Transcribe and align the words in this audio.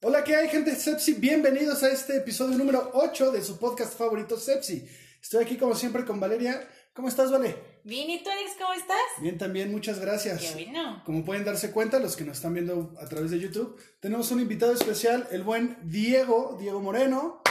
Hola, 0.00 0.24
¿qué 0.24 0.34
hay, 0.36 0.48
gente 0.48 0.70
de 0.70 0.76
Sepsi? 0.76 1.14
Bienvenidos 1.14 1.82
a 1.82 1.90
este 1.90 2.16
episodio 2.16 2.56
número 2.56 2.90
8 2.94 3.32
de 3.32 3.42
su 3.42 3.58
podcast 3.58 3.98
favorito, 3.98 4.38
Sepsi. 4.38 4.88
Estoy 5.20 5.44
aquí, 5.44 5.58
como 5.58 5.74
siempre, 5.74 6.06
con 6.06 6.20
Valeria. 6.20 6.66
¿Cómo 6.94 7.08
estás, 7.08 7.30
Vale? 7.30 7.54
Bien, 7.84 8.08
¿y 8.08 8.22
tú, 8.22 8.30
Alex, 8.30 8.52
cómo 8.58 8.72
estás? 8.72 8.96
Bien, 9.20 9.36
también, 9.36 9.70
muchas 9.70 10.00
gracias. 10.00 10.40
Qué 10.40 10.64
bueno. 10.64 11.02
Como 11.04 11.22
pueden 11.22 11.44
darse 11.44 11.70
cuenta, 11.70 11.98
los 11.98 12.16
que 12.16 12.24
nos 12.24 12.38
están 12.38 12.54
viendo 12.54 12.94
a 12.98 13.06
través 13.06 13.30
de 13.30 13.40
YouTube, 13.40 13.78
tenemos 14.00 14.30
un 14.30 14.40
invitado 14.40 14.72
especial, 14.72 15.28
el 15.32 15.42
buen 15.42 15.76
Diego, 15.82 16.56
Diego 16.58 16.80
Moreno. 16.80 17.43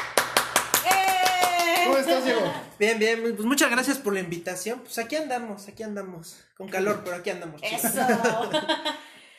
¿Cómo 1.86 1.98
estás, 1.98 2.26
Diego? 2.26 2.42
Bien, 2.80 3.00
bien, 3.00 3.22
pues 3.22 3.46
muchas 3.46 3.70
gracias 3.72 3.98
por 3.98 4.14
la 4.14 4.20
invitación. 4.20 4.80
Pues 4.80 4.98
aquí 4.98 5.16
andamos, 5.16 5.68
aquí 5.68 5.84
andamos. 5.84 6.38
Con 6.58 6.70
calor, 6.70 7.02
pero 7.04 7.18
aquí 7.18 7.30
andamos. 7.30 7.62
chicos. 7.62 7.86
Eso. 7.86 8.02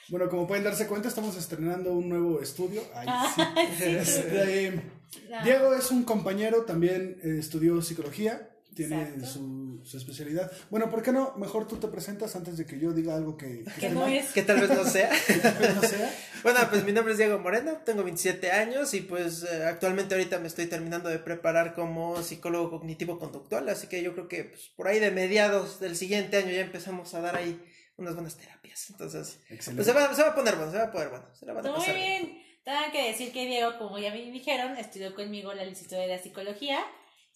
Bueno, 0.09 0.29
como 0.29 0.47
pueden 0.47 0.65
darse 0.65 0.87
cuenta, 0.87 1.09
estamos 1.09 1.35
estrenando 1.35 1.95
un 1.95 2.11
nuevo 2.11 2.39
estudio. 2.43 2.83
Ay, 2.95 3.09
sí. 3.35 3.43
Sí. 3.79 3.85
Este, 3.87 4.83
No. 5.31 5.43
Diego 5.45 5.75
es 5.75 5.91
un 5.91 6.05
compañero, 6.05 6.65
también 6.67 7.19
eh, 7.25 7.37
estudió 7.39 7.81
psicología, 7.81 8.51
tiene 8.75 9.25
su, 9.25 9.81
su 9.85 9.97
especialidad. 9.97 10.51
Bueno, 10.71 10.91
¿por 10.91 11.03
qué 11.03 11.13
no? 11.13 11.35
Mejor 11.37 11.67
tú 11.67 11.77
te 11.77 11.89
presentas 11.89 12.35
antes 12.37 12.57
de 12.57 12.67
que 12.67 12.79
yo 12.79 12.93
diga 12.93 13.15
algo 13.15 13.37
que, 13.37 13.65
que 13.79 13.91
no 13.91 14.07
es. 14.07 14.33
Que 14.33 14.43
tal 14.43 14.61
vez 14.61 14.71
no 14.71 14.85
sea. 14.91 15.11
que 15.27 15.69
no 15.75 15.83
sea. 15.83 16.15
bueno, 16.43 16.61
pues 16.71 16.85
mi 16.85 16.93
nombre 16.93 17.13
es 17.13 17.19
Diego 17.19 17.39
Moreno, 17.39 17.79
tengo 17.85 18.03
27 18.03 18.51
años 18.51 18.93
y 18.95 19.01
pues 19.03 19.45
eh, 19.45 19.65
actualmente 19.65 20.15
ahorita 20.15 20.39
me 20.39 20.49
estoy 20.49 20.67
terminando 20.67 21.09
de 21.09 21.19
preparar 21.19 21.75
como 21.75 22.23
psicólogo 22.23 22.71
cognitivo 22.71 23.19
conductual, 23.19 23.69
así 23.69 23.87
que 23.87 24.03
yo 24.03 24.13
creo 24.13 24.29
que 24.29 24.45
pues, 24.45 24.73
por 24.77 24.89
ahí 24.89 25.01
de 25.01 25.11
mediados 25.11 25.81
del 25.81 25.97
siguiente 25.97 26.37
año 26.37 26.51
ya 26.51 26.61
empezamos 26.61 27.15
a 27.15 27.21
dar 27.21 27.37
ahí 27.37 27.61
unas 27.97 28.15
buenas 28.15 28.37
terapias. 28.37 28.91
Entonces, 28.91 29.41
pues 29.49 29.87
se 29.87 29.93
va, 29.93 30.15
se 30.15 30.23
va 30.23 30.29
a 30.31 30.35
poner 30.35 30.57
bueno, 30.57 30.73
se 30.73 30.79
va 30.79 30.85
a 30.85 30.93
poner 30.93 31.09
bueno. 31.11 31.27
Se 31.33 31.47
la 31.47 31.53
van 31.53 31.67
a 31.67 31.71
Muy 31.71 31.79
pasar 31.79 31.95
bien. 31.95 32.43
Tengo 32.65 32.79
que 32.93 33.09
decir 33.09 33.31
que 33.31 33.45
Diego, 33.45 33.77
como 33.79 33.99
ya 33.99 34.11
me 34.11 34.31
dijeron, 34.31 34.77
estudió 34.79 35.15
conmigo 35.15 35.53
la 35.53 35.65
licenciatura 35.65 36.01
de 36.03 36.17
la 36.17 36.19
psicología. 36.19 36.85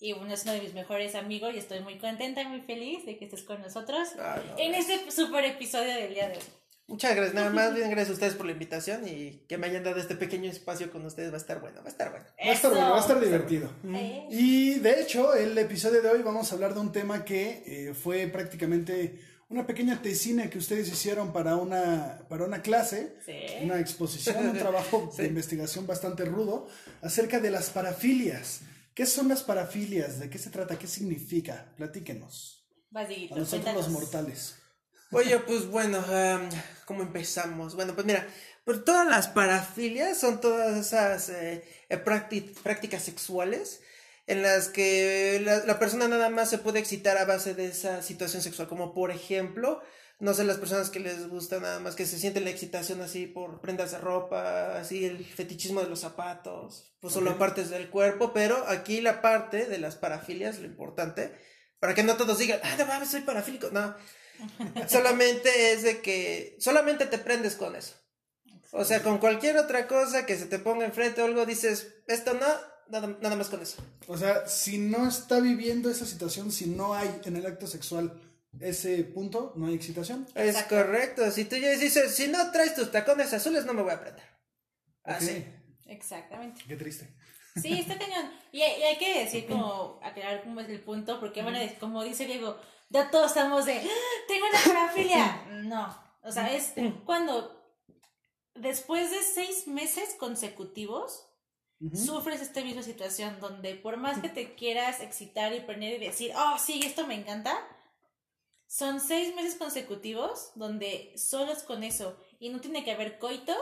Y 0.00 0.12
bueno, 0.12 0.32
es 0.34 0.44
uno 0.44 0.52
de 0.52 0.60
mis 0.60 0.74
mejores 0.74 1.14
amigos 1.14 1.52
y 1.54 1.58
estoy 1.58 1.80
muy 1.80 1.98
contenta 1.98 2.42
y 2.42 2.46
muy 2.46 2.60
feliz 2.60 3.04
de 3.04 3.18
que 3.18 3.24
estés 3.24 3.42
con 3.42 3.60
nosotros 3.60 4.08
Ah, 4.18 4.41
no, 4.46 4.58
en 4.58 4.74
este 4.74 5.10
super 5.10 5.44
episodio 5.44 5.92
del 5.94 6.14
día 6.14 6.28
de 6.28 6.36
hoy. 6.36 6.42
Muchas 6.86 7.14
gracias, 7.16 7.34
nada 7.34 7.50
más 7.50 7.74
bien 7.74 7.91
gracias 7.91 8.10
a 8.10 8.12
ustedes 8.14 8.34
por 8.34 8.46
la 8.46 8.52
invitación 8.52 9.06
y 9.06 9.42
que 9.48 9.58
me 9.58 9.66
hayan 9.66 9.82
dado 9.84 9.98
este 10.00 10.14
pequeño 10.14 10.50
espacio 10.50 10.91
con 10.92 11.04
ustedes, 11.04 11.30
va 11.30 11.34
a 11.34 11.38
estar 11.38 11.60
bueno, 11.60 11.80
va 11.80 11.86
a 11.86 11.88
estar 11.91 12.10
bueno. 12.10 12.24
Va 12.46 12.50
a 12.50 12.54
estar 12.54 12.70
bueno, 12.70 12.91
va 12.91 12.96
a 12.96 13.00
estar 13.00 13.20
divertido. 13.20 13.70
Eh, 13.92 14.26
Y 14.30 14.74
de 14.78 15.00
hecho, 15.02 15.34
el 15.34 15.58
episodio 15.58 16.00
de 16.00 16.08
hoy 16.10 16.22
vamos 16.22 16.50
a 16.50 16.54
hablar 16.54 16.74
de 16.74 16.80
un 16.80 16.92
tema 16.92 17.24
que 17.24 17.62
eh, 17.66 17.94
fue 17.94 18.26
prácticamente 18.28 19.19
una 19.50 19.66
pequeña 19.66 20.00
tesina 20.00 20.48
que 20.48 20.58
ustedes 20.58 20.88
hicieron 20.88 21.32
para 21.32 21.56
una, 21.56 22.20
para 22.28 22.44
una 22.44 22.62
clase, 22.62 23.16
Sí. 23.26 23.32
una 23.62 23.80
exposición, 23.80 24.48
un 24.50 24.56
trabajo 24.58 25.10
de 25.16 25.24
Sí. 25.24 25.28
investigación 25.28 25.86
bastante 25.86 26.24
rudo 26.24 26.69
acerca 27.02 27.41
de 27.41 27.50
las 27.50 27.70
parafilias. 27.70 28.60
¿Qué 28.98 29.06
son 29.06 29.28
las 29.28 29.44
parafilias? 29.44 30.18
¿De 30.18 30.28
qué 30.28 30.38
se 30.38 30.50
trata? 30.50 30.77
¿Qué 30.77 30.88
significa? 30.88 31.72
Platíquenos. 31.77 32.66
Vas, 32.91 33.06
Dieguito, 33.08 33.36
A 33.36 33.38
nosotros 33.38 33.62
cuéntanos. 33.62 33.92
los 33.92 33.92
mortales. 34.02 34.54
Oye, 35.12 35.38
pues 35.38 35.66
bueno, 35.68 35.98
em, 36.12 36.48
¿cómo 36.84 37.02
empezamos? 37.02 37.76
Bueno, 37.76 37.94
pues 37.94 38.04
mira, 38.08 38.26
pues 38.64 38.84
todas 38.84 39.06
las 39.06 39.28
parafilias 39.28 40.19
son 40.19 40.41
todas 40.41 40.76
esas 40.76 41.28
eh, 41.28 41.62
eh, 41.88 42.04
prácti- 42.04 42.52
prácticas 42.64 43.04
sexuales 43.04 43.80
en 44.26 44.42
las 44.42 44.66
que 44.69 45.41
la, 45.44 45.64
la 45.64 45.78
persona 45.78 46.08
nada 46.08 46.28
más 46.28 46.50
se 46.50 46.58
puede 46.58 46.80
excitar 46.80 47.19
a 47.19 47.24
base 47.24 47.54
de 47.54 47.66
esa 47.69 48.02
situación 48.02 48.42
sexual, 48.42 48.66
como 48.69 48.92
por 48.94 49.12
ejemplo, 49.12 49.80
no 50.20 50.34
sé, 50.34 50.44
las 50.44 50.58
personas 50.58 50.91
que 50.91 50.98
les 50.98 51.28
gusta 51.28 51.61
nada 51.61 51.78
más 51.78 51.94
que 51.94 52.05
se 52.05 52.19
sienten 52.19 52.44
la 52.44 52.50
excitación 52.50 53.00
así 53.00 53.27
por 53.27 53.61
prendas 53.61 53.93
de 53.93 53.98
ropa, 53.98 54.78
así 54.78 55.04
el 55.04 55.25
fetichismo 55.25 55.81
de 55.81 55.88
los 55.88 56.00
zapatos, 56.00 56.93
pues 57.00 57.15
solo 57.15 57.38
partes 57.38 57.70
del 57.70 57.88
cuerpo, 57.88 58.32
pero 58.32 58.66
aquí 58.66 59.00
la 59.00 59.22
parte 59.22 59.66
de 59.66 59.78
las 59.78 59.94
parafilias, 59.94 60.59
lo 60.59 60.66
importante, 60.66 61.38
para 61.78 61.94
que 61.94 62.03
no 62.03 62.16
todos 62.16 62.38
digan, 62.38 62.59
ah, 62.65 62.75
no 62.78 62.87
mames, 62.87 63.10
soy 63.10 63.20
parafílico, 63.20 63.69
no, 63.70 63.94
solamente 64.88 65.72
es 65.72 65.84
de 65.84 66.00
que 66.00 66.56
solamente 66.59 67.06
te 67.06 67.19
prendes 67.19 67.54
con 67.54 67.76
eso. 67.76 67.94
O 68.72 68.84
sea, 68.84 69.03
con 69.03 69.19
cualquier 69.19 69.56
otra 69.56 69.87
cosa 69.87 70.26
que 70.26 70.37
se 70.37 70.47
te 70.47 70.59
ponga 70.59 70.84
enfrente 70.84 71.22
o 71.22 71.25
algo, 71.25 71.47
dices, 71.47 71.94
esto 72.06 72.34
no, 72.34 72.47
nada, 72.88 73.16
nada 73.20 73.37
más 73.37 73.48
con 73.48 73.62
eso. 73.62 73.76
O 74.09 74.19
sea, 74.19 74.47
si 74.47 74.78
no 74.78 75.09
está 75.09 75.41
viviendo 75.41 75.88
esa 75.88 76.04
situación, 76.04 76.53
si 76.53 76.66
no 76.66 76.93
hay 76.94 77.09
en 77.25 77.37
el 77.37 77.47
acto 77.47 77.66
sexual 77.66 78.28
ese 78.60 79.04
punto, 79.04 79.53
no 79.56 79.66
hay 79.66 79.75
excitación. 79.75 80.26
Es 80.34 80.54
Exacto. 80.54 80.76
correcto. 80.76 81.31
Si 81.31 81.44
tú 81.44 81.56
ya 81.56 81.70
dices, 81.70 82.14
si 82.14 82.28
no 82.28 82.50
traes 82.50 82.75
tus 82.75 82.91
tacones 82.91 83.32
azules, 83.32 83.64
no 83.64 83.75
me 83.75 83.82
voy 83.82 83.92
a 83.92 84.00
prender. 84.00 84.25
Así. 85.04 85.44
Exactamente. 85.86 86.62
Qué 86.66 86.76
triste. 86.76 87.14
Sí, 87.60 87.81
está 87.81 87.98
cañón. 87.98 88.31
Y 88.53 88.62
hay, 88.62 88.81
y 88.81 88.82
hay 88.84 88.98
que 88.98 89.20
decir, 89.25 89.47
como, 89.47 89.98
aclarar 90.03 90.42
cómo 90.44 90.60
es 90.60 90.69
el 90.69 90.81
punto, 90.81 91.19
porque, 91.19 91.42
bueno, 91.42 91.58
como 91.81 92.04
dice 92.04 92.26
Diego, 92.26 92.56
ya 92.91 93.10
todos 93.10 93.28
estamos 93.28 93.64
de, 93.66 93.78
"Ah, 93.78 94.25
tengo 94.28 94.47
una 94.47 94.60
parafilia. 94.75 95.44
No, 95.64 96.03
o 96.22 96.31
sea, 96.32 96.54
es 96.54 96.72
cuando 97.04 97.54
después 98.54 99.10
de 99.10 99.22
seis 99.22 99.66
meses 99.66 100.14
consecutivos 100.19 101.25
sufres 101.94 102.41
esta 102.41 102.62
misma 102.62 102.82
situación, 102.82 103.38
donde 103.41 103.75
por 103.76 103.97
más 103.98 104.19
que 104.20 104.28
te 104.28 104.54
quieras 104.54 105.00
excitar 105.00 105.53
y 105.54 105.60
prender 105.60 105.94
y 106.03 106.06
decir, 106.06 106.32
oh, 106.37 106.56
sí, 106.58 106.81
esto 106.84 107.06
me 107.06 107.14
encanta, 107.14 107.56
son 108.69 109.01
seis 109.01 109.34
meses 109.34 109.56
consecutivos 109.56 110.53
donde 110.55 111.12
solo 111.17 111.53
es 111.53 111.62
con 111.62 111.83
eso 111.83 112.17
y 112.39 112.51
no 112.51 112.61
tiene 112.61 112.84
que 112.84 112.93
haber 112.93 113.19
coito 113.19 113.56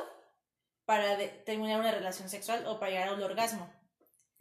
para 0.85 1.17
terminar 1.45 1.81
una 1.81 1.93
relación 1.93 2.29
sexual 2.29 2.67
o 2.67 2.79
para 2.79 2.91
llegar 2.91 3.09
al 3.09 3.23
orgasmo. 3.23 3.73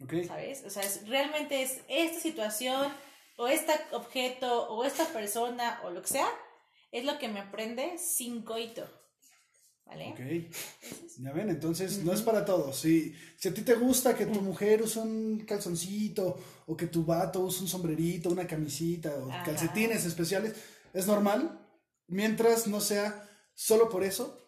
Ok. 0.02 0.12
¿sabes? 0.26 0.64
O 0.64 0.70
sea, 0.70 0.82
es, 0.82 1.08
realmente 1.08 1.62
es 1.62 1.80
esta 1.88 2.20
situación 2.20 2.92
o 3.36 3.46
este 3.46 3.72
objeto 3.92 4.68
o 4.68 4.84
esta 4.84 5.04
persona 5.06 5.80
o 5.84 5.90
lo 5.90 6.02
que 6.02 6.08
sea, 6.08 6.28
es 6.90 7.04
lo 7.04 7.18
que 7.18 7.28
me 7.28 7.44
prende 7.44 7.96
sin 7.98 8.42
coito, 8.42 8.88
¿vale? 9.86 10.10
Ok. 10.10 10.54
Ya 11.18 11.32
ven, 11.32 11.48
entonces 11.48 11.98
no 12.04 12.12
es 12.12 12.20
para 12.22 12.44
todos. 12.44 12.78
Si, 12.78 13.14
si 13.38 13.48
a 13.48 13.54
ti 13.54 13.62
te 13.62 13.74
gusta 13.74 14.14
que 14.16 14.26
tu 14.26 14.40
mujer 14.42 14.82
use 14.82 14.98
un 15.00 15.44
calzoncito 15.46 16.38
o 16.66 16.76
que 16.76 16.86
tu 16.88 17.04
vato 17.04 17.40
use 17.40 17.62
un 17.62 17.68
sombrerito, 17.68 18.28
una 18.30 18.46
camisita 18.46 19.14
o 19.16 19.30
Ajá. 19.30 19.44
calcetines 19.44 20.04
especiales, 20.04 20.54
es 20.92 21.06
normal, 21.06 21.58
mientras 22.08 22.66
no 22.66 22.80
sea 22.80 23.28
solo 23.54 23.88
por 23.88 24.04
eso 24.04 24.46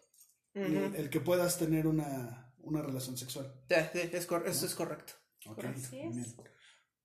el, 0.54 0.76
Ujú. 0.76 0.94
el 0.96 1.08
que 1.10 1.20
puedas 1.20 1.56
tener 1.58 1.86
una, 1.86 2.52
una 2.58 2.82
relación 2.82 3.16
sexual. 3.16 3.52
Sí, 3.68 3.76
sí, 3.92 4.10
es 4.12 4.26
cor- 4.26 4.46
eso 4.46 4.66
es 4.66 4.74
correcto. 4.74 5.14
Ok, 5.46 5.64
Así 5.64 5.98
es. 6.00 6.14
bien. 6.14 6.36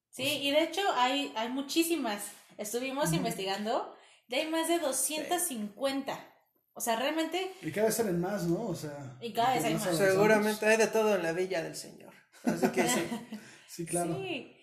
Sí, 0.09 0.23
y 0.23 0.51
de 0.51 0.63
hecho 0.63 0.81
hay, 0.95 1.31
hay 1.35 1.49
muchísimas. 1.49 2.23
Estuvimos 2.57 3.13
investigando 3.13 3.95
y 4.27 4.35
hay 4.35 4.47
más 4.49 4.67
de 4.67 4.79
250. 4.79 6.32
O 6.75 6.81
sea, 6.81 6.95
realmente, 6.95 7.51
Y 7.61 7.71
cada 7.71 7.87
vez 7.87 7.95
salen 7.95 8.19
más, 8.19 8.45
¿no? 8.45 8.67
O 8.67 8.75
sea, 8.75 9.17
Y 9.21 9.31
cada 9.31 9.53
vez 9.53 9.63
hay 9.63 9.75
más. 9.75 9.95
Seguramente 9.95 10.65
hay 10.65 10.77
de 10.77 10.87
todo 10.87 11.15
en 11.15 11.23
la 11.23 11.31
villa 11.31 11.61
del 11.61 11.75
Señor. 11.75 12.13
Así 12.43 12.67
que 12.69 12.87
sí. 12.87 13.01
Sí, 13.67 13.85
claro. 13.87 14.15
sí. 14.17 14.55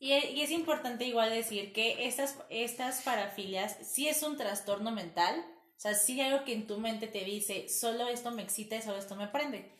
Y, 0.00 0.12
y 0.12 0.40
es 0.42 0.50
importante 0.50 1.04
igual 1.04 1.30
decir 1.30 1.72
que 1.72 2.08
estas, 2.08 2.36
estas 2.50 3.02
parafilias 3.02 3.76
sí 3.82 4.08
es 4.08 4.22
un 4.24 4.36
trastorno 4.36 4.90
mental. 4.90 5.44
O 5.76 5.80
sea, 5.80 5.94
sí 5.94 6.20
hay 6.20 6.32
algo 6.32 6.44
que 6.44 6.54
en 6.54 6.66
tu 6.66 6.78
mente 6.78 7.06
te 7.06 7.24
dice, 7.24 7.68
solo 7.68 8.08
esto 8.08 8.32
me 8.32 8.42
excita, 8.42 8.80
solo 8.82 8.98
esto 8.98 9.14
me 9.14 9.28
prende. 9.28 9.70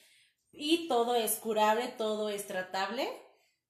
Y 0.53 0.87
todo 0.87 1.17
es 1.17 1.33
curable, 1.37 1.89
todo 1.99 2.29
es 2.29 2.47
tratable 2.47 3.09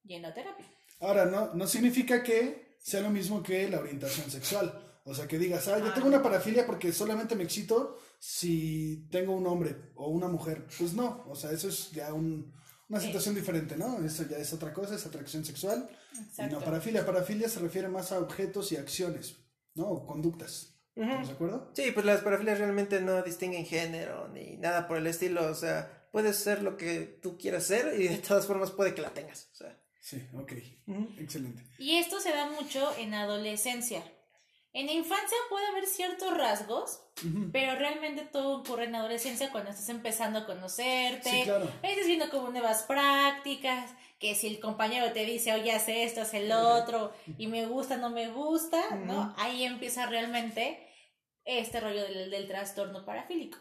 y 0.05 0.15
en 0.15 0.23
la 0.23 0.35
terapia. 0.35 0.67
Ahora, 1.01 1.25
no, 1.25 1.55
no 1.55 1.67
significa 1.67 2.23
que 2.23 2.77
sea 2.81 3.01
lo 3.01 3.11
mismo 3.11 3.43
que 3.43 3.69
la 3.69 3.81
orientación 3.81 4.31
sexual. 4.31 4.88
O 5.09 5.15
sea, 5.15 5.27
que 5.27 5.39
digas, 5.39 5.67
ah, 5.69 5.79
yo 5.79 5.93
tengo 5.95 6.07
una 6.09 6.23
parafilia 6.23 6.67
porque 6.67 6.93
solamente 6.93 7.35
me 7.35 7.45
excito 7.45 7.99
si 8.19 9.09
tengo 9.11 9.35
un 9.35 9.47
hombre 9.47 9.75
o 9.95 10.09
una 10.09 10.29
mujer. 10.29 10.67
Pues 10.79 10.93
no, 10.93 11.25
o 11.29 11.35
sea, 11.35 11.51
eso 11.53 11.69
es 11.69 11.91
ya 11.93 12.13
un- 12.13 12.53
una 12.89 13.01
situación 13.01 13.35
diferente, 13.35 13.77
¿no? 13.77 14.05
Eso 14.05 14.25
ya 14.29 14.37
es 14.39 14.53
otra 14.53 14.73
cosa, 14.73 14.95
es 14.95 15.07
atracción 15.07 15.45
sexual. 15.45 15.89
Y 16.39 16.43
no 16.53 16.61
parafilia. 16.61 17.05
Parafilia 17.07 17.49
se 17.49 17.61
refiere 17.61 17.89
más 17.89 18.13
a 18.13 18.19
objetos 18.19 18.71
y 18.73 18.77
acciones, 18.77 19.37
¿no? 19.75 19.89
O 19.89 20.07
conductas. 20.07 20.75
¿Estamos 20.95 21.29
de 21.29 21.35
acuerdo? 21.35 21.71
Sí, 21.75 21.91
pues 21.93 22.05
las 22.05 22.23
parafilias 22.23 22.59
realmente 22.59 23.01
no 23.01 23.23
distinguen 23.23 23.65
género 23.67 24.29
ni 24.29 24.57
nada 24.57 24.89
por 24.89 24.97
el 24.99 25.07
estilo. 25.07 25.47
O 25.51 25.55
sea, 25.55 26.09
puedes 26.13 26.37
ser 26.37 26.63
lo 26.63 26.77
que 26.77 27.19
tú 27.23 27.39
quieras 27.39 27.65
ser 27.65 27.99
y 28.01 28.09
de 28.09 28.19
todas 28.19 28.47
formas 28.47 28.71
puede 28.73 28.95
que 28.95 29.03
la 29.03 29.11
tengas. 29.15 29.49
O 29.53 29.57
sea, 29.57 29.79
Sí, 30.01 30.27
ok. 30.35 30.53
Excelente. 31.19 31.63
Y 31.79 31.97
esto 31.99 32.19
se 32.21 32.31
da 32.31 32.51
mucho 32.51 32.97
en 32.97 33.13
adolescencia. 33.15 34.03
En 34.75 34.87
la 34.87 34.93
infancia 34.93 35.37
puede 35.49 35.67
haber 35.67 35.87
ciertos 35.87 36.37
rasgos, 36.37 37.01
pero 37.53 37.75
realmente 37.77 38.23
todo 38.31 38.59
ocurre 38.61 38.85
en 38.85 38.93
la 38.93 38.99
adolescencia 38.99 39.51
cuando 39.51 39.71
estás 39.71 39.89
empezando 39.89 40.41
a 40.41 40.47
conocerte, 40.47 41.31
Sí, 41.31 41.43
claro. 41.45 41.65
estás 41.83 42.07
viendo 42.07 42.29
como 42.31 42.51
nuevas 42.51 42.83
prácticas, 42.83 43.91
que 44.19 44.35
si 44.35 44.47
el 44.47 44.61
compañero 44.61 45.13
te 45.13 45.25
dice, 45.25 45.53
oye, 45.55 45.73
haz 45.73 45.89
esto, 45.89 46.21
haz 46.21 46.35
el 46.35 46.53
otro, 46.53 47.13
y 47.39 47.47
me 47.47 47.67
gusta, 47.67 47.97
no 47.97 48.11
me 48.11 48.29
gusta, 48.29 48.95
¿no? 48.97 49.35
Ahí 49.39 49.65
empieza 49.65 50.07
realmente 50.07 50.87
este 51.45 51.81
rollo 51.81 52.03
del, 52.03 52.31
del 52.31 52.47
trastorno 52.47 53.05
parafílico. 53.07 53.59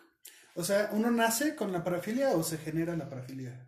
O 0.55 0.63
sea, 0.63 0.89
¿uno 0.91 1.09
nace 1.09 1.55
con 1.55 1.71
la 1.71 1.83
parafilia 1.83 2.31
o 2.31 2.43
se 2.43 2.57
genera 2.57 2.95
la 2.97 3.09
parafilia? 3.09 3.65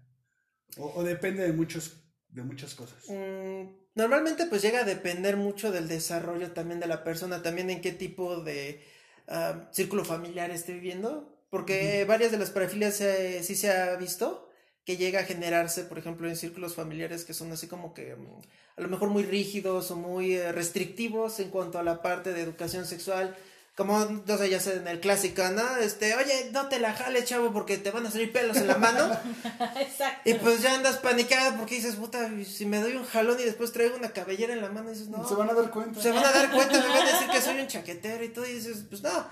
O, 0.78 0.92
o 0.96 1.04
depende 1.04 1.44
de 1.44 1.54
muchos 1.54 1.99
de 2.30 2.44
muchas 2.44 2.76
cosas. 2.76 3.04
Mm, 3.08 3.68
Normalmente 4.00 4.46
pues 4.46 4.62
llega 4.62 4.80
a 4.80 4.86
depender 4.86 5.36
mucho 5.36 5.74
del 5.74 5.90
desarrollo 5.90 6.52
también 6.54 6.80
de 6.80 6.88
la 6.88 7.04
persona, 7.04 7.42
también 7.42 7.70
en 7.70 7.82
qué 7.82 7.92
tipo 7.92 8.38
de 8.38 8.82
ah, 9.28 9.68
círculo 9.72 10.06
familiar 10.06 10.52
esté 10.52 10.72
viviendo, 10.72 11.38
porque 11.50 12.06
varias 12.06 12.32
de 12.32 12.38
las 12.38 12.50
parafilias 12.52 13.02
eh, 13.02 13.44
sí 13.44 13.58
se 13.58 13.72
ha 13.72 13.96
visto 13.98 14.48
que 14.86 14.96
llega 14.96 15.20
a 15.20 15.26
generarse, 15.26 15.84
por 15.84 16.00
ejemplo, 16.00 16.30
en 16.30 16.38
círculos 16.38 16.76
familiares 16.76 17.26
que 17.26 17.34
son 17.34 17.52
así 17.52 17.68
como 17.68 17.94
que 17.94 18.16
mm, 18.16 18.42
a 18.78 18.82
lo 18.82 18.88
mejor 18.88 19.10
muy 19.10 19.24
rígidos 19.24 19.92
o 19.92 19.98
muy 19.98 20.36
eh, 20.36 20.54
restrictivos 20.54 21.42
en 21.42 21.50
cuanto 21.50 21.78
a 21.78 21.84
la 21.84 22.02
parte 22.02 22.32
de 22.32 22.42
educación 22.42 22.86
sexual. 22.86 23.36
Como, 23.80 23.98
no 24.26 24.38
sé, 24.38 24.50
ya 24.50 24.60
sé, 24.60 24.76
en 24.76 24.90
el 24.90 25.00
clásico, 25.00 25.42
¿no? 25.52 25.78
Este, 25.78 26.14
oye, 26.14 26.50
no 26.52 26.68
te 26.68 26.80
la 26.80 26.92
jales, 26.94 27.24
chavo, 27.24 27.54
porque 27.54 27.78
te 27.78 27.92
van 27.92 28.06
a 28.06 28.12
salir 28.12 28.34
pelos 28.34 28.58
en 28.58 28.68
la 28.68 28.78
mano. 28.78 29.10
Exacto. 29.80 30.30
Y 30.30 30.34
pues 30.34 30.62
ya 30.62 30.74
andas 30.76 30.98
paniquada 30.98 31.56
porque 31.56 31.76
dices, 31.76 31.96
puta, 31.96 32.30
si 32.46 32.66
me 32.66 32.82
doy 32.82 32.98
un 32.98 33.06
jalón 33.06 33.40
y 33.40 33.44
después 33.46 33.72
traigo 33.72 33.96
una 33.96 34.12
cabellera 34.12 34.52
en 34.52 34.62
la 34.62 34.68
mano, 34.68 34.90
dices, 34.90 35.08
no. 35.08 35.26
se 35.26 35.34
van 35.34 35.50
a 35.50 35.54
dar 35.54 35.72
cuenta. 35.72 36.02
Se 36.02 36.12
van 36.12 36.26
a 36.26 36.32
dar 36.34 36.52
cuenta, 36.52 36.78
me 36.78 36.88
van 36.90 37.08
a 37.08 37.12
decir 37.12 37.30
que 37.30 37.40
soy 37.42 37.58
un 37.62 37.68
chaquetero 37.68 38.22
y 38.22 38.30
todo, 38.30 38.46
y 38.46 38.56
dices, 38.56 38.84
pues 38.90 39.02
no. 39.02 39.28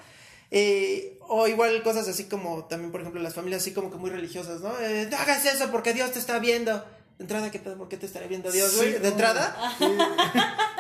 Eh, 0.49 1.19
o 1.27 1.45
igual 1.49 1.83
cosas 1.83 2.07
así 2.07 2.23
como, 2.29 2.63
también, 2.67 2.94
por 2.94 3.01
ejemplo, 3.01 3.21
las 3.21 3.33
familias 3.33 3.63
así 3.63 3.73
como 3.73 3.91
que 3.91 3.97
muy 3.97 4.09
religiosas, 4.09 4.61
¿no? 4.61 4.79
Eh, 4.79 5.09
no 5.11 5.17
hagas 5.17 5.45
eso 5.45 5.69
porque 5.71 5.91
Dios 5.94 6.13
te 6.13 6.19
está 6.19 6.39
viendo. 6.39 6.73
De 7.17 7.23
entrada, 7.25 7.51
¿qué 7.51 7.59
pedo? 7.59 7.77
¿Por 7.77 7.89
qué 7.89 7.97
te 7.97 8.05
estaría 8.05 8.29
viendo 8.29 8.49
Dios, 8.49 8.71
Sí, 8.71 8.77
güey? 8.77 8.94
no. 8.94 8.99
de 8.99 9.07
entrada. 9.09 9.75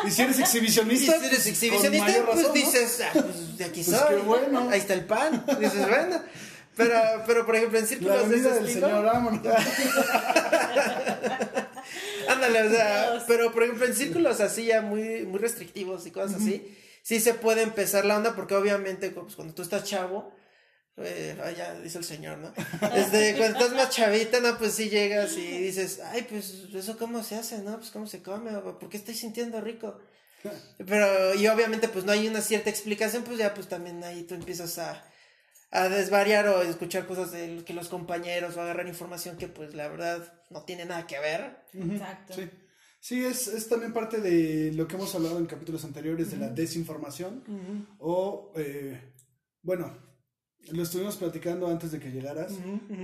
Y 0.05 0.11
si 0.11 0.21
eres 0.21 0.37
Y 0.37 0.41
exhibicionista, 0.41 1.19
si 1.19 1.25
eres 1.25 1.39
con 1.39 1.47
exhibicionista, 1.49 2.05
mayor 2.05 2.25
pues 2.25 2.37
razón, 2.37 2.47
¿no? 2.49 2.53
dices, 2.53 3.01
ah, 3.03 3.09
pues 3.13 3.57
de 3.57 3.63
aquí 3.65 3.83
Pues 3.83 3.97
soy. 3.97 4.15
qué 4.15 4.21
bueno. 4.21 4.69
Ahí 4.69 4.79
está 4.79 4.93
el 4.93 5.05
pan. 5.05 5.43
Dices, 5.59 5.87
bueno. 5.87 6.21
Pero, 6.75 6.93
pero 7.25 7.45
por 7.45 7.55
ejemplo, 7.55 7.79
en 7.79 7.85
La 7.85 7.89
círculos 7.89 8.21
de 8.21 8.27
venida 8.35 8.49
ese 8.49 8.59
del 8.59 8.67
estilo. 8.67 8.87
Señor. 8.87 9.07
Ándale, 12.29 12.63
o 12.63 12.69
sea, 12.69 13.11
Dios. 13.11 13.23
pero 13.27 13.51
por 13.51 13.63
ejemplo 13.63 13.85
en 13.85 13.95
círculos 13.95 14.39
así 14.41 14.65
ya 14.65 14.81
muy, 14.81 15.25
muy 15.25 15.39
restrictivos 15.39 16.05
y 16.05 16.11
cosas 16.11 16.41
así, 16.41 16.77
sí 17.01 17.19
se 17.19 17.33
puede 17.33 17.61
empezar 17.63 18.05
la 18.05 18.17
onda 18.17 18.35
porque 18.35 18.55
obviamente 18.55 19.09
pues, 19.09 19.35
cuando 19.35 19.53
tú 19.53 19.61
estás 19.61 19.83
chavo, 19.85 20.31
eh, 20.97 21.37
ya 21.55 21.79
dice 21.79 21.99
el 21.99 22.03
señor, 22.03 22.39
¿no? 22.39 22.53
Este, 22.95 23.35
cuando 23.37 23.59
estás 23.59 23.73
más 23.73 23.89
chavita, 23.89 24.39
no, 24.39 24.57
pues 24.57 24.73
sí 24.73 24.89
llegas 24.89 25.37
y 25.37 25.45
dices, 25.59 25.99
ay, 26.03 26.25
pues 26.27 26.65
eso 26.73 26.97
cómo 26.97 27.23
se 27.23 27.35
hace, 27.35 27.59
¿no? 27.59 27.77
Pues 27.77 27.91
cómo 27.91 28.07
se 28.07 28.23
come, 28.23 28.55
o 28.55 28.79
por 28.79 28.89
qué 28.89 28.97
estoy 28.97 29.13
sintiendo 29.13 29.61
rico. 29.61 29.99
Pero, 30.85 31.35
y 31.35 31.47
obviamente 31.47 31.87
pues 31.87 32.05
no 32.05 32.11
hay 32.11 32.27
una 32.27 32.41
cierta 32.41 32.69
explicación, 32.69 33.23
pues 33.23 33.37
ya 33.37 33.53
pues 33.53 33.67
también 33.67 34.03
ahí 34.03 34.23
tú 34.23 34.35
empiezas 34.35 34.77
a, 34.79 35.05
a 35.71 35.89
desvariar 35.89 36.47
o 36.47 36.61
escuchar 36.61 37.05
cosas 37.05 37.31
de 37.31 37.63
que 37.63 37.73
los 37.73 37.89
compañeros 37.89 38.57
o 38.57 38.61
agarrar 38.61 38.87
información 38.87 39.37
que 39.37 39.47
pues 39.47 39.75
la 39.75 39.87
verdad 39.87 40.33
no 40.49 40.63
tiene 40.63 40.85
nada 40.85 41.05
que 41.05 41.19
ver. 41.19 41.57
Exacto. 41.73 42.33
Sí, 42.33 42.49
sí 42.99 43.23
es, 43.23 43.47
es 43.47 43.67
también 43.67 43.93
parte 43.93 44.19
de 44.19 44.71
lo 44.73 44.87
que 44.87 44.95
hemos 44.95 45.13
hablado 45.13 45.37
en 45.37 45.45
capítulos 45.45 45.83
anteriores 45.83 46.31
de 46.31 46.37
la 46.37 46.49
desinformación. 46.49 47.43
O, 47.99 48.51
eh, 48.55 49.13
bueno, 49.61 49.97
lo 50.71 50.83
estuvimos 50.83 51.15
platicando 51.17 51.67
antes 51.67 51.91
de 51.91 51.99
que 51.99 52.11
llegaras, 52.11 52.53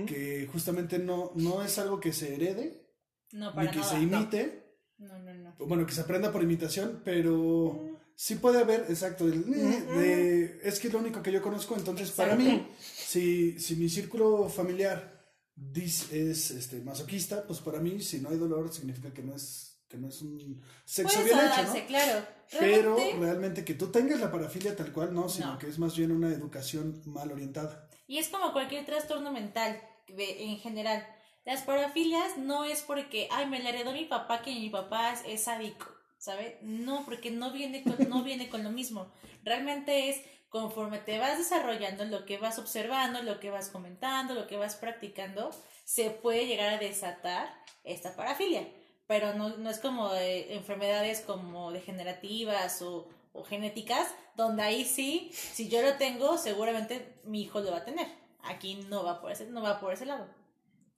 que 0.06 0.48
justamente 0.52 0.98
no, 0.98 1.32
no 1.34 1.62
es 1.62 1.78
algo 1.78 1.98
que 2.00 2.12
se 2.12 2.34
herede, 2.34 2.86
No, 3.32 3.52
ni 3.54 3.68
que 3.68 3.76
nada. 3.78 3.90
se 3.90 4.00
imite, 4.02 4.76
No, 4.98 5.18
no, 5.18 5.34
no. 5.34 5.54
bueno, 5.66 5.86
que 5.86 5.92
se 5.92 6.00
aprenda 6.02 6.30
por 6.32 6.42
imitación, 6.42 7.02
pero 7.04 7.98
sí 8.16 8.36
puede 8.36 8.60
haber, 8.60 8.86
exacto, 8.88 9.26
el, 9.26 9.44
de- 9.44 10.60
es 10.62 10.78
que 10.78 10.86
es 10.88 10.92
lo 10.92 11.00
único 11.00 11.22
que 11.22 11.32
yo 11.32 11.42
conozco, 11.42 11.74
entonces 11.76 12.10
para 12.12 12.36
mí, 12.36 12.66
si, 12.80 13.58
si 13.58 13.76
mi 13.76 13.88
círculo 13.88 14.48
familiar 14.48 15.24
dis- 15.56 16.10
es 16.12 16.50
este, 16.50 16.80
masoquista, 16.80 17.44
pues 17.46 17.60
para 17.60 17.80
mí, 17.80 18.00
si 18.00 18.20
no 18.20 18.28
hay 18.30 18.36
dolor, 18.38 18.72
significa 18.72 19.12
que 19.12 19.22
no 19.22 19.34
es, 19.34 19.73
que 19.94 20.00
no 20.00 20.08
es 20.08 20.20
un 20.22 20.60
sexo 20.84 21.22
bien 21.22 21.38
hecho, 21.38 21.62
¿no? 21.62 21.86
claro. 21.86 22.26
Pero 22.58 22.96
Realmente- 22.96 23.16
realmente 23.26 23.64
que 23.64 23.74
tú 23.74 23.90
tengas 23.90 24.20
la 24.20 24.30
parafilia 24.30 24.76
tal 24.76 24.92
cual, 24.92 25.14
no, 25.14 25.28
sino 25.28 25.52
No. 25.52 25.58
que 25.58 25.68
es 25.68 25.78
más 25.78 25.96
bien 25.96 26.12
una 26.12 26.28
educación 26.28 27.00
mal 27.06 27.30
orientada. 27.32 27.88
Y 28.06 28.18
es 28.18 28.28
como 28.28 28.52
cualquier 28.52 28.84
trastorno 28.84 29.32
mental 29.32 29.80
en 30.08 30.58
general. 30.58 31.06
Las 31.44 31.62
parafilias 31.62 32.36
no 32.38 32.64
es 32.64 32.82
porque, 32.82 33.28
ay, 33.30 33.46
me 33.46 33.60
la 33.62 33.70
heredó 33.70 33.92
mi 33.92 34.04
papá 34.04 34.42
que 34.42 34.52
mi 34.54 34.68
papá 34.70 35.12
es, 35.12 35.20
es 35.26 35.44
sádico, 35.44 35.86
¿sabes? 36.18 36.54
No, 36.62 37.04
porque 37.04 37.30
no 37.30 37.52
viene, 37.52 37.82
con, 37.82 37.96
no 38.08 38.22
viene 38.22 38.48
con 38.48 38.62
lo 38.64 38.70
mismo. 38.70 39.10
Realmente 39.42 40.10
es 40.10 40.20
conforme 40.48 40.98
te 40.98 41.18
vas 41.18 41.36
desarrollando, 41.38 42.04
lo 42.04 42.24
que 42.26 42.38
vas 42.38 42.58
observando, 42.58 43.22
lo 43.22 43.40
que 43.40 43.50
vas 43.50 43.68
comentando, 43.70 44.34
lo 44.34 44.46
que 44.46 44.56
vas 44.56 44.76
practicando, 44.76 45.50
se 45.84 46.10
puede 46.10 46.46
llegar 46.46 46.72
a 46.74 46.78
desatar 46.78 47.52
esta 47.82 48.14
parafilia. 48.14 48.68
Pero 49.06 49.34
no, 49.34 49.56
no 49.56 49.70
es 49.70 49.78
como 49.78 50.12
de 50.12 50.54
enfermedades 50.54 51.20
como 51.20 51.72
degenerativas 51.72 52.80
o, 52.82 53.08
o 53.32 53.44
genéticas, 53.44 54.14
donde 54.36 54.62
ahí 54.62 54.84
sí, 54.84 55.30
si 55.32 55.68
yo 55.68 55.82
lo 55.82 55.96
tengo, 55.96 56.38
seguramente 56.38 57.20
mi 57.24 57.42
hijo 57.42 57.60
lo 57.60 57.70
va 57.70 57.78
a 57.78 57.84
tener. 57.84 58.06
Aquí 58.42 58.76
no 58.88 59.04
va 59.04 59.20
por 59.20 59.32
ese, 59.32 59.46
no 59.46 59.62
va 59.62 59.80
por 59.80 59.92
ese 59.92 60.06
lado. 60.06 60.26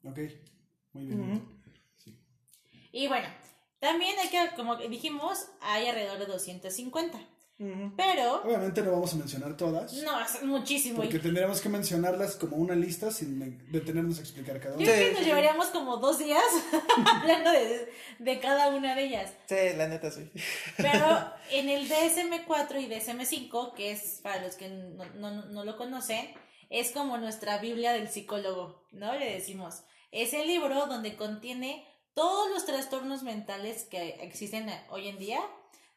Ok, 0.05 0.19
muy 0.93 1.06
bien. 1.06 1.49
Sí. 1.97 2.17
Y 2.93 3.08
bueno, 3.08 3.26
también 3.79 4.17
hay 4.19 4.29
que, 4.29 4.55
como 4.56 4.76
dijimos, 4.76 5.49
hay 5.61 5.87
alrededor 5.88 6.19
de 6.19 6.26
250. 6.26 7.19
Pero, 7.58 8.43
Obviamente 8.43 8.82
no 8.82 8.93
vamos 8.93 9.14
a 9.14 9.17
mencionar 9.17 9.56
todas, 9.56 9.93
no, 9.94 10.20
es 10.20 10.43
muchísimo. 10.43 10.97
porque 10.99 11.17
Y 11.17 11.20
tendríamos 11.20 11.61
que 11.62 11.70
mencionarlas 11.70 12.37
como 12.37 12.56
una 12.56 12.75
lista 12.75 13.11
sin 13.11 13.58
detenernos 13.73 14.19
a 14.19 14.20
explicar 14.20 14.61
cada 14.61 14.76
yo 14.76 14.82
una. 14.82 14.93
creo 14.93 15.06
que 15.06 15.11
nos 15.12 15.20
sí. 15.20 15.25
llevaríamos 15.26 15.67
como 15.69 15.97
dos 15.97 16.19
días 16.19 16.43
hablando 17.14 17.50
de, 17.53 17.91
de 18.19 18.41
cada 18.41 18.69
una 18.69 18.94
de 18.94 19.05
ellas. 19.05 19.32
Sí, 19.49 19.55
la 19.76 19.88
neta 19.88 20.11
sí. 20.11 20.31
Pero 20.76 21.32
en 21.50 21.70
el 21.70 21.88
DSM4 21.88 22.81
y 22.82 22.88
DSM5, 22.91 23.73
que 23.75 23.91
es 23.93 24.20
para 24.23 24.43
los 24.43 24.56
que 24.56 24.69
no, 24.69 25.05
no- 25.14 25.47
no 25.47 25.64
lo 25.64 25.76
conocen, 25.79 26.35
es 26.69 26.91
como 26.91 27.17
nuestra 27.17 27.59
Biblia 27.59 27.93
del 27.93 28.09
psicólogo, 28.09 28.85
¿no? 28.93 29.14
Le 29.14 29.32
decimos. 29.32 29.82
Es 30.12 30.35
el 30.35 30.47
libro 30.47 30.87
donde 30.87 31.17
contiene 31.17 31.87
todos 32.14 32.50
los 32.50 32.64
trastornos 32.67 33.23
mentales 33.23 33.85
que 33.85 34.11
existen 34.23 34.69
hoy 34.91 35.09
en 35.09 35.19
día, 35.19 35.41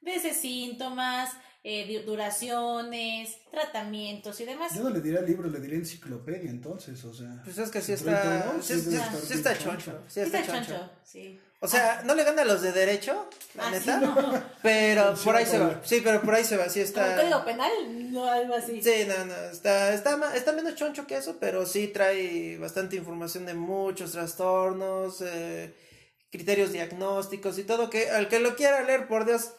desde 0.02 0.34
síntomas, 0.34 1.32
eh, 1.64 1.86
du- 2.06 2.12
duraciones, 2.12 3.36
tratamientos 3.52 4.40
y 4.40 4.46
demás. 4.46 4.74
Yo 4.76 4.84
no 4.84 4.90
le 4.92 5.02
diría 5.02 5.22
libro, 5.22 5.50
le 5.50 5.60
diría 5.60 5.78
enciclopedia 5.78 6.50
entonces, 6.50 7.04
o 7.04 7.14
sea. 7.14 7.42
Pues 7.44 7.58
es 7.58 7.70
que 7.70 7.82
sí 7.82 7.94
está. 7.94 8.44
todo, 8.46 8.62
Sí, 8.62 8.76
sí 8.80 8.92
sí- 9.28 9.34
está 9.34 9.58
choncho. 9.58 9.92
Sí 10.08 10.14
Sí 10.14 10.20
está 10.22 10.40
está 10.40 10.54
choncho. 10.54 10.72
choncho, 10.74 10.92
sí. 11.04 11.40
O 11.62 11.68
sea, 11.68 12.04
no 12.06 12.16
le 12.16 12.24
gana 12.24 12.44
a 12.44 12.46
los 12.46 12.62
de 12.62 12.72
derecho, 12.72 13.28
la 13.56 13.68
Ah, 13.68 13.72
sí, 13.74 13.80
neta. 13.80 14.00
no. 14.00 14.44
Pero 14.64 15.18
Sí, 15.18 15.26
por 15.26 15.36
ahí 15.36 15.44
no, 15.44 15.52
se 15.52 15.58
no. 15.60 15.68
va. 15.68 15.82
Sí, 15.84 16.00
pero 16.02 16.22
por 16.22 16.34
ahí 16.34 16.46
se 16.46 16.56
va. 16.56 16.70
Sí 16.70 16.80
Como 16.80 16.86
está. 17.06 17.16
código 17.22 17.44
penal, 17.44 17.72
no 18.14 18.26
algo 18.32 18.56
así. 18.56 18.82
Sí, 18.82 19.06
no, 19.06 19.26
no, 19.26 19.36
está, 19.52 19.94
está, 19.94 20.16
ma- 20.16 20.34
está 20.38 20.54
menos 20.54 20.76
choncho 20.76 21.06
que 21.06 21.18
eso, 21.18 21.36
pero 21.42 21.66
sí 21.66 21.90
trae 21.90 22.58
bastante 22.58 22.96
información 22.96 23.46
de 23.46 23.56
muchos 23.56 24.14
trastornos, 24.14 25.22
eh, 25.22 25.76
criterios 26.32 26.72
diagnósticos 26.72 27.60
y 27.60 27.64
todo, 27.66 27.90
que 27.90 28.10
al 28.10 28.30
que 28.30 28.40
lo 28.40 28.56
quiera 28.56 28.82
leer, 28.84 29.10
por 29.10 29.26
Dios, 29.26 29.52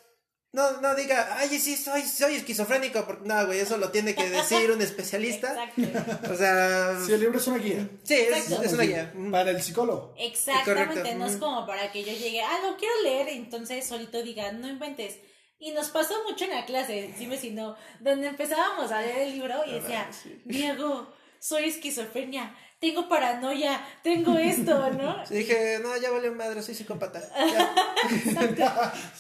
no, 0.53 0.81
no 0.81 0.95
diga, 0.97 1.37
ay, 1.39 1.49
sí, 1.61 1.77
soy, 1.77 2.03
soy 2.03 2.35
esquizofrénico, 2.35 3.05
porque 3.07 3.29
no, 3.29 3.47
güey, 3.47 3.61
eso 3.61 3.77
lo 3.77 3.91
tiene 3.91 4.15
que 4.17 4.29
decir 4.29 4.71
un 4.73 4.83
especialista. 4.83 5.65
Exacto. 5.65 6.33
O 6.33 6.37
sea, 6.37 6.99
Sí, 7.07 7.13
el 7.13 7.21
libro 7.21 7.39
es 7.39 7.47
una 7.47 7.59
guía. 7.59 7.89
sí, 8.03 8.15
es, 8.15 8.73
una 8.73 8.83
guía. 8.83 9.13
Para 9.31 9.51
el 9.51 9.63
psicólogo. 9.63 10.15
Exactamente, 10.19 10.95
Correcto. 10.95 11.19
no 11.19 11.27
es 11.27 11.37
como 11.37 11.67
para 11.67 11.93
que 11.93 12.03
yo 12.03 12.13
llegue, 12.13 12.43
ah, 12.43 12.59
lo 12.69 12.77
quiero 12.77 12.95
leer, 13.03 13.29
entonces 13.29 13.87
solito 13.87 14.23
diga, 14.23 14.51
no 14.53 14.69
inventes. 14.69 15.19
Y 15.59 15.73
nos 15.73 15.91
pasó 15.91 16.15
mucho 16.29 16.45
en 16.45 16.51
la 16.51 16.65
clase, 16.65 17.15
dime 17.19 17.37
si 17.37 17.51
no, 17.51 17.77
donde 18.01 18.29
empezábamos 18.29 18.91
a 18.91 19.03
leer 19.03 19.29
el 19.29 19.33
libro 19.33 19.63
y 19.67 19.73
decía, 19.75 20.11
Diego, 20.47 21.13
soy 21.39 21.65
esquizofrenia, 21.65 22.57
tengo 22.81 23.09
paranoia, 23.11 23.79
tengo 24.03 24.39
esto, 24.39 24.91
¿no? 24.91 25.25
Sí, 25.27 25.35
dije, 25.35 25.79
no, 25.83 25.97
ya 25.99 26.11
valió 26.11 26.35
madre, 26.35 26.63
soy 26.63 26.75
psicópata. 26.75 27.21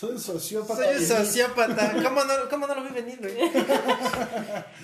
Soy 0.00 0.11
un 0.12 0.19
sociópata. 0.19 0.83
soy 0.83 0.97
un 0.97 1.07
sociópata. 1.07 1.93
¿Cómo 2.02 2.25
no, 2.25 2.49
cómo 2.49 2.67
no 2.67 2.75
lo 2.75 2.85
vi 2.85 2.90
venir, 2.95 3.19
güey? 3.21 3.35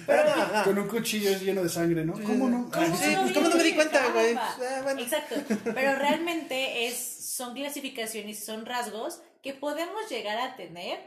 Pero 0.06 0.24
no, 0.24 0.52
no. 0.52 0.64
Con 0.64 0.78
un 0.78 0.88
cuchillo 0.88 1.30
lleno 1.38 1.62
de 1.62 1.68
sangre, 1.70 2.04
¿no? 2.04 2.12
¿Cómo 2.12 2.48
no? 2.50 2.70
¿Cómo 2.70 2.96
Sí, 2.96 3.14
no 3.14 3.22
pues, 3.22 3.32
¿cómo 3.32 3.48
no 3.48 3.56
me 3.56 3.64
di 3.64 3.74
cuenta, 3.74 4.06
güey? 4.12 4.34
Ah, 4.36 4.80
bueno. 4.82 5.00
Exacto, 5.00 5.36
pero 5.74 5.96
realmente 5.96 6.86
es, 6.86 6.96
son 6.96 7.54
clasificaciones, 7.54 8.44
son 8.44 8.66
rasgos 8.66 9.22
que 9.42 9.54
podemos 9.54 10.08
llegar 10.10 10.38
a 10.38 10.56
tener, 10.56 10.98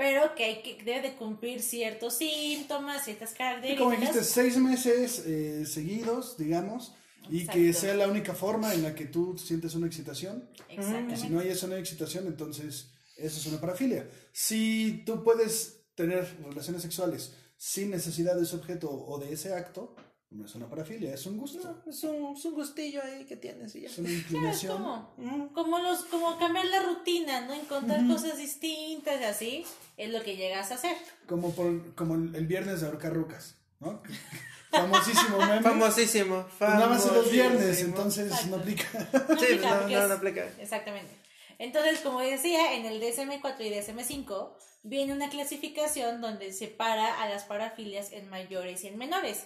pero 0.00 0.34
que 0.34 0.44
hay 0.44 0.62
que 0.62 0.82
debe 0.82 1.10
de 1.10 1.14
cumplir 1.14 1.60
ciertos 1.60 2.14
síntomas, 2.14 3.04
ciertas 3.04 3.32
Y 3.32 3.36
características. 3.36 3.84
como 3.84 4.00
dijiste, 4.00 4.24
seis 4.24 4.56
meses 4.56 5.22
eh, 5.26 5.66
seguidos, 5.66 6.38
digamos, 6.38 6.94
y 7.28 7.46
que 7.46 7.74
sea 7.74 7.92
la 7.92 8.08
única 8.08 8.32
forma 8.32 8.72
en 8.72 8.82
la 8.82 8.94
que 8.94 9.04
tú 9.04 9.36
sientes 9.36 9.74
una 9.74 9.88
excitación. 9.88 10.48
Exactamente. 10.70 11.16
Y 11.16 11.16
si 11.18 11.28
no 11.28 11.40
hay 11.40 11.48
esa 11.48 11.78
excitación, 11.78 12.26
entonces 12.28 12.92
eso 13.18 13.40
es 13.40 13.46
una 13.46 13.60
parafilia. 13.60 14.08
Si 14.32 15.02
tú 15.04 15.22
puedes 15.22 15.82
tener 15.94 16.26
relaciones 16.48 16.80
sexuales 16.80 17.34
sin 17.58 17.90
necesidad 17.90 18.36
de 18.36 18.44
ese 18.44 18.56
objeto 18.56 18.90
o 18.90 19.18
de 19.18 19.34
ese 19.34 19.52
acto, 19.52 19.94
no 20.30 20.46
es 20.46 20.54
una 20.54 20.68
parafilia, 20.68 21.12
es 21.12 21.26
un 21.26 21.38
gusto. 21.38 21.82
No, 21.84 21.90
es, 21.90 22.04
un, 22.04 22.36
es 22.36 22.44
un 22.44 22.54
gustillo 22.54 23.02
ahí 23.02 23.24
que 23.24 23.36
tienes 23.36 23.74
y 23.74 23.80
ya. 23.80 23.88
Es 23.88 23.98
una 23.98 24.10
inclinación. 24.10 24.76
como, 24.76 25.52
como 25.52 25.78
los, 25.80 26.04
como 26.04 26.38
cambiar 26.38 26.66
la 26.66 26.82
rutina, 26.82 27.40
¿no? 27.42 27.52
Encontrar 27.52 28.06
cosas 28.06 28.38
distintas 28.38 29.20
y 29.20 29.24
así, 29.24 29.66
es 29.96 30.10
lo 30.10 30.22
que 30.22 30.36
llegas 30.36 30.70
a 30.70 30.74
hacer. 30.74 30.96
Como, 31.26 31.52
por, 31.52 31.94
como 31.94 32.14
el 32.14 32.46
viernes 32.46 32.80
de 32.80 32.86
ahorcar 32.86 33.12
rucas, 33.12 33.56
¿no? 33.80 34.02
Famosísimo 34.70 35.38
meme. 35.38 35.62
Famosísimo. 35.62 36.46
Pues 36.58 36.70
nada 36.70 36.86
más 36.86 37.04
en 37.06 37.14
los 37.14 37.30
viernes, 37.32 37.82
entonces 37.82 38.30
Exacto. 38.30 38.56
no 38.56 38.62
aplica. 38.62 38.88
No 39.12 39.36
Sí, 39.38 39.44
aplica, 39.46 39.80
no, 39.80 39.88
no, 39.88 40.08
no 40.08 40.14
aplica. 40.14 40.48
Exactamente. 40.60 41.10
Entonces, 41.58 42.00
como 42.00 42.20
decía, 42.20 42.74
en 42.74 42.86
el 42.86 43.02
DSM-4 43.02 43.60
y 43.60 43.70
DSM-5 43.70 44.52
viene 44.84 45.12
una 45.12 45.28
clasificación 45.28 46.20
donde 46.20 46.52
separa 46.52 47.20
a 47.20 47.28
las 47.28 47.44
parafilias 47.44 48.12
en 48.12 48.30
mayores 48.30 48.84
y 48.84 48.86
en 48.86 48.96
menores. 48.96 49.44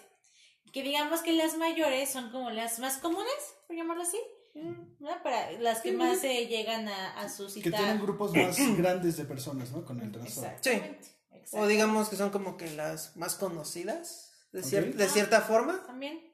Que 0.75 0.83
digamos 0.83 1.21
que 1.23 1.33
las 1.33 1.57
mayores 1.57 2.11
son 2.11 2.31
como 2.31 2.51
las 2.51 2.79
más 2.81 2.99
comunes, 2.99 3.33
por 3.67 3.77
llamarlo 3.77 4.03
así, 4.03 4.19
¿no? 4.55 5.23
Para 5.23 5.53
las 5.53 5.81
que 5.81 5.93
más 5.93 6.19
se 6.21 6.47
llegan 6.49 6.89
a, 6.89 7.19
a 7.21 7.23
Que 7.25 7.29
suscitar. 7.31 7.73
tienen 7.81 8.01
grupos 8.01 8.35
más 8.35 8.57
grandes 8.77 9.17
de 9.17 9.25
personas, 9.25 9.71
¿no? 9.71 9.85
Con 9.85 10.01
el 10.03 10.11
trastorno. 10.13 10.51
Exactamente. 10.51 11.09
O 11.53 11.67
digamos 11.67 12.09
que 12.09 12.17
son 12.17 12.31
como 12.31 12.57
que 12.57 12.71
las 12.73 13.17
más 13.17 13.37
conocidas, 13.37 14.33
de, 14.53 14.63
cier- 14.63 14.91
Ok. 14.91 14.97
de 14.97 15.09
cierta 15.09 15.41
forma. 15.43 15.85
También. 15.87 16.33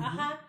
Ajá. 0.00 0.40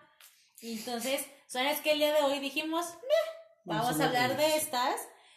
Y 0.60 0.78
entonces, 0.78 1.22
son 1.46 1.64
las 1.64 1.80
que 1.80 1.92
el 1.92 1.98
día 1.98 2.12
de 2.14 2.22
hoy 2.22 2.38
dijimos, 2.40 2.86
"Meh, 2.86 3.62
Vamos 3.66 3.84
a 3.86 3.90
vamos 3.90 4.00
a 4.00 4.06
hablar 4.06 4.36
de 4.36 4.56
estas. 4.56 4.94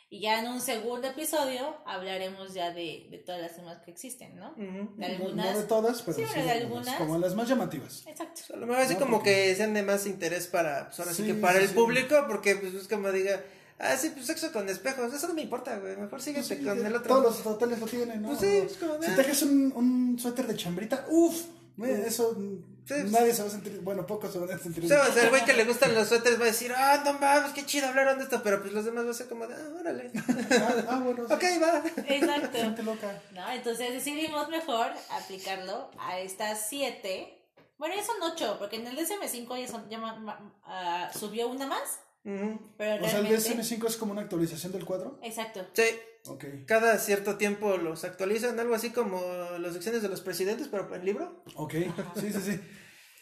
Y 0.09 0.21
ya 0.21 0.39
en 0.39 0.47
un 0.47 0.61
segundo 0.61 1.05
episodio 1.09 1.75
hablaremos 1.85 2.53
ya 2.53 2.71
de, 2.71 3.07
de 3.11 3.17
todas 3.17 3.41
las 3.41 3.57
demás 3.57 3.79
que 3.83 3.91
existen, 3.91 4.37
¿no? 4.37 4.53
De 4.55 4.63
No- 4.95 5.05
algunas. 5.05 5.53
No 5.53 5.59
de 5.59 5.65
todas, 5.65 6.01
pero 6.01 6.17
Sí, 6.17 6.23
sí, 6.33 6.39
de 6.39 6.45
de 6.45 6.51
algunas. 6.51 6.95
Como 6.95 7.17
las 7.17 7.35
más 7.35 7.49
llamativas. 7.49 8.05
Exacto. 8.07 8.53
A 8.53 8.57
lo 8.57 8.67
mejor 8.67 8.83
así 8.83 8.93
No, 8.93 8.99
como 9.01 9.17
porque- 9.17 9.47
que 9.49 9.55
sean 9.55 9.73
de 9.73 9.83
más 9.83 10.05
interés 10.07 10.47
para, 10.47 10.85
pues 10.87 10.99
ahora 11.01 11.13
sí, 11.13 11.23
Sí, 11.23 11.27
que 11.27 11.33
para 11.33 11.57
sí, 11.57 11.63
el 11.63 11.69
sí. 11.69 11.75
público, 11.75 12.15
porque 12.29 12.55
pues 12.55 12.73
es 12.73 12.87
como 12.87 13.11
diga, 13.11 13.43
ah, 13.79 13.97
sí, 13.97 14.11
pues 14.11 14.27
sexo 14.27 14.53
con 14.53 14.69
espejos, 14.69 15.13
eso 15.13 15.27
no 15.27 15.33
me 15.33 15.41
importa, 15.41 15.77
güey, 15.77 15.97
mejor 15.97 16.21
síguete 16.21 16.55
Sí, 16.57 16.63
con 16.63 16.85
el 16.85 16.95
otro. 16.95 17.09
Todos 17.17 17.37
los 17.39 17.45
hoteles 17.45 17.77
lo 17.79 17.85
tienen, 17.87 18.21
¿no? 18.21 18.29
Pues 18.29 18.39
sí, 18.39 18.47
es 18.65 18.77
como, 18.77 18.93
Si 19.03 19.11
ah. 19.11 19.15
te 19.15 19.21
dejas 19.23 19.41
un, 19.41 19.73
un 19.75 20.17
suéter 20.19 20.47
de 20.47 20.55
chambrita, 20.55 21.05
uff, 21.09 21.43
eso 21.85 22.33
mm, 22.37 22.77
Sí, 22.87 22.93
nadie 23.11 23.33
se 23.33 23.41
va 23.41 23.49
a 23.49 23.51
sentir, 23.51 23.81
bueno, 23.81 24.07
pocos 24.07 24.31
se 24.31 24.39
van 24.39 24.49
a 24.49 24.57
sentir. 24.57 24.85
O 24.85 24.87
sea, 24.87 25.07
el 25.23 25.29
güey 25.29 25.43
que 25.43 25.51
le 25.51 25.65
gustan 25.65 25.93
los 25.95 26.07
suéteres 26.07 26.39
va 26.39 26.43
a 26.43 26.47
decir, 26.47 26.71
ah, 26.73 27.01
no 27.03 27.13
mames, 27.19 27.51
qué 27.51 27.65
chido 27.65 27.87
hablaron 27.87 28.17
de 28.17 28.23
esto, 28.23 28.41
pero 28.41 28.61
pues 28.61 28.71
los 28.71 28.85
demás 28.85 29.05
va 29.05 29.11
a 29.11 29.13
ser 29.13 29.27
como 29.27 29.45
de, 29.45 29.55
ah, 29.55 29.69
órale. 29.77 30.09
ah, 30.51 30.85
ah, 30.87 31.01
bueno, 31.03 31.27
sí, 31.27 31.33
ok, 31.33 31.43
va. 31.61 31.83
Exacto. 32.07 32.57
gente 32.57 32.83
loca. 32.83 33.21
¿No? 33.33 33.51
Entonces 33.51 33.91
decidimos 33.91 34.47
mejor 34.47 34.87
aplicarlo 35.11 35.91
a 35.99 36.19
estas 36.19 36.67
siete. 36.69 37.33
Bueno, 37.77 37.93
ya 37.95 38.05
son 38.05 38.15
ocho, 38.23 38.55
porque 38.57 38.77
en 38.77 38.87
el 38.87 38.97
DSM-5 38.97 39.59
ya, 39.59 39.67
son, 39.67 39.89
ya 39.89 39.99
ma- 39.99 40.15
ma- 40.15 40.55
ah, 40.63 41.11
subió 41.13 41.49
una 41.49 41.67
más. 41.67 41.99
Pero 42.23 43.05
O 43.05 43.09
sea, 43.09 43.19
el 43.19 43.27
realmente. 43.27 43.37
DSM-5 43.37 43.87
es 43.87 43.97
como 43.97 44.13
una 44.13 44.21
actualización 44.21 44.71
del 44.71 44.83
cuadro. 44.85 45.19
Exacto. 45.23 45.65
Sí, 45.73 45.83
Ok. 46.29 46.45
cada 46.65 46.97
cierto 46.99 47.37
tiempo 47.37 47.77
los 47.77 48.03
actualizan, 48.03 48.59
algo 48.59 48.75
así 48.75 48.89
como 48.91 49.21
las 49.59 49.73
secciones 49.73 50.01
de 50.01 50.09
los 50.09 50.21
presidentes, 50.21 50.67
pero 50.67 50.93
en 50.95 51.05
libro. 51.05 51.43
Ok, 51.55 51.73
sí, 52.15 52.31
sí, 52.33 52.39
sí. 52.43 52.59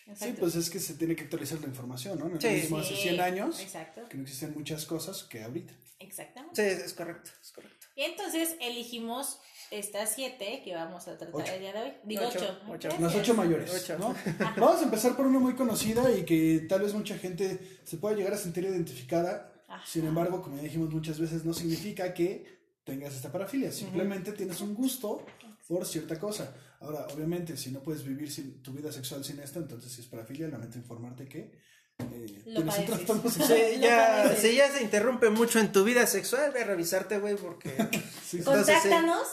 Sí, 0.06 0.12
Exacto. 0.12 0.40
pues 0.42 0.56
es 0.56 0.70
que 0.70 0.80
se 0.80 0.94
tiene 0.94 1.16
que 1.16 1.24
actualizar 1.24 1.60
la 1.62 1.66
información, 1.68 2.20
¿no? 2.20 2.30
No 2.30 2.36
es 2.38 2.42
Sí. 2.44 2.48
lo 2.48 2.54
mismo 2.54 2.78
hace 2.78 2.96
Sí, 2.96 3.02
100 3.02 3.22
años, 3.22 3.60
Exacto. 3.60 4.08
que 4.08 4.18
no 4.18 4.24
existen 4.24 4.54
muchas 4.56 4.86
cosas 4.86 5.24
que 5.24 5.42
ahorita. 5.44 5.74
Exactamente. 6.00 6.76
Sí, 6.76 6.84
es 6.86 6.94
correcto, 6.94 7.32
es 7.42 7.52
correcto. 7.52 7.88
Y 7.96 8.04
entonces 8.04 8.56
elegimos 8.62 9.40
estas 9.72 10.14
siete 10.14 10.62
que 10.64 10.76
vamos 10.76 11.08
a 11.08 11.18
tratar 11.18 11.30
Ocho. 11.42 11.52
el 11.54 11.60
día 11.60 11.74
de 11.74 11.80
hoy. 11.82 11.94
Digo 12.04 12.22
Ocho, 12.28 12.38
ocho. 12.70 12.90
ocho. 12.90 12.98
Las 13.02 13.16
ocho 13.16 13.34
mayores, 13.34 13.74
Ocho. 13.74 13.98
¿no? 13.98 14.14
Vamos 14.58 14.82
a 14.82 14.84
empezar 14.84 15.16
por 15.16 15.26
una 15.26 15.40
muy 15.40 15.56
conocida 15.56 16.12
y 16.16 16.24
que 16.24 16.66
tal 16.70 16.82
vez 16.82 16.94
mucha 16.94 17.18
gente 17.18 17.80
se 17.84 17.98
pueda 17.98 18.16
llegar 18.16 18.34
a 18.34 18.38
sentir 18.38 18.64
identificada. 18.66 19.52
Ajá. 19.68 19.84
Sin 19.88 20.06
embargo, 20.06 20.42
como 20.44 20.58
ya 20.58 20.64
dijimos 20.64 20.92
muchas 20.94 21.20
veces, 21.20 21.44
no 21.46 21.54
significa 21.54 22.14
que 22.14 22.55
tengas 22.86 23.16
esta 23.16 23.32
parafilia. 23.32 23.72
Simplemente 23.72 24.32
tienes 24.32 24.62
un 24.62 24.74
gusto 24.74 25.26
por 25.68 25.86
cierta 25.86 26.18
cosa. 26.18 26.56
Ahora, 26.80 27.08
obviamente, 27.14 27.58
si 27.58 27.72
no 27.72 27.82
puedes 27.82 28.04
vivir 28.04 28.32
sin, 28.32 28.62
tu 28.62 28.72
vida 28.72 28.92
sexual 28.92 29.26
sin 29.26 29.40
esto, 29.40 29.60
entonces 29.60 29.92
si 29.92 30.02
es 30.02 30.08
parafilia, 30.08 30.48
lamento 30.48 30.78
informarte 30.78 31.28
que 31.28 31.60
eh, 31.98 32.42
tienes 32.44 32.78
un 32.78 32.86
trastorno 32.86 33.30
sexual. 33.30 33.80
Ya, 33.82 34.36
si 34.36 34.56
ya 34.56 34.72
se 34.72 34.84
interrumpe 34.84 35.30
mucho 35.32 35.60
en 35.60 35.72
tu 35.72 35.84
vida 35.84 36.06
sexual, 36.06 36.52
ve 36.52 36.62
a 36.62 36.66
revisarte, 36.66 37.20
güey, 37.20 37.36
porque... 37.36 37.70
Sí, 38.26 38.38
sí. 38.38 38.38
Entonces, 38.40 38.76
sí. 38.82 38.90
Contáctanos 38.90 39.28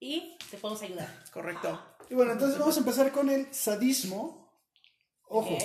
y 0.00 0.38
te 0.50 0.56
podemos 0.56 0.82
ayudar. 0.82 1.24
correcto. 1.30 1.80
Y 2.08 2.14
bueno, 2.14 2.32
entonces 2.32 2.58
vamos 2.58 2.76
a 2.76 2.80
empezar 2.80 3.12
con 3.12 3.28
el 3.28 3.52
sadismo. 3.52 4.58
Ojo, 5.28 5.56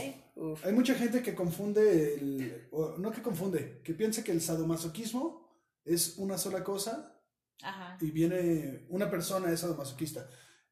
hay 0.64 0.74
mucha 0.74 0.94
gente 0.96 1.24
que 1.24 1.34
confunde 1.34 2.16
el... 2.16 2.68
o 2.72 2.98
no 2.98 3.12
que 3.12 3.22
confunde, 3.22 3.82
que 3.84 3.94
piensa 3.94 4.24
que 4.24 4.32
el 4.32 4.42
sadomasoquismo 4.42 5.45
es 5.86 6.18
una 6.18 6.38
sola 6.38 6.64
cosa 6.64 7.16
Ajá. 7.62 7.98
y 8.02 8.12
viene 8.12 8.86
una 8.90 9.10
persona 9.10 9.52
es 9.52 9.62
sadomasoquista. 9.62 10.28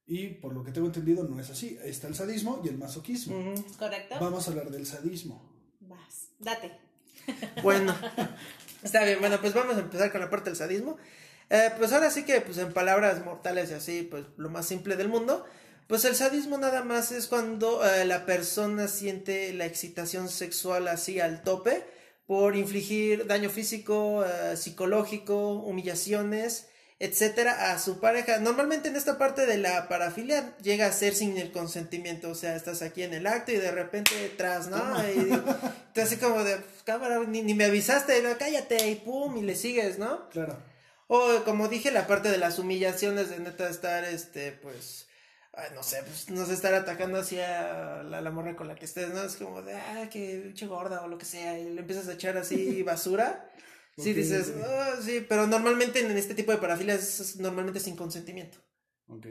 Y 0.05 0.27
por 0.27 0.53
lo 0.53 0.63
que 0.63 0.71
tengo 0.73 0.87
entendido 0.87 1.23
no 1.23 1.39
es 1.39 1.49
así. 1.49 1.79
Está 1.81 2.07
el 2.07 2.15
sadismo 2.15 2.61
y 2.65 2.67
el 2.67 2.77
masoquismo. 2.77 3.37
Ujú. 3.39 3.53
¿Es 3.53 3.77
correcto? 3.77 4.15
Vamos 4.19 4.45
a 4.47 4.51
hablar 4.51 4.69
del 4.69 4.85
sadismo. 4.85 5.49
Vas. 5.79 6.29
Date. 6.39 6.77
Bueno, 7.63 7.95
está 8.83 9.05
bien, 9.05 9.19
bueno, 9.21 9.39
pues 9.39 9.53
vamos 9.53 9.77
a 9.77 9.79
empezar 9.79 10.11
con 10.11 10.19
la 10.19 10.29
parte 10.29 10.49
del 10.49 10.57
sadismo. 10.57 10.97
Eh, 11.49 11.69
pues 11.77 11.93
ahora 11.93 12.11
sí 12.11 12.25
que, 12.25 12.41
pues 12.41 12.57
en 12.57 12.73
palabras 12.73 13.23
mortales 13.23 13.71
y 13.71 13.75
así, 13.75 14.01
pues 14.03 14.25
lo 14.35 14.49
más 14.49 14.65
simple 14.65 14.97
del 14.97 15.07
mundo, 15.07 15.45
pues 15.87 16.03
el 16.03 16.15
sadismo 16.15 16.57
nada 16.57 16.83
más 16.83 17.13
es 17.13 17.27
cuando 17.27 17.85
eh, 17.87 18.03
la 18.03 18.25
persona 18.25 18.89
siente 18.89 19.53
la 19.53 19.65
excitación 19.65 20.27
sexual 20.27 20.87
así 20.89 21.21
al 21.21 21.43
tope 21.43 21.85
por 22.25 22.55
infligir 22.55 23.27
daño 23.27 23.49
físico, 23.49 24.25
eh, 24.25 24.55
psicológico, 24.57 25.53
humillaciones, 25.53 26.67
etcétera, 26.99 27.71
a 27.71 27.79
su 27.79 27.99
pareja. 27.99 28.39
Normalmente 28.39 28.87
en 28.87 28.95
esta 28.95 29.17
parte 29.17 29.45
de 29.45 29.57
la 29.57 29.89
parafilia 29.89 30.55
llega 30.61 30.87
a 30.87 30.91
ser 30.93 31.13
sin 31.13 31.37
el 31.37 31.51
consentimiento, 31.51 32.29
o 32.29 32.35
sea, 32.35 32.55
estás 32.55 32.81
aquí 32.81 33.03
en 33.03 33.13
el 33.13 33.27
acto 33.27 33.51
y 33.51 33.57
de 33.57 33.71
repente 33.71 34.33
tras, 34.37 34.67
¿no? 34.67 34.77
Y 35.09 35.41
te 35.93 36.01
así 36.01 36.17
como 36.17 36.43
de, 36.43 36.57
cámara, 36.85 37.19
ni, 37.27 37.41
ni 37.41 37.53
me 37.55 37.65
avisaste, 37.65 38.21
no, 38.21 38.37
cállate 38.37 38.89
y 38.89 38.95
pum, 38.95 39.35
y 39.37 39.41
le 39.41 39.55
sigues, 39.55 39.99
¿no? 39.99 40.29
Claro. 40.29 40.57
O 41.07 41.43
como 41.43 41.67
dije, 41.67 41.91
la 41.91 42.07
parte 42.07 42.29
de 42.29 42.37
las 42.37 42.57
humillaciones 42.57 43.29
de 43.29 43.39
neta 43.39 43.69
estar, 43.69 44.05
este, 44.05 44.53
pues, 44.53 45.07
ay, 45.53 45.69
no 45.75 45.83
sé, 45.83 46.01
pues, 46.03 46.29
no 46.29 46.45
sé, 46.45 46.53
estar 46.53 46.73
atacando 46.73 47.19
hacia 47.19 48.03
la, 48.03 48.21
la 48.21 48.31
morra 48.31 48.55
con 48.55 48.67
la 48.67 48.75
que 48.75 48.85
estés, 48.85 49.09
¿no? 49.13 49.23
Es 49.23 49.35
como 49.35 49.61
de, 49.61 49.73
ah, 49.75 50.09
que 50.11 50.41
pinche 50.45 50.67
gorda 50.67 51.01
o 51.03 51.07
lo 51.07 51.17
que 51.17 51.25
sea, 51.25 51.57
y 51.59 51.69
le 51.73 51.81
empiezas 51.81 52.07
a 52.07 52.13
echar 52.13 52.37
así 52.37 52.83
basura. 52.83 53.49
Sí, 53.97 54.11
dices, 54.13 54.49
ok. 54.57 54.63
"Ah, 54.65 54.95
sí, 55.01 55.23
pero 55.29 55.45
normalmente 55.45 55.99
en 55.99 56.17
este 56.17 56.33
tipo 56.33 56.51
de 56.51 56.57
parafilias 56.57 56.99
es, 57.03 57.19
es 57.19 57.35
normalmente 57.37 57.79
sin 57.79 57.95
consentimiento. 57.95 58.57
Ok. 59.07 59.27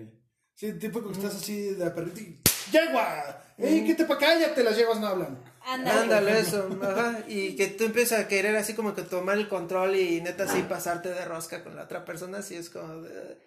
Sí, 0.55 0.73
tipo 0.75 1.03
que 1.05 1.13
estás 1.13 1.35
así 1.35 1.73
de 1.75 1.85
la 1.85 1.95
perrita 1.95 2.21
y... 2.21 2.39
¡Yegua! 2.71 3.43
¡Ey, 3.59 3.85
qué 3.85 3.95
te 3.97 4.05
pa' 4.05 4.19
cállate! 4.19 4.63
Las 4.63 4.77
yeguas 4.77 5.01
no 5.01 5.09
hablan. 5.09 5.43
Ándale. 5.65 6.01
Ándale, 6.01 6.39
eso, 6.39 6.69
ajá, 6.83 7.25
y 7.27 7.57
que 7.57 7.67
tú 7.69 7.85
empiezas 7.85 8.21
a 8.21 8.29
querer 8.29 8.55
así 8.57 8.75
como 8.75 8.95
que 8.95 9.03
tomar 9.03 9.37
el 9.39 9.49
control 9.49 9.97
y 9.97 10.21
neta 10.21 10.45
así 10.45 10.63
pasarte 10.63 11.09
de 11.09 11.25
rosca 11.25 11.65
con 11.65 11.75
la 11.75 11.83
otra 11.85 12.05
persona, 12.05 12.39
así 12.39 12.55
es 12.55 12.71
como 12.71 13.03
de... 13.03 13.39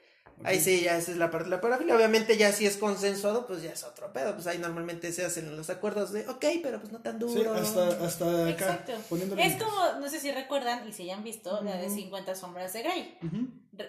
Ahí 0.44 0.60
sí, 0.60 0.82
ya 0.82 0.98
esa 0.98 1.12
es 1.12 1.18
la 1.18 1.32
parte 1.32 1.46
de 1.46 1.56
la 1.56 1.62
parafilia. 1.62 1.96
Obviamente 1.96 2.38
ya 2.38 2.52
si 2.52 2.66
es 2.66 2.78
consensuado, 2.78 3.48
pues 3.48 3.64
ya 3.64 3.72
es 3.72 3.84
otro 3.84 4.12
pedo. 4.12 4.34
Pues 4.34 4.48
ahí 4.48 4.58
normalmente 4.58 5.12
se 5.12 5.26
hacen 5.26 5.56
los 5.56 5.70
acuerdos 5.70 6.12
de, 6.12 6.28
ok, 6.28 6.46
pero 6.62 6.80
pues 6.80 6.92
no 6.92 7.00
tan 7.00 7.20
duro. 7.20 7.56
Sí, 7.56 7.62
hasta, 7.62 8.06
hasta 8.06 8.26
acá. 8.26 8.50
Exacto. 8.50 8.94
poniéndole 9.10 9.46
Es 9.46 9.62
como, 9.62 10.00
no 10.00 10.10
sé 10.10 10.20
si 10.20 10.32
recuerdan 10.32 10.88
y 10.88 10.94
si 10.94 11.04
hayan 11.04 11.24
visto 11.24 11.62
la 11.62 11.78
de 11.78 11.90
50 11.90 12.36
sombras 12.36 12.74
de 12.74 12.84
Grey. 12.84 13.18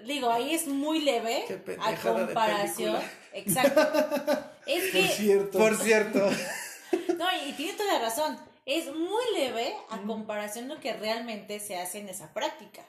Digo, 0.07 0.31
ahí 0.31 0.55
es 0.55 0.67
muy 0.67 1.00
leve 1.00 1.45
Qué 1.47 1.76
a 1.81 1.91
de 1.91 1.97
comparación. 1.97 2.97
Exacto. 3.33 3.81
Es 4.67 4.83
Por 4.83 4.93
que, 4.93 5.09
cierto. 5.09 5.59
Por 5.59 5.76
cierto. 5.76 6.19
no, 7.19 7.26
y 7.47 7.53
tiene 7.53 7.75
toda 7.75 7.93
la 7.93 7.99
razón. 8.00 8.37
Es 8.65 8.93
muy 8.93 9.23
leve 9.37 9.76
a 9.91 10.03
comparación 10.03 10.67
de 10.67 10.75
lo 10.75 10.81
que 10.81 10.93
realmente 10.93 11.61
se 11.61 11.76
hace 11.76 12.00
en 12.00 12.09
esa 12.09 12.35
práctica. 12.35 12.83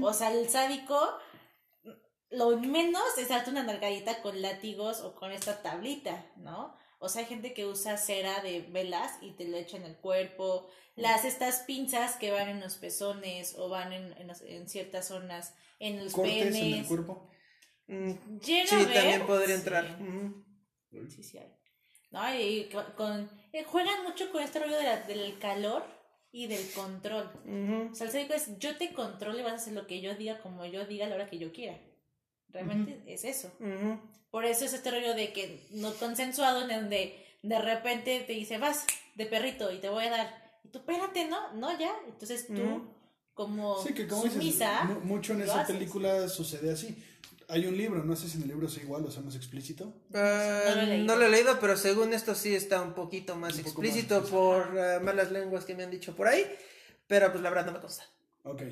O 0.00 0.12
sea, 0.12 0.30
el 0.32 0.48
sádico, 0.48 0.96
lo 2.30 2.56
menos 2.58 3.02
es 3.18 3.28
darte 3.28 3.50
una 3.50 3.62
nalgadita 3.62 4.22
con 4.22 4.40
látigos 4.40 5.00
o 5.00 5.14
con 5.14 5.32
esta 5.32 5.62
tablita, 5.62 6.26
¿no? 6.36 6.76
O 6.98 7.08
sea, 7.08 7.22
hay 7.22 7.28
gente 7.28 7.54
que 7.54 7.66
usa 7.66 7.96
cera 7.96 8.40
de 8.42 8.60
velas 8.60 9.12
y 9.22 9.32
te 9.32 9.48
lo 9.48 9.56
echa 9.56 9.76
en 9.78 9.84
el 9.84 9.96
cuerpo. 9.96 10.68
Las 10.96 11.24
estas 11.24 11.60
pinzas 11.60 12.16
que 12.16 12.30
van 12.30 12.48
en 12.48 12.60
los 12.60 12.76
pezones 12.76 13.54
o 13.58 13.68
van 13.70 13.92
en, 13.92 14.14
en, 14.18 14.68
ciertas 14.68 15.08
zonas, 15.08 15.54
en 15.78 16.04
los 16.04 16.12
Cortes 16.12 16.34
en 16.36 16.46
el 16.48 16.52
penes. 16.72 16.86
cuerpo. 16.88 17.30
Mm, 17.86 18.38
Llega 18.40 18.66
Sí, 18.68 18.74
a 18.74 18.78
ver- 18.80 18.92
también 18.94 19.26
podría 19.26 19.54
entrar. 19.54 19.86
Sí. 19.98 20.04
Ujú. 20.04 21.08
Sí, 21.08 21.22
sí 21.22 21.38
hay. 21.38 21.52
No, 22.10 22.34
y 22.38 22.64
co- 22.70 22.94
con, 22.96 23.30
eh, 23.52 23.64
juegan 23.64 24.02
mucho 24.04 24.30
con 24.30 24.42
este 24.42 24.58
rollo 24.58 24.76
de 24.76 24.82
la- 24.84 25.00
del 25.02 25.38
calor 25.38 25.84
y 26.32 26.48
del 26.48 26.70
control. 26.72 27.30
O 27.90 27.94
sea, 27.94 28.08
el 28.08 28.30
es 28.32 28.58
yo 28.58 28.76
te 28.76 28.92
controlo 28.92 29.38
y 29.38 29.42
vas 29.42 29.52
a 29.52 29.56
hacer 29.56 29.72
lo 29.72 29.86
que 29.86 30.00
yo 30.02 30.14
diga, 30.16 30.40
como 30.40 30.66
yo 30.66 30.84
diga, 30.84 31.06
a 31.06 31.08
la 31.08 31.14
hora 31.14 31.30
que 31.30 31.38
yo 31.38 31.50
quiera. 31.52 31.78
Realmente 32.52 33.02
es 33.06 33.24
eso. 33.24 33.50
Por 34.30 34.44
eso 34.44 34.64
es 34.64 34.72
este 34.72 34.90
rollo 34.90 35.14
de 35.14 35.32
que 35.32 35.66
no 35.70 35.92
consensuado, 35.94 36.62
en 36.62 36.68
donde 36.82 37.26
de 37.42 37.58
repente 37.60 38.20
te 38.26 38.32
dice, 38.32 38.58
vas 38.58 38.86
de 39.14 39.26
perrito 39.26 39.72
y 39.72 39.78
te 39.78 39.88
voy 39.88 40.04
a 40.06 40.10
dar. 40.10 40.58
Y 40.64 40.68
tú, 40.68 40.78
espérate, 40.78 41.26
¿no? 41.26 41.52
No, 41.54 41.76
ya. 41.78 41.92
Entonces 42.06 42.46
tú, 42.46 42.62
Ujú. 42.62 42.88
como 43.34 43.82
Sí, 43.82 43.92
que 43.94 44.06
como 44.06 44.22
sumisa, 44.28 44.84
mu- 44.84 45.00
mucho 45.00 45.32
en 45.32 45.42
esa 45.42 45.62
haces. 45.62 45.74
película 45.76 46.28
sucede 46.28 46.70
así. 46.72 47.02
Hay 47.48 47.66
un 47.66 47.76
libro, 47.76 48.04
no 48.04 48.14
sé 48.14 48.28
si 48.28 48.36
en 48.36 48.42
el 48.44 48.48
libro 48.50 48.68
es 48.68 48.76
igual 48.78 49.04
o 49.04 49.10
sea 49.10 49.22
más 49.22 49.34
explícito. 49.34 49.92
Ah, 50.14 50.62
No 50.68 50.74
lo 50.76 50.80
he 50.82 50.86
leído. 50.86 51.06
no 51.06 51.16
lo 51.16 51.26
he 51.26 51.30
leído, 51.30 51.58
pero 51.60 51.76
según 51.76 52.12
esto 52.12 52.36
sí 52.36 52.54
está 52.54 52.80
un 52.80 52.94
poquito 52.94 53.34
más 53.34 53.54
Un 53.54 53.60
explícito 53.60 54.20
más 54.20 54.30
por 54.30 54.78
eh, 54.78 55.00
malas 55.00 55.32
lenguas 55.32 55.64
que 55.64 55.74
me 55.74 55.82
han 55.82 55.90
dicho 55.90 56.14
por 56.14 56.28
ahí. 56.28 56.44
Pero 57.08 57.32
pues 57.32 57.42
la 57.42 57.50
verdad 57.50 57.66
no 57.66 57.72
me 57.72 57.80
consta. 57.80 58.04
Ok. 58.44 58.62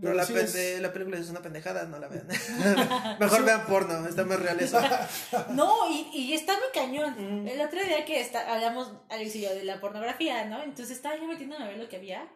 Pero 0.00 0.14
la, 0.14 0.24
sí 0.24 0.32
pende- 0.32 0.74
es- 0.74 0.80
la 0.80 0.92
película 0.92 1.18
es 1.18 1.28
una 1.30 1.42
pendejada, 1.42 1.84
no 1.86 1.98
la 1.98 2.08
vean. 2.08 2.26
Mejor 3.20 3.44
vean 3.44 3.66
porno, 3.66 4.06
está 4.06 4.24
más 4.24 4.40
real 4.40 4.58
eso. 4.60 4.80
No, 5.50 5.88
y, 5.90 6.08
y 6.12 6.32
está 6.34 6.54
muy 6.54 6.68
cañón. 6.74 7.46
El 7.48 7.60
otro 7.60 7.82
día 7.84 8.04
que 8.04 8.20
está, 8.20 8.52
hablamos, 8.52 8.92
Alex 9.10 9.36
y 9.36 9.42
yo, 9.42 9.54
de 9.54 9.64
la 9.64 9.80
pornografía, 9.80 10.44
¿no? 10.46 10.62
Entonces 10.62 10.96
estaba 10.96 11.16
yo 11.16 11.24
metiéndome 11.26 11.64
a 11.64 11.68
ver 11.68 11.78
lo 11.78 11.88
que 11.88 11.96
había 11.96 12.28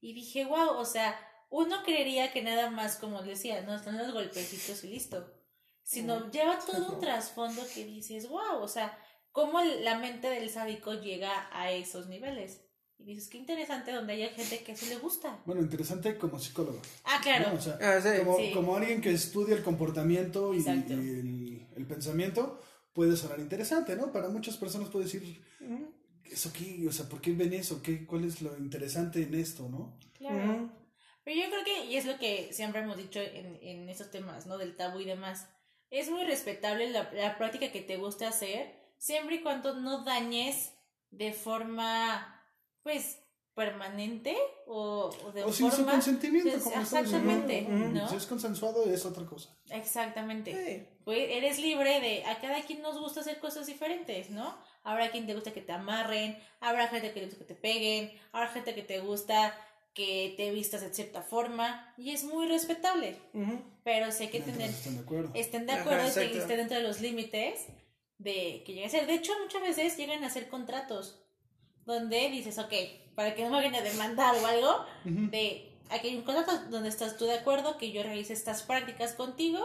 y 0.00 0.12
dije, 0.12 0.44
wow, 0.44 0.76
o 0.76 0.84
sea, 0.84 1.18
uno 1.50 1.82
creería 1.84 2.32
que 2.32 2.42
nada 2.42 2.70
más, 2.70 2.96
como 2.96 3.22
decía, 3.22 3.62
no 3.62 3.74
están 3.74 3.96
los 3.96 4.12
golpecitos 4.12 4.84
y 4.84 4.88
listo. 4.88 5.32
Sino 5.82 6.30
lleva 6.30 6.58
todo 6.58 6.92
un 6.94 7.00
trasfondo 7.00 7.62
que 7.74 7.84
dices, 7.84 8.28
wow, 8.28 8.58
o 8.60 8.68
sea, 8.68 8.98
cómo 9.32 9.62
la 9.62 9.98
mente 9.98 10.28
del 10.30 10.50
sádico 10.50 10.94
llega 10.94 11.48
a 11.52 11.70
esos 11.70 12.06
niveles. 12.08 12.60
Y 12.98 13.04
dices, 13.04 13.28
qué 13.28 13.38
interesante 13.38 13.92
donde 13.92 14.12
hay 14.14 14.28
gente 14.30 14.62
que 14.62 14.76
sí 14.76 14.86
le 14.88 14.96
gusta. 14.96 15.38
Bueno, 15.44 15.60
interesante 15.60 16.16
como 16.16 16.38
psicólogo. 16.38 16.80
Ah, 17.04 17.20
claro. 17.22 17.50
¿no? 17.50 17.58
O 17.58 17.60
sea, 17.60 17.78
Ah, 17.80 18.00
sí. 18.00 18.08
como, 18.24 18.36
Sí. 18.38 18.50
como 18.54 18.76
alguien 18.76 19.00
que 19.00 19.10
estudia 19.12 19.56
el 19.56 19.62
comportamiento 19.62 20.54
y, 20.54 20.58
el, 20.66 21.66
el 21.76 21.86
pensamiento, 21.86 22.60
puede 22.92 23.16
sonar 23.16 23.40
interesante, 23.40 23.96
¿no? 23.96 24.12
Para 24.12 24.28
muchas 24.28 24.56
personas 24.56 24.88
puede 24.88 25.06
decir, 25.06 25.42
¿eso 26.24 26.52
qué? 26.52 26.86
O 26.88 26.92
sea, 26.92 27.08
¿por 27.08 27.20
qué 27.20 27.32
ven 27.32 27.52
eso? 27.52 27.82
¿Qué, 27.82 28.06
¿Cuál 28.06 28.24
es 28.24 28.40
lo 28.40 28.56
interesante 28.56 29.22
en 29.22 29.34
esto, 29.34 29.68
no? 29.68 29.98
Claro. 30.16 30.70
Pero 31.24 31.40
yo 31.42 31.50
creo 31.50 31.64
que, 31.64 31.84
y 31.86 31.96
es 31.96 32.04
lo 32.06 32.18
que 32.18 32.52
siempre 32.52 32.82
hemos 32.82 32.96
dicho 32.96 33.18
en, 33.20 33.58
en 33.62 33.88
estos 33.88 34.10
temas, 34.10 34.46
¿no? 34.46 34.56
Del 34.56 34.76
tabú 34.76 35.00
y 35.00 35.04
demás. 35.06 35.48
Es 35.90 36.10
muy 36.10 36.24
respetable 36.24 36.90
la, 36.90 37.10
la 37.12 37.36
práctica 37.38 37.70
que 37.72 37.80
te 37.82 37.96
guste 37.96 38.24
hacer, 38.26 38.74
siempre 38.98 39.36
y 39.36 39.42
cuando 39.42 39.74
no 39.80 40.04
dañes 40.04 40.72
de 41.10 41.32
forma, 41.32 42.33
pues, 42.84 43.18
permanente 43.54 44.36
o, 44.66 45.10
o 45.24 45.32
de 45.32 45.42
O 45.44 45.52
sin 45.52 45.70
su 45.70 45.76
forma... 45.76 45.92
consentimiento, 45.92 46.50
Pues, 46.50 46.62
como 46.64 46.80
diciendo. 47.02 48.00
¿no? 48.00 48.08
Si 48.08 48.16
es 48.16 48.26
consensuado, 48.26 48.84
es 48.84 49.04
otra 49.06 49.24
cosa. 49.26 49.50
Exactamente. 49.70 50.52
Sí. 50.52 50.96
Pues 51.04 51.28
eres 51.30 51.58
libre 51.58 52.00
de, 52.00 52.24
a 52.24 52.40
cada 52.40 52.62
quien 52.62 52.82
nos 52.82 52.98
gusta 52.98 53.20
hacer 53.20 53.38
cosas 53.38 53.66
diferentes, 53.66 54.30
¿no? 54.30 54.56
Habrá 54.82 55.10
quien 55.10 55.26
te 55.26 55.34
gusta 55.34 55.52
que 55.52 55.60
te 55.60 55.72
amarren, 55.72 56.38
habrá 56.60 56.88
gente 56.88 57.08
que 57.12 57.20
te 57.20 57.26
gusta 57.26 57.38
que 57.38 57.44
te 57.44 57.54
peguen, 57.54 58.12
habrá 58.32 58.48
gente 58.48 58.74
que 58.74 58.82
te 58.82 59.00
gusta 59.00 59.54
que 59.94 60.34
te 60.36 60.50
vistas 60.50 60.80
de 60.80 60.92
cierta 60.92 61.22
forma 61.22 61.94
y 61.96 62.10
es 62.10 62.24
muy 62.24 62.48
respetable, 62.48 63.16
Ujú. 63.32 63.62
pero 63.84 64.10
sé 64.10 64.28
que 64.28 64.40
tener, 64.40 64.68
estén 64.70 64.96
de 64.96 65.02
acuerdo. 65.02 65.30
estén 65.34 65.66
de 65.66 65.72
Ajá, 65.72 65.82
acuerdo 65.82 66.08
y 66.24 66.30
que 66.32 66.38
estén 66.38 66.56
dentro 66.56 66.76
de 66.76 66.82
los 66.82 67.00
límites 67.00 67.66
de 68.18 68.64
que 68.66 68.72
llegue 68.72 68.86
a 68.86 68.88
ser. 68.90 69.06
De 69.06 69.14
hecho, 69.14 69.32
muchas 69.40 69.62
veces 69.62 69.96
llegan 69.96 70.24
a 70.24 70.26
hacer 70.26 70.48
contratos 70.48 71.23
donde 71.86 72.30
dices, 72.30 72.58
ok, 72.58 72.72
para 73.14 73.34
que 73.34 73.44
no 73.44 73.50
me 73.50 73.56
vayan 73.56 73.74
a 73.74 73.82
demandar 73.82 74.34
o 74.36 74.46
algo, 74.46 74.84
de 75.04 75.70
aquí 75.90 76.08
hay 76.08 76.16
un 76.16 76.22
contrato 76.22 76.52
donde 76.70 76.88
estás 76.88 77.16
tú 77.16 77.24
de 77.26 77.34
acuerdo 77.34 77.78
que 77.78 77.92
yo 77.92 78.02
realice 78.02 78.32
estas 78.32 78.62
prácticas 78.62 79.12
contigo. 79.12 79.60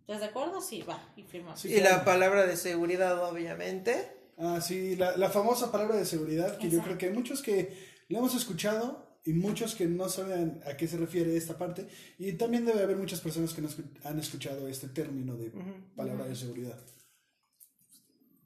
¿Estás 0.00 0.20
de 0.20 0.26
acuerdo? 0.26 0.60
Sí, 0.60 0.82
va, 0.82 1.00
y 1.16 1.22
firmamos. 1.24 1.60
Sí, 1.60 1.68
Y 1.68 1.80
claro. 1.80 1.96
la 1.96 2.04
palabra 2.04 2.46
de 2.46 2.56
seguridad, 2.56 3.22
obviamente. 3.28 4.12
Ah, 4.38 4.60
sí, 4.60 4.94
la, 4.96 5.16
la 5.16 5.30
famosa 5.30 5.72
palabra 5.72 5.96
de 5.96 6.04
seguridad, 6.04 6.58
que 6.58 6.70
yo 6.70 6.80
creo 6.82 6.96
que 6.98 7.06
hay 7.06 7.12
muchos 7.12 7.42
que 7.42 7.76
la 8.08 8.18
hemos 8.18 8.34
escuchado 8.36 9.18
y 9.24 9.32
muchos 9.32 9.74
que 9.74 9.86
no 9.86 10.08
saben 10.08 10.62
a 10.64 10.76
qué 10.76 10.86
se 10.86 10.96
refiere 10.96 11.36
esta 11.36 11.58
parte. 11.58 11.88
Y 12.18 12.34
también 12.34 12.64
debe 12.64 12.82
haber 12.82 12.96
muchas 12.96 13.20
personas 13.20 13.52
que 13.52 13.62
no 13.62 13.68
han 14.04 14.18
escuchado 14.20 14.68
este 14.68 14.88
término 14.88 15.36
de 15.36 15.50
palabra 15.96 16.26
de 16.26 16.36
seguridad. 16.36 16.78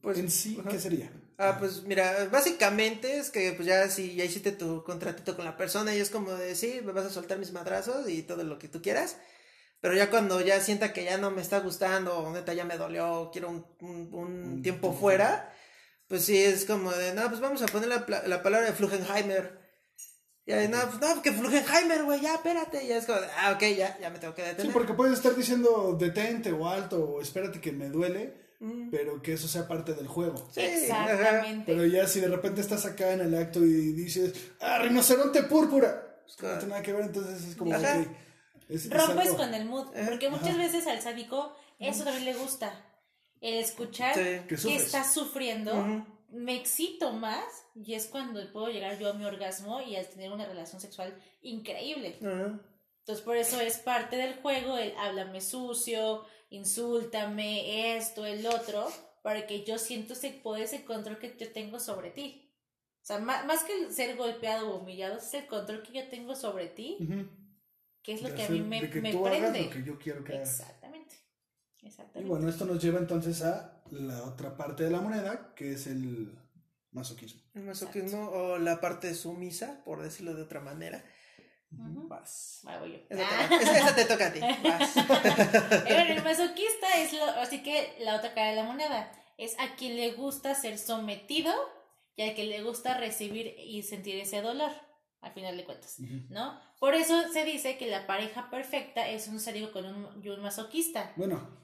Pues, 0.00 0.18
en 0.18 0.30
sí. 0.30 0.58
¿qué 0.70 0.78
sería? 0.78 1.10
Ah, 1.42 1.56
pues 1.58 1.82
mira, 1.84 2.28
básicamente 2.30 3.16
es 3.18 3.30
que 3.30 3.52
pues 3.52 3.66
ya 3.66 3.88
si 3.88 4.14
ya 4.14 4.24
hiciste 4.24 4.52
tu 4.52 4.84
contratito 4.84 5.34
con 5.36 5.46
la 5.46 5.56
persona 5.56 5.94
y 5.94 5.98
es 6.00 6.10
como 6.10 6.32
de 6.32 6.54
sí, 6.54 6.80
me 6.84 6.92
vas 6.92 7.06
a 7.06 7.10
soltar 7.10 7.38
mis 7.38 7.52
madrazos 7.52 8.08
y 8.10 8.22
todo 8.22 8.44
lo 8.44 8.58
que 8.58 8.68
tú 8.68 8.82
quieras. 8.82 9.16
Pero 9.80 9.94
ya 9.94 10.10
cuando 10.10 10.42
ya 10.42 10.60
sienta 10.60 10.92
que 10.92 11.04
ya 11.04 11.16
no 11.16 11.30
me 11.30 11.40
está 11.40 11.60
gustando, 11.60 12.18
o 12.18 12.30
neta 12.30 12.52
ya 12.52 12.64
me 12.66 12.76
dolió, 12.76 13.30
quiero 13.32 13.48
un, 13.48 13.66
un- 13.80 14.10
un 14.12 14.62
tiempo 14.62 14.92
fuera, 14.92 15.50
pues 16.08 16.26
sí 16.26 16.36
es 16.36 16.66
como 16.66 16.92
de, 16.92 17.14
no, 17.14 17.26
pues 17.28 17.40
vamos 17.40 17.62
a 17.62 17.66
poner 17.66 17.88
la, 17.88 18.04
la 18.26 18.42
palabra 18.42 18.66
de 18.66 18.74
Flugenheimer. 18.74 19.58
Y 20.44 20.52
ahí, 20.52 20.68
no, 20.68 20.78
pues 20.90 21.00
no, 21.00 21.22
que 21.22 21.32
Flugenheimer, 21.32 22.02
güey, 22.04 22.20
ya, 22.20 22.34
espérate. 22.34 22.86
Ya 22.86 22.98
es 22.98 23.06
como 23.06 23.20
ah, 23.38 23.52
ok, 23.52 23.62
ya, 23.76 23.98
ya 23.98 24.10
me 24.10 24.18
tengo 24.18 24.34
que 24.34 24.42
Sí, 24.42 24.48
detener. 24.48 24.72
porque 24.74 24.92
puedes 24.92 25.14
estar 25.14 25.34
diciendo 25.34 25.96
detente 25.98 26.52
o 26.52 26.68
alto 26.68 27.02
o 27.02 27.20
espérate 27.22 27.60
que 27.62 27.72
me 27.72 27.88
duele, 27.88 28.39
Mm. 28.60 28.90
pero 28.90 29.22
que 29.22 29.32
eso 29.32 29.48
sea 29.48 29.66
parte 29.66 29.94
del 29.94 30.06
juego. 30.06 30.36
Sí, 30.52 30.60
ajá. 30.60 31.12
Exactamente. 31.12 31.64
Pero 31.72 31.86
ya 31.86 32.06
si 32.06 32.20
de 32.20 32.28
repente 32.28 32.60
estás 32.60 32.84
acá 32.84 33.12
en 33.12 33.20
el 33.22 33.34
acto 33.34 33.64
y 33.64 33.92
dices, 33.92 34.34
ah, 34.60 34.78
rinoceronte 34.82 35.44
púrpura, 35.44 36.22
pues 36.26 36.42
no 36.42 36.58
tiene 36.58 36.66
nada 36.68 36.82
que 36.82 36.92
ver, 36.92 37.02
entonces 37.06 37.42
es 37.44 37.56
como, 37.56 37.74
Ajá. 37.74 38.00
ok, 38.00 38.06
es- 38.68 38.84
es 38.86 38.90
Rompes 38.90 39.30
con 39.32 39.54
el 39.54 39.64
mood, 39.64 39.86
porque 40.08 40.28
muchas 40.28 40.58
veces 40.58 40.86
al 40.86 41.00
sádico 41.00 41.56
eso 41.78 42.04
también 42.04 42.26
le 42.26 42.34
gusta. 42.34 42.86
El 43.40 43.54
escuchar 43.54 44.14
Sí. 44.14 44.20
Que 44.46 44.56
que, 44.56 44.76
estás 44.76 45.14
sufriendo, 45.14 46.04
me 46.28 46.54
excito 46.54 47.12
más 47.12 47.42
y 47.74 47.94
es 47.94 48.06
cuando 48.06 48.40
puedo 48.52 48.68
llegar 48.68 48.98
yo 48.98 49.08
a 49.08 49.14
mi 49.14 49.24
orgasmo 49.24 49.80
y 49.80 49.96
a 49.96 50.06
tener 50.08 50.30
una 50.30 50.44
relación 50.44 50.80
sexual 50.82 51.18
increíble. 51.40 52.18
Ajá. 52.20 52.60
Entonces 52.98 53.24
por 53.24 53.36
eso 53.38 53.58
es 53.60 53.78
parte 53.78 54.16
del 54.16 54.34
juego 54.42 54.76
el 54.76 54.92
háblame 54.98 55.40
sucio, 55.40 56.24
insúltame, 56.50 57.96
esto, 57.96 58.26
el 58.26 58.46
otro, 58.46 58.86
para 59.22 59.46
que 59.46 59.64
yo 59.64 59.78
siento 59.78 60.12
ese 60.12 60.30
poder, 60.30 60.64
ese 60.64 60.84
control 60.84 61.18
que 61.18 61.34
yo 61.38 61.50
tengo 61.52 61.80
sobre 61.80 62.10
ti. 62.10 62.46
O 63.02 63.06
sea, 63.06 63.18
má- 63.18 63.44
más, 63.44 63.64
que 63.64 63.72
el 63.84 63.92
ser 63.92 64.16
golpeado 64.16 64.70
o 64.74 64.80
humillado, 64.80 65.18
es 65.18 65.32
el 65.34 65.46
control 65.46 65.82
que 65.82 65.92
yo 65.92 66.08
tengo 66.08 66.36
sobre 66.36 66.66
ti, 66.68 66.98
que 68.02 68.12
es 68.14 68.22
lo 68.22 68.28
De 68.28 68.34
que 68.34 68.42
a 68.44 68.48
mí 68.50 68.60
me, 68.60 68.80
de 68.82 68.90
que 68.90 69.00
me 69.00 69.12
tú 69.12 69.26
hagas 69.26 69.38
prende. 69.50 69.64
lo 69.64 69.70
que 69.70 69.82
yo 69.84 69.98
quiero 69.98 70.24
que 70.24 70.34
hagas. 70.34 70.60
Exactamente. 70.60 71.16
Y 71.82 71.86
Exactamente. 71.86 72.28
bueno, 72.28 72.48
esto 72.48 72.64
nos 72.66 72.82
lleva 72.82 72.98
entonces 72.98 73.42
a 73.42 73.82
la 73.90 74.22
otra 74.24 74.56
parte 74.56 74.84
de 74.84 74.90
la 74.90 75.00
moneda, 75.00 75.54
que 75.54 75.72
es 75.72 75.86
el 75.86 76.38
masoquismo. 76.92 77.40
El 77.54 77.62
masoquismo 77.64 78.28
o 78.30 78.58
la 78.58 78.80
parte 78.80 79.14
sumisa, 79.14 79.82
por 79.84 80.02
decirlo 80.02 80.34
de 80.34 80.42
otra 80.42 80.60
manera. 80.60 81.02
Vas. 81.70 82.60
Voy 82.80 82.92
yo. 82.92 82.98
Esa 83.08 83.24
Ah. 83.28 83.48
te, 83.48 83.54
esa- 83.56 83.78
esa 83.78 83.94
te 83.94 84.04
toca 84.04 84.26
a 84.26 84.32
ti. 84.32 84.40
Vas. 84.64 84.96
Eh, 85.86 85.94
bueno, 85.94 86.12
el 86.14 86.22
masoquista 86.24 86.98
es 86.98 87.12
lo, 87.12 87.24
así 87.24 87.62
que 87.62 87.96
la 88.00 88.16
otra 88.16 88.34
cara 88.34 88.50
de 88.50 88.56
la 88.56 88.64
moneda. 88.64 89.12
Es 89.38 89.58
a 89.58 89.74
quien 89.76 89.96
le 89.96 90.12
gusta 90.12 90.54
ser 90.54 90.76
sometido 90.78 91.52
y 92.16 92.22
a 92.28 92.34
quien 92.34 92.50
le 92.50 92.62
gusta 92.62 92.98
recibir 92.98 93.54
y 93.58 93.82
sentir 93.82 94.16
ese 94.16 94.42
dolor, 94.42 94.70
al 95.22 95.32
final 95.32 95.56
de 95.56 95.64
cuentas. 95.64 95.96
¿no? 96.28 96.60
Por 96.78 96.94
eso 96.94 97.14
se 97.32 97.44
dice 97.44 97.78
que 97.78 97.86
la 97.86 98.06
pareja 98.06 98.50
perfecta 98.50 99.08
es 99.08 99.28
un 99.28 99.40
sádico 99.40 99.72
con 99.72 99.86
un, 99.86 100.22
y 100.24 100.28
un 100.28 100.42
masoquista. 100.42 101.12
Bueno, 101.16 101.59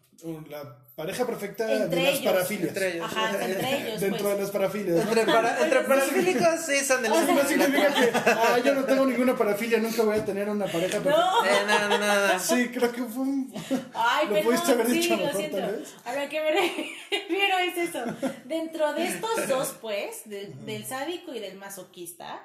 la 0.48 0.78
pareja 0.96 1.26
perfecta 1.26 1.70
Entre 1.70 1.98
de 2.00 2.04
las 2.10 2.20
ellos. 2.20 2.32
parafilias. 2.32 2.68
Entre 2.68 2.92
ellos. 2.94 3.04
Ajá, 3.06 3.44
entre 3.44 3.76
ellos, 3.88 4.00
Dentro 4.00 4.22
pues. 4.24 4.36
de 4.36 4.42
las 4.42 4.50
parafilias. 4.50 4.96
¿no? 4.96 5.02
Entre, 5.10 5.24
para, 5.26 5.62
entre 5.62 5.80
parafílicos 5.80 6.60
sí 6.66 6.78
son 6.84 7.02
de 7.02 7.10
O 7.10 7.14
los 7.14 7.24
sea, 7.26 7.34
No 7.34 7.44
significa 7.48 7.94
que 7.94 8.10
ah, 8.30 8.58
yo 8.64 8.74
no 8.74 8.84
tengo 8.84 9.06
ninguna 9.06 9.36
parafilia, 9.36 9.78
nunca 9.78 10.02
voy 10.02 10.18
a 10.18 10.24
tener 10.24 10.48
una 10.48 10.66
pareja 10.66 11.00
perfecta. 11.00 11.10
¡No! 11.10 11.44
Eh, 11.44 11.50
no, 11.66 11.98
no, 11.98 11.98
no. 12.32 12.38
Sí, 12.38 12.68
creo 12.68 12.92
que 12.92 13.02
fue 13.04 13.22
un... 13.22 13.52
Ay, 13.94 14.28
Lo 14.28 14.42
pudiste 14.42 14.72
haber 14.72 14.86
sí, 14.86 14.92
dicho 14.92 15.16
lo 15.16 15.24
mejor, 15.24 15.36
siento. 15.36 15.56
tal 15.58 15.76
vez. 15.76 15.94
A 16.04 16.14
lo 16.14 16.28
que 16.28 16.40
me 16.40 16.50
refiero 17.10 17.58
es 17.58 17.88
eso. 17.88 18.04
Dentro 18.44 18.94
de 18.94 19.06
estos 19.06 19.48
dos, 19.48 19.74
pues, 19.80 20.22
del, 20.28 20.64
del 20.64 20.86
sádico 20.86 21.34
y 21.34 21.40
del 21.40 21.56
masoquista, 21.56 22.42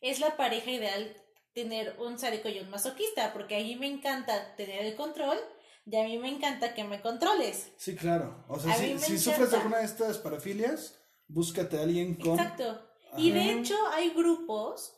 es 0.00 0.20
la 0.20 0.36
pareja 0.36 0.70
ideal 0.70 1.16
tener 1.54 1.94
un 2.00 2.18
sádico 2.18 2.48
y 2.48 2.58
un 2.58 2.68
masoquista, 2.68 3.32
porque 3.32 3.56
a 3.56 3.60
mí 3.60 3.76
me 3.76 3.86
encanta 3.86 4.54
tener 4.56 4.84
el 4.84 4.96
control 4.96 5.38
y 5.86 5.96
a 5.96 6.04
mí 6.04 6.18
me 6.18 6.28
encanta 6.30 6.74
que 6.74 6.84
me 6.84 7.00
controles. 7.02 7.68
Sí, 7.76 7.94
claro. 7.94 8.44
O 8.48 8.58
sea, 8.58 8.72
A 8.72 8.76
si, 8.76 8.98
si 8.98 9.18
sufres 9.18 9.50
de 9.50 9.56
alguna 9.58 9.78
de 9.78 9.84
estas 9.84 10.18
parafilias, 10.18 10.98
búscate 11.28 11.78
a 11.78 11.82
alguien 11.82 12.14
con... 12.14 12.38
Exacto. 12.38 12.80
Y 13.16 13.30
de 13.30 13.40
Ajá. 13.40 13.50
hecho 13.52 13.76
hay 13.92 14.10
grupos 14.10 14.92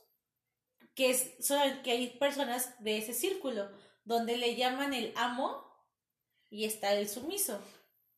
que 0.94 1.10
es, 1.10 1.32
son, 1.40 1.58
que 1.82 1.90
hay 1.90 2.16
personas 2.18 2.74
de 2.82 2.98
ese 2.98 3.12
círculo 3.12 3.68
donde 4.04 4.36
le 4.36 4.56
llaman 4.56 4.94
el 4.94 5.12
amo 5.16 5.62
y 6.50 6.64
está 6.64 6.94
el 6.94 7.08
sumiso. 7.08 7.60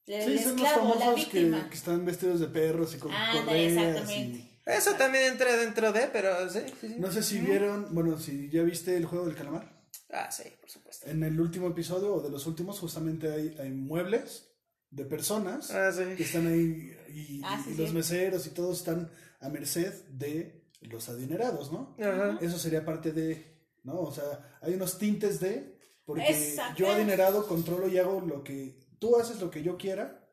El 0.07 0.23
Sí, 0.39 0.45
son 0.45 0.57
los 0.57 0.63
esclavo, 0.69 0.89
la 0.95 1.01
famosos 1.01 1.27
que, 1.27 1.39
víctima. 1.39 1.69
que 1.69 1.75
están 1.77 2.05
vestidos 2.07 2.41
de 2.41 2.47
perros 2.49 2.95
y 2.95 2.99
con 2.99 3.13
Ándale, 3.13 3.45
correas 3.45 3.73
y- 3.73 3.79
exactamente. 3.79 4.49
Eso 4.67 4.95
también 4.95 5.25
entra 5.33 5.57
dentro 5.57 5.93
de, 5.93 6.09
pero 6.09 6.49
sí, 6.51 6.61
sí, 6.81 6.89
sí. 6.89 6.95
No 6.99 7.11
sé 7.11 7.23
si 7.23 7.39
vieron, 7.41 7.95
bueno, 7.95 8.19
si 8.19 8.51
ya 8.51 8.63
viste 8.63 8.97
el 8.97 9.07
juego 9.07 9.25
del 9.27 9.35
calamar. 9.35 9.78
Ah, 10.11 10.31
sí, 10.31 10.45
por 10.61 10.71
supuesto. 10.71 11.07
En 11.09 11.23
el 11.23 11.39
último 11.41 11.69
episodio 11.69 12.15
o 12.15 12.21
de 12.21 12.31
los 12.31 12.47
últimos 12.47 12.79
justamente 12.81 13.31
hay, 13.31 13.57
hay 13.59 13.71
muebles 13.71 14.49
de 14.91 15.05
personas 15.05 15.71
Ah, 15.71 15.91
que 15.95 16.17
sí. 16.17 16.23
están 16.23 16.47
ahí 16.47 16.97
y, 17.11 17.41
Ah, 17.45 17.61
sí, 17.63 17.73
y 17.73 17.77
los 17.77 17.93
meseros 17.93 18.47
y 18.47 18.51
todos 18.51 18.79
están 18.79 19.11
a 19.41 19.49
merced 19.51 19.93
de 20.09 20.65
los 20.81 21.09
adinerados, 21.11 21.71
¿no? 21.73 21.95
Ajá. 22.01 22.39
Eso 22.41 22.59
sería 22.59 22.85
parte 22.85 23.13
de, 23.13 23.45
¿no? 23.83 24.01
O 24.01 24.13
sea, 24.13 24.59
hay 24.63 24.75
unos 24.75 24.97
tintes 24.99 25.41
de, 25.41 25.79
porque 26.07 26.23
Exacto. 26.31 26.79
yo 26.79 26.91
adinerado 26.91 27.47
controlo 27.47 27.87
y 27.89 27.99
hago 27.99 28.21
lo 28.23 28.43
que, 28.43 28.79
tú 28.99 29.17
haces 29.19 29.41
lo 29.41 29.51
que 29.51 29.63
yo 29.63 29.77
quiera, 29.77 30.25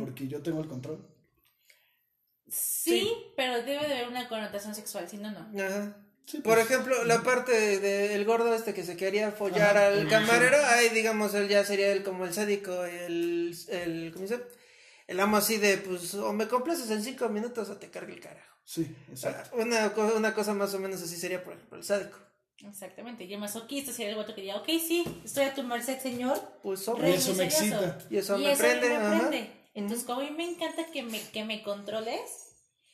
porque 0.00 0.26
yo 0.26 0.42
tengo 0.42 0.60
el 0.60 0.66
control. 0.68 1.06
Sí, 2.48 3.12
pero 3.36 3.54
debe 3.62 3.86
de 3.86 3.94
haber 3.94 4.08
una 4.08 4.28
connotación 4.28 4.74
sexual, 4.74 5.08
si 5.08 5.18
no, 5.18 5.30
no. 5.30 5.62
Ajá. 5.62 5.96
Sí, 6.26 6.38
Por 6.38 6.54
pues, 6.54 6.66
ejemplo, 6.70 7.04
la 7.04 7.22
parte 7.22 7.80
del 7.80 8.24
gordo 8.24 8.54
este 8.54 8.72
que 8.72 8.84
se 8.84 8.96
quería 8.96 9.32
follar 9.32 9.76
Ajá, 9.76 9.86
al 9.88 10.08
camarero, 10.08 10.58
ahí 10.66 10.90
digamos, 10.90 11.34
él 11.34 11.48
ya 11.48 11.64
sería 11.64 11.90
el, 11.90 12.04
como 12.04 12.24
el 12.24 12.32
sádico, 12.32 12.84
el, 12.84 13.56
el, 13.68 14.12
¿cómo 14.14 14.26
se 14.28 14.36
dice? 14.36 14.46
El 15.08 15.18
amo 15.18 15.38
así 15.38 15.56
de, 15.56 15.78
pues, 15.78 16.14
o 16.14 16.32
me 16.32 16.46
complaces 16.46 16.88
en 16.92 17.02
cinco 17.02 17.28
minutos 17.28 17.68
o 17.68 17.76
te 17.78 17.90
cargue 17.90 18.12
el 18.12 18.20
carajo. 18.20 18.54
Sí, 18.64 18.86
exacto. 19.10 19.56
Una, 19.56 19.92
co- 19.92 20.12
una 20.16 20.32
cosa 20.32 20.54
más 20.54 20.72
o 20.74 20.78
menos 20.78 21.02
así 21.02 21.16
sería, 21.16 21.42
por 21.42 21.54
ejemplo, 21.54 21.76
el 21.78 21.84
sádico. 21.84 22.16
Exactamente. 22.64 23.24
Y 23.24 23.34
el 23.34 23.40
masoquista 23.40 23.90
sería 23.90 24.10
el 24.10 24.16
voto 24.16 24.34
que 24.34 24.42
diga, 24.42 24.56
ok, 24.56 24.66
sí, 24.68 25.02
estoy 25.24 25.44
a 25.44 25.54
tu 25.54 25.64
merced, 25.64 25.98
señor. 25.98 26.38
Pues, 26.62 26.80
Y 26.80 26.84
sobre. 26.84 27.02
Rey 27.02 27.14
eso 27.14 27.34
me 27.34 27.44
excita. 27.44 27.98
Y 28.08 28.18
eso 28.18 28.38
y 28.38 28.44
me 28.44 28.52
eso 28.52 28.62
prende, 28.62 28.88
me 28.88 28.96
ajá. 28.96 29.18
prende. 29.30 29.50
Entonces, 29.74 30.04
como 30.06 30.20
a 30.20 30.24
mí 30.24 30.30
me 30.30 30.44
encanta 30.48 30.86
que 30.92 31.02
me, 31.02 31.20
que 31.20 31.44
me 31.44 31.62
controles, 31.64 32.20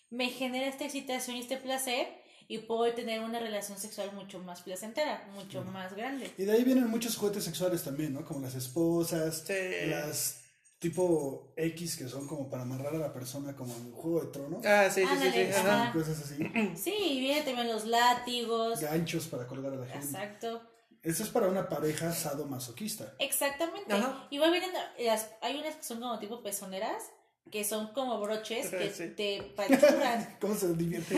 me 0.08 0.30
genera 0.30 0.68
esta 0.68 0.84
excitación 0.84 1.36
y 1.36 1.40
este 1.40 1.56
placer 1.58 2.08
y 2.48 2.59
puedo 2.59 2.92
tener 2.94 3.20
una 3.20 3.38
relación 3.38 3.78
sexual 3.78 4.12
mucho 4.12 4.38
más 4.38 4.62
placentera, 4.62 5.28
mucho 5.35 5.62
más 5.64 5.94
grande. 5.94 6.32
Y 6.38 6.44
de 6.44 6.52
ahí 6.52 6.64
vienen 6.64 6.88
muchos 6.88 7.16
juguetes 7.16 7.44
sexuales 7.44 7.82
también, 7.82 8.12
¿no? 8.14 8.24
Como 8.24 8.40
las 8.40 8.54
esposas, 8.54 9.44
Sí. 9.46 9.54
las 9.88 10.42
tipo 10.78 11.52
X 11.56 11.96
que 11.96 12.06
son 12.06 12.28
como 12.28 12.50
para 12.50 12.62
amarrar 12.62 12.94
a 12.94 12.98
la 12.98 13.12
persona 13.12 13.56
como 13.56 13.74
en 13.74 13.92
Juego 13.92 14.20
de 14.20 14.26
Tronos. 14.30 14.66
Ah, 14.66 14.88
sí, 14.90 15.00
sí, 15.00 15.06
sí, 15.06 15.12
Ándale, 15.12 15.52
sí, 15.52 15.59
ajá. 15.59 15.92
Cosas 15.92 16.20
así. 16.20 16.37
Sí, 16.76 16.94
y 16.94 17.20
vienen 17.20 17.44
también 17.44 17.68
los 17.68 17.87
látigos. 17.87 18.80
Ganchos 18.80 19.26
para 19.26 19.46
colgar 19.46 19.72
a 19.72 19.76
la 19.76 19.87
gente. 19.87 20.06
Exacto. 20.06 20.62
Eso 21.02 21.22
es 21.22 21.28
para 21.30 21.48
una 21.48 21.68
pareja 21.68 22.12
sadomasoquista. 22.12 23.14
Exactamente. 23.18 23.92
Ajá. 23.92 24.26
Igual 24.30 24.50
vienen 24.50 24.70
las, 24.98 25.30
hay 25.40 25.59
unas 25.59 25.76
que 25.76 25.82
son 25.82 26.00
como 26.00 26.18
tipo 26.18 26.42
pezoneras, 26.42 27.04
que 27.50 27.64
son 27.64 27.92
como 27.92 28.20
broches 28.20 28.68
que 28.70 28.90
Sí. 28.90 29.09
te 29.16 29.42
panchuran. 29.54 30.37
¿Cómo 30.40 30.54
se 30.54 30.74
divierte? 30.74 31.14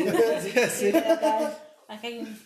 Sí, 0.71 0.91
pero 0.93 1.13
acá, 1.15 2.07
hay 2.07 2.19
un, 2.19 2.39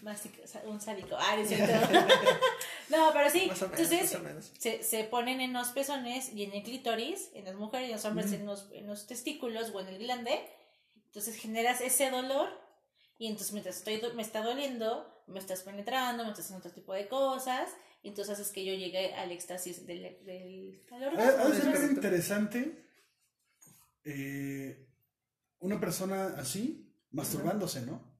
un 0.66 0.81
sádico. 0.81 1.16
Ah, 1.18 1.35
no 1.37 1.42
es 1.42 1.49
cierto. 1.49 1.73
no, 2.90 3.11
pero 3.12 3.29
sí. 3.31 3.47
Más 3.49 3.61
o 3.62 3.68
menos, 3.68 3.81
Entonces, 3.81 4.12
más 4.12 4.21
o 4.21 4.25
menos. 4.25 4.53
se, 4.59 4.83
se 4.83 5.05
ponen 5.05 5.40
en 5.40 5.53
los 5.53 5.68
pezones 5.68 6.33
y 6.33 6.45
en 6.45 6.53
el 6.53 6.62
clítoris, 6.62 7.31
en 7.35 7.45
las 7.45 7.55
mujeres 7.57 7.88
y 7.88 7.90
en 7.90 7.97
los 7.97 8.05
hombres 8.05 8.33
en, 8.33 8.47
los, 8.47 8.68
en 8.73 8.87
los 8.87 9.07
testículos 9.07 9.71
o 9.75 9.81
en 9.81 9.88
el 9.88 9.99
glande. 9.99 10.40
Entonces 11.07 11.37
generas 11.37 11.81
ese 11.81 12.11
dolor 12.11 12.49
y 13.18 13.27
entonces 13.27 13.53
mientras 13.53 13.77
estoy, 13.79 14.01
me 14.14 14.23
está 14.23 14.42
doliendo, 14.42 15.07
me 15.27 15.38
estás 15.38 15.62
penetrando, 15.62 16.25
me 16.25 16.31
estás 16.31 16.47
haciendo 16.47 16.61
otro 16.66 16.73
tipo 16.73 16.92
de 16.95 17.09
cosas. 17.09 17.68
Y 18.05 18.09
entonces 18.09 18.35
haces 18.35 18.53
que 18.53 18.64
yo 18.64 18.73
llegue 18.75 19.14
al 19.14 19.31
éxtasis 19.31 19.87
del, 19.87 20.03
del 20.25 20.81
Ha 20.90 20.97
orgasmo. 20.97 21.33
ser 21.55 21.61
correcto. 21.62 21.68
algo 21.79 21.92
interesante 21.92 22.85
eh, 24.05 24.88
una 25.61 25.81
persona 25.81 26.35
así 26.38 26.95
masturbándose, 27.12 27.83
¿no? 27.83 28.12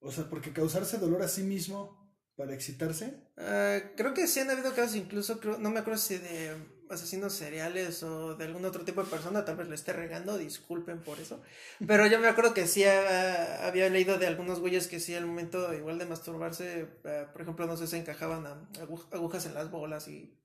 O 0.00 0.12
sea, 0.12 0.28
porque 0.28 0.52
causarse 0.52 0.98
dolor 0.98 1.22
a 1.22 1.28
sí 1.28 1.42
mismo 1.42 2.12
para 2.36 2.52
excitarse. 2.54 3.14
Ah, 3.38 3.78
creo 3.96 4.12
que 4.12 4.26
sí 4.26 4.40
han 4.40 4.50
habido 4.50 4.74
casos, 4.74 4.96
incluso, 4.96 5.40
creo, 5.40 5.58
no 5.58 5.70
me 5.70 5.80
acuerdo 5.80 5.98
si 6.00 6.18
de 6.18 6.54
asesinos 6.90 7.32
seriales 7.32 8.02
o 8.02 8.34
de 8.36 8.44
algún 8.44 8.64
otro 8.66 8.84
tipo 8.84 9.02
de 9.02 9.08
persona, 9.10 9.44
tal 9.44 9.56
vez 9.56 9.68
le 9.68 9.74
esté 9.74 9.92
regando, 9.94 10.36
disculpen 10.36 11.02
por 11.02 11.18
eso. 11.20 11.40
Pero 11.86 12.06
yo 12.06 12.20
me 12.20 12.28
acuerdo 12.28 12.52
que 12.52 12.66
sí 12.66 12.84
ah, 12.84 13.66
había 13.66 13.88
leído 13.88 14.18
de 14.18 14.26
algunos 14.26 14.60
güeyes 14.60 14.88
que 14.88 15.00
sí 15.00 15.14
al 15.14 15.26
momento 15.26 15.72
igual 15.72 15.98
de 15.98 16.06
masturbarse, 16.06 16.88
ah, 17.06 17.30
por 17.32 17.42
ejemplo, 17.42 17.66
no 17.66 17.76
sé, 17.76 17.86
se 17.86 17.96
encajaban 17.96 18.46
a- 18.46 18.68
agujas 19.12 19.46
en 19.46 19.54
las 19.54 19.70
bolas 19.70 20.06
y, 20.08 20.38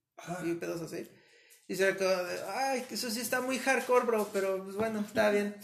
y 0.46 0.54
pedos 0.56 0.82
así. 0.82 1.10
Y 1.70 1.76
se 1.76 1.96
como 1.96 2.10
de, 2.10 2.40
ay, 2.56 2.84
eso 2.90 3.10
sí 3.12 3.22
está 3.22 3.40
muy 3.42 3.60
hardcore, 3.60 4.06
bro, 4.06 4.30
pero 4.34 4.64
pues 4.64 4.76
bueno, 4.76 5.02
está 5.02 5.30
bien. 5.30 5.56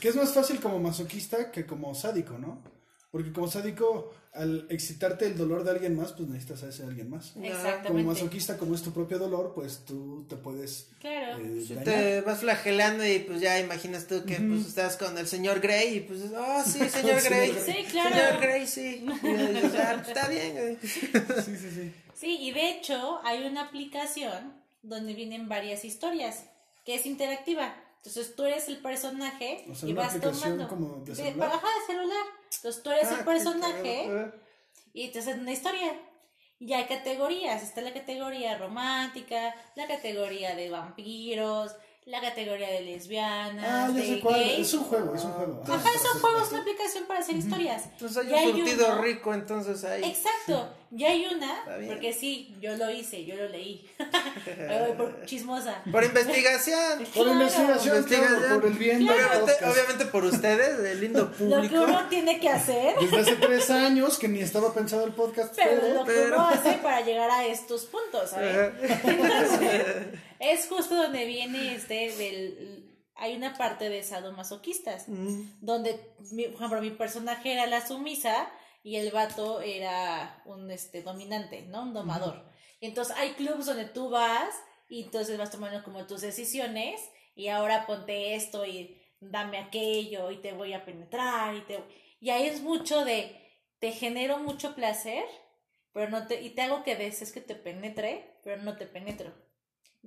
Que 0.00 0.08
es 0.08 0.14
más 0.16 0.32
fácil 0.32 0.60
como 0.60 0.78
masoquista 0.78 1.50
que 1.50 1.66
como 1.66 1.94
sádico, 1.94 2.38
¿no? 2.38 2.62
Porque 3.10 3.32
como 3.32 3.48
sádico, 3.50 4.14
al 4.34 4.66
excitarte 4.70 5.26
el 5.26 5.36
dolor 5.36 5.64
de 5.64 5.70
alguien 5.72 5.96
más, 5.96 6.12
pues 6.12 6.28
necesitas 6.28 6.62
a 6.62 6.68
ese 6.68 6.84
alguien 6.84 7.10
más. 7.10 7.30
Como 7.30 7.46
Exactamente. 7.46 8.04
masoquista, 8.06 8.56
como 8.56 8.74
es 8.76 8.82
tu 8.82 8.92
propio 8.92 9.18
dolor, 9.18 9.52
pues 9.54 9.80
tú 9.84 10.26
te 10.28 10.36
puedes 10.36 10.90
Claro. 11.00 11.38
eh, 11.44 11.64
Si 11.66 11.74
te 11.74 12.20
vas 12.20 12.38
flagelando 12.40 13.04
y 13.04 13.18
pues 13.20 13.40
ya 13.40 13.58
imaginas 13.58 14.06
tú 14.06 14.24
que 14.24 14.36
pues 14.36 14.64
estás 14.66 14.96
con 14.96 15.18
el 15.18 15.26
señor 15.26 15.58
Grey 15.58 15.96
y 15.96 16.00
pues, 16.00 16.20
oh 16.36 16.62
sí, 16.64 16.88
señor 16.88 17.20
Grey. 17.22 17.52
Sí, 17.66 17.84
claro. 17.90 18.14
Señor 18.14 18.40
Grey, 18.42 18.66
sí. 18.68 19.04
Y 19.04 19.76
"Ah, 19.76 20.02
está 20.06 20.28
bien. 20.28 20.78
Sí, 20.82 21.00
sí, 21.56 21.70
sí. 21.74 21.92
Sí, 22.14 22.36
y 22.42 22.52
de 22.52 22.70
hecho 22.72 23.18
hay 23.24 23.44
una 23.44 23.62
aplicación 23.62 24.52
donde 24.88 25.14
vienen 25.14 25.48
varias 25.48 25.84
historias, 25.84 26.44
que 26.84 26.94
es 26.94 27.06
interactiva. 27.06 27.74
Entonces 27.98 28.34
tú 28.36 28.44
eres 28.44 28.68
el 28.68 28.78
personaje 28.78 29.64
O 29.70 29.74
sea, 29.74 29.88
y 29.88 29.92
vas 29.92 30.20
tomando. 30.20 30.68
como 30.68 30.96
de 31.04 31.12
de, 31.12 31.16
celular. 31.16 31.50
ajá, 31.52 31.66
de 31.80 31.86
celular. 31.94 32.26
Entonces 32.56 32.82
tú 32.82 32.90
eres 32.90 33.08
Ah, 33.10 33.16
el 33.18 33.24
personaje 33.24 34.04
cagado. 34.06 34.32
y 34.94 35.04
entonces 35.06 35.34
es 35.34 35.40
una 35.40 35.52
historia. 35.52 36.00
Y 36.60 36.72
hay 36.72 36.86
categorías. 36.86 37.62
Está 37.62 37.80
la 37.82 37.92
categoría 37.92 38.56
romántica, 38.58 39.54
la 39.76 39.86
categoría 39.86 40.54
de 40.56 40.70
vampiros, 40.70 41.74
la 42.08 42.20
categoría 42.22 42.68
de 42.70 42.80
lesbianas, 42.80 43.66
Ah, 43.68 43.92
de 43.92 44.02
sé 44.02 44.20
cuál. 44.20 44.40
gays. 44.40 44.60
Es 44.66 44.74
un 44.74 44.84
juego, 44.84 45.14
es 45.14 45.24
un 45.24 45.32
juego. 45.32 45.62
Ajá, 45.68 45.90
sí, 45.92 45.98
son 45.98 46.12
sí, 46.14 46.18
juegos, 46.20 46.42
sí. 46.48 46.54
una 46.54 46.62
aplicación 46.62 47.04
para 47.06 47.20
hacer 47.20 47.36
historias. 47.36 47.84
Entonces 47.92 48.16
hay 48.26 48.32
hay 48.34 48.46
un 48.46 48.56
surtido 48.56 48.86
uno- 48.92 49.02
rico, 49.02 49.34
entonces 49.34 49.84
ahí. 49.84 50.04
Exacto, 50.04 50.74
ya 50.90 51.08
hay 51.08 51.26
una, 51.26 51.58
Está 51.58 51.76
bien. 51.76 51.92
porque 51.92 52.12
sí, 52.14 52.56
yo 52.62 52.74
lo 52.76 52.90
hice, 52.90 53.26
yo 53.26 53.36
lo 53.36 53.48
leí. 53.48 53.86
Por 54.96 55.24
chismosa. 55.26 55.82
Por 55.92 56.02
investigación. 56.02 56.98
Por 57.14 57.24
Claro. 57.24 57.32
investigación, 57.32 57.96
Investigación. 57.96 58.38
claro, 58.40 58.60
por 58.60 58.70
el 58.70 58.78
bien 58.78 58.98
del 59.06 59.10
Obviamente, 59.10 59.64
obviamente 59.66 60.04
por 60.06 60.24
ustedes, 60.24 60.78
el 60.92 61.00
lindo 61.00 61.20
Lo 61.24 61.30
que 61.60 61.68
público. 61.68 61.84
uno 61.84 62.08
tiene 62.08 62.40
que 62.40 62.48
hacer, 62.48 62.94
Desde 63.00 63.18
hace 63.20 63.36
tres 63.36 63.68
años 63.70 64.18
que 64.18 64.28
ni 64.28 64.40
estaba 64.40 64.72
pensado 64.72 65.04
el 65.04 65.12
podcast, 65.12 65.54
pero 65.54 65.80
pero... 65.80 65.94
lo 65.94 66.04
que 66.06 66.12
pero- 66.12 66.36
uno 66.36 66.46
hace 66.48 66.72
para 66.82 67.02
llegar 67.02 67.30
a 67.30 67.44
estos 67.46 67.84
puntos, 67.84 68.30
¿sabes? 68.30 68.72
Entonces, 69.04 70.06
es 70.40 70.66
justo 70.68 70.94
donde 70.94 71.24
viene 71.24 71.74
este 71.74 72.12
del... 72.12 72.84
Hay 73.20 73.34
una 73.34 73.56
parte 73.58 73.88
de 73.88 74.02
sadomasoquistas, 74.04 75.06
donde, 75.60 76.14
mi- 76.30 76.44
por 76.44 76.54
ejemplo, 76.56 76.80
mi 76.80 76.90
personaje 76.92 77.52
era 77.52 77.66
la 77.66 77.84
sumisa 77.84 78.48
y 78.84 78.94
el 78.94 79.10
vato 79.10 79.60
era 79.60 80.40
un 80.46 80.70
este, 80.70 81.02
dominante, 81.02 81.62
¿no? 81.62 81.82
Un 81.82 81.94
domador. 81.94 82.48
Y 82.80 82.86
entonces 82.86 83.16
hay 83.16 83.30
clubs 83.32 83.66
donde 83.66 83.86
tú 83.86 84.08
vas 84.08 84.54
y 84.88 85.02
entonces 85.02 85.36
vas 85.36 85.50
tomando 85.50 85.82
como 85.82 86.06
tus 86.06 86.20
decisiones 86.20 87.00
y 87.34 87.48
ahora 87.48 87.86
ponte 87.86 88.36
esto 88.36 88.64
y 88.64 89.02
dame 89.20 89.58
aquello 89.58 90.30
y 90.30 90.36
te 90.40 90.52
voy 90.52 90.72
a 90.72 90.84
penetrar 90.84 91.56
y 91.56 91.62
te... 91.62 91.82
Y 92.20 92.30
ahí 92.30 92.46
es 92.46 92.62
mucho 92.62 93.04
de, 93.04 93.36
te 93.80 93.90
genero 93.90 94.38
mucho 94.38 94.76
placer, 94.76 95.24
pero 95.92 96.08
no 96.08 96.28
te... 96.28 96.40
Y 96.42 96.50
te 96.50 96.62
hago 96.62 96.84
que 96.84 96.94
desees 96.94 97.32
que 97.32 97.40
te 97.40 97.56
penetre, 97.56 98.38
pero 98.44 98.62
no 98.62 98.76
te 98.76 98.86
penetro. 98.86 99.32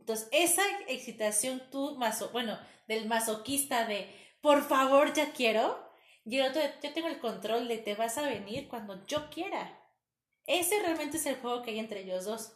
Entonces, 0.02 0.28
esa 0.32 0.64
excitación 0.88 1.62
tú, 1.72 1.96
maso, 1.96 2.30
bueno, 2.32 2.60
del 2.88 3.08
masoquista 3.08 3.86
de, 3.86 4.10
por 4.42 4.64
favor, 4.64 5.14
ya 5.14 5.32
quiero, 5.32 5.80
y 6.26 6.40
el 6.40 6.50
otro 6.50 6.62
yo 6.82 6.92
tengo 6.92 7.08
el 7.08 7.20
control 7.20 7.68
de, 7.68 7.78
te 7.78 7.94
vas 7.94 8.18
a 8.18 8.24
venir 8.24 8.68
cuando 8.68 9.06
yo 9.06 9.30
quiera. 9.30 9.80
Ese 10.48 10.80
realmente 10.80 11.18
es 11.18 11.26
el 11.28 11.36
juego 11.36 11.62
que 11.62 11.72
hay 11.72 11.80
entre 11.80 12.02
ellos 12.02 12.26
dos. 12.26 12.54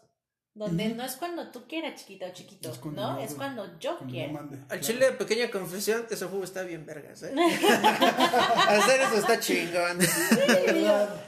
Donde 0.57 0.87
no 0.89 1.03
es 1.03 1.17
cuando 1.17 1.51
tú 1.51 1.67
quieras, 1.67 1.99
chiquita 1.99 2.27
o 2.27 2.29
chiquito, 2.33 2.71
Es 2.71 2.77
cuando 2.77 3.01
¿no? 3.01 3.17
yo- 3.19 3.25
Es 3.25 3.33
cuando 3.33 3.77
yo 3.79 3.97
Cuando 3.97 4.13
quiera. 4.13 4.31
mande, 4.33 4.55
Al 4.57 4.67
claro. 4.67 4.81
chile, 4.83 5.11
pequeña 5.11 5.51
confesión, 5.51 6.05
ese 6.09 6.25
juego 6.27 6.45
está 6.45 6.63
bien 6.63 6.85
vergas, 6.85 7.23
¿eh? 7.23 7.33
Hacer 8.67 9.01
eso 9.01 9.17
está 9.17 9.37
chingón. 9.39 9.99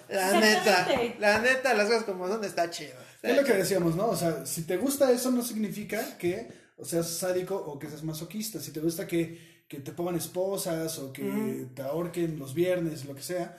La 0.10 0.40
neta, 0.40 0.88
la 1.20 1.40
neta, 1.40 1.74
las 1.74 1.88
cosas 1.88 2.04
como 2.04 2.28
son 2.28 2.44
está 2.44 2.70
chido. 2.70 2.94
Es 3.22 3.36
lo 3.36 3.44
que 3.44 3.54
decíamos, 3.54 3.96
¿no? 3.96 4.08
O 4.08 4.16
sea, 4.16 4.46
si 4.46 4.64
te 4.64 4.78
gusta 4.78 5.12
eso 5.12 5.32
no 5.32 5.44
significa 5.44 6.18
que 6.18 6.48
o 6.78 6.86
seas 6.86 7.10
sádico 7.10 7.56
o 7.56 7.78
que 7.80 7.90
seas 7.90 8.04
masoquista. 8.04 8.60
Si 8.62 8.72
te 8.72 8.80
gusta 8.80 9.08
que, 9.08 9.64
que 9.68 9.80
te 9.80 9.92
pongan 9.92 10.16
esposas 10.16 11.00
o 11.00 11.12
que 11.12 11.68
te 11.76 11.82
ahorquen 11.82 12.38
los 12.40 12.54
viernes, 12.54 13.06
lo 13.06 13.16
que 13.16 13.22
sea, 13.24 13.58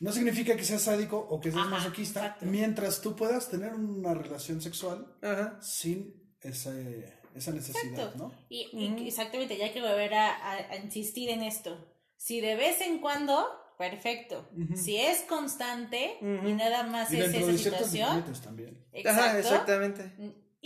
no 0.00 0.12
significa 0.12 0.56
que 0.56 0.64
seas 0.64 0.82
sádico 0.82 1.18
o 1.18 1.40
que 1.40 1.50
seas 1.50 1.62
Ajá, 1.66 1.70
masoquista, 1.76 2.20
exacto. 2.20 2.46
mientras 2.46 3.00
tú 3.00 3.14
puedas 3.16 3.48
tener 3.48 3.74
una 3.74 4.14
relación 4.14 4.60
sexual 4.60 5.06
Ajá. 5.22 5.58
sin 5.62 6.14
ese- 6.40 7.12
esa 7.34 7.50
necesidad, 7.52 7.84
Exacto. 8.10 8.18
¿no? 8.18 8.32
Y, 8.48 8.68
y 8.72 9.08
exactamente, 9.08 9.56
ya 9.56 9.64
hay 9.66 9.72
que 9.72 9.80
volver 9.80 10.14
a, 10.14 10.34
a- 10.36 10.70
a 10.72 10.76
insistir 10.76 11.30
en 11.30 11.42
esto. 11.42 11.76
Si 12.16 12.40
de 12.40 12.54
vez 12.54 12.80
en 12.80 12.98
cuando, 13.00 13.46
perfecto. 13.76 14.48
Si 14.76 14.96
es 14.96 15.22
constante 15.22 16.16
y 16.20 16.52
nada 16.52 16.84
más 16.84 17.12
Y 17.12 17.20
es 17.20 17.34
esa 17.34 17.58
situación, 17.58 18.24
también. 18.42 18.84
Ajá, 19.04 19.38
exactamente. 19.38 20.12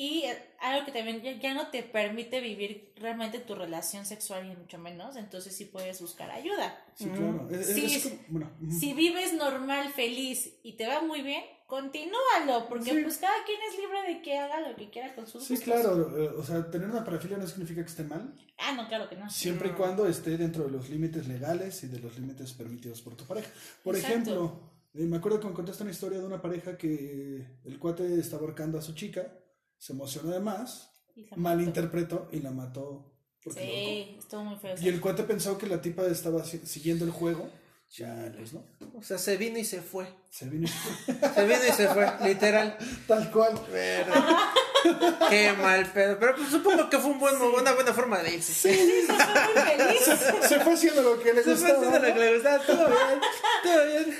Y 0.00 0.22
eh, 0.26 0.38
algo 0.60 0.86
que 0.86 0.92
también 0.92 1.20
ya, 1.22 1.32
ya 1.40 1.54
no 1.54 1.70
te 1.70 1.82
permite 1.82 2.40
vivir 2.40 2.92
realmente 2.94 3.40
tu 3.40 3.56
relación 3.56 4.06
sexual 4.06 4.46
y 4.46 4.54
mucho 4.56 4.78
menos, 4.78 5.16
entonces 5.16 5.56
sí 5.56 5.64
puedes 5.64 6.00
buscar 6.00 6.30
ayuda. 6.30 6.80
Sí, 6.94 7.06
claro. 7.08 7.48
Es- 7.50 7.68
es- 7.70 7.74
Sí, 7.74 7.84
es 7.96 8.02
como- 8.04 8.18
bueno. 8.28 8.50
Si 8.70 8.92
vives 8.94 9.34
normal, 9.34 9.88
feliz 9.92 10.54
y 10.62 10.74
te 10.76 10.86
va 10.86 11.00
muy 11.02 11.22
bien, 11.22 11.42
continúalo, 11.66 12.68
porque 12.68 12.90
Sí. 12.94 13.00
pues 13.02 13.18
cada 13.18 13.44
quien 13.44 13.58
es 13.68 13.76
libre 13.76 14.02
de 14.14 14.22
que 14.22 14.38
haga 14.38 14.60
lo 14.68 14.76
que 14.76 14.88
quiera 14.88 15.14
con 15.16 15.26
sus 15.26 15.42
Sí, 15.44 15.54
gustos. 15.56 15.74
claro. 15.80 16.16
eh, 16.16 16.28
O 16.38 16.44
sea, 16.44 16.70
tener 16.70 16.88
una 16.88 17.04
parafilia 17.04 17.36
no 17.36 17.46
significa 17.48 17.82
que 17.82 17.88
esté 17.90 18.04
mal, 18.04 18.32
Ah, 18.58 18.72
no, 18.76 18.86
claro 18.86 19.08
que 19.08 19.16
no. 19.16 19.28
siempre 19.28 19.70
y 19.70 19.72
cuando 19.72 20.06
esté 20.06 20.36
dentro 20.36 20.64
de 20.64 20.70
los 20.70 20.88
límites 20.90 21.26
legales 21.26 21.82
y 21.82 21.88
de 21.88 21.98
los 21.98 22.16
límites 22.18 22.52
permitidos 22.52 23.02
por 23.02 23.16
tu 23.16 23.24
pareja. 23.26 23.50
Por 23.82 23.96
Exacto. 23.96 24.14
ejemplo, 24.16 24.60
eh, 24.94 25.00
me 25.06 25.16
acuerdo 25.16 25.40
que 25.40 25.48
me 25.48 25.54
contaste 25.54 25.82
una 25.82 25.92
historia 25.92 26.20
de 26.20 26.24
una 26.26 26.40
pareja 26.40 26.78
que 26.78 27.44
el 27.64 27.78
cuate 27.80 28.18
estaba 28.20 28.42
ahorcando 28.42 28.78
a 28.78 28.82
su 28.82 28.94
chica, 28.94 29.32
se 29.78 29.92
emocionó 29.92 30.30
de 30.30 30.40
más, 30.40 30.90
malinterpretó 31.36 32.28
y 32.32 32.40
la 32.40 32.50
mató. 32.50 33.14
Sí, 33.54 34.16
estuvo 34.18 34.44
muy 34.44 34.56
feo. 34.58 34.74
Y 34.80 34.88
el 34.88 35.00
cuate 35.00 35.22
pensó 35.22 35.56
que 35.56 35.66
la 35.66 35.80
tipa 35.80 36.04
estaba 36.06 36.44
si- 36.44 36.66
siguiendo 36.66 37.04
el 37.04 37.10
juego. 37.10 37.48
Ya, 37.96 38.30
pues 38.36 38.52
no. 38.52 38.62
O 38.94 39.02
sea, 39.02 39.16
se 39.16 39.38
vino 39.38 39.58
y 39.58 39.64
se 39.64 39.80
fue. 39.80 40.06
Se 40.28 40.46
vino 40.48 40.66
y- 40.66 41.12
Se 41.34 41.44
vino 41.44 41.60
y 41.66 41.72
se 41.72 41.88
fue, 41.88 42.06
literal. 42.24 42.76
tal 43.06 43.30
cual. 43.30 43.58
Verdad. 43.72 44.36
Qué 45.30 45.52
mal 45.54 45.86
pedo. 45.86 46.18
Pero 46.18 46.36
pues, 46.36 46.48
supongo 46.50 46.88
que 46.88 46.98
fue 46.98 47.10
un 47.10 47.18
buen, 47.18 47.36
una 47.36 47.72
buena 47.72 47.92
forma 47.92 48.18
de 48.18 48.34
irse. 48.34 48.52
Sí, 48.52 48.74
Sí, 48.74 49.06
fue 49.06 49.16
muy 49.16 49.94
feliz. 49.96 50.48
se 50.48 50.60
fue 50.60 50.74
haciendo 50.74 51.02
lo 51.02 51.18
que 51.20 51.32
le 51.34 51.42
Se 51.42 51.56
fue 51.56 51.70
gustaba. 51.72 51.78
haciendo 51.86 52.08
lo 52.08 52.14
que 52.14 52.20
le 52.20 52.34
gustaba. 52.34 52.58
Todo 52.64 52.86
bien. 52.86 53.20
Todo 53.62 53.84
bien. 53.86 54.18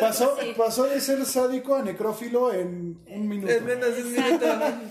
Pasó, 0.00 0.38
Sí. 0.40 0.54
pasó 0.56 0.84
de 0.84 1.00
ser 1.00 1.24
sádico 1.26 1.74
a 1.76 1.82
necrófilo 1.82 2.52
en 2.52 3.00
un 3.06 3.28
minuto. 3.28 3.52
En 3.52 3.64
menos 3.64 3.96
de 3.96 4.02
un 4.02 4.12
minuto. 4.12 4.46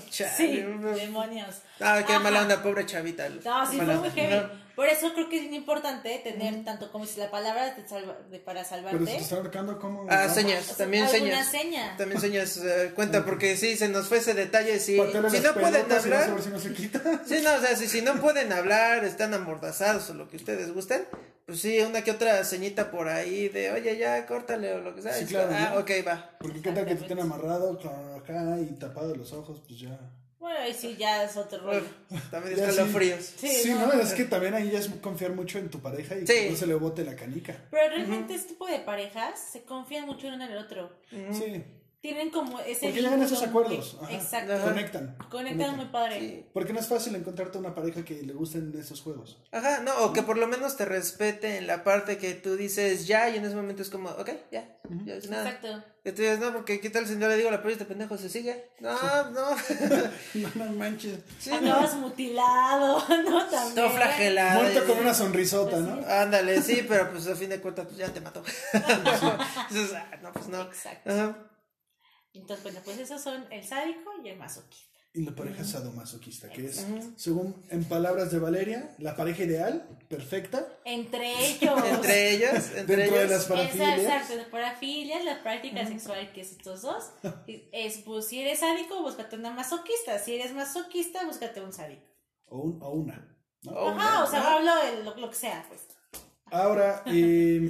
Chale, 0.09 0.31
Sí, 0.37 0.63
demonios. 0.99 1.61
Ah, 1.79 2.03
qué 2.05 2.13
Ajá. 2.13 2.19
mala 2.23 2.41
onda, 2.43 2.61
pobre 2.61 2.85
chavita. 2.85 3.27
No, 3.29 3.69
sí, 3.69 3.77
fue 3.77 3.95
muy 3.95 4.09
heavy. 4.11 4.45
Por 4.75 4.87
eso 4.87 5.13
creo 5.13 5.29
que 5.29 5.45
es 5.45 5.51
importante 5.53 6.19
tener 6.23 6.63
tanto 6.63 6.91
como 6.91 7.05
si 7.05 7.19
la 7.19 7.29
palabra 7.29 7.73
de 7.73 7.87
salva- 7.87 8.17
de 8.29 8.39
para 8.39 8.63
Pero 8.63 9.05
si 9.05 9.17
te 9.17 9.23
salvarte. 9.23 9.59
está 9.59 9.79
¿cómo? 9.79 10.05
Ah, 10.09 10.29
señas, 10.29 10.77
también 10.77 11.07
señas. 11.07 11.47
seña. 11.47 11.95
También 11.97 12.21
señas 12.21 12.57
eh, 12.57 12.91
cuenta, 12.95 13.25
porque 13.25 13.57
sí, 13.57 13.75
se 13.75 13.89
nos 13.89 14.07
fue 14.07 14.17
ese 14.19 14.33
detalle. 14.33 14.79
Si, 14.79 14.95
si 14.97 15.39
no 15.39 15.53
pueden 15.53 15.91
hablar, 15.91 16.41
si 16.41 16.49
no 16.49 16.59
se 16.59 16.73
quita. 16.73 17.01
sí, 17.25 17.41
no, 17.43 17.53
o 17.55 17.59
sea, 17.59 17.75
si, 17.75 17.87
si 17.87 18.01
no 18.01 18.15
pueden 18.21 18.51
hablar, 18.53 19.03
están 19.03 19.33
amordazados 19.33 20.09
o 20.09 20.13
lo 20.13 20.29
que 20.29 20.37
ustedes 20.37 20.73
gusten, 20.73 21.05
pues 21.45 21.59
sí, 21.59 21.79
una 21.81 22.03
que 22.03 22.11
otra 22.11 22.43
ceñita 22.45 22.91
por 22.91 23.09
ahí 23.09 23.49
de, 23.49 23.71
oye, 23.71 23.97
ya, 23.97 24.25
córtale 24.25 24.73
o 24.73 24.79
lo 24.79 24.95
que 24.95 25.01
sea. 25.01 25.13
Sí, 25.13 25.25
claro, 25.25 25.49
Ah, 25.53 25.71
¿no? 25.73 25.79
ok, 25.81 25.91
va. 26.07 26.29
Porque 26.39 26.61
qué 26.61 26.71
tal 26.71 26.85
que 26.85 26.95
te 26.95 27.05
tienen 27.05 27.25
amarrado 27.25 27.77
acá 28.17 28.57
y 28.59 28.73
tapado 28.79 29.15
los 29.15 29.33
ojos, 29.33 29.61
pues 29.67 29.79
ya. 29.79 29.99
Bueno, 30.41 30.59
ahí 30.59 30.73
sí 30.73 30.95
ya 30.97 31.23
es 31.23 31.37
otro 31.37 31.59
rollo. 31.59 31.83
También 32.31 32.59
escalofríos. 32.59 33.23
Sí, 33.37 33.47
Sí, 33.47 33.69
no. 33.69 33.85
no, 33.85 33.93
es 33.93 34.13
que 34.13 34.25
también 34.25 34.55
ahí 34.55 34.71
ya 34.71 34.79
es 34.79 34.89
confiar 34.99 35.33
mucho 35.33 35.59
en 35.59 35.69
tu 35.69 35.79
pareja 35.79 36.15
y 36.15 36.25
Sí. 36.25 36.33
que 36.33 36.49
no 36.49 36.55
se 36.57 36.65
le 36.65 36.73
bote 36.73 37.05
la 37.05 37.15
canica. 37.15 37.55
Pero 37.69 37.89
realmente 37.95 38.33
este 38.33 38.49
tipo 38.49 38.65
de 38.65 38.79
parejas 38.79 39.39
se 39.39 39.61
confían 39.61 40.07
mucho 40.07 40.27
el 40.27 40.33
uno 40.33 40.45
en 40.45 40.51
el 40.51 40.57
otro. 40.57 40.91
Sí, 41.31 41.63
Tienen 42.01 42.31
como 42.31 42.59
ese 42.59 42.87
Porque 42.87 43.01
llegan 43.03 43.21
a 43.21 43.25
esos 43.25 43.43
acuerdos. 43.43 43.95
Ajá. 44.01 44.11
Exacto. 44.11 44.53
Ajá. 44.53 44.63
conectan. 44.63 45.15
Conectan 45.29 45.75
muy 45.75 45.85
padre. 45.85 46.19
Sí. 46.19 46.45
Porque 46.51 46.73
no 46.73 46.79
es 46.79 46.87
fácil 46.87 47.15
encontrarte 47.15 47.59
una 47.59 47.75
pareja 47.75 48.03
que 48.03 48.23
le 48.23 48.33
gusten 48.33 48.73
esos 48.75 49.01
juegos. 49.01 49.37
Ajá, 49.51 49.81
no, 49.81 49.95
o 50.05 50.11
que 50.11 50.23
por 50.23 50.39
lo 50.39 50.47
menos 50.47 50.77
te 50.77 50.85
respete 50.85 51.57
en 51.57 51.67
la 51.67 51.83
parte 51.83 52.17
que 52.17 52.33
tú 52.33 52.55
dices 52.55 53.05
ya 53.05 53.29
y 53.29 53.37
en 53.37 53.45
ese 53.45 53.55
momento 53.55 53.83
es 53.83 53.91
como, 53.91 54.09
ok, 54.09 54.31
ya, 54.51 54.79
ya 55.05 55.13
es 55.13 55.29
nada. 55.29 55.47
Exacto. 55.47 55.83
Y 56.03 56.11
tú 56.13 56.23
dices, 56.23 56.39
no, 56.39 56.51
porque 56.51 56.79
qué 56.79 56.89
tal 56.89 57.05
si 57.05 57.19
yo 57.19 57.27
le 57.27 57.37
digo 57.37 57.51
la 57.51 57.59
pero 57.59 57.69
este 57.69 57.85
pendejo 57.85 58.17
se 58.17 58.29
sigue. 58.29 58.71
No, 58.79 58.91
no. 59.29 59.49
No, 60.33 60.65
no 60.65 60.71
manches. 60.71 61.19
Sí, 61.37 61.51
Acabas 61.51 61.93
mutilado, 61.97 62.97
¿no? 63.29 63.45
También. 63.45 63.75
Todo 63.75 63.91
flagelado. 63.91 64.63
Muerto 64.63 64.87
con 64.87 64.97
una 64.97 65.13
sonrisota, 65.13 65.77
¿no? 65.77 66.03
Ándale, 66.07 66.63
sí, 66.63 66.83
pero 66.87 67.11
pues 67.11 67.27
a 67.27 67.35
fin 67.35 67.49
de 67.51 67.61
cuentas 67.61 67.85
pues 67.85 67.97
ya 67.97 68.11
te 68.11 68.21
mató. 68.21 68.43
Entonces, 68.73 69.93
ah, 69.95 70.17
no, 70.23 70.33
pues 70.33 70.47
no. 70.47 70.63
Exacto. 70.63 71.11
Ajá. 71.11 71.50
Entonces, 72.33 72.63
bueno, 72.63 72.79
pues 72.85 72.97
esos 72.99 73.21
son 73.21 73.45
el 73.51 73.63
sádico 73.63 74.11
y 74.23 74.29
el 74.29 74.37
masoquista. 74.37 74.89
Y 75.13 75.23
la 75.25 75.35
pareja 75.35 75.65
sadomasoquista, 75.65 76.47
que 76.49 76.67
es, 76.67 76.87
según 77.17 77.61
en 77.69 77.83
palabras 77.83 78.31
de 78.31 78.39
Valeria, 78.39 78.95
la 78.97 79.17
pareja 79.17 79.43
ideal, 79.43 79.85
perfecta, 80.07 80.65
Entre 80.85 81.33
ellos. 81.49 81.83
Entre 81.85 82.31
ellos, 82.35 82.71
entre 82.77 82.95
dentro 82.95 83.19
de 83.19 83.27
las 83.27 83.43
parafilias. 83.45 83.99
exacto, 83.99 84.37
de 84.37 84.45
parafilias, 84.45 85.25
la 85.25 85.43
práctica 85.43 85.85
sexual 85.85 86.31
que 86.31 86.39
es 86.41 86.51
estos 86.53 86.81
dos. 86.83 87.11
Es, 87.73 87.97
pues, 88.05 88.27
si 88.29 88.39
eres 88.39 88.59
sádico, 88.59 89.01
búscate 89.01 89.35
una 89.35 89.51
masoquista. 89.51 90.17
Si 90.17 90.33
eres 90.33 90.53
masoquista, 90.53 91.25
búscate 91.25 91.59
un 91.59 91.73
sádico. 91.73 92.03
O, 92.45 92.59
un- 92.59 92.81
o 92.81 92.91
una. 92.91 93.37
¿no? 93.63 93.71
O 93.73 93.89
Ajá, 93.89 93.93
una- 94.19 94.23
o 94.23 94.27
sea, 94.31 94.53
hablo 94.55 94.71
de 94.81 95.03
lo, 95.03 95.17
lo 95.17 95.29
que 95.29 95.35
sea, 95.35 95.65
pues. 95.67 95.81
Ahora, 96.45 97.03
eh, 97.07 97.69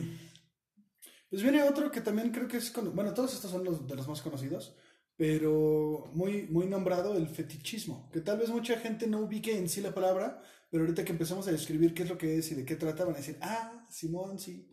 pues 1.31 1.43
viene 1.43 1.63
otro 1.63 1.91
que 1.91 2.01
también 2.01 2.31
creo 2.31 2.47
que 2.49 2.57
es, 2.57 2.71
cono- 2.71 2.91
bueno, 2.91 3.15
todos 3.15 3.33
estos 3.35 3.51
son 3.51 3.65
los 3.65 3.87
de 3.87 3.95
los 3.95 4.07
más 4.09 4.21
conocidos, 4.21 4.75
pero 5.17 6.05
muy, 6.13 6.43
muy 6.49 6.67
nombrado 6.67 7.17
el 7.17 7.29
fetichismo, 7.29 8.09
que 8.11 8.21
tal 8.21 8.39
vez 8.39 8.49
mucha 8.51 8.79
gente 8.79 9.07
no 9.07 9.21
ubique 9.21 9.57
en 9.57 9.69
sí 9.69 9.81
la 9.81 9.93
palabra, 9.95 10.43
pero 10.71 10.83
ahorita 10.85 11.05
que 11.05 11.13
empezamos 11.13 11.47
a 11.47 11.53
describir 11.53 11.93
qué 11.95 12.03
es 12.03 12.09
lo 12.09 12.17
que 12.19 12.37
es 12.39 12.51
y 12.51 12.55
de 12.55 12.65
qué 12.65 12.75
trata, 12.77 13.05
van 13.05 13.15
a 13.15 13.19
decir, 13.19 13.37
ah, 13.41 13.87
Simón, 13.89 14.39
sí. 14.39 14.69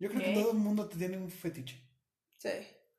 Yo 0.00 0.08
creo 0.10 0.22
que 0.24 0.30
todo 0.32 0.50
el 0.52 0.58
mundo 0.58 0.88
tiene 0.88 1.16
un 1.18 1.30
fetiche. 1.30 1.80
Sí, 2.38 2.50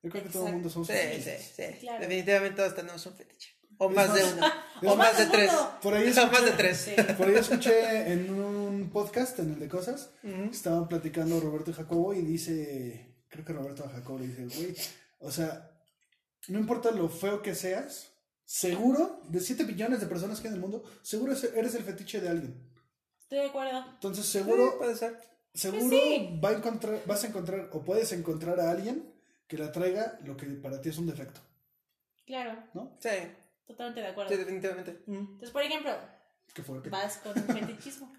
Yo 0.04 0.10
creo 0.12 0.24
que 0.24 0.30
todo 0.30 0.46
el 0.48 0.54
mundo 0.54 0.70
somos 0.70 0.88
sí, 0.88 0.94
fetichistas. 0.94 1.42
sí, 1.56 1.64
sí. 1.74 1.80
Claro. 1.80 2.00
Definitivamente 2.02 2.56
todos 2.58 2.76
tenemos 2.76 3.06
un 3.06 3.14
fetiche. 3.16 3.50
O 3.84 3.90
más 3.90 4.14
de 4.14 4.24
uno. 4.24 4.46
es 4.46 4.88
O 4.92 4.96
más 4.96 4.98
más 4.98 5.18
de 5.18 5.26
tres. 5.26 5.52
Por 5.82 5.94
ahí 5.94 6.04
O 6.12 6.14
más 6.28 6.32
de 6.32 6.52
escuché- 6.52 6.58
tres. 6.58 6.78
Sí. 6.78 6.92
Por 7.18 7.28
ahí 7.28 7.36
escuché 7.36 8.12
en 8.14 8.32
un 8.32 8.90
podcast, 8.92 9.40
en 9.40 9.54
el 9.54 9.60
de 9.60 9.68
cosas, 9.68 10.12
estaban 10.52 10.88
platicando 10.88 11.40
Roberto 11.40 11.72
y 11.72 11.74
Jacobo 11.74 12.14
y 12.14 12.22
dice, 12.22 13.24
creo 13.28 13.44
que 13.46 13.54
Roberto 13.54 13.84
a 13.86 13.90
Jacobo 13.90 14.20
le 14.20 14.28
dice, 14.28 14.46
güey, 14.56 14.76
o 15.20 15.32
sea, 15.32 15.72
no 16.50 16.60
importa 16.60 16.92
lo 16.92 17.10
feo 17.10 17.42
que 17.42 17.56
seas, 17.56 18.12
seguro, 18.46 19.22
de 19.30 19.40
7 19.40 19.64
billones 19.64 20.00
de 20.00 20.08
personas 20.08 20.40
que 20.42 20.48
hay 20.48 20.54
en 20.54 20.56
el 20.56 20.62
mundo, 20.62 20.84
seguro 21.02 21.34
es- 21.34 21.44
eres 21.44 21.74
el 21.76 21.84
fetiche 21.84 22.20
de 22.22 22.30
alguien. 22.30 22.72
Estoy 23.22 23.40
de 23.40 23.46
acuerdo. 23.48 23.84
Entonces 23.94 24.26
Sí, 24.26 24.32
seguro, 24.34 24.78
puede 24.78 24.96
ser. 24.96 25.18
seguro 25.54 25.88
Pues 25.90 25.92
sí. 26.02 26.40
va 26.44 26.50
a 26.50 26.54
encontrar, 26.54 27.02
vas 27.08 27.24
a 27.24 27.28
encontrar 27.28 27.70
o 27.72 27.82
puedes 27.84 28.12
encontrar 28.12 28.60
a 28.60 28.70
alguien 28.72 29.12
que 29.48 29.58
le 29.58 29.66
atraiga 29.66 30.20
lo 30.26 30.36
que 30.38 30.46
para 30.48 30.80
ti 30.82 30.90
es 30.90 30.98
un 30.98 31.08
defecto, 31.08 31.40
Claro, 32.26 32.64
¿no? 32.74 32.98
Sí, 33.02 33.10
totalmente 33.72 34.02
de 34.02 34.08
acuerdo. 34.08 34.32
sí, 34.32 34.38
definitivamente. 34.38 34.98
Entonces, 35.08 35.52
por 35.52 35.62
ejemplo, 35.64 35.94
Qué 36.54 36.64
fuerte. 36.64 36.90
vas 36.90 37.18
con 37.18 37.38
un 37.38 37.48
fetichismo. 37.60 38.14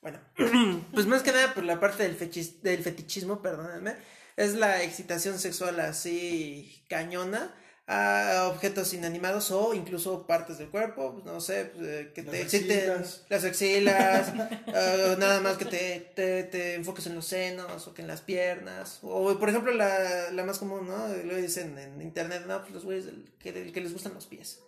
Bueno, 0.00 0.20
pues 0.94 1.06
más 1.06 1.22
que 1.22 1.32
nada 1.32 1.54
por 1.54 1.64
la 1.64 1.80
parte 1.80 2.02
del, 2.04 2.18
fechis- 2.18 2.60
del 2.60 2.82
fetichismo, 2.82 3.42
perdónenme, 3.42 3.96
es 4.36 4.54
la 4.54 4.82
excitación 4.82 5.38
sexual 5.38 5.80
así 5.80 6.84
cañona 6.88 7.52
a 7.90 8.48
objetos 8.52 8.92
inanimados 8.92 9.50
o 9.50 9.72
incluso 9.72 10.26
partes 10.26 10.58
del 10.58 10.68
cuerpo, 10.68 11.14
pues, 11.14 11.24
no 11.24 11.40
sé, 11.40 11.64
pues, 11.74 11.88
eh, 11.88 12.12
que 12.14 12.22
Las 12.22 12.30
te 12.32 12.42
exciten 12.42 12.90
axilas. 12.90 13.24
las 13.30 13.44
axilas, 13.44 14.32
eh, 14.66 15.16
nada 15.18 15.40
más 15.40 15.56
que 15.56 15.64
te, 15.64 16.12
te, 16.14 16.44
te 16.44 16.74
enfoques 16.74 17.06
en 17.06 17.14
los 17.14 17.24
senos 17.26 17.88
o 17.88 17.94
que 17.94 18.02
en 18.02 18.08
las 18.08 18.20
piernas, 18.20 18.98
o 19.02 19.36
por 19.38 19.48
ejemplo 19.48 19.72
la, 19.72 20.30
la 20.32 20.44
más 20.44 20.58
común, 20.58 20.86
¿no? 20.86 21.08
Lo 21.08 21.34
dicen 21.36 21.78
en 21.78 22.02
internet, 22.02 22.44
no, 22.46 22.60
pues 22.60 22.72
los 22.74 22.84
güeyes 22.84 23.06
del- 23.06 23.32
que, 23.38 23.52
del 23.52 23.72
que 23.72 23.80
les 23.80 23.92
gustan 23.94 24.12
los 24.12 24.26
pies. 24.26 24.60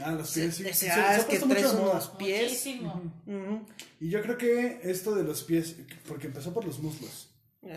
Ah, 0.00 0.12
los 0.12 0.30
pies, 0.32 0.54
sí. 0.56 0.62
Ese 0.62 0.74
Se- 0.74 0.86
se 0.86 0.90
ha 0.92 1.10
as 1.16 1.24
que 1.24 1.38
traes 1.38 1.72
unos 1.72 2.08
pies. 2.18 2.42
Muchísimo. 2.50 3.12
Ujú. 3.26 3.66
Y 4.00 4.08
yo 4.10 4.22
creo 4.22 4.38
que 4.38 4.80
esto 4.84 5.14
de 5.14 5.22
los 5.24 5.42
pies, 5.44 5.76
porque 6.08 6.26
empezó 6.28 6.52
por 6.54 6.64
los 6.64 6.78
muslos. 6.80 7.28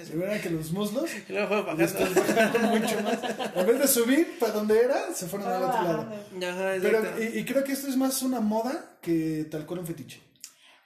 Se 0.03 0.15
verán 0.15 0.41
que 0.41 0.49
los 0.49 0.71
muslos 0.71 1.11
Y 1.29 1.31
luego 1.31 1.75
después 1.75 2.15
bajaron 2.15 2.79
mucho 2.79 3.01
más. 3.01 3.19
En 3.55 3.67
vez 3.67 3.79
de 3.79 3.87
subir 3.87 4.39
para 4.39 4.53
donde 4.53 4.79
era, 4.79 5.13
se 5.13 5.27
fueron 5.27 5.47
al 5.47 5.61
otro 5.63 5.81
lado. 5.83 6.01
Ajá, 6.01 6.73
Pero, 6.81 7.21
y, 7.21 7.39
y 7.39 7.45
creo 7.45 7.63
que 7.63 7.73
esto 7.73 7.87
es 7.87 7.95
más 7.95 8.23
una 8.23 8.39
moda 8.39 8.97
que 9.01 9.45
tal 9.51 9.65
cual 9.67 9.81
un 9.81 9.85
fetiche. 9.87 10.19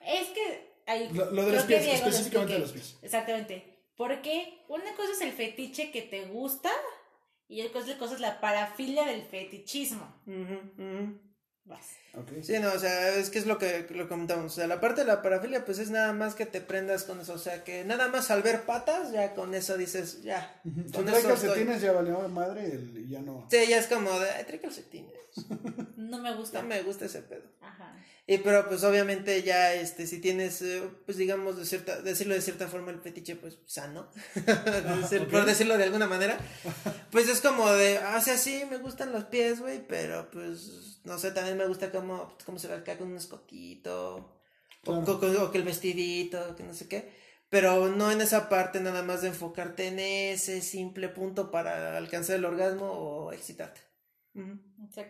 Es 0.06 0.28
que 0.30 0.74
ahí 0.86 1.10
Lo, 1.14 1.32
lo 1.32 1.46
de 1.46 1.54
los 1.54 1.64
pies, 1.64 1.84
Diego 1.86 2.00
lo 2.02 2.10
específicamente 2.10 2.54
de 2.56 2.60
los 2.60 2.72
pies. 2.74 2.98
Exactamente. 3.02 3.78
Porque 3.96 4.64
una 4.68 4.94
cosa 4.98 5.12
es 5.14 5.22
el 5.22 5.32
fetiche 5.32 5.92
que 5.92 6.02
te 6.02 6.26
gusta 6.26 6.72
y 7.50 7.62
otra 7.64 7.82
cosa 7.98 8.14
es 8.14 8.22
la 8.22 8.40
parafilia 8.40 9.06
del 9.06 9.24
fetichismo. 9.24 10.08
Vas. 11.66 11.98
Ok. 12.16 12.42
Sí, 12.44 12.58
no, 12.60 12.74
o 12.74 12.80
sea, 12.80 13.16
es 13.16 13.30
que 13.30 13.40
es 13.40 13.46
lo 13.46 13.58
que 13.58 13.86
lo 13.92 14.10
comentamos. 14.10 14.52
O 14.54 14.56
sea, 14.56 14.68
la 14.68 14.80
parte 14.82 15.02
de 15.02 15.08
la 15.08 15.22
parafilia, 15.22 15.64
pues 15.66 15.80
es 15.80 15.90
nada 15.92 16.12
más 16.14 16.36
que 16.36 16.46
te 16.46 16.60
prendas 16.62 17.04
con 17.04 17.20
eso. 17.22 17.34
O 17.34 17.38
sea, 17.38 17.64
que 17.64 17.84
nada 17.86 18.08
más 18.08 18.32
al 18.32 18.42
ver 18.42 18.64
patas, 18.64 19.12
ya 19.12 19.34
con 19.36 19.54
eso 19.54 19.78
dices, 19.78 20.22
ya. 20.24 20.60
Con 20.94 21.08
eso 21.08 21.34
estoy. 21.34 21.66
ya 21.80 21.92
valió 21.92 22.28
madre 22.30 22.80
y 22.96 23.10
ya 23.10 23.22
no. 23.22 23.48
Sí, 23.52 23.58
ya 23.70 23.78
es 23.78 23.88
como 23.88 24.20
de, 24.20 24.30
ay, 24.32 24.44
trae 24.46 24.60
calcetines. 24.60 25.14
No 25.96 26.18
me 26.18 26.34
gusta. 26.36 26.62
No 26.64 26.68
me 26.68 26.82
gusta 26.82 27.06
ese 27.06 27.22
pedo. 27.22 27.44
Ajá. 27.62 27.96
Y 28.26 28.38
pero 28.40 28.68
pues 28.68 28.84
obviamente 28.84 29.42
ya 29.44 29.74
este 29.74 30.06
si 30.08 30.20
tienes 30.20 30.62
eh, 30.62 30.84
pues 31.06 31.18
digamos 31.18 31.58
de 31.58 31.66
cierta 31.66 32.00
decirlo 32.02 32.36
de 32.36 32.42
cierta 32.42 32.68
forma 32.68 32.92
el 32.92 33.00
fetiche 33.02 33.36
pues 33.36 33.58
sano 33.66 34.12
Decir- 34.36 35.24
ok. 35.24 35.30
por 35.30 35.46
decirlo 35.46 35.78
de 35.80 35.86
alguna 35.86 36.06
manera 36.08 36.38
pues 37.12 37.28
es 37.28 37.42
como 37.42 37.72
de 37.74 37.98
ah, 37.98 38.18
o 38.20 38.22
sea 38.24 38.38
sí 38.38 38.64
me 38.70 38.78
gustan 38.78 39.12
los 39.12 39.26
pies 39.26 39.60
güey 39.60 39.86
pero 39.88 40.30
pues 40.32 41.00
no 41.06 41.18
sé 41.18 41.32
también 41.32 41.58
me 41.58 41.66
gusta 41.68 41.92
como 41.92 42.09
cómo 42.46 42.60
se 42.60 42.68
ve 42.68 42.76
acá 42.76 42.98
con 42.98 43.08
un 43.12 43.18
escotito 43.18 44.16
o, 44.86 45.04
Claro. 45.04 45.44
o 45.46 45.52
que 45.52 45.58
el 45.58 45.64
vestidito 45.64 46.56
que 46.56 46.64
no 46.64 46.74
sé 46.74 46.88
qué 46.88 47.12
pero 47.50 47.90
no 47.90 48.12
en 48.12 48.22
esa 48.22 48.48
parte 48.48 48.80
nada 48.80 49.02
más 49.02 49.24
de 49.24 49.30
enfocarte 49.30 49.88
en 49.88 50.00
ese 50.00 50.62
simple 50.62 51.10
punto 51.10 51.50
para 51.50 51.98
alcanzar 51.98 52.36
el 52.36 52.46
orgasmo 52.46 52.86
o 52.86 53.34
excitarte. 53.34 53.82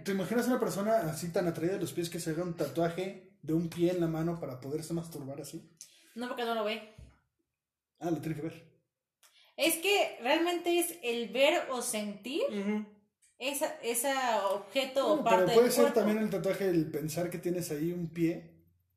¿Te 0.05 0.11
imaginas 0.11 0.47
una 0.47 0.59
persona 0.59 0.99
así 1.11 1.29
tan 1.29 1.47
atraída 1.47 1.73
de 1.73 1.81
los 1.81 1.91
pies 1.91 2.09
que 2.09 2.19
se 2.19 2.31
haga 2.31 2.43
un 2.43 2.55
tatuaje 2.55 3.33
de 3.41 3.53
un 3.53 3.69
pie 3.69 3.91
en 3.91 3.99
la 3.99 4.07
mano 4.07 4.39
para 4.39 4.59
poderse 4.61 4.93
masturbar 4.93 5.41
así? 5.41 5.69
No 6.15 6.27
porque 6.29 6.45
no 6.45 6.55
lo 6.55 6.63
ve. 6.63 6.95
Ah, 7.99 8.09
lo 8.09 8.17
tiene 8.19 8.35
que 8.37 8.41
ver. 8.43 8.63
Es 9.57 9.75
que 9.75 10.17
realmente 10.21 10.79
es 10.79 10.95
el 11.03 11.29
ver 11.29 11.69
o 11.69 11.81
sentir. 11.81 12.43
Esa, 13.39 13.67
esa 13.81 14.45
objeto 14.49 15.13
o 15.13 15.23
Bueno, 15.23 15.23
parte 15.23 15.45
pero 15.45 15.53
puede 15.53 15.63
del 15.65 15.71
ser 15.71 15.91
cuerpo. 15.93 15.99
también 16.01 16.17
el 16.19 16.29
tatuaje 16.29 16.69
el 16.69 16.91
pensar 16.91 17.29
que 17.29 17.37
tienes 17.39 17.71
ahí 17.71 17.91
un 17.93 18.09
pie 18.09 18.51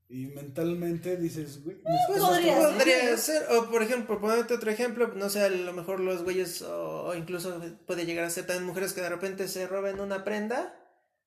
y 0.09 0.27
mentalmente 0.27 1.17
dices, 1.17 1.63
güey, 1.65 1.77
me 1.77 1.99
Pues 2.07 2.21
podría 2.21 2.57
podría 2.59 3.17
ser, 3.17 3.47
o 3.53 3.71
por 3.71 3.83
ejemplo, 3.83 4.21
ponerte 4.21 4.55
otro 4.55 4.71
ejemplo, 4.71 5.09
no 5.15 5.31
sé, 5.31 5.41
a 5.43 5.49
lo 5.49 5.73
mejor 5.73 6.01
los 6.01 6.23
güeyes, 6.23 6.61
o, 6.63 7.05
o 7.07 7.15
incluso 7.15 7.61
puede 7.87 8.05
llegar 8.05 8.25
a 8.27 8.31
ser 8.31 8.47
también 8.47 8.67
mujeres 8.67 8.93
que 8.93 9.01
de 9.01 9.09
repente 9.09 9.49
se 9.49 9.67
roben 9.67 10.01
una 10.01 10.23
prenda 10.25 10.75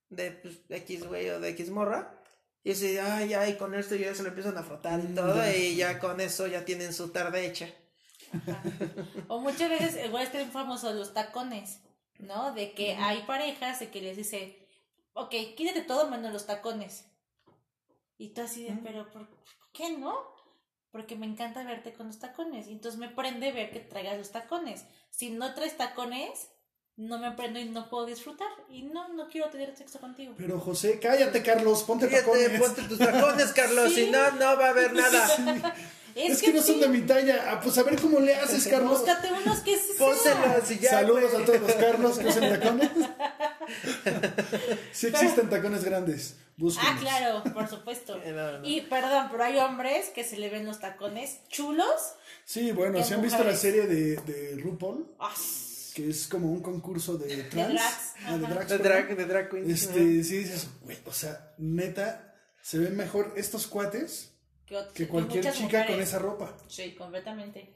de 0.10 0.32
pues, 0.34 0.60
X 0.70 1.08
güey 1.08 1.30
o 1.30 1.40
de 1.40 1.50
X 1.50 1.72
morra, 1.72 2.22
y 2.64 2.70
dice, 2.70 3.00
ay, 3.02 3.34
ay, 3.34 3.56
con 3.58 3.74
esto 3.76 3.96
ya 3.96 4.14
se 4.14 4.22
lo 4.24 4.30
empiezan 4.30 4.58
a 4.58 4.64
frotar 4.64 5.00
y 5.00 5.04
Mm, 5.04 5.16
todo, 5.16 5.52
y 5.52 5.76
ya 5.76 6.00
con 6.00 6.20
eso 6.22 6.46
ya 6.48 6.64
tienen 6.66 6.94
su 6.94 7.10
tarde 7.10 7.46
hecha. 7.48 7.68
O 9.28 9.40
muchas 9.40 9.70
veces, 9.70 10.06
igual 10.06 10.24
están 10.26 10.52
famosos 10.52 10.94
los 10.96 11.14
tacones, 11.14 11.80
¿no? 12.20 12.54
De 12.54 12.74
que 12.74 12.94
hay 12.96 13.24
parejas 13.24 13.80
de 13.80 13.90
que 13.90 14.02
les 14.02 14.18
dice, 14.18 14.58
ok, 15.14 15.34
quítate 15.56 15.82
todo 15.82 16.10
menos 16.10 16.32
los 16.34 16.46
tacones. 16.46 17.06
Y 18.18 18.30
tú 18.30 18.42
así 18.42 18.64
de, 18.64 18.74
pero 18.84 19.10
¿por 19.12 19.28
qué 19.74 19.90
no? 19.92 20.16
Porque 20.92 21.16
me 21.18 21.26
encanta 21.26 21.64
verte 21.64 21.94
con 21.94 22.08
los 22.08 22.20
tacones. 22.20 22.68
Y 22.68 22.72
entonces 22.72 23.00
me 23.00 23.10
prende 23.10 23.52
ver 23.52 23.72
que 23.72 23.82
traigas 23.82 24.18
los 24.18 24.32
tacones. 24.32 24.86
Si 25.10 25.30
no 25.30 25.54
traes 25.54 25.76
tacones, 25.76 26.48
no 26.96 27.20
me 27.20 27.32
prendo 27.32 27.60
y 27.60 27.66
no 27.66 27.90
puedo 27.90 28.06
disfrutar. 28.06 28.48
Y 28.70 28.84
no, 28.84 29.10
no 29.10 29.28
quiero 29.28 29.50
tener 29.50 29.76
sexo 29.76 30.00
contigo. 30.00 30.34
Pero 30.38 30.60
José, 30.62 31.00
cállate, 31.02 31.44
Carlos, 31.44 31.84
ponte 31.84 32.08
Fíjate, 32.08 32.26
tacones. 32.26 32.62
ponte 32.62 32.82
tus 32.84 32.98
tacones, 33.00 33.52
Carlos, 33.52 33.90
Sí. 33.94 34.06
si 34.06 34.12
no, 34.12 34.32
no 34.32 34.58
va 34.58 34.68
a 34.68 34.70
haber 34.70 34.94
nada. 34.94 35.76
Es, 36.16 36.42
que, 36.42 36.54
no 36.54 36.62
son 36.62 36.80
de 36.80 36.88
mi 36.88 37.02
talla. 37.02 37.52
Ah, 37.52 37.60
pues 37.62 37.78
a 37.78 37.84
ver 37.84 38.00
cómo 38.00 38.22
le 38.22 38.34
haces, 38.34 38.66
Carlos. 38.68 39.00
Búscate 39.00 39.34
unos 39.34 39.60
que 39.60 39.78
sí 39.78 40.80
ya. 40.80 40.90
Saludos 40.92 41.34
a 41.34 41.44
todos 41.46 41.60
los 41.60 41.74
Carlos 41.74 42.18
que 42.18 42.28
usan 42.28 42.50
tacones. 42.58 42.90
sí 44.94 45.08
existen 45.08 45.50
tacones 45.50 45.84
grandes. 45.84 46.38
Búsquenlos. 46.56 46.94
Ah, 46.96 46.98
claro, 47.02 47.44
por 47.54 47.68
supuesto. 47.68 48.18
No, 48.26 48.60
no. 48.60 48.66
Y 48.66 48.82
perdón, 48.82 49.28
pero 49.30 49.44
hay 49.44 49.58
hombres 49.58 50.08
que 50.10 50.24
se 50.24 50.38
le 50.38 50.50
ven 50.50 50.66
los 50.66 50.80
tacones 50.80 51.40
chulos. 51.50 52.16
Sí, 52.46 52.72
bueno, 52.72 52.98
¿Qué 53.00 53.04
si 53.04 53.14
han 53.14 53.22
visto 53.22 53.44
la 53.44 53.56
serie 53.56 53.86
de, 53.86 54.16
de 54.16 54.58
RuPaul, 54.62 55.06
Ah, 55.20 55.34
que 55.94 56.10
es 56.10 56.28
como 56.28 56.50
un 56.52 56.62
concurso 56.62 57.18
de 57.18 57.44
trans. 57.44 57.82
ah, 58.26 58.38
de 58.38 58.48
drags, 58.48 58.70
De 58.70 58.78
drag, 58.78 59.18
de 59.18 59.26
drag 59.26 59.50
queen. 59.50 59.70
Este, 59.70 60.24
sí 60.24 60.38
dices, 60.38 60.68
güey, 60.82 60.98
o 61.06 61.12
sea, 61.14 61.54
neta, 61.58 62.36
se 62.62 62.78
ven 62.78 62.96
mejor 62.96 63.34
estos 63.36 63.68
cuates 63.68 64.35
que, 64.94 65.08
cualquier 65.08 65.52
chica 65.54 65.86
con 65.86 66.02
esa 66.02 66.20
ropa. 66.20 66.56
Sí, 66.68 66.94
completamente. 66.96 67.72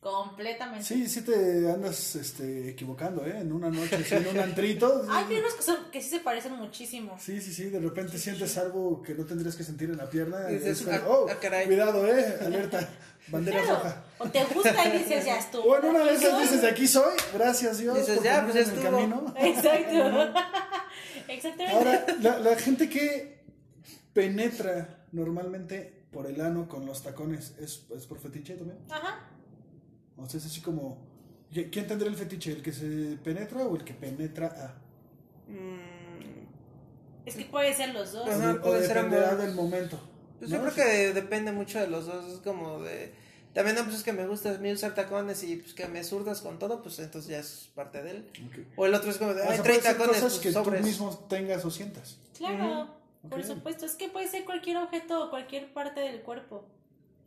Completamente. 0.00 0.84
Sí, 0.84 1.06
sí 1.08 1.20
te 1.22 1.70
andas 1.70 2.16
este, 2.16 2.70
equivocando, 2.70 3.24
¿eh? 3.24 3.38
En 3.38 3.52
una 3.52 3.70
noche, 3.70 3.94
así, 3.96 4.16
en 4.16 4.26
un 4.26 4.38
antrito. 4.40 5.06
Hay 5.10 5.32
unos 5.36 5.54
que, 5.54 5.62
son, 5.62 5.76
que 5.92 6.02
sí 6.02 6.08
se 6.10 6.18
parecen 6.18 6.54
muchísimo. 6.54 7.16
Sí, 7.20 7.40
sí, 7.40 7.54
sí, 7.54 7.64
de 7.66 7.78
repente 7.78 8.18
sientes 8.18 8.58
algo 8.58 9.00
que 9.00 9.14
no 9.14 9.24
tendrías 9.24 9.54
que 9.54 9.62
sentir 9.62 9.90
en 9.90 9.98
la 9.98 10.10
pierna. 10.10 10.50
Y 10.50 10.54
y 10.54 10.58
dices, 10.58 10.80
es 10.80 10.86
como, 10.86 10.96
"Ah, 10.96 11.04
oh, 11.06 11.26
ah, 11.30 11.36
caray". 11.40 11.66
cuidado, 11.66 12.04
eh, 12.08 12.36
alerta, 12.44 12.88
bandera 13.28 13.62
Claro. 13.62 13.76
roja. 13.76 14.04
O 14.18 14.28
te 14.28 14.44
gusta 14.46 14.88
y 14.88 14.98
dices, 14.98 15.24
ya 15.24 15.38
estuvo. 15.38 15.62
O 15.70 15.78
en 15.78 15.84
una 15.84 16.18
soy. 16.18 16.42
dices, 16.42 16.62
de 16.62 16.68
aquí 16.68 16.88
soy, 16.88 17.14
gracias 17.32 17.78
Dios 17.78 17.96
Dices, 17.98 18.16
por 18.16 18.24
"Ya, 18.24 18.42
pues, 18.42 18.56
en 18.56 18.62
el 18.62 18.68
estuvo". 18.70 18.82
camino. 18.90 19.34
Exacto. 19.38 20.40
Exactamente. 21.28 21.76
Ahora, 21.76 22.06
la, 22.20 22.38
la 22.40 22.56
gente 22.56 22.88
que 22.88 23.44
penetra 24.12 25.01
normalmente 25.12 26.04
por 26.10 26.26
el 26.26 26.40
ano 26.40 26.68
con 26.68 26.84
los 26.86 27.02
tacones, 27.02 27.54
¿es, 27.58 27.86
es 27.96 28.06
por 28.06 28.18
fetiche 28.18 28.54
también? 28.56 28.78
Ajá. 28.90 29.28
O 30.16 30.28
sea, 30.28 30.38
es 30.38 30.46
así 30.46 30.60
como, 30.60 30.98
¿quién 31.52 31.86
tendrá 31.86 32.08
el 32.08 32.16
fetiche? 32.16 32.52
¿El 32.52 32.62
que 32.62 32.72
se 32.72 33.16
penetra 33.24 33.64
o 33.66 33.76
el 33.76 33.84
que 33.84 33.94
penetra 33.94 34.46
a? 34.48 35.50
Mm, 35.50 36.46
Es 37.26 37.36
que 37.36 37.44
puede 37.46 37.72
ser 37.74 37.94
los 37.94 38.12
dos. 38.12 38.28
Ajá. 38.28 38.36
o, 38.50 38.52
de- 38.52 38.58
o 38.58 38.62
puede 38.62 38.86
ser 38.86 38.96
dependerá 38.96 39.30
ambos. 39.30 39.46
del 39.46 39.54
momento. 39.54 39.98
Pues 40.38 40.50
¿no? 40.50 40.56
yo 40.56 40.62
creo 40.64 40.74
que 40.74 41.12
depende 41.14 41.52
mucho 41.52 41.78
de 41.80 41.86
los 41.88 42.06
dos, 42.06 42.26
es 42.32 42.38
como 42.40 42.80
de... 42.82 43.14
También 43.54 43.76
no, 43.76 43.84
pues 43.84 43.96
es 43.96 44.02
que 44.02 44.14
me 44.14 44.26
gusta 44.26 44.54
a 44.54 44.58
mí 44.58 44.72
usar 44.72 44.94
tacones 44.94 45.42
y 45.44 45.56
pues 45.56 45.74
que 45.74 45.86
me 45.86 46.02
zurdas 46.04 46.40
con 46.40 46.58
todo, 46.58 46.82
pues 46.82 46.98
entonces 47.00 47.30
ya 47.30 47.38
es 47.38 47.70
parte 47.74 48.02
de 48.02 48.10
él. 48.12 48.30
Ok. 48.46 48.58
O 48.76 48.86
el 48.86 48.94
otro 48.94 49.10
es 49.10 49.18
como 49.18 49.34
de, 49.34 49.42
O 49.42 49.44
ay, 49.44 49.54
sea, 49.56 49.62
trae 49.62 49.76
puede 49.78 49.82
ser 49.88 49.92
tacones, 49.98 50.22
cosas 50.22 50.32
pues, 50.38 50.40
que 50.42 50.52
sobres. 50.52 50.80
tú 50.80 50.86
mismo 50.86 51.26
tengas 51.28 51.62
o 51.66 51.70
sientas. 51.70 52.18
Claro, 52.36 52.88
por 53.28 53.44
supuesto. 53.44 53.86
Es 53.86 53.94
que 53.94 54.08
puede 54.08 54.28
ser 54.28 54.44
cualquier 54.44 54.78
objeto 54.78 55.24
o 55.24 55.30
cualquier 55.30 55.72
parte 55.72 56.00
del 56.00 56.22
cuerpo. 56.22 56.68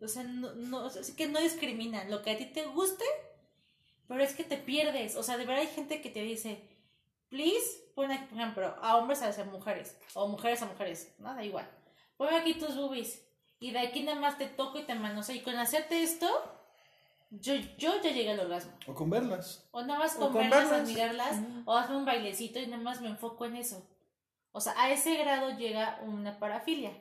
O 0.01 0.07
sea, 0.07 0.23
no, 0.23 0.53
no, 0.53 0.87
es 0.87 1.11
que 1.11 1.27
no 1.27 1.39
discriminan. 1.39 2.11
Lo 2.11 2.21
que 2.21 2.31
a 2.31 2.37
ti 2.37 2.45
te 2.45 2.65
guste, 2.65 3.05
pero 4.07 4.21
es 4.21 4.35
que 4.35 4.43
te 4.43 4.57
pierdes. 4.57 5.15
O 5.15 5.23
sea, 5.23 5.37
de 5.37 5.45
verdad 5.45 5.63
hay 5.63 5.73
gente 5.73 6.01
que 6.01 6.09
te 6.09 6.21
dice, 6.21 6.61
please, 7.29 7.91
pon 7.95 8.11
aquí, 8.11 8.25
por 8.25 8.39
ejemplo, 8.39 8.75
a 8.81 8.97
hombres 8.97 9.21
hacia 9.21 9.45
mujeres, 9.45 9.97
o 10.13 10.27
mujeres 10.27 10.61
a 10.61 10.65
mujeres, 10.65 11.13
nada 11.19 11.43
igual. 11.43 11.69
Ponme 12.17 12.37
aquí 12.37 12.53
tus 12.53 12.75
boobies, 12.75 13.25
y 13.59 13.71
de 13.71 13.79
aquí 13.79 14.03
nada 14.03 14.19
más 14.19 14.37
te 14.37 14.47
toco 14.47 14.79
y 14.79 14.83
te 14.83 14.95
manoseo. 14.95 15.35
Y 15.35 15.41
con 15.41 15.55
hacerte 15.55 16.03
esto, 16.03 16.29
yo, 17.31 17.55
yo 17.77 18.01
ya 18.01 18.11
llegué 18.11 18.31
al 18.31 18.39
orgasmo. 18.41 18.73
O 18.87 18.93
con 18.93 19.09
verlas. 19.09 19.67
O 19.71 19.81
nada 19.81 19.99
más 19.99 20.15
O 20.17 20.19
con, 20.19 20.33
con 20.33 20.41
verlas, 20.41 20.69
verlas. 20.69 20.81
admirarlas, 20.81 21.35
o 21.65 21.75
hazme 21.75 21.97
un 21.97 22.05
bailecito 22.05 22.59
y 22.59 22.67
nada 22.67 22.83
más 22.83 23.01
me 23.01 23.07
enfoco 23.07 23.45
en 23.45 23.55
eso. 23.55 23.87
O 24.55 24.61
sea, 24.61 24.73
a 24.77 24.89
ese 24.89 25.17
grado 25.17 25.57
llega 25.57 25.99
una 26.03 26.39
parafilia. 26.39 26.97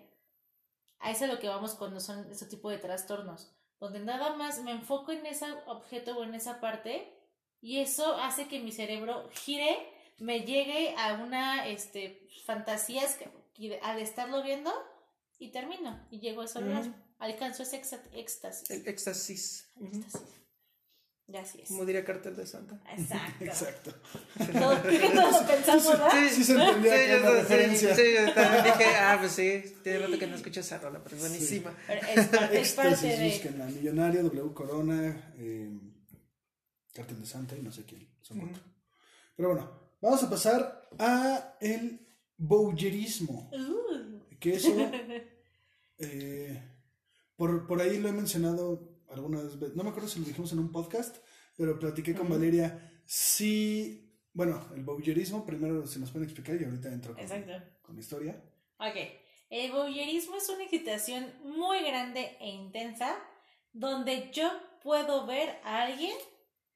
A 0.99 1.13
eso 1.13 1.27
es 1.27 1.31
lo 1.31 1.39
que 1.39 1.47
vamos 1.47 1.77
cuando 1.77 2.01
son 2.01 2.29
ese 2.29 2.47
tipo 2.47 2.69
de 2.69 2.79
trastornos. 2.79 3.55
Donde 3.79 4.01
nada 4.01 4.35
más 4.35 4.61
me 4.65 4.73
enfoco 4.73 5.13
en 5.13 5.25
ese 5.25 5.47
objeto 5.67 6.19
o 6.19 6.25
en 6.25 6.35
esa 6.35 6.61
parte 6.61 7.17
y 7.61 7.79
eso 7.79 8.17
hace 8.17 8.49
que 8.49 8.59
mi 8.59 8.73
cerebro 8.73 9.31
gire, 9.33 9.89
me 10.19 10.41
llegue 10.41 10.97
a 10.99 11.15
una 11.15 11.69
este, 11.69 12.29
fantasías 12.45 13.17
que, 13.55 13.79
al 13.85 14.01
estarlo 14.01 14.43
viendo 14.43 14.73
y 15.39 15.53
termino 15.53 16.05
y 16.11 16.19
llego 16.19 16.43
a 16.43 16.47
ese 16.47 16.59
orgasmo. 16.59 16.97
Alcanzo 17.21 17.63
ese 17.63 17.77
éxtasis. 18.15 18.69
El 18.69 18.89
éxtasis. 18.89 19.71
Éxtasis. 19.81 20.23
Así 21.41 21.63
es. 21.63 21.69
Como 21.69 21.85
diría 21.87 22.05
Cartel 22.05 22.37
de 22.37 22.47
Santa. 22.47 22.81
Exacto. 22.97 23.45
Exacto. 23.45 23.95
Todos 24.53 25.41
lo 25.41 25.47
pensamos, 25.47 25.89
¿verdad? 25.89 26.11
Sí 26.31 26.45
se 26.45 26.53
entendía 26.53 26.93
que 26.97 27.09
yo 27.09 27.15
era 27.15 27.29
sí, 27.31 27.35
referencia. 27.37 27.97
Sí, 27.97 28.03
yo 28.15 28.35
también 28.35 28.65
dije, 28.65 28.85
ah, 28.97 29.17
pues 29.19 29.33
sí, 29.33 29.65
tiene 29.83 29.99
rato 30.01 30.19
que 30.19 30.27
no 30.27 30.37
escucho 30.37 30.61
esa 30.61 30.79
rola, 30.79 31.01
pero 31.03 31.17
es 31.17 31.23
buenísima. 31.23 31.75
Pero 31.87 32.01
es, 32.07 32.27
parte- 32.29 32.61
es 32.61 32.73
parte 32.75 32.91
Éxtasis, 32.93 33.19
de. 33.19 33.29
búsquenla. 33.31 33.65
Millonario, 33.67 34.23
W 34.25 34.53
Corona, 34.55 35.33
eh, 35.39 35.71
Cartel 36.93 37.21
de 37.21 37.27
Santa 37.27 37.57
y 37.57 37.63
no 37.63 37.73
sé 37.73 37.85
quién. 37.85 38.07
Son 38.21 38.39
cuatro. 38.41 38.63
Pero 39.37 39.49
bueno, 39.49 39.81
vamos 40.01 40.23
a 40.23 40.31
pasar 40.31 40.89
a 40.99 41.57
el 41.61 42.07
bowlerismo. 42.37 43.51
Uh. 43.53 44.37
Que 44.39 44.57
eso, 44.57 44.77
eh, 45.99 46.63
por, 47.37 47.67
por 47.67 47.81
ahí 47.81 47.99
lo 47.99 48.09
he 48.09 48.13
mencionado 48.13 48.94
algunas 49.15 49.59
veces. 49.59 49.77
No 49.77 49.85
me 49.85 49.91
acuerdo 49.91 50.09
si 50.09 50.21
lo 50.21 50.27
dijimos 50.27 50.53
en 50.53 50.59
un 50.59 50.73
podcast, 50.73 51.17
pero 51.57 51.79
platiqué 51.79 52.15
con 52.15 52.27
Ujú. 52.27 52.35
Valeria. 52.35 53.03
Sí, 53.07 54.21
bueno, 54.33 54.67
el 54.75 54.83
bowlerismo 54.83 55.45
primero 55.45 55.87
se 55.87 55.99
nos 55.99 56.11
puede 56.11 56.25
explicar 56.25 56.61
y 56.61 56.65
ahorita 56.65 56.93
entro 56.93 57.15
con, 57.15 57.65
con 57.83 57.99
historia. 57.99 58.43
Ok. 58.79 58.97
El 59.51 59.71
voyeurismo 59.73 60.37
es 60.37 60.49
una 60.49 60.65
excitación 60.65 61.33
muy 61.45 61.83
grande 61.85 62.37
e 62.41 62.49
intensa 62.49 63.17
donde 63.73 64.31
yo 64.33 64.51
puedo 64.83 65.27
ver 65.27 65.61
a 65.65 65.83
alguien, 65.83 66.17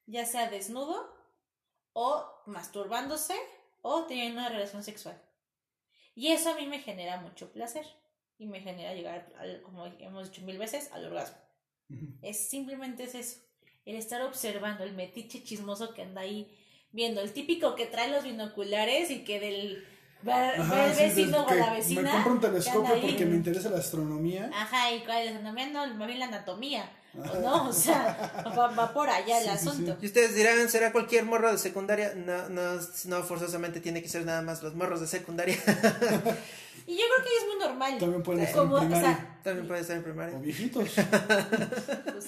ya 0.07 0.25
sea 0.27 0.51
desnudo 0.51 1.13
o 1.93 2.25
masturbándose 2.47 3.35
o 3.83 4.05
teniendo 4.05 4.41
una 4.41 4.49
relación 4.49 4.83
sexual. 4.85 5.21
Y 6.15 6.29
eso 6.29 6.51
a 6.51 6.57
mí 6.57 6.67
me 6.67 6.81
genera 6.81 7.21
mucho 7.21 7.53
placer. 7.53 7.87
Y 8.41 8.47
me 8.47 8.61
genera 8.61 8.95
llegar, 8.95 9.33
al, 9.39 9.63
como 9.63 9.87
hemos 9.87 10.31
dicho 10.31 10.43
mil 10.43 10.59
veces, 10.59 10.93
al 10.93 11.05
orgasmo. 11.07 11.39
Es 12.23 12.49
simplemente 12.49 13.05
es 13.05 13.15
eso. 13.15 13.39
El 13.85 13.97
estar 13.97 14.21
observando 14.23 14.85
el 14.85 14.93
metiche 14.95 15.43
chismoso 15.43 15.95
que 15.95 16.03
anda 16.03 16.21
ahí 16.21 16.55
viendo. 16.93 17.21
El 17.21 17.33
típico 17.33 17.75
que 17.75 17.87
trae 17.87 18.11
los 18.11 18.25
binoculares 18.25 19.11
y 19.11 19.25
que 19.25 19.41
del 19.41 19.85
va, 20.27 20.51
el 20.53 20.95
sí, 20.95 21.03
vecino 21.03 21.47
o 21.47 21.55
la 21.55 21.73
vecina. 21.73 22.03
Me 22.03 22.11
compro 22.11 22.33
un 22.33 22.41
telescopio 22.41 23.01
porque 23.01 23.27
me 23.27 23.37
interesa 23.37 23.71
la 23.71 23.79
astronomía. 23.79 24.51
Ajá, 24.53 24.93
y 24.93 25.01
cuál 25.05 25.19
es 25.19 25.25
la 25.33 25.37
astronomía, 25.39 25.69
no, 25.69 25.95
más 25.95 26.07
bien 26.07 26.19
la 26.19 26.27
anatomía. 26.27 26.91
¿o 27.15 27.41
no, 27.41 27.69
o 27.69 27.73
sea, 27.73 28.45
va, 28.57 28.69
va 28.69 28.93
por 28.93 29.09
allá 29.09 29.39
el 29.39 29.45
Sí, 29.45 29.51
sí, 29.51 29.59
sí. 29.59 29.69
asunto. 29.69 29.97
Y 30.03 30.07
ustedes 30.07 30.35
dirán, 30.35 30.69
¿será 30.69 30.93
cualquier 30.93 31.25
morro 31.25 31.51
de 31.51 31.59
secundaria? 31.59 32.13
No, 32.15 32.49
no, 32.51 32.79
no 33.07 33.23
forzosamente 33.23 33.81
tiene 33.81 34.03
que 34.03 34.09
ser 34.09 34.25
nada 34.27 34.43
más 34.43 34.63
los 34.63 34.75
morros 34.75 35.01
de 35.01 35.07
secundaria. 35.07 35.57
Y 36.87 36.93
yo 36.97 37.03
creo 37.15 37.25
que 37.25 37.37
es 37.41 37.47
muy 37.47 37.59
normal. 37.67 37.99
También 37.99 38.23
pueden 38.23 38.43
estar 38.45 38.57
Como, 38.59 38.79
en 38.79 38.85
o 38.85 38.87
primaria. 38.89 39.17
sea, 39.17 39.41
También 39.43 39.69
puede 39.69 39.81
estar 39.81 39.97
en 39.97 40.03
primaria. 40.05 40.37
O 40.37 40.41
viejitos. 40.41 40.89
pues, 42.05 42.27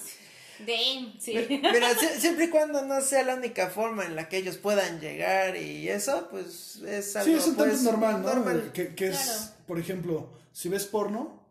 damn, 0.61 1.14
sí. 1.18 1.34
Mira, 1.48 1.92
sie- 1.94 2.18
siempre 2.18 2.44
y 2.46 2.51
cuando 2.51 2.82
no 2.84 3.01
sea 3.01 3.22
la 3.24 3.34
única 3.34 3.68
forma 3.68 4.05
en 4.05 4.16
la 4.16 4.28
que 4.28 4.36
ellos 4.38 4.57
puedan 4.57 5.01
llegar 5.01 5.57
y 5.57 5.88
eso, 5.88 6.28
pues 6.30 6.76
es 6.86 7.16
algo 7.16 7.30
Sí, 7.32 7.38
es 7.38 7.46
un 7.46 7.57
tanto 7.57 7.70
pues, 7.72 7.82
normal, 7.82 8.22
¿no? 8.22 8.34
normal. 8.34 8.70
Que, 8.72 8.94
que 8.94 9.09
es, 9.09 9.18
Claro. 9.18 9.40
por 9.66 9.78
ejemplo, 9.78 10.32
si 10.53 10.68
ves 10.68 10.84
porno, 10.86 11.46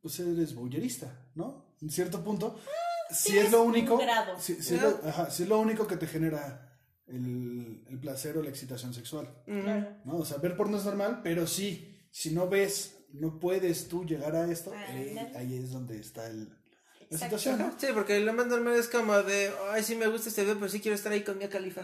pues 0.00 0.18
eres 0.20 0.54
bullerista, 0.54 1.12
¿no? 1.34 1.66
En 1.82 1.90
cierto 1.90 2.22
punto. 2.22 2.58
si 3.10 3.32
sí, 3.32 3.38
es 3.38 3.52
lo 3.52 3.62
único. 3.62 3.98
grado. 3.98 4.40
Si, 4.40 4.62
si 4.62 4.74
es 4.74 4.82
lo, 4.82 5.00
ajá, 5.06 5.30
si 5.30 5.42
es 5.44 5.48
lo 5.48 5.58
único 5.60 5.86
que 5.86 5.96
te 5.96 6.06
genera 6.06 6.62
el, 7.06 7.84
el 7.88 7.98
placer 8.00 8.36
o 8.38 8.42
la 8.42 8.48
excitación 8.50 8.94
sexual. 8.94 9.28
Claro. 9.44 9.88
¿no? 10.04 10.16
O 10.16 10.24
sea, 10.24 10.38
ver 10.38 10.56
porno 10.56 10.76
es 10.78 10.84
normal, 10.84 11.20
pero 11.22 11.46
sí, 11.46 11.95
si 12.18 12.30
no 12.30 12.48
ves, 12.48 12.94
no 13.12 13.38
puedes 13.38 13.88
tú 13.88 14.04
llegar 14.06 14.34
a 14.34 14.50
esto, 14.50 14.72
Ah, 14.74 14.86
eh, 14.94 15.32
ahí 15.36 15.54
es 15.58 15.70
donde 15.70 15.98
está 16.00 16.26
el, 16.28 16.44
la 16.48 16.54
Exacto. 17.10 17.38
situación, 17.38 17.58
¿no? 17.58 17.74
Sí, 17.78 17.88
porque 17.92 18.18
lo 18.20 18.32
más 18.32 18.46
normal 18.46 18.74
es 18.76 18.88
como 18.88 19.22
de, 19.22 19.50
ay, 19.70 19.82
sí 19.82 19.96
me 19.96 20.06
gusta 20.06 20.30
este 20.30 20.42
video, 20.42 20.54
pero 20.58 20.70
sí 20.70 20.80
quiero 20.80 20.94
estar 20.94 21.12
ahí 21.12 21.22
con 21.22 21.36
mi 21.36 21.46
califa. 21.48 21.82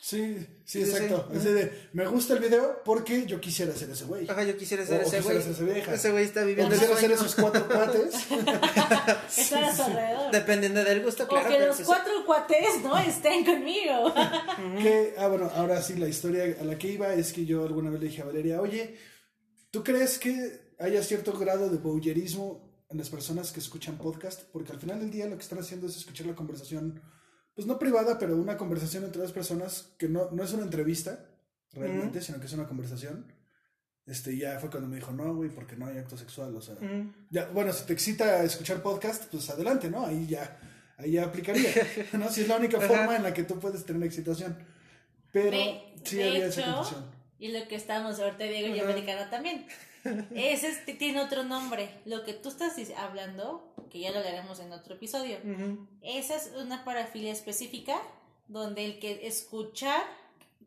Sí, 0.00 0.36
sí, 0.64 0.82
Sí, 0.84 0.90
exacto. 0.90 1.28
sí. 1.32 1.36
Es 1.38 1.44
de, 1.44 1.88
me 1.92 2.06
gusta 2.06 2.34
el 2.34 2.38
video 2.40 2.80
porque 2.84 3.26
yo 3.26 3.38
quisiera 3.40 3.74
ser 3.74 3.90
ese 3.90 4.04
güey. 4.04 4.26
Ajá, 4.30 4.44
yo 4.44 4.56
quisiera 4.56 4.82
O- 4.82 4.86
ser 4.86 5.00
o 5.00 5.02
ese 5.02 5.16
quisiera 5.18 5.24
güey. 5.40 5.42
ser 5.42 5.52
esa 5.52 5.64
vieja. 5.74 5.94
Ese 5.94 6.10
güey 6.12 6.24
está 6.24 6.42
O 6.42 6.46
viviendo 6.46 6.74
el 6.74 6.80
quisiera 6.80 7.00
ser 7.00 7.12
esos 7.12 7.34
cuatro 7.34 7.66
cuates. 7.68 8.14
Están 9.36 9.64
a 9.64 9.74
su 9.76 9.82
alrededor. 9.82 10.30
Dependiendo 10.32 10.84
del 10.84 11.02
gusto, 11.02 11.26
claro. 11.28 11.46
o 11.46 11.50
que 11.50 11.58
los 11.66 11.80
cuatro 11.80 12.12
cuates, 12.24 12.82
¿no? 12.82 12.96
Estén 12.98 13.44
conmigo. 13.44 14.14
que, 14.80 15.14
ah, 15.18 15.26
bueno, 15.28 15.50
ahora 15.54 15.82
sí, 15.82 15.94
la 15.96 16.08
historia 16.08 16.56
a 16.60 16.64
la 16.64 16.78
que 16.78 16.88
iba 16.88 17.12
es 17.14 17.32
que 17.32 17.44
yo 17.44 17.64
alguna 17.66 17.90
vez 17.90 18.00
le 18.00 18.08
dije 18.08 18.22
a 18.22 18.26
Valeria, 18.26 18.60
oye, 18.60 18.96
¿tú 19.76 19.84
crees 19.84 20.18
que 20.18 20.72
haya 20.78 21.02
cierto 21.02 21.38
grado 21.38 21.68
de 21.68 21.76
bowlerismo 21.76 22.86
en 22.88 22.96
las 22.96 23.10
personas 23.10 23.52
que 23.52 23.60
escuchan 23.60 23.98
podcast? 23.98 24.44
Porque 24.50 24.72
al 24.72 24.80
final 24.80 25.00
del 25.00 25.10
día 25.10 25.26
lo 25.26 25.36
que 25.36 25.42
están 25.42 25.58
haciendo 25.58 25.86
es 25.86 25.98
escuchar 25.98 26.26
la 26.26 26.34
conversación, 26.34 27.02
pues 27.54 27.66
no 27.66 27.78
privada, 27.78 28.18
pero 28.18 28.36
una 28.38 28.56
conversación 28.56 29.04
entre 29.04 29.20
dos 29.20 29.32
personas 29.32 29.90
que 29.98 30.08
no, 30.08 30.30
no 30.30 30.42
es 30.42 30.50
una 30.54 30.62
entrevista 30.62 31.28
realmente, 31.72 32.22
sino 32.22 32.40
que 32.40 32.46
es 32.46 32.52
una 32.54 32.66
conversación. 32.66 33.30
Este, 34.06 34.32
y 34.32 34.38
ya 34.38 34.58
fue 34.60 34.70
cuando 34.70 34.88
me 34.88 34.96
dijo, 34.96 35.12
no, 35.12 35.34
güey, 35.34 35.50
porque 35.50 35.76
no 35.76 35.84
hay 35.88 35.98
acto 35.98 36.16
sexual, 36.16 36.56
o 36.56 36.62
sea, 36.62 36.76
Ujú. 36.76 37.12
ya, 37.28 37.48
bueno, 37.48 37.70
si 37.74 37.84
te 37.84 37.92
excita 37.92 38.42
escuchar 38.44 38.82
podcast, 38.82 39.24
pues 39.30 39.50
adelante, 39.50 39.90
¿no? 39.90 40.06
Ahí 40.06 40.26
ya, 40.26 40.58
ahí 40.96 41.12
ya 41.12 41.24
aplicaría, 41.24 41.68
¿no? 42.14 42.30
Si 42.30 42.40
es 42.40 42.48
la 42.48 42.56
única 42.56 42.78
Ajá. 42.78 42.86
forma 42.86 43.16
en 43.16 43.24
la 43.24 43.34
que 43.34 43.42
tú 43.44 43.58
puedes 43.58 43.84
tener 43.84 44.02
excitación. 44.04 44.56
Pero 45.32 45.50
De- 45.50 45.80
sí 46.02 46.16
de 46.16 46.28
había 46.28 46.46
esa 46.46 46.60
hecho, 46.62 46.72
confusión. 46.76 47.15
Y 47.38 47.48
lo 47.48 47.66
que 47.68 47.74
estamos 47.76 48.18
ahorita, 48.18 48.44
Diego 48.44 48.74
y. 48.74 48.80
Americana 48.80 49.28
también. 49.30 49.66
Ese 50.34 50.68
es- 50.68 50.98
tiene 50.98 51.20
otro 51.20 51.44
nombre. 51.44 51.90
Lo 52.04 52.24
que 52.24 52.32
tú 52.32 52.48
estás 52.48 52.74
hablando, 52.96 53.74
que 53.90 54.00
ya 54.00 54.10
lo 54.12 54.18
hablaremos 54.18 54.60
en 54.60 54.72
otro 54.72 54.94
episodio, 54.94 55.38
esa 56.02 56.36
es 56.36 56.52
una 56.56 56.84
parafilia 56.84 57.32
específica 57.32 58.00
donde 58.48 58.84
el 58.84 58.98
que 59.00 59.26
escuchar 59.26 60.02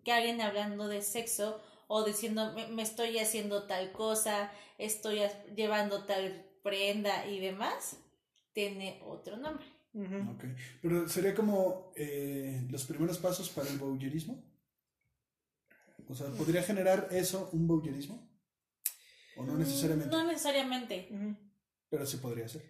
que 0.03 0.11
alguien 0.11 0.41
hablando 0.41 0.87
de 0.87 1.01
sexo 1.01 1.61
o 1.87 2.03
diciendo 2.03 2.51
me, 2.53 2.67
me 2.67 2.83
estoy 2.83 3.17
haciendo 3.19 3.63
tal 3.63 3.91
cosa, 3.91 4.51
estoy 4.77 5.21
llevando 5.55 6.03
tal 6.05 6.45
prenda 6.63 7.25
y 7.25 7.39
demás, 7.39 7.97
tiene 8.53 9.01
otro 9.05 9.37
nombre. 9.37 9.65
Ok. 9.95 10.43
Pero 10.81 11.07
sería 11.09 11.33
como 11.33 11.91
eh, 11.95 12.61
los 12.69 12.83
primeros 12.85 13.17
pasos 13.17 13.49
para 13.49 13.69
el 13.69 13.77
bowlerismo. 13.77 14.43
O 16.09 16.15
sea, 16.15 16.27
¿podría 16.31 16.63
generar 16.63 17.07
eso 17.11 17.49
un 17.53 17.67
bowlerismo? 17.67 18.27
O 19.37 19.43
no 19.45 19.55
necesariamente, 19.57 20.09
No 20.15 20.23
necesariamente. 20.27 21.07
Pero 21.89 22.05
sí 22.05 22.17
podría 22.17 22.47
ser. 22.49 22.63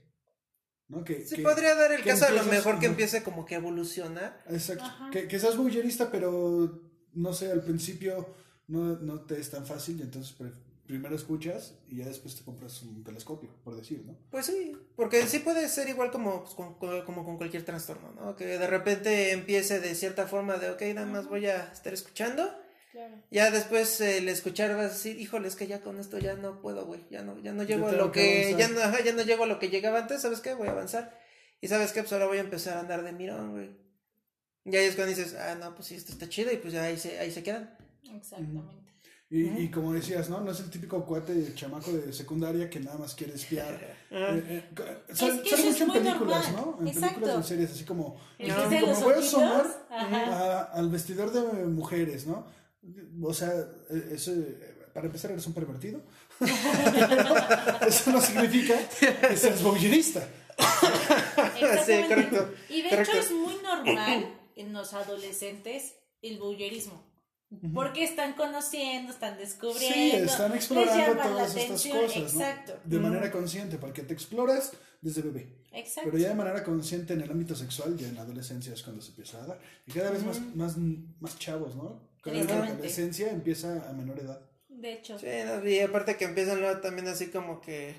¿No? 0.87 1.03
Que, 1.03 1.25
Sí, 1.25 1.37
que- 1.37 1.41
podría 1.43 1.73
dar 1.75 1.91
el 1.91 2.03
caso 2.03 2.25
a 2.25 2.29
lo 2.29 2.37
empiezas- 2.41 2.65
mejor 2.65 2.79
que 2.79 2.85
empiece 2.87 3.23
como 3.23 3.45
que 3.45 3.55
a 3.55 3.59
evolucionar. 3.59 4.43
Exacto. 4.49 4.85
Que, 5.11 5.27
que 5.27 5.39
seas 5.39 5.55
bowlerista, 5.57 6.11
pero 6.11 6.81
no 7.13 7.33
sé, 7.33 7.51
al 7.51 7.63
principio 7.63 8.35
no, 8.67 8.97
no 8.97 9.21
te 9.21 9.39
es 9.39 9.49
tan 9.51 9.65
fácil 9.65 9.99
y 9.99 10.01
entonces 10.03 10.33
pre- 10.33 10.51
primero 10.85 11.15
escuchas 11.15 11.75
y 11.87 11.97
ya 11.97 12.05
después 12.07 12.35
te 12.35 12.43
compras 12.43 12.81
un 12.81 13.03
telescopio, 13.03 13.49
por 13.63 13.75
decir, 13.75 14.03
¿no? 14.05 14.17
Pues 14.31 14.47
sí, 14.47 14.75
porque 14.95 15.25
sí 15.27 15.39
puede 15.39 15.67
ser 15.69 15.87
igual 15.89 16.09
como, 16.11 16.43
pues, 16.43 16.55
con, 16.55 16.73
con- 16.79 17.03
como 17.05 17.23
con 17.23 17.37
cualquier 17.37 17.63
trastorno, 17.63 18.11
¿no? 18.13 18.35
Que 18.35 18.45
de 18.45 18.67
repente 18.67 19.31
empiece 19.31 19.79
de 19.79 19.93
cierta 19.95 20.25
forma 20.27 20.57
de, 20.57 20.71
ok, 20.71 20.81
nada 20.95 21.05
más 21.07 21.27
voy 21.27 21.45
a 21.45 21.71
estar 21.71 21.93
escuchando. 21.93 22.51
Claro. 22.91 23.15
Ya 23.29 23.51
después 23.51 24.01
eh, 24.01 24.17
el 24.17 24.29
escuchar 24.29 24.75
vas 24.75 24.85
a 24.85 24.89
decir, 24.93 25.19
híjole, 25.19 25.47
es 25.47 25.55
que 25.55 25.67
ya 25.67 25.81
con 25.81 25.99
esto 25.99 26.17
ya 26.17 26.33
no 26.35 26.59
puedo, 26.61 26.85
güey. 26.85 27.01
Ya 27.11 27.21
no, 27.21 27.37
ya 27.39 27.53
no 27.53 27.63
llego 27.63 27.87
a 27.87 27.91
lo 27.91 28.11
que 28.11 28.53
que, 28.53 28.55
ya 28.57 28.67
no, 28.69 28.79
ajá, 28.81 29.03
ya 29.03 29.13
no 29.13 29.21
llego 29.21 29.43
a 29.43 29.47
lo 29.47 29.59
que 29.59 29.69
llegaba 29.69 29.99
antes, 29.99 30.21
¿sabes 30.23 30.39
qué? 30.39 30.53
Voy 30.55 30.67
a 30.67 30.71
avanzar. 30.71 31.17
Y 31.61 31.67
sabes 31.67 31.91
qué, 31.91 32.01
pues 32.01 32.13
ahora 32.13 32.25
voy 32.25 32.37
a 32.37 32.41
empezar 32.41 32.77
a 32.77 32.79
andar 32.79 33.03
de 33.03 33.11
mirón, 33.11 33.51
güey. 33.51 33.69
Y 34.65 34.75
ahí 34.75 34.85
es 34.85 34.95
cuando 34.95 35.13
dices, 35.15 35.35
ah, 35.35 35.55
no, 35.55 35.75
pues 35.75 35.87
sí, 35.87 35.95
esto 35.95 36.11
está 36.13 36.27
chido, 36.29 36.51
y 36.51 36.57
pues 36.57 36.73
ya 36.73 36.83
ahí 36.83 36.97
se, 36.97 37.19
ahí 37.19 37.31
se 37.31 37.43
quedan. 37.43 37.75
Exactamente. 38.11 38.75
Y, 39.31 39.45
y 39.65 39.69
como 39.69 39.93
decías, 39.93 40.27
¿no? 40.31 40.41
No 40.41 40.51
es 40.51 40.59
el 40.59 40.71
típico 40.71 41.05
cuate 41.05 41.35
de 41.35 41.53
chamaco 41.53 41.91
de 41.91 42.11
secundaria 42.11 42.67
que 42.67 42.79
nada 42.79 42.97
más 42.97 43.13
quiere 43.13 43.35
espiar. 43.35 43.79
Eh, 44.11 44.43
eh, 44.47 44.69
co- 44.75 44.83
sale 45.13 45.35
Es 45.35 45.41
que 45.41 45.49
sale 45.51 45.69
eso 45.69 45.69
es 45.69 45.87
mucho 45.87 45.97
en 45.99 46.03
películas, 46.03 46.51
normal. 46.51 46.65
¿no? 46.75 46.81
En 46.81 46.87
Exacto. 46.87 47.13
películas, 47.19 47.35
en 47.37 47.43
series, 47.43 47.71
así 47.71 47.83
como, 47.83 48.19
El 48.39 48.45
que 48.47 48.51
hace 48.53 48.79
como 48.81 48.99
voy 49.01 49.13
a 49.13 49.17
asomar 49.19 49.67
a- 49.91 50.61
al 50.73 50.89
vestidor 50.89 51.31
de 51.31 51.41
mujeres, 51.67 52.25
¿no? 52.25 52.47
O 53.21 53.33
sea, 53.33 53.51
eh, 53.89 54.11
eso, 54.13 54.31
eh, 54.31 54.89
para 54.93 55.07
empezar, 55.07 55.31
eres 55.31 55.45
un 55.47 55.53
pervertido. 55.53 56.01
eso 57.87 58.11
no 58.11 58.21
significa 58.21 58.75
que 58.99 59.35
seas 59.35 59.61
voyerista. 59.61 60.27
Exactamente. 60.57 62.07
correcto, 62.07 62.53
Y 62.69 62.81
de 62.81 62.89
correcto. 62.89 63.11
hecho 63.11 63.21
es 63.21 63.31
muy 63.31 63.55
normal 63.63 64.35
en 64.55 64.73
los 64.73 64.93
adolescentes 64.93 65.95
el 66.21 66.39
bullerismo. 66.39 67.09
Porque 67.73 68.03
están 68.03 68.33
conociendo, 68.33 69.11
están 69.11 69.35
descubriendo. 69.39 69.95
Sí, 69.95 70.11
están 70.11 70.53
explorando 70.53 71.15
la 71.15 71.23
todas 71.23 71.55
estas 71.55 71.81
cosas, 71.87 72.35
¿no? 72.35 72.41
Exacto. 72.41 72.79
De 72.83 72.99
manera 72.99 73.31
consciente, 73.31 73.79
porque 73.79 74.03
te 74.03 74.13
exploras 74.13 74.73
desde 75.01 75.23
bebé. 75.23 75.63
Exacto. 75.71 76.11
Pero 76.11 76.21
ya 76.21 76.29
de 76.29 76.35
manera 76.35 76.63
consciente 76.63 77.13
en 77.13 77.21
el 77.21 77.31
ámbito 77.31 77.55
sexual, 77.55 77.97
ya 77.97 78.07
en 78.07 78.19
adolescencia 78.19 78.71
es 78.71 78.83
cuando 78.83 79.01
se 79.01 79.09
empieza 79.09 79.43
a 79.43 79.47
dar. 79.47 79.59
Y 79.87 79.91
cada 79.91 80.11
vez 80.11 80.23
más, 80.23 80.39
más, 80.55 80.77
más 80.77 81.39
chavos, 81.39 81.75
¿no? 81.75 82.08
Cada 82.23 82.37
vez 82.37 82.45
la 82.47 82.63
adolescencia 82.63 83.29
empieza 83.31 83.87
a 83.89 83.93
menor 83.93 84.19
edad. 84.19 84.41
De 84.67 84.93
hecho. 84.93 85.17
Sí, 85.19 85.25
no, 85.45 85.67
y 85.67 85.79
aparte 85.79 86.15
que 86.17 86.25
empiezan 86.25 86.59
luego 86.61 86.79
también 86.79 87.07
así 87.07 87.27
como 87.27 87.59
que 87.61 87.95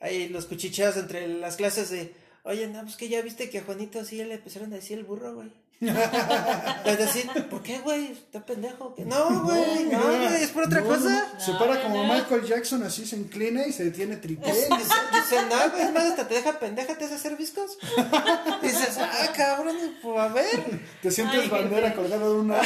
hay 0.00 0.28
los 0.28 0.46
cuchicheos 0.46 0.96
entre 0.96 1.26
las 1.28 1.56
clases 1.56 1.90
de, 1.90 2.12
oye, 2.42 2.66
no, 2.68 2.82
pues 2.82 2.96
que 2.96 3.08
ya 3.08 3.22
viste 3.22 3.48
que 3.50 3.58
a 3.58 3.64
Juanito 3.64 4.04
sí 4.04 4.16
le 4.24 4.34
empezaron 4.34 4.72
a 4.72 4.76
decir 4.76 4.98
el 4.98 5.04
burro, 5.04 5.34
güey. 5.34 5.52
Es 6.86 6.98
decir, 6.98 7.28
¿por 7.50 7.62
qué, 7.62 7.78
güey? 7.80 8.12
¿Está 8.12 8.44
pendejo? 8.44 8.94
¿Qué? 8.94 9.04
No, 9.04 9.42
güey, 9.44 9.84
no, 9.86 10.02
güey, 10.02 10.42
es 10.42 10.50
por 10.50 10.64
otra 10.64 10.80
No, 10.80 10.86
cosa. 10.86 11.32
no, 11.34 11.40
Se 11.40 11.52
para 11.52 11.82
como. 11.82 12.02
Michael 12.12 12.44
Jackson, 12.44 12.82
así 12.82 13.04
se 13.06 13.16
inclina 13.16 13.66
y 13.66 13.72
se 13.72 13.84
detiene 13.84 14.16
triple. 14.18 14.52
Dice, 15.28 15.42
no, 15.46 15.70
güey, 15.70 15.82
es 15.82 15.92
más, 15.92 16.04
hasta 16.04 16.28
te 16.28 16.34
deja 16.34 16.56
pendeja, 16.60 16.96
te 16.96 17.04
hace 17.04 17.14
hacer 17.16 17.36
viscos. 17.36 17.78
Dices, 18.62 18.96
ah, 19.00 19.32
cabrón, 19.36 19.76
pues 20.00 20.18
a 20.18 20.28
ver. 20.28 20.80
Te 21.02 21.10
sientes 21.10 21.40
Ay, 21.42 21.48
bandera 21.48 21.92
colgada 21.94 22.28
de 22.28 22.32
una. 22.32 22.60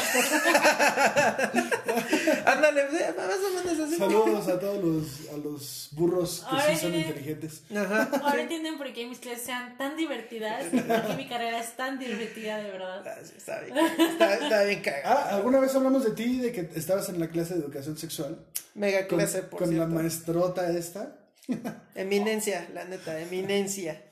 Ándale, 2.45 2.83
eh, 2.83 3.15
más 3.17 3.39
o 3.39 3.51
menos 3.65 3.81
así. 3.81 3.97
Saludos 3.97 4.47
a 4.49 4.61
todos 4.61 4.85
los, 4.85 5.31
a 5.33 5.39
los 5.39 5.89
burros 5.93 6.45
que 6.51 6.75
sí 6.75 6.81
son 6.83 6.95
inteligentes. 6.95 7.63
Ajá. 7.75 8.11
Ahora 8.23 8.43
entienden 8.43 8.77
por 8.77 8.93
qué 8.93 9.07
mis 9.07 9.21
clases 9.21 9.45
sean 9.45 9.79
tan 9.79 9.97
divertidas 9.97 10.67
y 10.71 10.81
por 10.81 11.07
qué 11.07 11.15
mi 11.15 11.27
carrera 11.29 11.61
es 11.61 11.75
tan 11.77 11.99
divertida, 11.99 12.59
de 12.59 12.73
verdad. 12.73 13.03
Ah, 13.07 13.15
sí, 13.25 13.33
Está 13.39 13.61
bien, 13.61 13.75
está, 13.79 14.35
está 14.35 14.65
bien 14.65 14.83
cagado. 14.83 15.19
Ah, 15.19 15.37
alguna 15.37 15.61
vez 15.61 15.75
hablamos 15.75 16.05
de 16.05 16.11
ti, 16.11 16.39
de 16.39 16.53
que 16.53 16.69
estabas 16.75 17.09
en 17.09 17.21
la 17.21 17.29
clase 17.29 17.55
de 17.55 17.61
educación 17.61 17.97
sexual. 17.97 18.39
Mega 18.75 19.09
Con, 19.09 19.17
clase, 19.19 19.45
por 19.45 19.61
con 19.61 19.79
la 19.79 19.87
maestrota 19.87 20.71
esta. 20.71 21.17
Eminencia, 21.95 22.69
la 22.75 22.85
neta, 22.85 23.19
eminencia. 23.21 24.03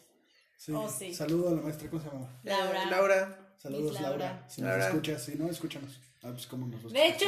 Sí. 0.56 0.72
Oh, 0.72 0.88
sí. 0.88 1.14
Saludo 1.14 1.48
a 1.50 1.52
la 1.52 1.62
maestra, 1.62 1.88
¿cómo 1.88 2.02
se 2.02 2.08
llama? 2.08 2.40
Laura. 2.42 2.84
Laura. 2.86 3.38
Saludos, 3.56 3.94
Laura. 4.00 4.08
Laura. 4.26 4.44
Si 4.48 4.60
nos 4.60 4.70
Laura. 4.70 4.86
escuchas, 4.88 5.24
si 5.24 5.34
no, 5.36 5.48
escúchanos. 5.50 6.00
Ah, 6.22 6.30
pues 6.32 6.48
cómo 6.48 6.66
nos 6.66 6.92
De 6.92 7.06
hecho, 7.06 7.26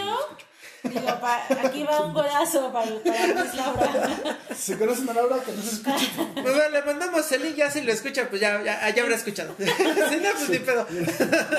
digo, 0.82 1.06
pa- 1.20 1.46
aquí 1.64 1.84
va 1.84 2.00
un 2.04 2.12
golazo 2.12 2.72
para, 2.72 2.90
para 3.04 3.26
Miss 3.44 3.54
Laura. 3.54 4.38
Si 4.56 4.74
conocen 4.74 5.08
a 5.10 5.12
Laura, 5.12 5.36
que 5.44 5.52
nos 5.52 5.72
escuche. 5.72 6.08
Pues 6.34 6.44
bueno, 6.56 6.68
le 6.70 6.82
mandamos 6.82 7.30
el 7.32 7.42
link, 7.44 7.54
ya 7.54 7.70
si 7.70 7.82
lo 7.82 7.92
escucha, 7.92 8.28
pues 8.28 8.40
ya, 8.40 8.60
ya, 8.64 8.90
ya 8.90 9.02
habrá 9.04 9.14
escuchado. 9.14 9.54
si 9.58 10.16
no, 10.16 10.30
pues 10.36 10.48
ni 10.50 10.58
pedo. 10.58 10.86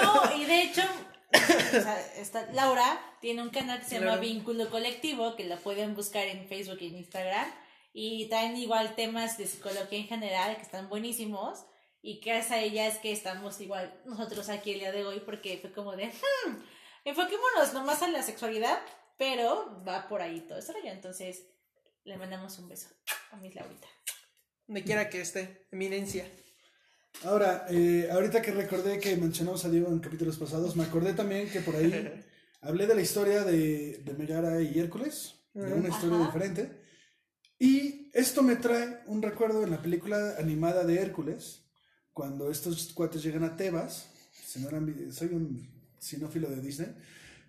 No, 0.04 0.38
y 0.38 0.44
de 0.46 0.62
hecho, 0.64 0.82
o 1.34 1.82
sea, 1.82 2.06
esta 2.18 2.48
Laura 2.52 3.00
tiene 3.22 3.42
un 3.42 3.50
canal 3.50 3.80
que 3.80 3.86
se 3.86 3.96
llama 3.96 4.08
Claro. 4.08 4.22
Vínculo 4.22 4.70
Colectivo, 4.70 5.38
que 5.38 5.46
la 5.46 5.56
pueden 5.56 5.96
buscar 5.96 6.26
en 6.28 6.46
Facebook 6.50 6.78
y 6.82 6.88
en 6.88 6.98
Instagram. 6.98 7.48
Y 7.94 8.28
traen 8.30 8.56
igual 8.58 8.96
temas 8.96 9.38
de 9.38 9.48
psicología 9.48 10.00
en 10.00 10.08
general, 10.08 10.56
que 10.56 10.62
están 10.62 10.90
buenísimos. 10.90 11.66
Y 12.02 12.20
gracias 12.20 12.52
a 12.52 12.60
ella 12.60 12.88
es 12.88 12.98
que 12.98 13.12
estamos 13.12 13.60
igual 13.62 13.94
nosotros 14.06 14.50
aquí 14.50 14.72
el 14.72 14.80
día 14.80 14.92
de 14.92 15.06
hoy, 15.06 15.20
porque 15.20 15.58
fue 15.60 15.72
como 15.72 15.96
de, 15.96 16.08
hmm, 16.08 16.56
enfoquémonos 17.06 17.74
nomás 17.74 18.02
a 18.02 18.08
la 18.08 18.24
sexualidad, 18.24 18.80
pero 19.18 19.84
va 19.88 20.08
por 20.08 20.22
ahí 20.22 20.42
todo 20.42 20.60
rollo. 20.60 20.92
Entonces, 20.92 21.44
le 22.04 22.18
mandamos 22.18 22.58
un 22.60 22.70
beso 22.70 22.88
a 23.32 23.38
Miss 23.38 23.56
Laurita. 23.56 23.88
Donde 24.68 24.84
quiera 24.84 25.10
que 25.10 25.22
esté, 25.22 25.68
eminencia. 25.72 26.26
Ahora, 27.24 27.68
eh, 27.70 28.10
ahorita 28.12 28.42
que 28.42 28.52
recordé 28.52 29.00
que 29.00 29.16
mencionamos 29.18 29.64
a 29.66 29.70
Diego 29.70 29.90
en 29.90 30.00
capítulos 30.00 30.38
pasados, 30.38 30.76
me 30.76 30.84
acordé 30.84 31.14
también 31.14 31.50
que 31.50 31.60
por 31.60 31.76
ahí 31.76 32.24
hablé 32.62 32.88
de 32.88 32.96
la 32.96 33.02
historia 33.02 33.44
de, 33.44 33.98
de 33.98 34.14
Megara 34.14 34.62
y 34.62 34.80
Hércules, 34.80 35.36
de 35.54 35.74
una 35.74 35.90
historia 35.90 36.18
Ajá. 36.18 36.26
diferente. 36.28 36.81
Y 37.64 38.10
esto 38.14 38.42
me 38.42 38.56
trae 38.56 39.02
un 39.06 39.22
recuerdo 39.22 39.64
en 39.64 39.70
la 39.70 39.80
película 39.84 40.34
animada 40.40 40.84
de 40.84 41.00
Hércules, 41.00 41.62
cuando 42.12 42.50
estos 42.50 42.92
cuates 42.94 43.22
llegan 43.22 43.44
a 43.44 43.56
Tebas, 43.56 44.08
si 44.48 44.60
no 44.62 44.68
eran 44.70 45.12
soy 45.14 45.28
un 45.28 45.70
sinófilo 46.00 46.50
de 46.50 46.60
Disney, 46.60 46.88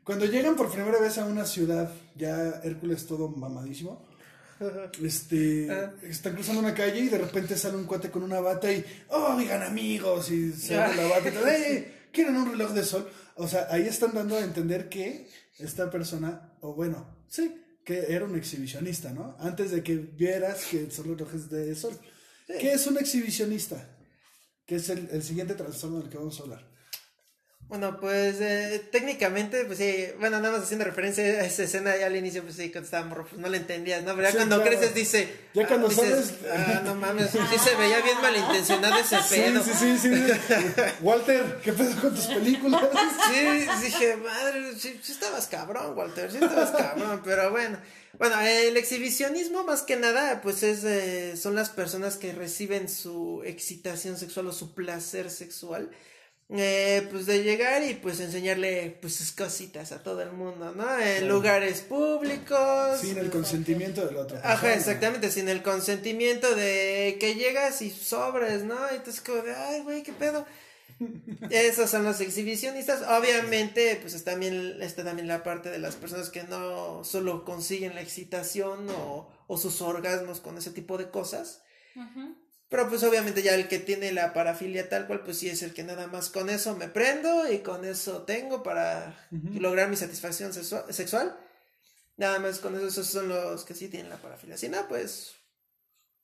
cuando 0.05 0.27
llegan 0.27 0.55
por 0.55 0.71
primera 0.71 0.99
vez 1.01 1.17
a 1.17 1.25
una 1.25 1.47
ciudad, 1.47 1.91
ya 2.15 2.61
Hércules 2.63 3.07
todo 3.07 3.31
mamadísimo, 3.31 4.07
este, 5.03 5.69
Ah. 5.71 5.95
están 6.03 6.35
cruzando 6.35 6.61
una 6.61 6.75
calle 6.75 7.01
y 7.01 7.09
de 7.09 7.17
repente 7.17 7.57
sale 7.57 7.79
un 7.79 7.87
cuate 7.87 8.11
con 8.11 8.23
una 8.23 8.41
bata 8.41 8.71
y, 8.71 8.85
oh, 9.09 9.37
oigan 9.39 9.63
amigos, 9.63 10.31
y 10.31 10.53
se 10.53 10.79
abre 10.79 10.95
la 10.97 11.09
bata 11.09 11.29
y 11.31 11.33
todo, 11.33 11.49
"Eh, 11.49 11.93
¿quieren 12.13 12.37
un 12.37 12.51
reloj 12.51 12.73
de 12.73 12.85
sol? 12.85 13.09
O 13.37 13.49
sea, 13.49 13.67
ahí 13.71 13.87
están 13.87 14.13
dando 14.13 14.37
a 14.37 14.41
entender 14.41 14.91
que 14.91 15.27
esta 15.59 15.91
persona, 15.91 16.53
o 16.61 16.75
bueno, 16.75 17.07
sí, 17.29 17.62
que 17.85 18.13
era 18.13 18.25
un 18.25 18.37
exhibicionista, 18.37 19.13
¿no? 19.13 19.37
Antes 19.39 19.71
de 19.71 19.83
que 19.83 19.97
vieras 19.97 20.65
que 20.71 20.91
son 20.91 21.07
relojes 21.07 21.51
de 21.51 21.75
sol. 21.75 21.99
¿Qué 22.47 22.73
es 22.73 22.87
un 22.87 22.99
exhibicionista? 22.99 23.97
Que 24.67 24.77
es 24.77 24.89
el, 24.89 25.09
el 25.11 25.23
siguiente 25.23 25.55
trastorno 25.55 26.01
del 26.01 26.09
que 26.09 26.19
vamos 26.19 26.39
a 26.39 26.43
hablar. 26.45 26.72
Bueno, 27.73 27.99
pues 27.99 28.37
eh, 28.39 28.87
técnicamente, 28.93 29.65
pues 29.65 29.79
sí, 29.79 30.05
bueno, 30.21 30.39
nada 30.41 30.53
más 30.59 30.65
haciendo 30.65 30.85
referencia 30.85 31.25
a 31.25 31.47
esa 31.47 31.63
escena 31.63 31.97
ya 31.97 32.05
al 32.05 32.15
inicio, 32.15 32.43
pues 32.43 32.57
sí, 32.57 32.71
cuando 32.71 32.85
estaba 32.85 33.07
morro, 33.07 33.27
pues 33.27 33.41
no 33.41 33.49
la 33.49 33.57
entendías, 33.57 34.03
¿no? 34.03 34.11
Pero 34.11 34.25
ya 34.25 34.31
Sí, 34.33 34.37
cuando 34.37 34.57
claro. 34.57 34.71
creces 34.73 34.95
dice... 34.95 35.35
Ya 35.55 35.67
cuando 35.67 35.89
dices, 35.89 36.05
sabes- 36.05 36.35
Ah, 36.55 36.83
no 36.85 36.95
mames, 36.97 37.31
sí 37.31 37.39
se 37.65 37.75
veía 37.77 38.03
bien 38.03 38.21
malintencionado 38.21 38.99
ese 38.99 39.17
pedo. 39.31 39.65
Sí, 39.65 39.71
sí, 39.73 39.99
sí, 39.99 40.09
sí. 40.19 40.55
Walter, 41.01 41.61
¿qué 41.65 41.73
pedo 41.73 41.99
con 41.99 42.15
tus 42.15 42.27
películas? 42.27 42.83
Sí, 43.31 43.67
dije, 43.87 44.17
madre, 44.19 44.75
sí, 44.79 45.01
sí 45.03 45.13
estabas 45.13 45.47
cabrón, 45.47 45.97
Walter, 45.97 46.31
sí 46.31 46.37
estabas 46.43 46.73
cabrón, 46.73 47.23
pero 47.25 47.51
bueno. 47.53 47.79
Bueno, 48.19 48.39
el 48.43 48.77
exhibicionismo 48.77 49.65
más 49.65 49.81
que 49.81 49.97
nada, 49.97 50.43
pues 50.43 50.63
es, 50.63 50.85
eh, 50.85 51.39
son 51.39 51.55
las 51.55 51.71
personas 51.71 52.19
que 52.19 52.35
reciben 52.35 52.91
su 52.91 53.41
excitación 53.47 54.19
sexual 54.19 54.49
o 54.49 54.53
su 54.53 54.75
placer 54.75 55.31
sexual, 55.31 55.91
eh, 56.51 57.07
pues 57.11 57.27
de 57.27 57.43
llegar 57.43 57.83
y 57.83 57.95
pues 57.95 58.21
enseñarle 58.21 58.99
pues 59.01 59.17
sus 59.17 59.33
cositas 59.33 59.91
a 59.93 60.03
todo 60.03 60.21
el 60.23 60.33
mundo, 60.33 60.73
¿no? 60.77 60.99
En 60.99 61.19
Claro. 61.21 61.35
lugares 61.35 61.81
públicos. 61.81 63.01
Sin 63.01 63.17
el 63.19 63.31
consentimiento 63.31 64.05
de 64.07 64.13
la 64.13 64.21
otra 64.23 64.41
Ajá, 64.45 64.75
exactamente, 64.75 65.31
sin 65.31 65.49
el 65.49 65.63
consentimiento 65.63 66.55
de 66.55 67.17
que 67.19 67.35
llegas 67.37 67.81
y 67.83 67.91
sobres, 67.91 68.65
¿no? 68.65 68.77
Y 68.93 68.97
entonces 68.97 69.23
como 69.23 69.43
de, 69.43 69.55
ay, 69.55 69.81
güey, 69.81 70.03
qué 70.03 70.13
pedo. 70.13 70.45
Esos 71.51 71.91
son 71.91 72.05
los 72.05 72.21
exhibicionistas. 72.21 73.03
Obviamente, 73.09 73.99
pues 74.01 74.15
es 74.15 74.23
también, 74.23 74.77
está 74.81 75.03
también 75.03 75.27
la 75.27 75.43
parte 75.43 75.69
de 75.71 75.79
las 75.79 75.97
personas 75.97 76.29
que 76.29 76.45
no 76.45 77.03
solo 77.03 77.45
consiguen 77.45 77.95
la 77.97 78.03
excitación 78.03 78.89
o, 78.91 79.29
o 79.49 79.59
sus 79.59 79.81
orgasmos 79.83 80.41
con 80.41 80.59
ese 80.59 80.71
tipo 80.71 80.99
de 80.99 81.11
cosas. 81.11 81.63
Ujú. 81.97 82.37
Pero 82.73 82.89
pues 82.89 83.05
obviamente 83.05 83.43
ya 83.43 83.55
el 83.55 83.69
que 83.69 83.79
tiene 83.79 84.11
la 84.11 84.33
parafilia 84.33 84.89
tal 84.89 85.07
cual, 85.07 85.21
pues 85.21 85.39
sí 85.39 85.49
es 85.49 85.63
el 85.63 85.73
que 85.75 85.85
nada 85.85 86.09
más 86.09 86.29
con 86.31 86.51
eso 86.51 86.75
me 86.75 86.89
prendo 86.89 87.49
y 87.53 87.59
con 87.61 87.85
eso 87.85 88.23
tengo 88.23 88.63
para 88.65 89.15
lograr 89.31 89.89
mi 89.89 89.97
satisfacción 89.97 90.53
sexua- 90.53 90.91
sexual. 90.91 91.37
Nada 92.17 92.39
más 92.41 92.59
con 92.59 92.75
eso, 92.75 92.87
esos 92.89 93.07
son 93.07 93.29
los 93.29 93.65
que 93.65 93.75
sí 93.75 93.89
tienen 93.89 94.11
la 94.11 94.17
parafilia. 94.17 94.57
Si 94.57 94.69
no, 94.69 94.89
pues... 94.89 95.35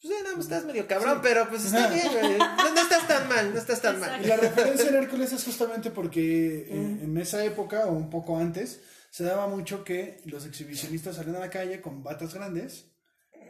Pues 0.00 0.14
sí, 0.14 0.20
no, 0.24 0.32
pues 0.34 0.46
estás 0.46 0.64
medio 0.64 0.86
cabrón, 0.86 1.14
Sí. 1.16 1.20
pero 1.22 1.48
pues 1.48 1.64
está 1.66 1.88
bien, 1.88 2.08
güey. 2.12 2.38
No, 2.38 2.74
no 2.74 2.80
estás 2.80 3.06
tan 3.08 3.28
mal, 3.28 3.52
no 3.52 3.58
estás 3.58 3.80
tan 3.82 3.98
mal. 4.00 4.24
Y 4.24 4.28
la 4.28 4.36
referencia 4.36 4.88
en 4.88 4.94
Hércules 4.94 5.32
es 5.32 5.44
justamente 5.44 5.90
porque 5.90 6.66
en, 6.70 7.00
en 7.02 7.16
esa 7.18 7.44
época 7.44 7.86
o 7.86 7.92
un 7.92 8.08
poco 8.08 8.38
antes 8.38 8.80
se 9.10 9.24
daba 9.24 9.48
mucho 9.48 9.84
que 9.84 10.22
los 10.24 10.46
exhibicionistas 10.46 11.16
salían 11.16 11.36
a 11.36 11.40
la 11.40 11.50
calle 11.50 11.80
con 11.80 12.02
batas 12.04 12.32
grandes 12.34 12.86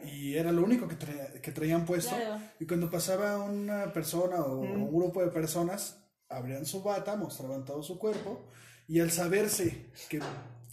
y 0.05 0.35
era 0.35 0.51
lo 0.51 0.63
único 0.63 0.87
que, 0.87 0.95
traía- 0.95 1.41
que 1.41 1.51
traían 1.51 1.85
puesto. 1.85 2.15
Claro. 2.15 2.41
Y 2.59 2.65
cuando 2.65 2.89
pasaba 2.89 3.37
una 3.43 3.91
persona 3.93 4.37
o 4.41 4.63
Mm. 4.63 4.83
un 4.83 4.93
grupo 4.95 5.21
de 5.23 5.31
personas, 5.31 5.97
abrían 6.29 6.65
su 6.65 6.81
bata, 6.83 7.15
mostraban 7.15 7.65
todo 7.65 7.81
su 7.83 7.97
cuerpo 7.97 8.45
y 8.87 8.99
al 8.99 9.11
saberse 9.11 9.91
que, 10.09 10.19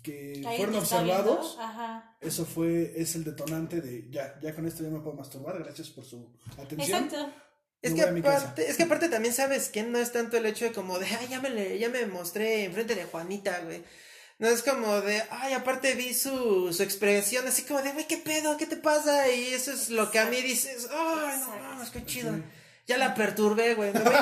que 0.02 0.42
fueron 0.56 0.76
observados, 0.76 1.56
Ajá. 1.58 2.16
eso 2.20 2.44
fue 2.44 2.92
es 3.00 3.14
el 3.16 3.24
detonante 3.24 3.80
de 3.80 4.08
ya, 4.10 4.38
ya 4.40 4.54
con 4.54 4.66
esto 4.66 4.82
ya 4.82 4.90
me 4.90 5.00
puedo 5.00 5.16
masturbar, 5.16 5.58
gracias 5.58 5.88
por 5.90 6.04
su 6.04 6.30
atención. 6.58 7.04
Exacto. 7.04 7.32
Es 7.82 7.94
que, 7.94 8.02
aparte, 8.02 8.68
es 8.68 8.76
que 8.76 8.82
aparte 8.82 9.08
también 9.08 9.32
sabes 9.34 9.68
que 9.68 9.82
no 9.84 9.98
es 9.98 10.10
tanto 10.10 10.36
el 10.38 10.46
hecho 10.46 10.64
de 10.64 10.72
como 10.72 10.98
de, 10.98 11.06
ay, 11.06 11.28
ya 11.28 11.40
me, 11.40 11.50
le- 11.50 11.78
ya 11.78 11.88
me 11.88 12.04
mostré 12.06 12.64
enfrente 12.64 12.94
de 12.94 13.04
Juanita, 13.04 13.60
güey. 13.64 13.82
No 14.38 14.48
es 14.48 14.62
como 14.62 15.00
de, 15.00 15.22
ay, 15.30 15.54
aparte 15.54 15.94
vi 15.94 16.12
su, 16.12 16.70
su 16.72 16.82
expresión 16.82 17.46
así 17.48 17.62
como 17.62 17.80
de, 17.80 17.92
güey, 17.92 18.06
¿qué 18.06 18.18
pedo? 18.18 18.56
¿Qué 18.58 18.66
te 18.66 18.76
pasa? 18.76 19.30
Y 19.32 19.54
eso 19.54 19.72
es 19.72 19.88
lo 19.88 20.10
que 20.10 20.18
a 20.18 20.26
mí 20.26 20.40
dices, 20.42 20.88
ay, 20.92 21.40
no 21.40 21.56
mames, 21.56 21.88
qué 21.90 22.04
chido. 22.04 22.34
Ya 22.86 22.98
la 22.98 23.14
perturbé, 23.14 23.74
güey. 23.74 23.92
Me, 23.92 23.98
voy- 24.00 24.12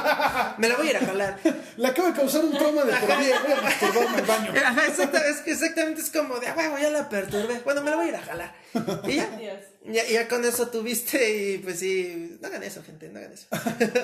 me 0.57 0.69
la 0.69 0.77
voy 0.77 0.87
a 0.87 0.91
ir 0.91 0.97
a 0.97 1.01
jalar. 1.01 1.39
Le 1.77 1.87
acabo 1.89 2.09
de 2.09 2.15
causar 2.15 2.45
un 2.45 2.53
trauma 2.57 2.83
de 2.85 2.93
por 2.95 3.19
vida, 3.19 3.43
voy 3.43 3.53
a 3.53 3.61
masturbarme 3.61 4.17
al 4.19 4.25
baño. 4.25 4.53
Ajá, 4.65 4.87
exacta- 4.87 5.27
es 5.29 5.37
que 5.43 5.51
exactamente 5.53 6.01
es 6.01 6.11
como 6.11 6.39
de, 6.39 6.47
ah, 6.47 6.69
güey, 6.71 6.83
ya 6.83 6.91
la 6.91 7.09
perturbé. 7.11 7.61
Bueno, 7.65 7.83
me 7.83 7.91
la 7.91 7.97
voy 7.97 8.07
a 8.07 8.09
ir 8.11 8.15
a 8.17 8.23
jalar. 8.23 8.55
Y. 9.09 9.93
Ya, 9.93 10.03
ya 10.09 10.29
con 10.29 10.43
eso 10.47 10.69
tuviste 10.69 11.39
y 11.53 11.59
pues 11.59 11.81
sí, 11.81 12.39
no 12.41 12.47
hagan 12.49 12.63
eso, 12.63 12.83
gente, 12.83 13.11
no 13.11 13.19
hagan 13.19 13.33
eso. 13.35 13.49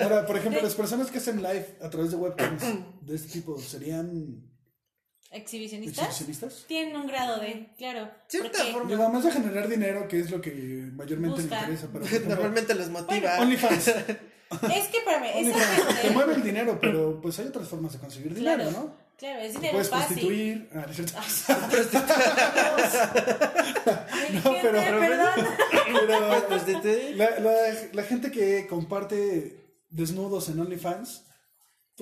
Ahora, 0.03 0.27
por 0.27 0.37
ejemplo, 0.37 0.61
las 0.61 0.75
personas 0.75 1.09
que 1.09 1.17
hacen 1.17 1.37
live 1.41 1.77
a 1.81 1.89
través 1.89 2.11
de 2.11 2.17
webcams 2.17 2.61
de 3.01 3.15
este 3.15 3.29
tipo 3.29 3.59
serían 3.59 4.43
¿Exhibicionistas? 5.31 6.07
exhibicionistas. 6.09 6.65
Tienen 6.67 6.95
un 6.95 7.07
grado 7.07 7.39
de, 7.39 7.69
claro. 7.77 8.09
Cierta 8.27 8.57
porque- 8.57 8.71
forma. 8.73 8.89
Digo, 8.89 9.03
además 9.03 9.23
de 9.23 9.31
generar 9.31 9.67
dinero, 9.69 10.07
que 10.07 10.19
es 10.19 10.29
lo 10.29 10.41
que 10.41 10.51
mayormente 10.93 11.41
Buscan. 11.43 11.69
le 11.69 11.75
interesa. 11.75 12.23
Normalmente 12.27 12.75
los 12.75 12.89
motiva. 12.89 13.39
OnlyFans. 13.39 13.87
Es 14.51 14.87
que, 14.89 14.97
esa 14.97 15.15
OnlyFans. 15.37 16.01
Te 16.01 16.09
mueve 16.09 16.33
el 16.35 16.43
dinero, 16.43 16.77
pero 16.81 17.21
pues 17.21 17.39
hay 17.39 17.47
otras 17.47 17.69
formas 17.69 17.93
de 17.93 17.99
conseguir 17.99 18.33
dinero, 18.33 18.55
Claro, 18.57 18.71
¿no? 18.71 18.93
claro, 19.17 19.39
es 19.39 19.53
dinero 19.53 19.71
puedes 19.71 19.89
fácil. 19.89 20.07
prostituir. 20.07 20.69
Ah, 20.75 20.83
¿no 20.85 20.91
es 20.91 20.95
cierto? 20.97 21.13
Ay, 24.11 24.41
No, 24.43 24.51
pero- 24.61 24.79
perdón. 24.79 25.47
Pero 26.07 26.47
Prostituir. 26.47 27.15
la, 27.17 27.39
la, 27.39 27.51
la 27.93 28.03
gente 28.03 28.31
que 28.31 28.67
comparte 28.67 29.57
desnudos 29.89 30.49
en 30.49 30.59
OnlyFans, 30.59 31.23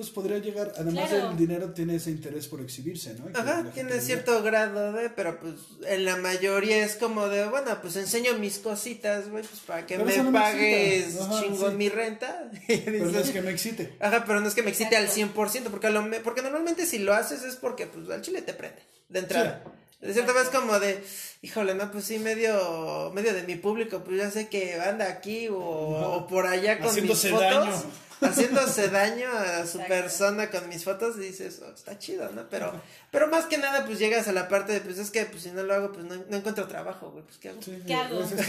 pues 0.00 0.10
podría 0.10 0.38
llegar, 0.38 0.72
además 0.78 1.10
Claro. 1.10 1.28
del 1.28 1.36
dinero, 1.36 1.70
tiene 1.74 1.96
ese 1.96 2.10
interés 2.10 2.46
por 2.48 2.62
exhibirse, 2.62 3.12
¿no? 3.14 3.28
Y 3.28 3.32
Ajá, 3.34 3.64
tiene 3.74 3.90
diga, 3.92 4.02
cierto 4.02 4.42
grado 4.42 4.92
de, 4.94 5.10
pero 5.10 5.38
pues 5.38 5.54
en 5.86 6.06
la 6.06 6.16
mayoría 6.16 6.82
es 6.82 6.94
como 6.96 7.28
de, 7.28 7.46
bueno, 7.48 7.78
pues 7.82 7.96
enseño 7.96 8.32
mis 8.38 8.58
cositas, 8.60 9.28
güey, 9.28 9.44
pues 9.44 9.60
para 9.60 9.84
que 9.84 9.98
Pero 9.98 10.24
me 10.24 10.32
pagues. 10.38 11.20
Ajá, 11.20 11.42
chingón 11.42 11.72
sí. 11.72 11.76
mi 11.76 11.88
renta. 11.90 12.50
Y 12.68 12.76
Pero 12.78 13.06
no 13.10 13.18
es 13.18 13.30
que 13.30 13.42
me 13.42 13.50
excite. 13.50 13.94
Ajá, 14.00 14.24
pero 14.26 14.40
no 14.40 14.48
es 14.48 14.54
que 14.54 14.62
me 14.62 14.70
excite 14.70 14.96
al 14.96 15.04
Exacto. 15.04 15.42
100%, 15.42 15.64
porque, 15.70 15.88
a 15.88 15.90
lo 15.90 16.02
me- 16.02 16.20
porque 16.20 16.40
normalmente 16.40 16.86
si 16.86 16.98
lo 16.98 17.12
haces 17.12 17.42
es 17.44 17.56
porque 17.56 17.86
pues 17.86 18.08
al 18.08 18.22
chile 18.22 18.40
te 18.40 18.54
prende, 18.54 18.80
de 19.10 19.18
entrada. 19.18 19.62
De 20.00 20.14
cierta 20.14 20.32
vez 20.32 20.48
como 20.48 20.80
de, 20.80 21.04
híjole, 21.42 21.74
no, 21.74 21.92
pues 21.92 22.06
sí, 22.06 22.18
medio, 22.18 23.12
medio 23.14 23.34
de 23.34 23.42
mi 23.42 23.56
público, 23.56 24.02
pues 24.02 24.16
ya 24.16 24.30
sé 24.30 24.48
que 24.48 24.80
anda 24.80 25.06
aquí 25.08 25.48
o, 25.48 25.58
o 25.58 26.26
por 26.26 26.46
allá 26.46 26.78
con 26.78 26.88
Haciéndose 26.88 27.30
mis 27.30 27.38
fotos. 27.38 27.66
daño. 27.66 27.82
Haciéndose 28.20 28.88
daño 28.88 29.28
a 29.30 29.66
su 29.66 29.78
Exacto. 29.80 29.88
persona 29.88 30.50
con 30.50 30.68
mis 30.68 30.84
fotos 30.84 31.16
y 31.16 31.20
dices, 31.20 31.60
oh, 31.66 31.72
está 31.72 31.98
chido, 31.98 32.30
¿no? 32.32 32.48
Pero, 32.50 32.72
pero 33.10 33.28
más 33.28 33.46
que 33.46 33.56
nada, 33.58 33.84
pues 33.86 33.98
llegas 33.98 34.28
a 34.28 34.32
la 34.32 34.48
parte 34.48 34.72
de, 34.72 34.80
pues 34.80 34.98
es 34.98 35.10
que 35.10 35.24
pues 35.24 35.42
si 35.42 35.50
no 35.50 35.62
lo 35.62 35.74
hago, 35.74 35.92
pues 35.92 36.04
no, 36.04 36.14
no 36.28 36.36
encuentro 36.36 36.66
trabajo, 36.68 37.10
güey, 37.10 37.24
pues 37.24 37.38
¿qué 37.38 37.48
hago? 37.48 37.62
Sí, 37.62 37.82
¿Qué 37.86 37.94
hago? 37.94 38.20
Es 38.22 38.32
Pues, 38.32 38.48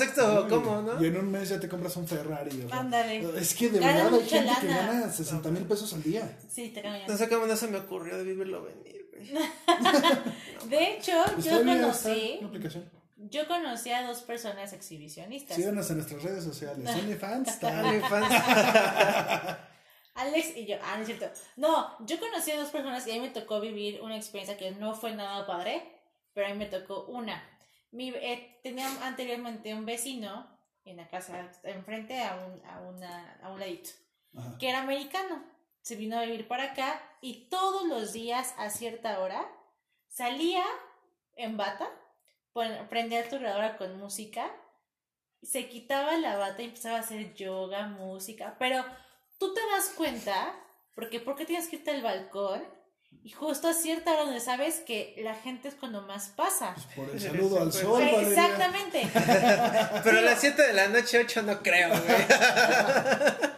exacto, 0.00 0.42
¿no? 0.42 0.48
¿cómo, 0.48 0.82
no? 0.82 1.02
Y 1.02 1.06
en 1.06 1.16
un 1.16 1.30
mes 1.30 1.48
ya 1.48 1.60
te 1.60 1.68
compras 1.68 1.96
un 1.96 2.08
Ferrari. 2.08 2.62
o 2.64 2.68
sea, 2.68 2.80
Ándale. 2.80 3.24
Es 3.40 3.54
que 3.54 3.68
de 3.70 3.78
verdad 3.80 4.12
hay 4.14 4.28
gente 4.28 4.52
que 4.60 4.66
lana. 4.66 4.92
gana 4.92 5.12
60 5.12 5.48
mil 5.50 5.62
pesos 5.64 5.92
al 5.94 6.02
día. 6.02 6.36
Sí, 6.52 6.70
te 6.70 6.82
No 6.82 6.88
cambian. 6.90 7.18
sé 7.18 7.28
cómo 7.28 7.46
no 7.46 7.56
se 7.56 7.68
me 7.68 7.78
ocurrió 7.78 8.18
de 8.18 8.24
vivirlo 8.24 8.64
venir, 8.64 9.06
güey. 9.12 9.26
De 10.68 10.92
hecho, 10.94 11.12
yo 11.38 11.38
Está 11.38 11.58
bien, 11.60 11.80
conocí, 11.80 12.36
una 12.40 12.48
aplicación. 12.48 12.84
Yo 13.16 13.48
conocí 13.48 13.90
a 13.90 14.06
dos 14.06 14.22
personas 14.22 14.72
exhibicionistas. 14.72 15.56
Síganos 15.56 15.90
en 15.90 15.96
nuestras 15.96 16.22
redes 16.22 16.44
sociales. 16.44 16.88
OnlyFans. 16.94 17.58
OnlyFans. 17.62 18.34
Alex 20.14 20.56
y 20.56 20.66
yo, 20.66 20.76
ah, 20.82 20.96
no 20.96 21.02
es 21.02 21.06
cierto. 21.06 21.30
No, 21.56 21.94
yo 22.06 22.18
conocí 22.18 22.50
a 22.50 22.56
dos 22.56 22.70
personas 22.70 23.06
y 23.06 23.10
a 23.10 23.14
mí 23.14 23.20
me 23.20 23.30
tocó 23.30 23.60
vivir 23.60 24.00
una 24.00 24.16
experiencia 24.16 24.56
que 24.56 24.70
no 24.70 24.94
fue 24.94 25.14
nada 25.14 25.46
padre, 25.46 25.82
pero 26.32 26.46
a 26.46 26.50
mí 26.50 26.56
me 26.56 26.66
tocó 26.66 27.04
una. 27.06 27.42
Mi, 27.90 28.10
eh, 28.10 28.58
tenía 28.62 28.88
anteriormente 29.06 29.74
un 29.74 29.84
vecino 29.84 30.46
en 30.84 30.96
la 30.96 31.08
casa 31.08 31.50
enfrente 31.64 32.22
a 32.22 32.36
un, 32.36 32.64
a 32.66 32.80
una, 32.80 33.38
a 33.42 33.52
un 33.52 33.60
ladito, 33.60 33.90
Ajá. 34.36 34.56
que 34.58 34.68
era 34.68 34.80
americano. 34.80 35.44
Se 35.82 35.96
vino 35.96 36.18
a 36.18 36.22
vivir 36.22 36.48
para 36.48 36.72
acá 36.72 37.00
y 37.20 37.48
todos 37.48 37.86
los 37.86 38.12
días 38.12 38.54
a 38.58 38.70
cierta 38.70 39.20
hora 39.20 39.46
salía 40.08 40.64
en 41.36 41.56
bata, 41.56 41.88
prendía 42.88 43.28
tu 43.28 43.38
grabadora 43.38 43.76
con 43.76 43.98
música, 43.98 44.50
se 45.42 45.68
quitaba 45.68 46.16
la 46.16 46.36
bata 46.36 46.62
y 46.62 46.66
empezaba 46.66 46.96
a 46.96 47.00
hacer 47.00 47.34
yoga, 47.34 47.86
música, 47.88 48.56
pero 48.58 48.84
tú 49.38 49.54
te 49.54 49.60
das 49.72 49.90
cuenta, 49.96 50.54
porque 50.94 51.20
¿por 51.20 51.36
qué 51.36 51.44
tienes 51.44 51.68
que 51.68 51.76
irte 51.76 51.90
al 51.90 52.02
balcón? 52.02 52.64
Y 53.22 53.30
justo 53.30 53.68
a 53.68 53.72
cierta 53.74 54.12
hora 54.12 54.24
donde 54.24 54.40
sabes 54.40 54.80
que 54.80 55.14
la 55.18 55.34
gente 55.34 55.68
es 55.68 55.74
cuando 55.74 56.02
más 56.02 56.28
pasa. 56.28 56.74
Por 56.94 57.10
el 57.10 57.20
saludo 57.20 57.60
al 57.60 57.72
sol, 57.72 58.02
Eh, 58.02 58.12
Valeria. 58.12 58.28
Exactamente. 58.28 59.08
Pero 60.04 60.18
a 60.18 60.22
las 60.22 60.40
7 60.40 60.62
de 60.62 60.72
la 60.72 60.88
noche, 60.88 61.18
8 61.18 61.42
no 61.42 61.62
creo, 61.62 61.88
güey. 61.88 62.02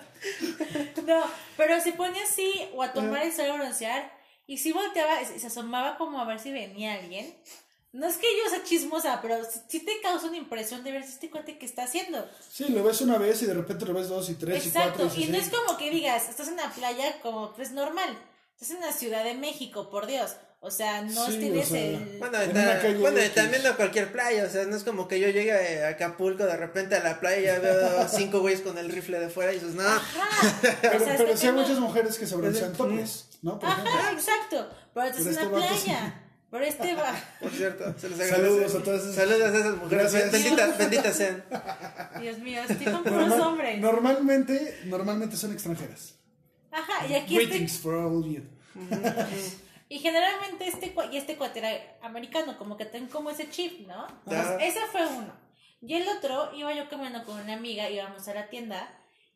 No, 1.06 1.22
pero 1.56 1.80
se 1.80 1.92
pone 1.92 2.20
así 2.22 2.68
o 2.74 2.82
a 2.82 2.92
tomar 2.92 3.22
el 3.22 3.32
sol 3.32 3.50
a 3.50 3.54
broncear 3.54 4.12
y 4.46 4.58
si 4.58 4.72
volteaba, 4.72 5.24
se 5.24 5.46
asomaba 5.46 5.96
como 5.96 6.20
a 6.20 6.26
ver 6.26 6.38
si 6.38 6.52
venía 6.52 6.94
alguien. 6.94 7.34
No 7.92 8.06
es 8.06 8.16
que 8.18 8.26
yo 8.44 8.50
sea 8.50 8.62
chismosa, 8.64 9.20
pero 9.22 9.38
sí- 9.68 9.80
te 9.80 10.00
causa 10.02 10.26
una 10.26 10.36
impresión 10.36 10.84
de 10.84 10.92
ver 10.92 11.04
si 11.04 11.12
este 11.12 11.30
cuate 11.30 11.58
que 11.58 11.64
está 11.66 11.84
haciendo. 11.84 12.28
Sí, 12.50 12.66
lo 12.68 12.84
ves 12.84 13.00
una 13.00 13.16
vez 13.18 13.40
y 13.42 13.46
de 13.46 13.54
repente 13.54 13.86
lo 13.86 13.94
ves 13.94 14.08
dos 14.08 14.28
y 14.28 14.34
tres 14.34 14.64
y 14.64 14.68
Exacto, 14.68 15.04
cuatro. 15.04 15.16
y 15.16 15.26
dices, 15.26 15.30
no 15.30 15.38
es 15.38 15.48
como 15.48 15.78
que 15.78 15.90
digas, 15.90 16.28
estás 16.28 16.48
en 16.48 16.56
la 16.56 16.70
playa 16.70 17.20
como 17.22 17.54
pues 17.54 17.72
normal. 17.72 18.18
Estás 18.60 18.70
en 18.76 18.80
la 18.80 18.92
Ciudad 18.92 19.24
de 19.24 19.34
México, 19.34 19.88
por 19.88 20.06
Dios. 20.06 20.32
O 20.60 20.70
sea, 20.72 21.02
no 21.02 21.26
Sí, 21.28 21.38
tienes 21.38 21.68
o 21.68 21.70
sea, 21.70 21.80
el... 21.80 22.16
Bueno, 22.18 22.40
En 22.42 22.56
está- 22.56 22.98
bueno, 22.98 23.22
y 23.24 23.28
también 23.28 23.62
no 23.62 23.76
cualquier 23.76 24.10
playa, 24.10 24.44
o 24.44 24.50
sea, 24.50 24.64
no 24.64 24.74
es 24.76 24.82
como 24.82 25.06
que 25.06 25.20
yo 25.20 25.28
llegue 25.28 25.84
a 25.84 25.90
Acapulco 25.90 26.44
de 26.44 26.56
repente 26.56 26.96
a 26.96 27.00
la 27.02 27.20
playa 27.20 27.38
y 27.40 27.44
ya 27.44 27.58
veo 27.60 28.08
cinco 28.08 28.40
güeyes 28.40 28.60
con 28.62 28.76
el 28.76 28.90
rifle 28.90 29.20
de 29.20 29.28
fuera 29.28 29.52
y 29.52 29.60
dices, 29.60 29.74
no, 29.76 29.86
Ajá. 29.86 30.28
Pero, 30.82 30.96
o 31.02 31.04
sea, 31.06 31.16
pero 31.16 31.36
sí 31.36 31.46
hay 31.46 31.52
muchas 31.52 31.78
mujeres 31.78 32.18
que 32.18 32.26
se 32.26 32.34
broncean 32.34 32.72
toples, 32.72 33.28
¿no? 33.40 33.58
Por 33.60 33.68
ejemplo. 33.68 33.92
Ajá, 33.94 34.12
exacto. 34.12 34.68
Pero 34.92 35.06
estás 35.06 35.22
Pero 35.24 35.30
en 35.30 35.30
este 35.30 35.44
la 35.44 35.48
vato 35.60 35.74
sí. 35.78 35.84
playa. 35.84 36.24
Pero 36.50 36.64
este 36.64 36.94
va... 36.94 37.12
por 37.40 37.50
cierto, 37.50 37.98
se 37.98 38.08
les 38.08 38.28
Saludos 38.30 38.52
agradece. 38.74 38.78
a 38.78 38.82
todas 38.82 39.02
esas- 39.02 39.14
Saludos 39.14 39.42
a 39.42 39.58
esas 39.58 39.76
mujeres, 39.76 40.12
Gracias. 40.12 40.32
benditas, 40.32 40.78
benditas 40.78 41.16
sean. 41.16 41.44
Dios 42.20 42.38
mío, 42.38 42.62
estoy 42.66 42.86
con 42.86 43.02
puros 43.04 43.28
Normal- 43.28 43.40
hombres. 43.42 43.80
Normalmente, 43.80 44.80
normalmente 44.86 45.36
son 45.36 45.52
extranjeras. 45.52 46.14
Ajá, 46.70 47.06
y 47.06 47.14
aquí 47.14 47.36
este... 47.38 47.46
Greetings 47.48 47.78
for 47.80 47.94
all 47.94 48.24
you. 48.24 48.42
Y 49.90 49.98
generalmente 50.00 50.68
este, 50.68 50.94
y 51.10 51.16
este 51.16 51.36
cuate 51.36 51.60
era 51.60 51.70
americano, 52.02 52.58
como 52.58 52.76
que 52.76 52.84
tienen 52.84 53.08
como 53.08 53.30
ese 53.30 53.48
chip, 53.48 53.86
¿no? 53.86 54.06
Entonces, 54.26 54.56
ese 54.76 54.80
fue 54.92 55.06
uno. 55.06 55.32
Y 55.80 55.94
el 55.94 56.06
otro, 56.08 56.50
iba 56.54 56.74
yo 56.74 56.88
caminando 56.90 57.24
con 57.24 57.40
una 57.40 57.54
amiga, 57.54 57.88
íbamos 57.88 58.26
a 58.28 58.34
la 58.34 58.48
tienda, 58.50 58.86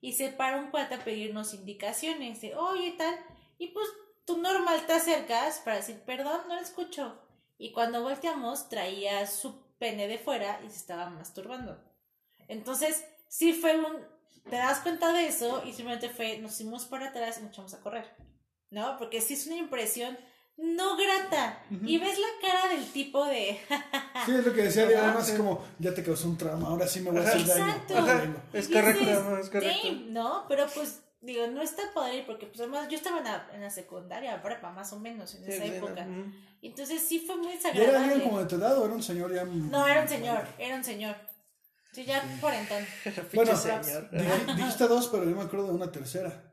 y 0.00 0.12
se 0.12 0.28
para 0.28 0.58
un 0.58 0.70
cuate 0.70 0.96
a 0.96 1.04
pedirnos 1.04 1.54
indicaciones, 1.54 2.40
de, 2.42 2.54
oye, 2.54 2.94
tal, 2.98 3.14
y 3.58 3.68
pues 3.68 3.86
tú 4.24 4.38
normal 4.38 4.84
te 4.86 4.92
acercas 4.94 5.58
para 5.60 5.76
decir, 5.76 6.00
perdón, 6.06 6.40
no 6.48 6.54
lo 6.56 6.60
escucho. 6.60 7.18
Y 7.58 7.72
cuando 7.72 8.02
volteamos, 8.02 8.68
traía 8.68 9.26
su 9.26 9.62
pene 9.78 10.08
de 10.08 10.18
fuera 10.18 10.60
y 10.66 10.70
se 10.70 10.76
estaba 10.76 11.10
masturbando. 11.10 11.78
Entonces, 12.48 13.04
sí 13.28 13.52
fue 13.52 13.76
un, 13.78 13.96
te 14.50 14.56
das 14.56 14.80
cuenta 14.80 15.12
de 15.12 15.26
eso, 15.28 15.62
y 15.64 15.72
simplemente 15.72 16.08
fue, 16.08 16.38
nos 16.38 16.56
fuimos 16.56 16.84
para 16.86 17.08
atrás 17.08 17.38
y 17.38 17.42
nos 17.42 17.52
echamos 17.52 17.74
a 17.74 17.80
correr. 17.80 18.06
¿no? 18.70 18.96
Porque 18.98 19.20
sí 19.20 19.34
es 19.34 19.46
una 19.46 19.56
impresión 19.56 20.18
no 20.56 20.96
grata. 20.96 21.62
Y 21.84 21.98
ves 21.98 22.18
la 22.18 22.26
cara 22.48 22.68
del 22.74 22.86
tipo 22.92 23.24
de... 23.26 23.58
Sí, 24.26 24.32
es 24.32 24.46
lo 24.46 24.52
que 24.52 24.62
decía, 24.64 24.84
además 25.02 25.28
es 25.28 25.36
como, 25.36 25.64
ya 25.78 25.92
te 25.94 26.02
causó 26.02 26.28
un 26.28 26.38
trauma, 26.38 26.68
ahora 26.68 26.86
sí 26.86 27.00
me 27.00 27.10
voy 27.10 27.20
a 27.20 27.22
Ajá. 27.22 27.30
hacer 27.32 27.46
daño. 27.46 27.66
Exacto. 27.66 27.98
Ajá. 27.98 28.14
vengo. 28.14 28.40
Es 28.52 28.68
correcto, 28.68 29.00
dices, 29.04 29.18
es 29.40 29.50
correcto. 29.50 29.88
"Damn", 29.88 30.12
¿no? 30.12 30.44
Pero 30.48 30.66
pues, 30.74 31.02
digo, 31.22 31.46
no 31.46 31.62
está 31.62 31.82
padre 31.94 32.24
porque 32.26 32.46
pues 32.46 32.60
además 32.60 32.88
yo 32.88 32.96
estaba 32.96 33.18
en 33.18 33.24
la, 33.24 33.48
en 33.54 33.60
la 33.62 33.70
secundaria, 33.70 34.42
prepa, 34.42 34.70
más 34.72 34.92
o 34.92 34.98
menos, 35.00 35.34
en 35.34 35.44
Sí, 35.44 35.52
esa 35.52 35.64
época. 35.64 36.04
mm. 36.04 36.34
Entonces 36.62 37.02
sí 37.02 37.20
fue 37.20 37.36
muy 37.36 37.54
¿Y 37.54 37.78
era 37.78 38.02
alguien 38.04 38.20
como 38.20 38.38
de 38.40 38.46
tu 38.46 38.56
edad 38.56 38.78
o 38.78 38.84
era 38.84 38.94
un 38.94 39.02
señor 39.02 39.34
ya? 39.34 39.44
No, 39.44 39.86
era 39.86 40.02
un 40.02 40.08
señor, 40.08 40.46
era 40.58 40.76
un 40.76 40.84
señor. 40.84 41.16
Sí, 41.92 42.04
ya 42.04 42.22
cuarentón. 42.40 42.84
Bueno, 43.34 43.56
señor. 43.56 43.82
Dij- 44.10 44.54
dijiste 44.56 44.86
dos, 44.88 45.08
pero 45.08 45.24
yo 45.24 45.34
me 45.36 45.42
acuerdo 45.42 45.66
de 45.68 45.72
una 45.74 45.90
tercera. 45.90 46.52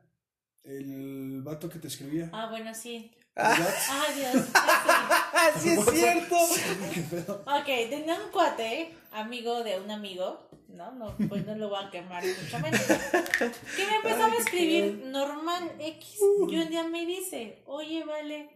El 0.62 1.40
vato 1.42 1.68
que 1.68 1.78
te 1.78 1.88
escribía. 1.88 2.28
Ah, 2.32 2.48
bueno, 2.50 2.74
sí. 2.74 3.10
Ay, 3.36 4.14
Dios. 4.16 4.44
sí. 4.44 4.50
Ah, 4.54 5.50
sí 5.58 5.70
es 5.70 5.90
cierto. 5.90 6.36
Ok, 7.46 7.64
tenía 7.64 8.20
un 8.22 8.30
cuate, 8.30 8.94
amigo 9.12 9.62
de 9.62 9.80
un 9.80 9.90
amigo, 9.90 10.48
no, 10.68 10.92
no, 10.92 11.16
pues 11.28 11.46
no 11.46 11.54
lo 11.54 11.68
voy 11.68 11.84
a 11.84 11.90
quemar 11.90 12.22
mucho 12.24 12.58
menos, 12.58 12.80
que 12.80 13.86
me 13.86 13.96
empezaba 13.96 14.32
a 14.32 14.36
escribir 14.36 15.06
normal 15.06 15.72
X. 15.78 16.18
Y 16.48 16.56
un 16.58 16.68
día 16.68 16.84
me 16.84 17.06
dice, 17.06 17.62
oye, 17.66 18.04
vale, 18.04 18.50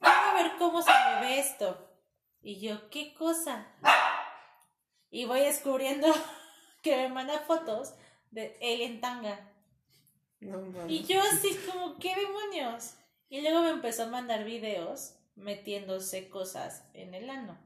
vamos 0.00 0.18
a 0.30 0.34
ver 0.34 0.52
cómo 0.58 0.82
se 0.82 0.90
me 0.90 1.20
ve 1.20 1.38
esto. 1.40 1.90
Y 2.42 2.60
yo, 2.60 2.90
¿qué 2.90 3.14
cosa? 3.14 3.66
Y 5.10 5.24
voy 5.24 5.40
descubriendo 5.40 6.08
que 6.82 6.96
me 6.96 7.08
manda 7.08 7.40
fotos 7.40 7.94
de 8.30 8.56
él 8.60 8.82
en 8.82 9.00
tanga. 9.00 9.52
No. 10.40 10.86
Y 10.86 11.04
yo 11.04 11.20
así 11.22 11.58
como, 11.66 11.96
¿qué 11.98 12.14
demonios? 12.14 12.94
Y 13.28 13.40
luego 13.40 13.62
me 13.62 13.70
empezó 13.70 14.04
a 14.04 14.08
mandar 14.08 14.44
videos 14.44 15.14
metiéndose 15.34 16.28
cosas 16.28 16.84
en 16.94 17.14
el 17.14 17.28
ano. 17.30 17.58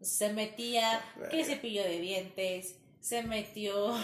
Se 0.00 0.32
metía, 0.32 1.04
¿qué 1.30 1.44
cepillo 1.44 1.82
de 1.82 2.00
dientes? 2.00 2.78
Se 3.00 3.22
metió 3.22 3.94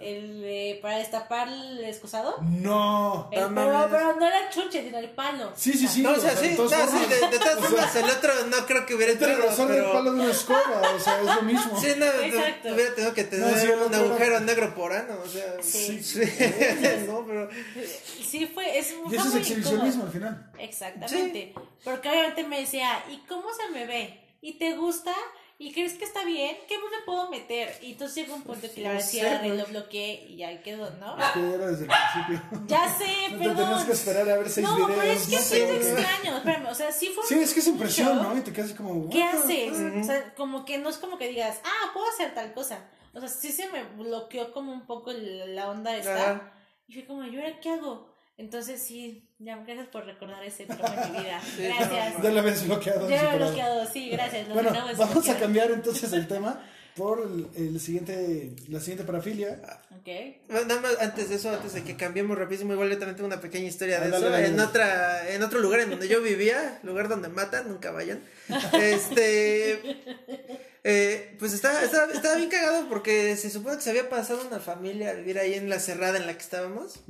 el 0.00 0.42
de- 0.42 0.78
para 0.82 0.98
destapar 0.98 1.48
el 1.48 1.84
excusado. 1.84 2.36
No. 2.42 3.28
El- 3.32 3.40
No 3.54 3.54
pero, 3.54 3.88
pero 3.90 4.16
no 4.16 4.26
era 4.26 4.50
chuche, 4.50 4.82
sino 4.84 4.98
el 4.98 5.10
palo. 5.10 5.52
Sí, 5.56 5.72
sí, 5.72 5.88
sí. 5.88 6.02
No, 6.02 6.10
o 6.12 6.16
sea, 6.16 6.34
de 6.34 6.48
sí, 6.48 6.50
no, 6.50 6.64
todas 6.64 6.90
sí, 6.90 6.96
formas. 6.98 7.08
de, 7.08 7.28
de 7.28 7.38
todas 7.38 7.56
O 7.56 7.60
sea, 7.60 7.68
formas, 7.70 7.96
el 7.96 8.10
otro 8.10 8.32
no 8.48 8.66
creo 8.66 8.86
que 8.86 8.94
hubiera 8.94 9.12
entrado, 9.12 9.38
grosor 9.38 9.68
del 9.68 9.76
pero... 9.80 9.92
palo 9.92 10.12
de 10.12 10.20
una 10.20 10.30
escoba, 10.30 10.82
o 10.94 10.98
sea, 11.00 11.18
es 11.20 11.26
lo 11.26 11.42
mismo. 11.42 11.80
Sí, 11.80 11.88
no, 11.96 12.04
Exacto. 12.06 12.74
hubiera 12.74 12.94
tenido 12.94 13.14
que 13.14 13.24
tener 13.24 13.46
No, 13.50 13.58
sí, 13.58 13.66
el 13.66 13.72
un 13.72 13.82
otro 13.84 13.96
era- 13.96 14.04
agujero 14.06 14.40
negro 14.40 14.74
por 14.74 14.92
ano, 14.92 15.14
o 15.24 15.28
sea... 15.28 15.56
Sí. 15.62 16.02
sí. 16.02 16.20
no, 17.08 17.24
pero... 17.26 17.48
Sí, 18.28 18.46
fue, 18.52 18.78
es, 18.78 18.90
Y 18.92 18.94
fue 18.96 19.16
eso 19.16 19.28
es 19.28 19.34
exhibicionismo 19.36 20.04
al 20.04 20.10
final. 20.12 20.50
Exactamente. 20.58 21.54
Porque 21.84 22.08
obviamente 22.08 22.44
me 22.44 22.60
decía, 22.60 23.02
¿y 23.10 23.18
cómo 23.26 23.46
se 23.54 23.72
me 23.72 23.86
ve? 23.86 24.20
¿Y 24.42 24.58
te 24.58 24.76
gusta? 24.76 25.12
¿Y 25.58 25.72
crees 25.72 25.94
que 25.94 26.04
está 26.04 26.22
bien? 26.24 26.54
¿Qué 26.68 26.76
más 26.76 26.90
me 26.90 27.04
puedo 27.06 27.30
meter? 27.30 27.78
Y 27.82 27.92
entonces 27.92 28.16
llegó 28.16 28.34
un 28.34 28.42
punto 28.42 28.68
que 28.74 28.82
la 28.82 28.88
No 28.90 28.94
verdad 28.96 29.08
sí 29.08 29.20
güey. 29.20 29.56
lo 29.56 29.64
bloqueé 29.66 30.26
y 30.28 30.36
ya 30.36 30.60
quedó, 30.62 30.90
¿no? 31.00 31.16
Que 31.32 31.54
era 31.54 31.66
desde 31.68 31.84
el 31.86 31.90
principio. 31.90 32.62
Ya 32.66 32.88
sé, 32.94 33.06
No 33.30 33.38
te 33.38 33.38
tenías 33.38 33.56
perdón. 33.56 33.86
que 33.86 33.92
esperar 33.92 34.28
a 34.30 34.36
ver 34.36 34.50
seis 34.50 34.66
No, 34.68 34.76
videos. 34.76 34.90
pero 35.00 35.12
es 35.12 35.26
que 35.26 35.36
no 35.36 35.42
sí 35.42 35.56
es 35.60 35.86
extraño. 35.86 36.36
Espérame, 36.36 36.66
o 36.66 36.74
sea, 36.74 36.92
sí 36.92 37.06
fue 37.08 37.24
Sí, 37.26 37.34
es 37.38 37.54
que 37.54 37.60
es 37.60 37.66
impresión. 37.68 38.22
¿no? 38.22 38.36
Y 38.36 38.42
te 38.42 38.52
quedas 38.52 38.68
así 38.70 38.76
como. 38.76 39.08
¿Qué 39.08 39.22
haces? 39.22 39.72
O 39.72 40.04
sea, 40.04 40.34
como 40.34 40.64
que 40.66 40.76
no 40.76 40.90
es 40.90 40.98
como 40.98 41.16
que 41.16 41.28
digas, 41.28 41.58
ah, 41.64 41.90
puedo 41.94 42.06
hacer 42.10 42.34
tal 42.34 42.52
cosa. 42.52 42.84
O 43.14 43.20
sea, 43.20 43.28
sí 43.30 43.50
se 43.50 43.70
me 43.70 43.82
bloqueó 43.84 44.52
como 44.52 44.72
un 44.72 44.86
poco 44.86 45.10
la 45.12 45.70
onda 45.70 45.96
esta. 45.96 46.52
Y 46.86 46.92
fue 46.94 47.06
como, 47.06 47.24
¿y 47.24 47.34
ahora 47.34 47.58
qué 47.60 47.70
hago? 47.70 48.14
Entonces 48.38 48.82
sí, 48.82 49.28
ya, 49.38 49.56
gracias 49.64 49.88
por 49.88 50.04
recordar 50.04 50.44
ese 50.44 50.66
trauma 50.66 51.04
en 51.04 51.12
mi 51.12 51.18
vida. 51.20 51.40
Gracias. 51.58 52.22
Ya 52.22 52.30
lo 52.30 52.40
habías 52.40 52.66
bloqueado. 52.66 53.08
Ya 53.08 53.20
superado. 53.20 53.38
bloqueado, 53.46 53.92
sí, 53.92 54.10
gracias. 54.10 54.48
lo 54.48 54.54
Bueno, 54.54 54.70
de 54.72 54.94
vamos 54.94 55.28
a 55.28 55.38
cambiar 55.38 55.70
entonces 55.70 56.12
el 56.12 56.28
tema 56.28 56.62
por 56.96 57.20
el, 57.22 57.48
el 57.56 57.80
siguiente, 57.80 58.54
la 58.68 58.80
siguiente 58.80 59.04
parafilia. 59.04 59.58
Ok. 59.98 60.08
Nada 60.48 60.80
más 60.80 60.98
antes 61.00 61.30
de 61.30 61.36
eso, 61.36 61.50
antes 61.50 61.72
de 61.74 61.82
que 61.82 61.96
cambiemos 61.96 62.36
rapidísimo, 62.38 62.72
igual 62.74 62.90
yo 62.90 62.98
también 62.98 63.16
tengo 63.16 63.26
una 63.26 63.40
pequeña 63.40 63.66
historia 63.68 64.00
de 64.00 64.06
Ah, 64.06 64.08
dale, 64.10 64.26
eso. 64.26 64.30
dale, 64.30 64.46
en 64.48 64.56
dale. 64.56 64.68
otra, 64.68 65.30
en 65.34 65.42
otro 65.42 65.58
lugar 65.60 65.80
en 65.80 65.90
donde 65.90 66.08
yo 66.08 66.20
vivía, 66.22 66.78
lugar 66.82 67.08
donde 67.08 67.28
matan, 67.28 67.68
nunca 67.68 67.90
vayan. 67.90 68.22
Este 68.74 69.80
eh, 70.84 71.36
pues 71.38 71.52
estaba, 71.54 71.82
estaba, 71.82 72.12
estaba 72.12 72.36
bien 72.36 72.50
cagado 72.50 72.88
porque 72.88 73.36
se 73.36 73.50
supone 73.50 73.76
que 73.76 73.82
se 73.82 73.90
había 73.90 74.08
pasado 74.08 74.46
una 74.46 74.60
familia 74.60 75.10
a 75.10 75.14
vivir 75.14 75.38
ahí 75.38 75.54
en 75.54 75.68
la 75.70 75.80
cerrada 75.80 76.18
en 76.18 76.26
la 76.26 76.34
que 76.34 76.42
estábamos. 76.42 77.00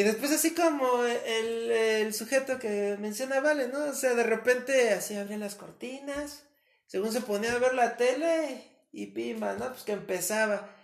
Y 0.00 0.02
después 0.02 0.32
así 0.32 0.54
como 0.54 1.04
el, 1.04 1.70
el 1.70 2.14
sujeto 2.14 2.58
que 2.58 2.96
menciona 2.98 3.40
Vale, 3.40 3.68
¿no? 3.68 3.84
O 3.84 3.92
sea, 3.92 4.14
de 4.14 4.22
repente 4.22 4.94
así 4.94 5.14
abría 5.14 5.36
las 5.36 5.56
cortinas, 5.56 6.44
según 6.86 7.12
se 7.12 7.20
ponía 7.20 7.52
a 7.52 7.58
ver 7.58 7.74
la 7.74 7.98
tele 7.98 8.64
y 8.92 9.08
pimba, 9.08 9.56
¿no? 9.56 9.68
Pues 9.68 9.82
que 9.82 9.92
empezaba. 9.92 10.74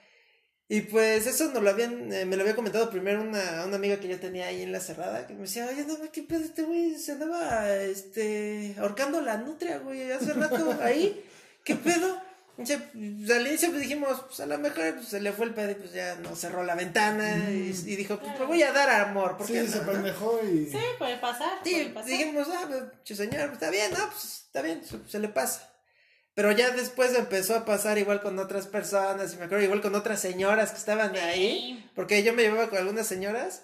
Y 0.68 0.82
pues 0.82 1.26
eso 1.26 1.50
nos 1.50 1.62
lo 1.62 1.70
habían, 1.70 2.12
eh, 2.12 2.26
me 2.26 2.36
lo 2.36 2.42
había 2.42 2.54
comentado 2.54 2.90
primero 2.90 3.22
una, 3.22 3.64
una 3.64 3.76
amiga 3.76 3.98
que 3.98 4.08
yo 4.08 4.20
tenía 4.20 4.48
ahí 4.48 4.60
en 4.60 4.72
la 4.72 4.80
cerrada, 4.80 5.26
que 5.26 5.32
me 5.32 5.44
decía, 5.44 5.66
oye, 5.66 5.86
no, 5.86 5.96
¿qué 6.12 6.22
pedo 6.22 6.44
este 6.44 6.64
güey? 6.64 6.96
Se 6.96 7.12
andaba, 7.12 7.74
este, 7.74 8.74
ahorcando 8.78 9.22
la 9.22 9.38
nutria, 9.38 9.78
güey, 9.78 10.12
hace 10.12 10.34
rato 10.34 10.76
ahí, 10.82 11.24
¿qué 11.64 11.74
pedo? 11.74 12.20
Dice, 12.56 12.78
pues, 12.78 13.30
al 13.30 13.46
inicio 13.46 13.68
pues 13.68 13.82
dijimos, 13.82 14.22
pues 14.26 14.40
a 14.40 14.46
lo 14.46 14.58
mejor 14.58 14.94
pues, 14.94 15.08
se 15.08 15.20
le 15.20 15.32
fue 15.32 15.46
el 15.46 15.54
pedo 15.54 15.72
y 15.72 15.74
pues 15.74 15.92
ya 15.92 16.14
no 16.16 16.34
cerró 16.34 16.64
la 16.64 16.74
ventana 16.74 17.50
y, 17.50 17.68
y 17.84 17.96
dijo, 17.96 18.18
pues 18.18 18.38
me 18.38 18.46
voy 18.46 18.62
a 18.62 18.72
dar 18.72 18.88
amor, 18.88 19.36
porque 19.36 19.66
Sí, 19.66 19.72
se 19.72 19.80
pendejó 19.80 20.40
y. 20.42 20.66
Sí, 20.66 20.78
puede 20.98 21.18
pasar. 21.18 21.58
Sí, 21.64 21.72
puede 21.74 21.88
pasar. 21.90 22.10
dijimos, 22.10 22.48
ah, 22.50 22.66
pues, 22.66 23.18
señor, 23.18 23.40
pues, 23.48 23.52
está 23.52 23.70
bien, 23.70 23.90
no, 23.92 24.08
pues 24.10 24.44
está 24.46 24.62
bien, 24.62 24.82
se, 24.84 24.98
se 25.06 25.18
le 25.18 25.28
pasa. 25.28 25.70
Pero 26.34 26.52
ya 26.52 26.70
después 26.70 27.14
empezó 27.14 27.56
a 27.56 27.64
pasar 27.64 27.96
igual 27.98 28.20
con 28.20 28.38
otras 28.38 28.66
personas, 28.66 29.32
y 29.32 29.36
me 29.36 29.44
acuerdo 29.44 29.64
igual 29.64 29.80
con 29.80 29.94
otras 29.94 30.20
señoras 30.20 30.70
que 30.70 30.78
estaban 30.78 31.16
ahí, 31.16 31.90
porque 31.94 32.22
yo 32.22 32.32
me 32.34 32.42
llevaba 32.42 32.68
con 32.68 32.78
algunas 32.78 33.06
señoras, 33.06 33.62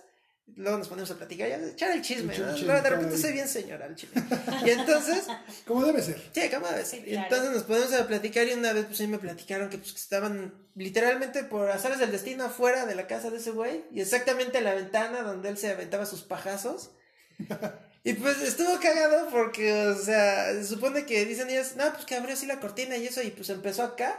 luego 0.57 0.78
nos 0.78 0.88
ponemos 0.88 1.11
a 1.11 1.16
platicar, 1.16 1.49
ya 1.49 1.57
echar 1.57 1.90
el 1.93 2.03
chisme, 2.03 2.32
Echar 2.34 2.45
el 2.45 2.51
¿no? 2.51 2.55
chisme, 2.57 2.66
Luego 2.72 2.82
de 2.82 2.90
repente 2.90 3.18
soy 3.18 3.32
bien 3.32 3.49
señora 3.49 3.86
al 3.86 3.95
chisme. 3.97 4.22
Y 4.66 4.70
entonces, 4.70 5.24
Como 5.66 5.84
debe 5.84 6.03
ser. 6.03 6.20
sí, 6.32 6.43
¿cómo 6.53 6.66
ves? 6.70 6.88
Sí, 6.88 6.97
Y 7.07 7.11
claro. 7.12 7.22
entonces 7.24 7.51
nos 7.53 7.62
ponemos 7.64 7.93
a 7.95 8.07
platicar 8.07 8.47
y 8.47 8.53
una 8.53 8.72
vez 8.72 8.86
pues 8.86 8.99
sí 8.99 9.07
me 9.07 9.18
platicaron 9.18 9.70
que 9.70 9.78
pues 9.78 9.93
que 9.93 9.99
estaban 9.99 10.53
literalmente 10.74 11.45
por 11.45 11.70
azares 11.70 11.99
del 11.99 12.12
destino 12.12 12.45
afuera 12.45 12.86
de 12.86 12.95
la 12.95 13.07
casa 13.07 13.30
de 13.30 13.38
ese 13.38 13.51
güey 13.51 13.84
y 13.93 14.01
exactamente 14.01 14.59
en 14.59 14.64
la 14.64 14.74
ventana 14.74 15.22
donde 15.22 15.49
él 15.49 15.59
se 15.59 15.70
aventaba 15.70 16.07
sus 16.07 16.22
pajazos. 16.22 16.90
Y 18.05 18.14
pues 18.14 18.40
estuvo 18.43 18.80
cagado 18.80 19.28
porque, 19.30 19.72
o 19.86 19.95
sea, 19.97 20.47
se 20.55 20.64
supone 20.66 21.07
que 21.07 21.24
dicen 21.24 21.49
ellas, 21.49 21.76
no, 21.76 21.93
pues 21.93 22.05
que 22.05 22.16
abrió 22.16 22.34
así 22.34 22.47
la 22.47 22.59
cortina 22.59 22.97
y 22.97 23.07
eso, 23.07 23.22
y 23.22 23.30
pues 23.30 23.49
empezó 23.49 23.84
acá. 23.84 24.18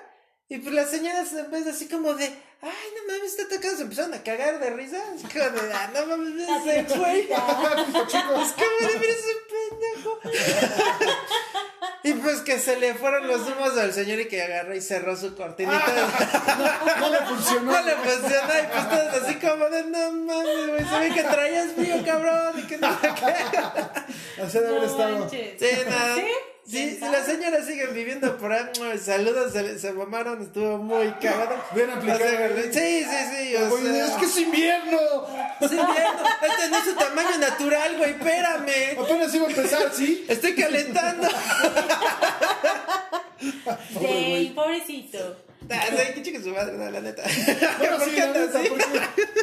Y 0.49 0.57
pues 0.57 0.75
las 0.75 0.89
señoras, 0.91 1.31
en 1.33 1.49
vez 1.49 1.65
de 1.65 1.71
así 1.71 1.87
como 1.87 2.13
de, 2.13 2.25
ay, 2.25 2.87
no 2.95 3.13
mames, 3.13 3.31
está 3.31 3.47
tocando, 3.47 3.77
se 3.77 3.83
empezaron 3.83 4.13
a 4.13 4.23
cagar 4.23 4.59
de 4.59 4.69
risa. 4.71 5.01
Así 5.15 5.23
como 5.23 5.49
de, 5.61 5.73
ah, 5.73 5.89
no 5.93 6.05
mames, 6.05 6.47
ese 6.49 6.97
güey. 6.97 7.21
Es 7.21 7.27
como 7.27 8.77
de, 8.81 8.99
mira 8.99 9.13
ese 9.13 9.33
pendejo. 9.49 10.19
y 12.03 12.13
pues 12.13 12.41
que 12.41 12.59
se 12.59 12.75
le 12.77 12.93
fueron 12.93 13.27
los 13.27 13.41
humos 13.47 13.77
al 13.77 13.93
señor 13.93 14.19
y 14.19 14.27
que 14.27 14.43
agarró 14.43 14.75
y 14.75 14.81
cerró 14.81 15.15
su 15.15 15.35
cortinita. 15.35 15.81
No 16.99 17.09
le 17.09 17.17
funcionó. 17.19 17.71
No 17.71 17.81
le 17.81 17.95
funcionó 17.95 18.53
y 18.59 18.67
pues 18.71 18.89
todos 18.89 19.23
así 19.23 19.35
como 19.35 19.69
de, 19.69 19.83
no 19.85 20.11
mames, 20.11 20.67
güey, 20.67 20.85
se 20.85 20.99
ve 20.99 21.13
que 21.15 21.23
traías 21.23 21.71
frío, 21.71 22.03
cabrón, 22.05 22.59
y 22.59 22.63
que 22.63 22.77
no 22.77 22.91
sé 22.99 23.13
qué. 23.15 24.41
Así 24.41 24.59
de 24.59 24.67
haber 24.67 24.81
No 24.81 24.85
estado. 24.85 25.29
Sí, 25.29 25.55
nada. 25.87 26.15
¿Sí? 26.15 26.27
Sí, 26.65 26.77
¿Quién 26.77 26.89
sí, 26.91 26.99
sabe? 27.01 27.11
las 27.11 27.25
señoras 27.25 27.65
siguen 27.65 27.93
viviendo 27.93 28.37
por 28.37 28.53
ahí. 28.53 28.63
Saludos, 29.03 29.51
se, 29.51 29.77
se 29.79 29.91
mamaron, 29.91 30.41
estuvo 30.41 30.77
muy 30.77 31.11
cagado. 31.13 31.61
Bien 31.75 31.89
aplicado. 31.89 32.23
O 32.23 32.27
sea, 32.27 32.63
Sí, 32.71 33.03
sí, 33.03 33.17
sí. 33.31 33.55
O 33.57 33.73
Oye, 33.73 33.91
sea, 33.91 34.05
es 34.05 34.11
que 34.13 34.25
es 34.25 34.37
invierno. 34.37 34.97
Sí, 35.59 35.75
viendo. 35.75 36.23
Este 36.41 36.69
no 36.69 36.77
es 36.77 36.83
su 36.85 36.95
tamaño 36.95 37.37
natural, 37.37 37.97
güey, 37.97 38.11
espérame. 38.11 38.97
Apenas 38.97 39.35
iba 39.35 39.45
a 39.45 39.49
empezar, 39.49 39.91
¿sí? 39.93 40.25
Estoy 40.29 40.55
calentando. 40.55 41.27
Pobrecito. 44.55 45.37
Ah, 45.69 45.85
sí, 45.89 46.13
que 46.13 46.23
chique 46.23 46.41
su 46.41 46.49
madre, 46.49 46.77
no, 46.77 46.89
la 46.89 47.01
neta. 47.01 47.23
Bueno, 47.79 47.97
¿Por 47.97 48.05
sí, 48.07 48.11
qué 48.15 48.19
la 48.19 48.25
andas 48.25 48.47
neta, 48.47 48.59
así? 48.59 48.69
porque, 48.69 48.85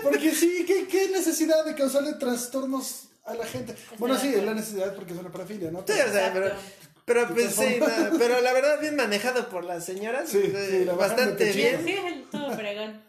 porque 0.03 0.31
sí, 0.35 0.65
¿qué, 0.67 0.87
qué 0.87 1.09
necesidad 1.09 1.65
de 1.65 1.75
causarle 1.75 2.15
trastornos 2.15 3.07
a 3.25 3.35
la 3.35 3.47
gente. 3.47 3.75
Bueno, 3.99 4.19
sí, 4.19 4.33
es 4.35 4.43
la 4.43 4.55
necesidad 4.55 4.95
porque 4.95 5.13
es 5.13 5.19
una 5.19 5.31
parafilia, 5.31 5.71
¿no? 5.71 5.85
Sí, 5.87 5.93
o 5.93 6.13
sea, 6.13 6.31
pero, 6.33 6.47
Exacto. 6.47 6.65
Pero 7.13 7.29
pues 7.35 7.55
sí, 7.55 7.77
no, 7.81 8.19
pero 8.19 8.41
la 8.41 8.53
verdad 8.53 8.81
bien 8.81 8.95
manejado 9.05 9.49
por 9.49 9.65
las 9.65 9.85
señoras. 9.85 10.29
Sí, 10.31 10.39
eh, 10.45 10.67
sí, 10.71 10.85
la 10.85 10.93
bastante 10.95 11.53
bien. 11.53 11.83
Sí, 11.85 11.93
estuvo 12.25 12.53
fregón. 12.57 13.03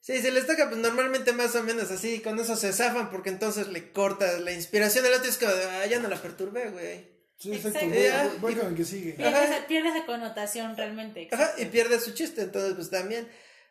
Sí, 0.00 0.20
se 0.20 0.30
les 0.30 0.46
toca 0.46 0.68
pues 0.68 0.80
normalmente 0.80 1.32
más 1.32 1.54
o 1.56 1.62
menos 1.62 1.90
así, 1.90 2.20
con 2.20 2.38
eso 2.38 2.56
se 2.56 2.72
zafan 2.72 3.10
porque 3.10 3.30
entonces 3.30 3.68
le 3.68 3.90
cortas 3.92 4.40
la 4.40 4.52
inspiración. 4.52 5.04
El 5.06 5.14
otro 5.14 5.28
es 5.28 5.38
como, 5.38 5.52
de, 5.52 5.64
ah, 5.64 5.86
ya 5.86 5.98
no 5.98 6.08
la 6.08 6.16
perturbé, 6.20 6.70
güey. 6.70 7.14
Sí, 7.38 7.52
exacto. 7.54 7.78
Exacto. 7.80 7.88
Voy, 7.94 8.02
Ya. 8.04 8.22
voy- 8.28 8.38
voy 8.40 8.54
con 8.54 8.68
el 8.68 8.74
que 8.76 8.84
sigue. 8.84 9.12
Pierde 9.14 9.34
Ajá. 9.34 9.44
esa, 9.56 9.66
pierde 9.66 9.88
esa 9.88 10.06
connotación 10.06 10.76
realmente. 10.76 11.28
Ajá, 11.32 11.42
exacto. 11.44 11.62
y 11.62 11.66
pierde 11.66 11.98
su 12.00 12.12
chiste, 12.12 12.42
entonces 12.42 12.74
pues 12.74 12.90
también. 12.90 13.26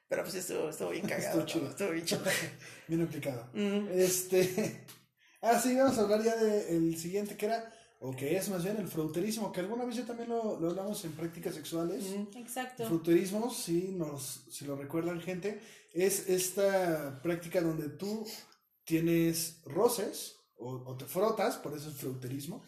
Pero 0.09 0.23
pues 0.23 0.35
estuvo, 0.35 0.69
estuvo 0.69 0.89
bien 0.89 1.07
cagado. 1.07 1.27
Estuvo 1.39 1.45
chido. 1.45 1.63
¿no? 1.65 1.69
Estuvo 1.69 1.89
bien 1.91 2.05
chido. 2.05 2.21
Bien 2.87 3.01
aplicado. 3.01 3.49
Este. 3.95 4.85
Ah, 5.41 5.59
sí, 5.59 5.75
vamos 5.75 5.97
a 5.97 6.01
hablar 6.01 6.23
ya 6.23 6.35
del 6.35 6.97
siguiente 6.97 7.35
que 7.37 7.45
era, 7.47 7.71
o 8.05 8.11
que 8.15 8.35
es 8.35 8.49
más 8.49 8.63
bien 8.63 8.75
el 8.77 8.87
frauterismo, 8.89 9.51
que 9.53 9.61
alguna 9.61 9.85
vez 9.85 9.95
ya 9.95 10.05
también 10.05 10.27
lo, 10.29 10.59
lo 10.59 10.69
hablamos 10.71 11.03
en 11.05 11.13
prácticas 11.13 11.55
sexuales. 11.55 12.05
El 12.11 12.27
Exacto. 12.35 12.85
frauterismo, 12.85 13.49
si, 13.49 13.89
nos, 13.93 14.43
si 14.51 14.65
lo 14.65 14.75
recuerdan, 14.75 15.21
gente, 15.21 15.61
es 15.93 16.27
esta 16.27 17.21
práctica 17.21 17.61
donde 17.61 17.87
tú 17.89 18.27
tienes 18.83 19.61
roces 19.65 20.35
o, 20.57 20.71
o 20.85 20.97
te 20.97 21.05
frotas, 21.05 21.55
por 21.57 21.75
eso 21.77 21.89
es 21.89 21.95
frauterismo, 21.95 22.61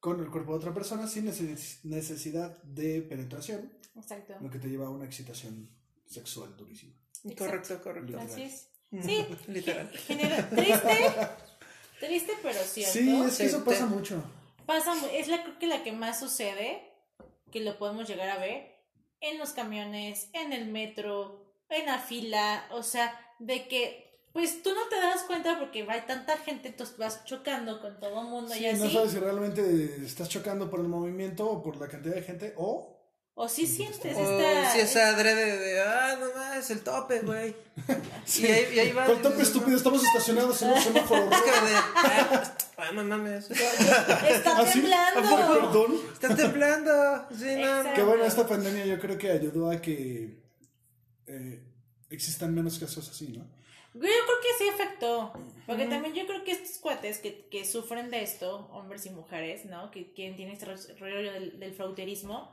con 0.00 0.18
el 0.20 0.30
cuerpo 0.30 0.52
de 0.52 0.58
otra 0.58 0.74
persona 0.74 1.06
sin 1.06 1.26
neces- 1.26 1.78
necesidad 1.84 2.60
de 2.64 3.02
penetración, 3.02 3.72
Exacto. 3.94 4.34
lo 4.40 4.50
que 4.50 4.58
te 4.58 4.68
lleva 4.68 4.86
a 4.86 4.90
una 4.90 5.04
excitación 5.04 5.70
sexual 6.06 6.56
durísima. 6.56 6.92
Correcto, 7.38 7.80
correcto. 7.80 8.18
Así 8.18 8.42
es. 8.42 8.66
Ujú, 8.90 9.02
Sí. 9.04 9.24
Literal. 9.46 9.88
Genera, 9.90 10.50
triste, 10.50 10.98
triste 12.00 12.32
pero 12.42 12.58
cierto. 12.64 12.92
Sí, 12.92 13.08
es 13.20 13.24
que 13.24 13.30
Sí, 13.30 13.42
eso 13.44 13.64
pasa 13.64 13.88
te- 13.88 13.94
mucho. 13.94 14.22
Pasa, 14.66 14.94
es 15.12 15.28
la, 15.28 15.42
creo 15.42 15.58
que 15.58 15.66
la 15.66 15.82
que 15.82 15.92
más 15.92 16.20
sucede, 16.20 16.82
que 17.50 17.60
lo 17.60 17.78
podemos 17.78 18.08
llegar 18.08 18.28
a 18.30 18.38
ver, 18.38 18.72
en 19.20 19.38
los 19.38 19.52
camiones, 19.52 20.28
en 20.32 20.52
el 20.52 20.66
metro, 20.66 21.54
en 21.68 21.86
la 21.86 21.98
fila, 21.98 22.66
o 22.70 22.82
sea, 22.82 23.18
de 23.38 23.68
que, 23.68 24.28
pues 24.32 24.62
tú 24.62 24.70
no 24.74 24.88
te 24.88 24.96
das 24.96 25.22
cuenta 25.24 25.58
porque 25.58 25.84
va 25.84 26.06
tanta 26.06 26.36
gente, 26.38 26.70
tú 26.70 26.84
vas 26.98 27.24
chocando 27.24 27.80
con 27.80 28.00
todo 28.00 28.20
el 28.22 28.28
mundo 28.28 28.52
Sí, 28.54 28.66
y 28.66 28.72
no 28.74 28.88
sabes 28.88 29.12
si 29.12 29.18
realmente 29.18 29.96
estás 30.04 30.28
chocando 30.28 30.70
por 30.70 30.80
el 30.80 30.88
movimiento 30.88 31.48
o 31.48 31.62
por 31.62 31.76
la 31.76 31.88
cantidad 31.88 32.14
de 32.14 32.22
gente 32.22 32.54
o 32.56 32.91
o 33.34 33.48
si 33.48 33.66
sientes 33.66 34.16
O 34.16 34.20
esta... 34.40 34.72
si 34.72 34.80
es 34.80 34.96
adrede 34.96 35.58
de, 35.58 35.80
ah, 35.80 36.16
no 36.20 36.32
más, 36.34 36.70
el 36.70 36.80
tope, 36.82 37.20
güey. 37.20 37.54
Y 38.38 38.46
ahí, 38.46 38.74
y 38.74 38.78
ahí 38.78 38.92
va. 38.92 39.06
¿Cuál 39.06 39.20
tope 39.22 39.42
estúpido? 39.42 39.76
Estamos 39.76 40.02
estacionados 40.04 40.62
en 40.62 40.70
un 40.70 40.80
semáforo 40.80 41.22
Es 41.24 41.30
de, 41.30 41.74
ah, 41.74 42.54
ah, 42.78 42.92
no 42.92 43.02
mames. 43.04 43.50
Está 43.50 44.58
¿Ah, 44.58 44.66
sí? 44.66 44.80
temblando. 44.80 45.20
¿A 45.20 45.22
poco, 45.22 45.54
perdón? 45.60 46.00
Está 46.12 46.36
temblando. 46.36 47.26
Sí, 47.36 47.56
no. 47.56 47.94
Que 47.94 48.02
bueno, 48.02 48.24
esta 48.24 48.46
pandemia 48.46 48.86
yo 48.86 49.00
creo 49.00 49.18
que 49.18 49.30
ayudó 49.30 49.70
a 49.70 49.80
que 49.80 50.38
eh, 51.26 51.62
existan 52.10 52.54
menos 52.54 52.78
casos 52.78 53.08
así, 53.08 53.28
¿no? 53.28 53.44
Yo 53.94 54.00
creo 54.00 54.40
que 54.40 54.48
sí 54.64 54.68
afectó. 54.72 55.32
Porque 55.66 55.86
también 55.86 56.14
yo 56.14 56.26
creo 56.26 56.44
que 56.44 56.52
estos 56.52 56.78
cuates 56.78 57.18
que, 57.18 57.46
que 57.50 57.64
sufren 57.64 58.10
de 58.10 58.22
esto, 58.22 58.68
hombres 58.72 59.04
y 59.06 59.10
mujeres, 59.10 59.64
¿no? 59.66 59.90
Que, 59.90 60.12
que 60.12 60.30
tienen 60.32 60.54
este 60.54 60.66
ro- 60.66 60.96
rollo 61.00 61.32
del, 61.32 61.58
del 61.60 61.74
frauterismo, 61.74 62.50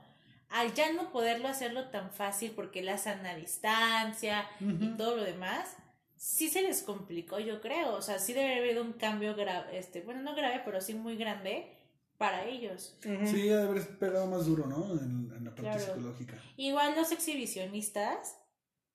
al 0.49 0.73
ya 0.73 0.91
no 0.93 1.11
poderlo 1.11 1.47
hacerlo 1.47 1.89
tan 1.89 2.11
fácil 2.11 2.51
porque 2.55 2.81
la 2.81 2.97
sana 2.97 3.35
distancia 3.35 4.47
y 4.59 4.87
todo 4.97 5.15
lo 5.15 5.23
demás, 5.23 5.75
sí 6.17 6.49
se 6.49 6.61
les 6.61 6.81
complicó, 6.83 7.39
yo 7.39 7.61
creo. 7.61 7.93
O 7.93 8.01
sea, 8.01 8.19
sí 8.19 8.33
debe 8.33 8.51
haber 8.53 8.63
habido 8.65 8.83
un 8.83 8.93
cambio 8.93 9.35
grave, 9.35 9.77
este, 9.77 10.01
bueno, 10.01 10.21
no 10.21 10.35
grave, 10.35 10.61
pero 10.65 10.81
sí 10.81 10.93
muy 10.93 11.15
grande 11.15 11.75
para 12.17 12.43
ellos. 12.45 12.97
Sí, 13.01 13.49
ha 13.49 13.57
de 13.57 13.63
haber 13.63 13.97
pegado 13.97 14.27
más 14.27 14.45
duro, 14.45 14.65
¿no? 14.67 14.91
En, 14.99 15.31
en 15.37 15.45
la 15.45 15.51
parte 15.51 15.61
Claro. 15.61 15.79
psicológica. 15.79 16.33
Igual 16.57 16.95
los 16.95 17.11
exhibicionistas, 17.13 18.35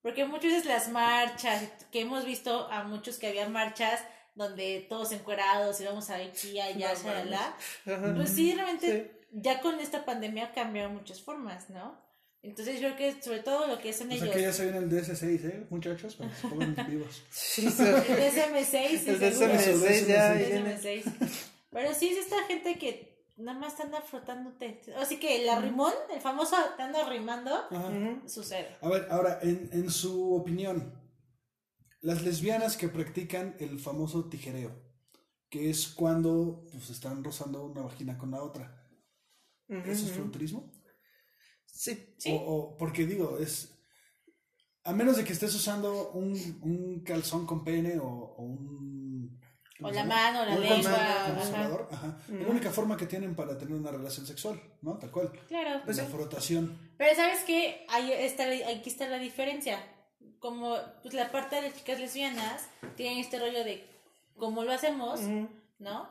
porque 0.01 0.25
muchas 0.25 0.51
veces 0.51 0.65
las 0.65 0.89
marchas, 0.89 1.63
que 1.91 2.01
hemos 2.01 2.25
visto 2.25 2.69
a 2.71 2.83
muchos 2.83 3.17
que 3.17 3.27
había 3.27 3.49
marchas 3.49 4.03
donde 4.35 4.85
todos 4.89 5.11
encuerados 5.13 5.79
íbamos 5.81 6.09
a 6.09 6.17
aquí, 6.17 6.59
allá, 6.59 6.93
No. 7.25 7.37
Ajá. 7.93 8.13
Pues 8.15 8.29
sí, 8.29 8.53
realmente 8.53 9.24
ya 9.37 9.61
con 9.61 9.79
esta 9.79 10.05
pandemia 10.05 10.51
cambiaron 10.53 10.93
muchas 10.93 11.21
formas, 11.21 11.69
¿no? 11.69 12.03
Entonces 12.41 12.79
yo 12.79 12.95
creo 12.95 13.15
que 13.15 13.21
sobre 13.23 13.39
todo 13.39 13.65
lo 13.67 13.79
que 13.79 13.89
hacen 13.89 14.07
O 14.07 14.15
sea 14.15 14.23
ellos, 14.23 14.35
que 14.35 14.41
ya 14.43 14.53
se 14.53 14.63
viene 14.65 14.77
el 14.77 14.89
DS6, 14.89 15.45
¿eh? 15.49 15.67
Muchachos, 15.71 16.15
para 16.15 16.29
que 16.29 16.35
se 16.35 16.47
pongan 16.47 16.75
vivos. 16.89 17.23
Sí, 17.31 17.69
so- 17.69 17.83
el 17.83 18.03
DSM6, 18.03 18.87
sí, 18.99 19.09
El 19.09 19.33
seguro. 19.33 19.53
DSM6 19.53 20.05
ya 20.07 20.39
El 20.39 20.45
viene. 20.63 20.77
DSM6. 20.77 21.03
Pero 21.71 21.93
sí 21.93 22.09
es 22.09 22.17
esta 22.19 22.43
gente 22.43 22.77
que 22.77 23.25
nada 23.37 23.57
más 23.59 23.75
te 23.75 23.83
anda 23.83 23.99
frotándote. 24.01 24.81
Así 24.97 25.17
que 25.19 25.41
el 25.41 25.49
arrimón, 25.49 25.91
el 26.13 26.21
famoso 26.21 26.55
te 26.77 26.83
anda 26.83 27.05
arrimando, 27.05 27.51
Ajá. 27.71 27.91
Sucede. 28.27 28.77
A 28.81 28.89
ver, 28.89 29.07
ahora, 29.09 29.39
en, 29.41 29.69
en 29.73 29.89
su 29.89 30.35
opinión, 30.35 30.93
las 32.01 32.21
lesbianas 32.21 32.77
que 32.77 32.87
practican 32.89 33.55
el 33.59 33.79
famoso 33.79 34.29
tijereo, 34.29 34.71
que 35.49 35.71
es 35.71 35.87
cuando 35.87 36.65
pues, 36.71 36.91
están 36.91 37.23
rozando 37.23 37.65
una 37.65 37.81
vagina 37.81 38.17
con 38.19 38.31
la 38.31 38.43
otra, 38.43 38.84
Ujú, 39.67 39.79
¿eso 39.81 39.91
es 39.91 40.03
ujú. 40.03 40.13
fronterismo? 40.15 40.71
Sí. 41.65 42.15
Sí. 42.17 42.31
O, 42.31 42.35
o- 42.37 42.77
porque 42.77 43.05
digo, 43.05 43.37
es. 43.39 43.71
A 44.83 44.93
menos 44.93 45.17
de 45.17 45.23
que 45.23 45.33
estés 45.33 45.53
usando 45.55 46.11
un, 46.11 46.33
un 46.61 47.03
calzón 47.03 47.45
con 47.47 47.63
pene 47.63 47.97
o, 47.99 48.07
o 48.07 48.41
un. 48.43 49.39
¿cómo 49.77 49.89
O 49.89 49.91
la 49.91 50.03
mano, 50.05 50.45
la 50.45 50.55
Un 50.55 50.61
lengua. 50.61 51.37
Es 51.41 51.49
la 52.29 52.47
única 52.47 52.69
forma 52.71 52.95
que 52.95 53.07
tienen 53.07 53.35
para 53.35 53.57
tener 53.57 53.73
una 53.73 53.91
relación 53.91 54.25
sexual, 54.25 54.61
¿no? 54.81 54.97
Tal 54.97 55.11
cual. 55.11 55.31
Claro. 55.47 55.81
Pues 55.83 55.97
la 55.97 56.05
sí. 56.05 56.11
frotación. 56.11 56.93
Pero 56.97 57.15
¿sabes 57.15 57.39
qué? 57.45 57.85
Ahí 57.89 58.11
está, 58.11 58.43
aquí 58.69 58.89
está 58.89 59.07
la 59.09 59.17
diferencia. 59.19 59.79
como 60.39 60.77
pues, 61.01 61.13
la 61.15 61.31
parte 61.31 61.55
de 61.57 61.63
las 61.63 61.75
chicas 61.75 61.99
lesbianas 61.99 62.67
tienen 62.95 63.17
este 63.19 63.39
rollo 63.39 63.63
de 63.63 63.85
cómo 64.37 64.63
lo 64.63 64.71
hacemos, 64.71 65.19
¿no? 65.79 66.09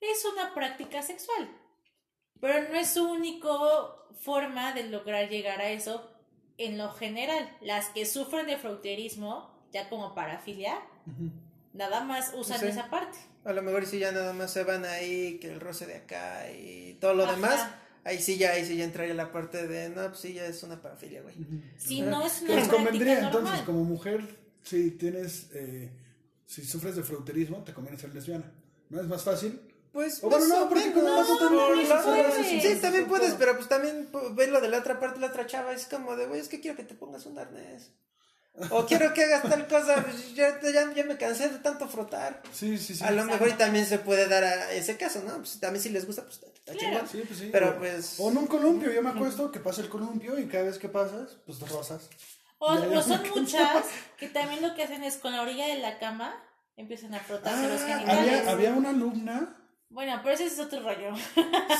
Es 0.00 0.24
una 0.30 0.52
práctica 0.54 1.00
sexual. 1.02 1.48
Pero 2.40 2.68
no 2.70 2.76
es 2.78 2.90
su 2.90 3.04
única 3.04 3.48
forma 4.20 4.72
de 4.72 4.84
lograr 4.88 5.28
llegar 5.28 5.60
a 5.60 5.70
eso 5.70 6.10
en 6.58 6.78
lo 6.78 6.90
general. 6.92 7.50
Las 7.60 7.88
que 7.90 8.06
sufren 8.06 8.46
de 8.46 8.56
frauterismo, 8.56 9.50
ya 9.72 9.88
como 9.88 10.14
parafilia, 10.14 10.78
nada 11.72 12.02
más 12.04 12.32
usan 12.34 12.60
Sí. 12.60 12.66
esa 12.66 12.88
parte. 12.90 13.18
A 13.44 13.52
lo 13.52 13.62
mejor 13.62 13.86
si 13.86 13.98
ya 13.98 14.12
nada 14.12 14.32
más 14.32 14.52
se 14.52 14.64
van 14.64 14.84
ahí, 14.84 15.38
que 15.38 15.52
el 15.52 15.60
roce 15.60 15.86
de 15.86 15.96
acá 15.96 16.50
y 16.50 16.94
todo 17.00 17.14
lo 17.14 17.26
demás, 17.26 17.66
ahí 18.04 18.18
sí 18.20 18.38
ya, 18.38 18.52
ahí 18.52 18.64
sí 18.64 18.76
ya 18.76 18.84
entraría 18.84 19.14
la 19.14 19.30
parte 19.30 19.66
de, 19.68 19.88
no, 19.90 20.08
pues 20.08 20.18
sí, 20.20 20.32
ya 20.34 20.46
es 20.46 20.62
una 20.62 20.80
parafilia, 20.82 21.22
güey. 21.22 21.34
Si 21.78 22.00
no 22.02 22.26
es 22.26 22.42
una 22.42 22.56
les 22.56 22.68
convendría 22.68 23.20
entonces, 23.20 23.60
como 23.62 23.84
mujer, 23.84 24.22
si 24.62 24.90
tienes, 24.92 25.50
eh, 25.54 25.90
si 26.44 26.64
sufres 26.64 26.96
de 26.96 27.02
frauterismo, 27.04 27.62
te 27.62 27.72
conviene 27.72 27.98
ser 27.98 28.12
lesbiana. 28.14 28.52
¿No 28.88 29.00
es 29.00 29.06
más 29.06 29.22
fácil? 29.22 29.60
Pues, 29.96 30.22
O 30.22 30.28
bueno, 30.28 30.44
más 30.46 30.58
no, 30.58 30.68
porque 30.68 30.92
como 30.92 31.16
vas 31.16 31.26
a 31.30 32.02
puedes. 32.04 32.62
Sí, 32.62 32.78
también 32.82 33.06
puedes, 33.08 33.32
pero 33.32 33.56
pues 33.56 33.66
también 33.66 34.10
ves 34.32 34.50
lo 34.50 34.60
de 34.60 34.68
la 34.68 34.76
otra 34.80 35.00
parte, 35.00 35.18
la 35.20 35.28
otra 35.28 35.46
chava, 35.46 35.72
es 35.72 35.86
como 35.86 36.16
de, 36.16 36.26
güey, 36.26 36.38
es 36.38 36.48
que 36.48 36.60
quiero 36.60 36.76
que 36.76 36.84
te 36.84 36.94
pongas 36.94 37.24
un 37.24 37.38
arnés. 37.38 37.92
O 38.68 38.84
quiero 38.84 39.14
que 39.14 39.24
hagas 39.24 39.44
tal 39.44 39.66
cosa, 39.66 40.02
pues 40.04 40.34
ya, 40.34 40.60
ya, 40.60 40.92
ya 40.92 41.04
me 41.04 41.16
cansé 41.16 41.48
de 41.48 41.60
tanto 41.60 41.88
frotar. 41.88 42.42
Sí, 42.52 42.76
sí, 42.76 42.94
sí. 42.94 43.02
a 43.04 43.10
lo 43.10 43.22
exacto. 43.22 43.32
mejor 43.44 43.48
y 43.48 43.58
también 43.58 43.86
se 43.86 43.98
puede 43.98 44.28
dar 44.28 44.44
a 44.44 44.70
ese 44.72 44.98
caso, 44.98 45.22
¿no? 45.26 45.34
Pues 45.38 45.58
también 45.60 45.82
si 45.82 45.88
les 45.88 46.04
gusta, 46.06 46.24
pues 46.24 46.34
está 46.42 46.72
Claro. 46.74 46.78
chingón. 46.78 47.08
Sí, 47.08 47.22
pues 47.26 47.38
sí. 47.38 47.48
Pero 47.50 47.70
o, 47.70 47.76
pues- 47.78 48.16
O 48.18 48.30
en 48.30 48.36
un 48.36 48.46
columpio, 48.48 48.92
yo 48.92 49.02
me 49.02 49.08
acuesto 49.08 49.50
que 49.50 49.60
pasa 49.60 49.80
el 49.80 49.88
columpio 49.88 50.38
y 50.38 50.46
cada 50.46 50.64
vez 50.64 50.76
que 50.78 50.90
pasas, 50.90 51.38
pues 51.46 51.58
te 51.58 51.64
rozas. 51.64 52.10
O, 52.58 52.66
o 52.70 53.02
son 53.02 53.22
muchas 53.34 53.86
que 54.18 54.28
también 54.28 54.60
lo 54.60 54.74
que 54.74 54.82
hacen 54.82 55.02
es 55.04 55.16
con 55.16 55.32
la 55.32 55.40
orilla 55.40 55.66
de 55.68 55.78
la 55.78 55.98
cama 55.98 56.34
empiezan 56.76 57.14
a 57.14 57.20
frotarse 57.20 57.66
los 57.66 57.80
Ah, 57.80 57.86
genitales. 57.86 58.40
había, 58.40 58.50
había 58.52 58.70
una 58.74 58.90
alumna. 58.90 59.62
Bueno, 59.88 60.20
pero 60.22 60.34
ese 60.34 60.46
es 60.46 60.58
otro 60.58 60.80
rollo. 60.80 61.14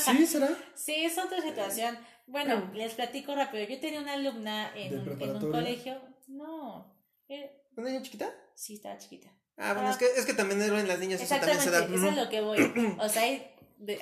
Sí, 0.05 0.27
será. 0.27 0.49
Sí, 0.75 1.05
es 1.05 1.19
otra 1.19 1.41
situación. 1.43 1.99
Bueno, 2.27 2.71
les 2.75 2.95
platico 2.95 3.35
rápido. 3.35 3.65
Yo 3.69 3.81
tenía 3.81 4.01
una 4.01 4.15
alumna 4.15 4.73
en, 4.77 5.05
¿De 5.05 5.13
un, 5.13 5.23
en 5.23 5.37
un 5.45 5.51
colegio. 5.53 6.01
No. 6.29 6.95
eh, 7.29 7.63
¿Una 7.77 7.91
niña 7.91 8.03
chiquita? 8.03 8.33
sí, 8.55 8.75
estaba 8.75 8.97
chiquita. 8.99 9.29
Ah, 9.59 9.73
bueno, 9.75 9.89
Ah. 9.89 9.93
es 9.93 9.97
que, 9.97 10.07
es 10.07 10.27
que 10.27 10.35
también 10.35 10.61
en 10.63 10.89
las 10.89 10.99
niñas 10.99 11.21
eso 11.21 11.35
también 11.35 11.57
Exactamente, 11.57 11.95
se 11.95 11.95
da. 11.95 12.09
eso 12.09 12.09
es 12.21 12.25
lo 12.25 12.31
que 12.31 12.41
voy. 12.41 12.59
O 13.01 13.09
sea, 13.09 13.23
hay 13.23 13.53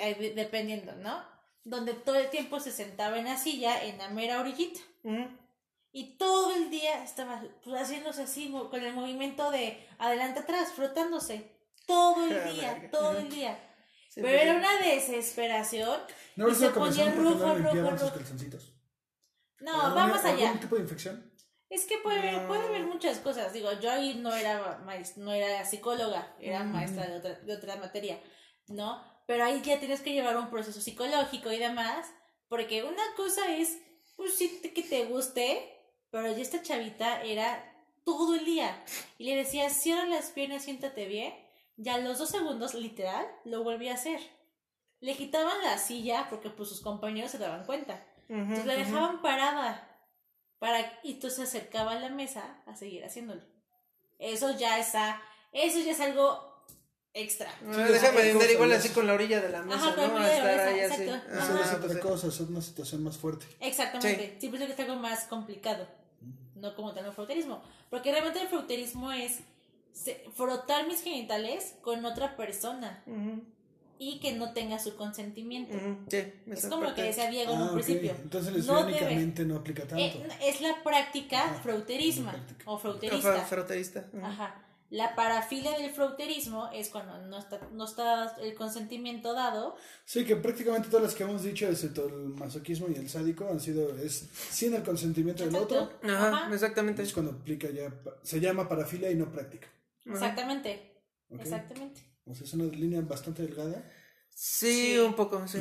hay 0.01 0.15
de- 0.15 0.33
dependiendo, 0.35 0.95
¿no? 0.97 1.25
Donde 1.65 1.95
todo 1.95 2.17
el 2.17 2.29
tiempo 2.31 2.61
se 2.61 2.71
sentaba 2.73 3.19
en 3.19 3.25
la 3.25 3.37
silla, 3.37 3.83
en 3.85 3.99
la 3.99 4.09
mera 4.09 4.41
orillita. 4.41 4.81
Ujú. 5.03 5.27
Y 5.93 6.17
todo 6.19 6.55
el 6.55 6.71
día 6.71 7.03
estaba 7.05 7.43
pues, 7.63 7.81
haciéndose 7.81 8.23
así, 8.23 8.51
con 8.51 8.83
el 8.83 8.93
movimiento 8.95 9.51
de 9.51 9.87
adelante 9.99 10.41
atrás, 10.41 10.73
frotándose. 10.75 11.51
Todo 11.87 12.27
el 12.27 12.37
Ah, 12.39 12.51
día, 12.51 12.89
todo 12.91 13.17
el 13.19 13.29
día. 13.31 13.59
Pero 14.15 14.29
era 14.29 14.55
una 14.55 14.79
desesperación. 14.79 16.01
No, 16.37 16.49
y 16.49 16.55
se 16.55 16.71
ponía 16.71 17.11
rojo, 17.13 17.55
rojo, 17.55 17.91
rojo. 17.91 18.13
calzoncitos. 18.15 18.75
No, 19.61 19.81
¿Algún- 19.81 19.95
vamos 19.95 20.25
allá. 20.25 20.47
¿Algún 20.49 20.61
tipo 20.61 20.77
de 20.77 20.83
infección? 20.83 21.33
Es 21.71 21.87
que 21.87 21.99
puede 21.99 22.19
haber, 22.19 22.47
puede 22.47 22.65
haber 22.67 22.85
muchas 22.85 23.19
cosas. 23.19 23.53
Digo, 23.53 23.73
yo 23.81 23.91
ahí 23.91 24.15
no 24.15 24.33
era 24.35 24.85
no 25.17 25.33
era 25.33 25.65
psicóloga, 25.65 26.35
era 26.39 26.63
maestra 26.63 27.07
de 27.07 27.17
otra, 27.17 27.35
de 27.41 27.53
otra 27.53 27.77
materia, 27.77 28.21
¿no? 28.69 29.03
Pero 29.27 29.45
ahí 29.45 29.61
ya 29.63 29.81
tienes 29.81 30.01
que 30.01 30.13
llevar 30.13 30.37
un 30.37 30.51
proceso 30.51 30.81
psicológico 30.81 31.51
y 31.51 31.59
demás, 31.59 32.07
porque 32.49 32.85
una 32.85 33.03
cosa 33.17 33.57
es, 33.57 33.79
pues 34.17 34.37
sí 34.37 34.61
que 34.75 34.83
te 34.83 35.07
guste, 35.07 35.69
pero 36.11 36.31
ya 36.31 36.43
esta 36.43 36.63
chavita 36.63 37.23
era 37.23 37.73
todo 38.05 38.35
el 38.37 38.45
día. 38.45 38.85
Y 39.19 39.25
le 39.25 39.37
decía, 39.37 39.71
cierra 39.71 40.05
las 40.07 40.27
piernas, 40.31 40.65
siéntate 40.65 41.07
bien. 41.07 41.35
Ya 41.77 41.97
a 41.97 41.99
los 41.99 42.19
dos 42.19 42.31
segundos, 42.31 42.75
literal, 42.75 43.27
lo 43.45 43.65
volví 43.65 43.89
a 43.89 43.95
hacer. 43.95 44.21
Le 45.01 45.17
quitaban 45.17 45.61
la 45.63 45.77
silla 45.79 46.29
porque 46.31 46.51
pues 46.51 46.69
sus 46.69 46.81
compañeros 46.81 47.31
se 47.31 47.39
daban 47.39 47.65
cuenta. 47.65 48.05
Ujú, 48.29 48.39
Entonces 48.41 48.67
la 48.67 48.77
dejaban 48.77 49.21
parada. 49.23 49.91
Para, 50.59 50.81
y 51.03 51.13
entonces 51.15 51.37
se 51.51 51.59
acercaba 51.59 51.93
a 51.93 52.01
la 52.01 52.09
mesa 52.09 52.63
a 52.67 52.75
seguir 52.77 53.05
haciéndolo. 53.05 53.43
Eso 54.19 54.57
ya 54.57 54.79
está, 54.79 55.21
eso 55.53 55.79
ya 55.81 55.93
es 55.93 56.01
algo 56.01 56.65
extra. 57.13 57.51
Sí, 57.61 57.67
déjame 57.93 58.35
otra 58.35 58.51
igual 58.53 58.73
así 58.73 58.89
con 58.91 59.07
la 59.07 59.15
orilla 59.15 59.41
de 59.41 59.49
la 59.51 59.63
mesa, 59.63 59.77
Ajá, 59.89 59.95
con 59.95 60.03
la 60.05 60.09
¿no? 60.09 60.15
orilla 60.15 60.33
de 60.35 60.43
la 60.43 60.51
Estar 60.53 60.69
ahí 60.69 60.81
así. 60.81 61.03
exacto. 61.03 61.31
Ajá, 61.35 61.45
Eso 61.45 61.61
es 61.61 61.67
otra 61.69 61.81
pues 61.81 61.93
sí. 61.93 61.99
cosa, 62.01 62.27
es 62.29 62.41
una 62.41 62.63
situación 62.63 63.03
más 63.05 63.17
fuerte. 63.19 63.47
Exactamente. 63.61 64.39
Sí, 64.41 64.49
pienso 64.49 64.67
que 64.67 64.73
es 64.73 64.81
algo 64.81 64.97
más 64.97 65.25
complicado. 65.25 65.87
No 66.55 66.75
como 66.75 66.95
tal 66.95 67.05
el 67.05 67.13
fruterismo. 67.13 67.63
Porque 67.91 68.11
realmente 68.13 68.41
el 68.41 68.49
fruterismo 68.49 69.13
es 69.13 69.41
frotar 70.35 70.87
mis 70.89 71.01
genitales 71.03 71.75
con 71.83 72.05
otra 72.05 72.37
persona 72.37 73.03
Ujú, 73.07 73.43
y 73.99 74.19
que 74.21 74.33
no 74.33 74.53
tenga 74.53 74.79
su 74.79 74.97
consentimiento. 74.97 75.77
ujú, 75.77 75.97
Sí, 76.09 76.19
Es 76.51 76.67
como 76.67 76.85
lo 76.85 76.95
que 76.95 77.03
decía 77.05 77.31
Diego 77.31 77.53
en 77.53 77.59
Ah, 77.59 77.63
un 77.63 77.69
ok. 77.69 77.75
principio. 77.75 78.11
Entonces 78.23 78.67
No 78.67 78.75
no 78.75 78.81
aplica 79.57 79.87
tanto. 79.87 79.97
Eh, 80.05 80.27
es 80.43 80.61
la 80.61 80.83
práctica 80.83 81.55
frauterisma 81.63 82.33
la 82.33 82.39
práctica. 82.39 82.65
o 82.71 82.79
frauterista. 82.79 83.45
Froterista. 83.45 84.09
ujú. 84.13 84.25
Ajá. 84.27 84.61
La 84.91 85.17
parafilia 85.17 85.77
del 85.79 85.91
frauterismo 85.91 86.69
es 86.73 86.89
cuando 86.89 87.19
no 87.27 87.39
está, 87.39 87.59
no 87.73 87.85
está 87.85 88.37
el 88.41 88.55
consentimiento 88.55 89.33
dado. 89.33 89.75
Sí, 90.05 90.25
que 90.25 90.37
prácticamente 90.37 90.89
todas 90.89 91.03
las 91.05 91.15
que 91.15 91.25
hemos 91.25 91.43
dicho, 91.43 91.67
excepto 91.67 92.07
el 92.07 92.29
masoquismo 92.29 92.87
y 92.89 92.95
el 92.97 93.09
sádico, 93.09 93.49
han 93.49 93.59
sido 93.61 93.97
es 93.97 94.29
sin 94.51 94.75
el 94.75 94.83
consentimiento 94.85 95.45
del 95.47 95.57
otro. 95.57 95.91
Ajá, 96.05 96.29
Ajá. 96.45 96.55
exactamente. 96.55 97.03
Es 97.03 97.13
cuando 97.13 97.33
aplica 97.33 97.71
ya, 97.71 97.93
se 98.23 98.39
llama 98.41 98.69
parafilia 98.69 99.11
y 99.11 99.17
no 99.17 99.33
práctica. 99.33 99.67
Exactamente. 100.07 101.03
Exactamente. 101.39 102.01
O 102.27 102.35
sea, 102.35 102.45
es 102.47 102.53
una 102.55 102.65
línea 102.65 103.01
bastante 103.03 103.43
delgada. 103.43 103.91
Sí, 104.31 104.93
Sí. 104.95 104.99
un 104.99 105.15
poco, 105.15 105.47
sí. 105.49 105.59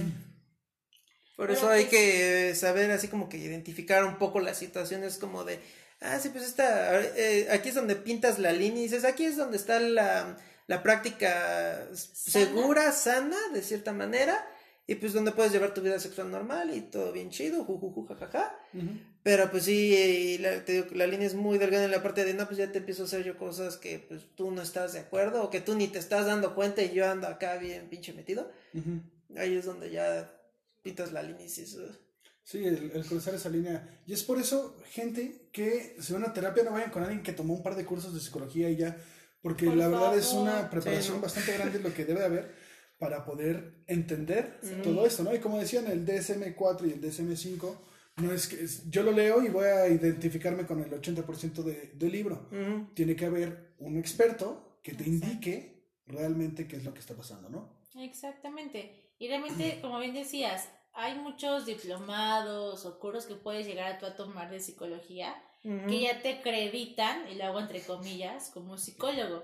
Por 1.35 1.47
Pero 1.47 1.57
eso 1.59 1.69
hay 1.69 1.85
pues- 1.85 1.91
que 1.91 2.55
saber 2.55 2.91
así 2.91 3.07
como 3.07 3.27
que 3.29 3.37
identificar 3.37 4.03
un 4.05 4.17
poco 4.17 4.39
las 4.39 4.57
situaciones 4.57 5.17
como 5.17 5.43
de, 5.43 5.59
ah, 6.01 6.19
sí, 6.19 6.29
pues 6.29 6.43
esta, 6.45 7.01
eh, 7.01 7.47
aquí 7.51 7.69
es 7.69 7.75
donde 7.75 7.95
pintas 7.95 8.37
la 8.39 8.51
línea 8.51 8.79
y 8.81 8.83
dices, 8.83 9.03
aquí 9.03 9.25
es 9.25 9.35
donde 9.37 9.57
está 9.57 9.79
la, 9.79 10.37
la 10.67 10.83
práctica 10.83 11.87
segura, 11.95 12.91
sana, 12.91 13.37
de 13.53 13.61
cierta 13.63 13.93
manera, 13.93 14.45
y 14.85 14.95
pues 14.95 15.13
donde 15.13 15.31
puedes 15.31 15.51
llevar 15.53 15.73
tu 15.73 15.81
vida 15.81 15.97
sexual 15.99 16.29
normal 16.29 16.75
y 16.75 16.81
todo 16.81 17.13
bien 17.13 17.29
chido, 17.29 17.63
jujuju, 17.63 18.05
jajaja. 18.05 18.53
Pero 19.23 19.49
pues 19.49 19.63
sí, 19.63 19.93
y 19.95 20.37
la, 20.39 20.65
te 20.65 20.73
digo, 20.73 20.87
la 20.93 21.07
línea 21.07 21.25
es 21.25 21.35
muy 21.35 21.57
delgada 21.57 21.85
en 21.85 21.91
la 21.91 22.03
parte 22.03 22.25
de, 22.25 22.33
no, 22.33 22.45
pues 22.45 22.57
ya 22.57 22.71
te 22.71 22.79
empiezo 22.79 23.03
a 23.03 23.05
hacer 23.05 23.23
yo 23.23 23.37
cosas 23.37 23.77
que 23.77 23.99
pues 23.99 24.25
tú 24.35 24.51
no 24.51 24.61
estás 24.61 24.91
de 24.93 24.99
acuerdo 24.99 25.41
o 25.43 25.49
que 25.49 25.61
tú 25.61 25.75
ni 25.75 25.87
te 25.87 25.99
estás 25.99 26.25
dando 26.25 26.53
cuenta 26.53 26.81
y 26.81 26.93
yo 26.93 27.09
ando 27.09 27.27
acá 27.27 27.57
bien 27.57 27.87
pinche 27.89 28.11
metido. 28.13 28.51
Ahí 29.37 29.55
es 29.55 29.65
donde 29.65 29.89
ya 29.89 30.31
pintas 30.81 31.13
la 31.13 31.23
línea 31.23 31.41
y 31.41 31.43
dices. 31.45 31.77
Sí, 32.43 32.65
el, 32.65 32.91
el 32.93 33.05
cruzar 33.05 33.33
esa 33.35 33.49
línea. 33.49 34.01
Y 34.05 34.11
es 34.11 34.23
por 34.23 34.37
eso, 34.37 34.77
gente, 34.91 35.47
que 35.53 35.95
si 36.01 36.11
van 36.11 36.25
a 36.25 36.33
terapia 36.33 36.63
no 36.63 36.71
vayan 36.71 36.91
con 36.91 37.03
alguien 37.03 37.23
que 37.23 37.31
tomó 37.31 37.53
un 37.53 37.63
par 37.63 37.77
de 37.77 37.85
cursos 37.85 38.13
de 38.13 38.19
psicología 38.19 38.69
y 38.69 38.75
ya, 38.75 38.97
porque 39.41 39.67
Por 39.67 39.77
la 39.77 39.87
verdad 39.87 40.17
es 40.17 40.33
una 40.33 40.69
preparación 40.69 41.03
Sí, 41.03 41.11
¿no? 41.13 41.21
bastante 41.21 41.53
grande 41.53 41.79
lo 41.79 41.93
que 41.93 42.03
debe 42.03 42.25
haber 42.25 42.62
para 43.03 43.25
poder 43.25 43.83
entender 43.87 44.59
todo 44.81 45.05
esto, 45.05 45.23
¿no? 45.23 45.35
Y 45.35 45.39
como 45.39 45.57
decían, 45.59 45.87
el 45.87 46.05
DSM-4 46.05 46.87
y 46.87 46.91
el 46.93 47.01
DSM-5, 47.01 47.75
no 48.21 48.31
es 48.31 48.47
que 48.47 48.63
es- 48.63 48.89
yo 48.89 49.03
lo 49.03 49.11
leo 49.11 49.43
y 49.43 49.49
voy 49.49 49.65
a 49.65 49.87
identificarme 49.89 50.65
con 50.65 50.79
el 50.81 50.89
80% 50.93 51.63
de, 51.63 51.91
del 51.95 52.11
libro. 52.13 52.47
Tiene 52.93 53.15
que 53.17 53.25
haber 53.25 53.73
un 53.79 53.97
experto 53.97 54.79
que 54.81 54.93
te 54.93 55.03
indique 55.03 55.89
realmente 56.07 56.65
qué 56.67 56.77
es 56.77 56.85
lo 56.85 56.93
que 56.93 57.01
está 57.01 57.13
pasando, 57.15 57.49
¿no? 57.49 57.61
Exactamente. 58.01 59.11
Y 59.19 59.27
realmente, 59.27 59.79
como 59.81 59.99
bien 59.99 60.13
decías, 60.13 60.69
hay 60.93 61.17
muchos 61.19 61.65
diplomados 61.65 62.85
o 62.85 62.99
cursos 62.99 63.25
que 63.25 63.35
puedes 63.35 63.65
llegar 63.67 63.91
a 63.91 63.97
tú 63.99 64.05
a 64.05 64.15
tomar 64.15 64.49
de 64.49 64.59
psicología 64.61 65.33
Que 65.63 66.01
ya 66.01 66.21
te 66.21 66.39
acreditan, 66.39 67.25
y 67.31 67.35
lo 67.35 67.45
hago 67.45 67.59
entre 67.61 67.81
comillas, 67.81 68.49
como 68.53 68.77
psicólogo. 68.77 69.43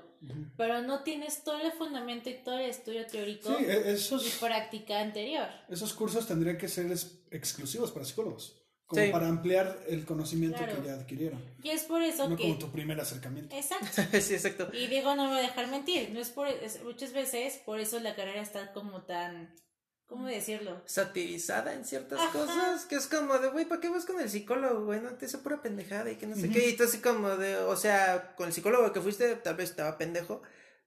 Pero 0.57 0.81
no 0.81 1.01
tienes 1.03 1.43
todo 1.45 1.61
el 1.61 1.71
fundamento 1.71 2.29
y 2.29 2.33
todo 2.43 2.59
el 2.59 2.69
estudio 2.69 3.07
teórico 3.07 3.55
Sí, 3.57 3.63
e- 3.63 3.83
y 3.85 3.89
esos, 3.93 4.25
práctica 4.41 4.99
anterior. 4.99 5.47
esos 5.69 5.93
cursos 5.93 6.27
tendrían 6.27 6.57
que 6.57 6.67
ser 6.67 6.91
exclusivos 7.31 7.91
para 7.91 8.03
psicólogos, 8.03 8.61
como 8.85 9.01
Sí. 9.01 9.11
para 9.11 9.29
ampliar 9.29 9.79
el 9.87 10.05
conocimiento 10.05 10.57
Claro. 10.57 10.81
que 10.81 10.87
ya 10.87 10.95
adquirieron, 10.95 11.41
Y 11.63 11.69
es 11.69 11.83
por 11.83 12.01
eso 12.01 12.27
no 12.27 12.35
que... 12.35 12.43
como 12.43 12.57
tu 12.59 12.69
primer 12.69 12.99
acercamiento. 12.99 13.55
Exacto. 13.55 13.85
sí, 14.21 14.33
exacto. 14.33 14.69
Y 14.73 14.87
Diego 14.87 15.15
no 15.15 15.23
me 15.25 15.31
va 15.31 15.37
a 15.37 15.41
dejar 15.41 15.67
mentir. 15.67 16.09
No 16.11 16.19
es 16.19 16.31
por, 16.31 16.47
es- 16.49 16.83
muchas 16.83 17.13
veces 17.13 17.61
por 17.65 17.79
eso 17.79 17.97
la 18.01 18.13
carrera 18.15 18.41
está 18.41 18.73
como 18.73 19.03
tan, 19.03 19.55
¿cómo 20.09 20.27
decirlo? 20.27 20.81
Satirizada 20.85 21.73
en 21.73 21.85
ciertas 21.85 22.19
Ajá. 22.19 22.31
cosas, 22.33 22.85
que 22.85 22.95
es 22.95 23.07
como 23.07 23.37
de, 23.37 23.49
güey, 23.49 23.65
¿para 23.65 23.79
qué 23.79 23.87
vas 23.89 24.05
con 24.05 24.19
el 24.19 24.29
psicólogo, 24.29 24.85
güey? 24.85 24.99
No 24.99 25.11
te 25.11 25.27
hizo 25.27 25.39
pura 25.41 25.61
pendejada 25.61 26.11
y 26.11 26.15
que 26.17 26.27
no 26.27 26.35
sé 26.35 26.49
qué. 26.49 26.69
Y 26.69 26.75
tú 26.75 26.83
así 26.83 26.97
como 26.99 27.29
de, 27.37 27.55
o 27.57 27.77
sea, 27.77 28.33
con 28.35 28.47
el 28.47 28.53
psicólogo 28.53 28.91
que 28.91 28.99
fuiste, 29.01 29.35
tal 29.35 29.55
vez 29.55 29.69
estaba 29.69 29.97
pendejo, 29.97 30.41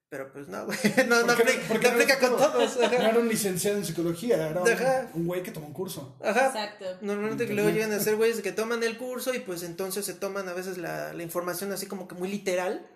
Pero 0.09 0.31
pues 0.31 0.47
no, 0.49 0.67
güey. 0.67 0.77
No, 1.09 1.21
no, 1.23 1.27
Porque 1.29 1.43
aplica, 1.43 1.69
porque 1.69 1.87
no 1.89 1.93
aplica 1.95 2.13
es 2.15 2.19
con 2.21 2.31
todo. 2.37 2.53
todos. 2.53 2.77
No 2.77 2.85
Ajá. 2.85 3.09
era 3.11 3.19
un 3.19 3.29
licenciado 3.29 3.79
en 3.79 3.85
psicología, 3.87 4.51
era 4.51 4.61
Ajá. 4.63 5.09
un 5.15 5.27
güey 5.27 5.43
que 5.43 5.53
tomó 5.53 5.69
un 5.69 5.73
curso. 5.73 6.17
Ajá. 6.23 6.49
Exacto. 6.49 6.85
Normalmente 7.01 7.47
que 7.47 7.55
luego 7.55 7.71
llegan 7.71 7.93
a 7.93 7.99
ser 8.01 8.17
güeyes 8.17 8.43
que 8.43 8.53
toman 8.53 8.83
el 8.83 8.99
curso 8.99 9.33
y 9.33 9.39
pues 9.39 9.63
entonces 9.63 10.05
se 10.05 10.13
toman 10.13 10.49
a 10.51 10.53
veces 10.53 10.77
la, 10.77 11.15
la 11.15 11.23
información 11.23 11.73
así 11.73 11.87
como 11.87 12.07
que 12.09 12.15
muy 12.15 12.29
literal. 12.29 12.87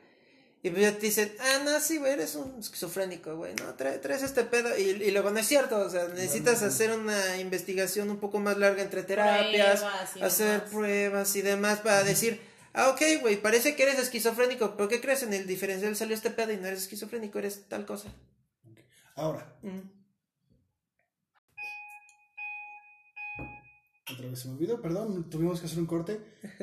Y 0.62 0.70
pues 0.70 0.82
ya 0.82 0.92
te 0.94 1.06
dicen, 1.06 1.32
ah, 1.38 1.60
no, 1.64 1.78
sí, 1.78 1.98
güey, 1.98 2.14
eres 2.14 2.34
un 2.34 2.58
esquizofrénico, 2.58 3.36
güey, 3.36 3.54
no, 3.54 3.76
trae- 3.76 4.00
traes 4.00 4.22
este 4.22 4.42
pedo. 4.44 4.76
Y, 4.76 4.82
y 4.82 5.10
luego 5.12 5.30
no 5.30 5.38
es 5.38 5.46
cierto, 5.46 5.78
o 5.78 5.88
sea, 5.88 6.08
necesitas 6.08 6.54
Bueno. 6.60 6.66
hacer 6.74 6.90
una 6.98 7.38
investigación 7.38 8.10
un 8.10 8.18
poco 8.18 8.40
más 8.40 8.56
larga 8.58 8.82
entre 8.82 9.04
terapias, 9.04 9.80
Pruebas 9.82 10.16
hacer 10.22 10.46
demás. 10.60 10.70
pruebas 10.70 11.36
y 11.36 11.42
demás 11.42 11.80
para 11.80 12.02
decir, 12.02 12.40
ah, 12.72 12.88
ok, 12.88 13.00
güey, 13.20 13.36
parece 13.40 13.76
que 13.76 13.84
eres 13.84 13.98
esquizofrénico, 14.00 14.76
pero 14.76 14.88
¿qué 14.88 15.00
crees? 15.00 15.22
En 15.22 15.32
el 15.34 15.46
diferencial 15.46 15.94
salió 15.94 16.16
este 16.16 16.30
pedo 16.30 16.52
y 16.52 16.56
no 16.56 16.66
eres 16.66 16.82
esquizofrénico, 16.82 17.38
eres 17.38 17.68
tal 17.68 17.86
cosa. 17.86 18.12
Ahora, 19.14 19.56
otra 24.12 24.28
vez 24.28 24.38
se 24.40 24.48
me 24.48 24.54
olvidó, 24.54 24.80
perdón, 24.80 25.28
tuvimos 25.30 25.60
que 25.60 25.66
hacer 25.66 25.78
un 25.78 25.86
corte. 25.86 26.20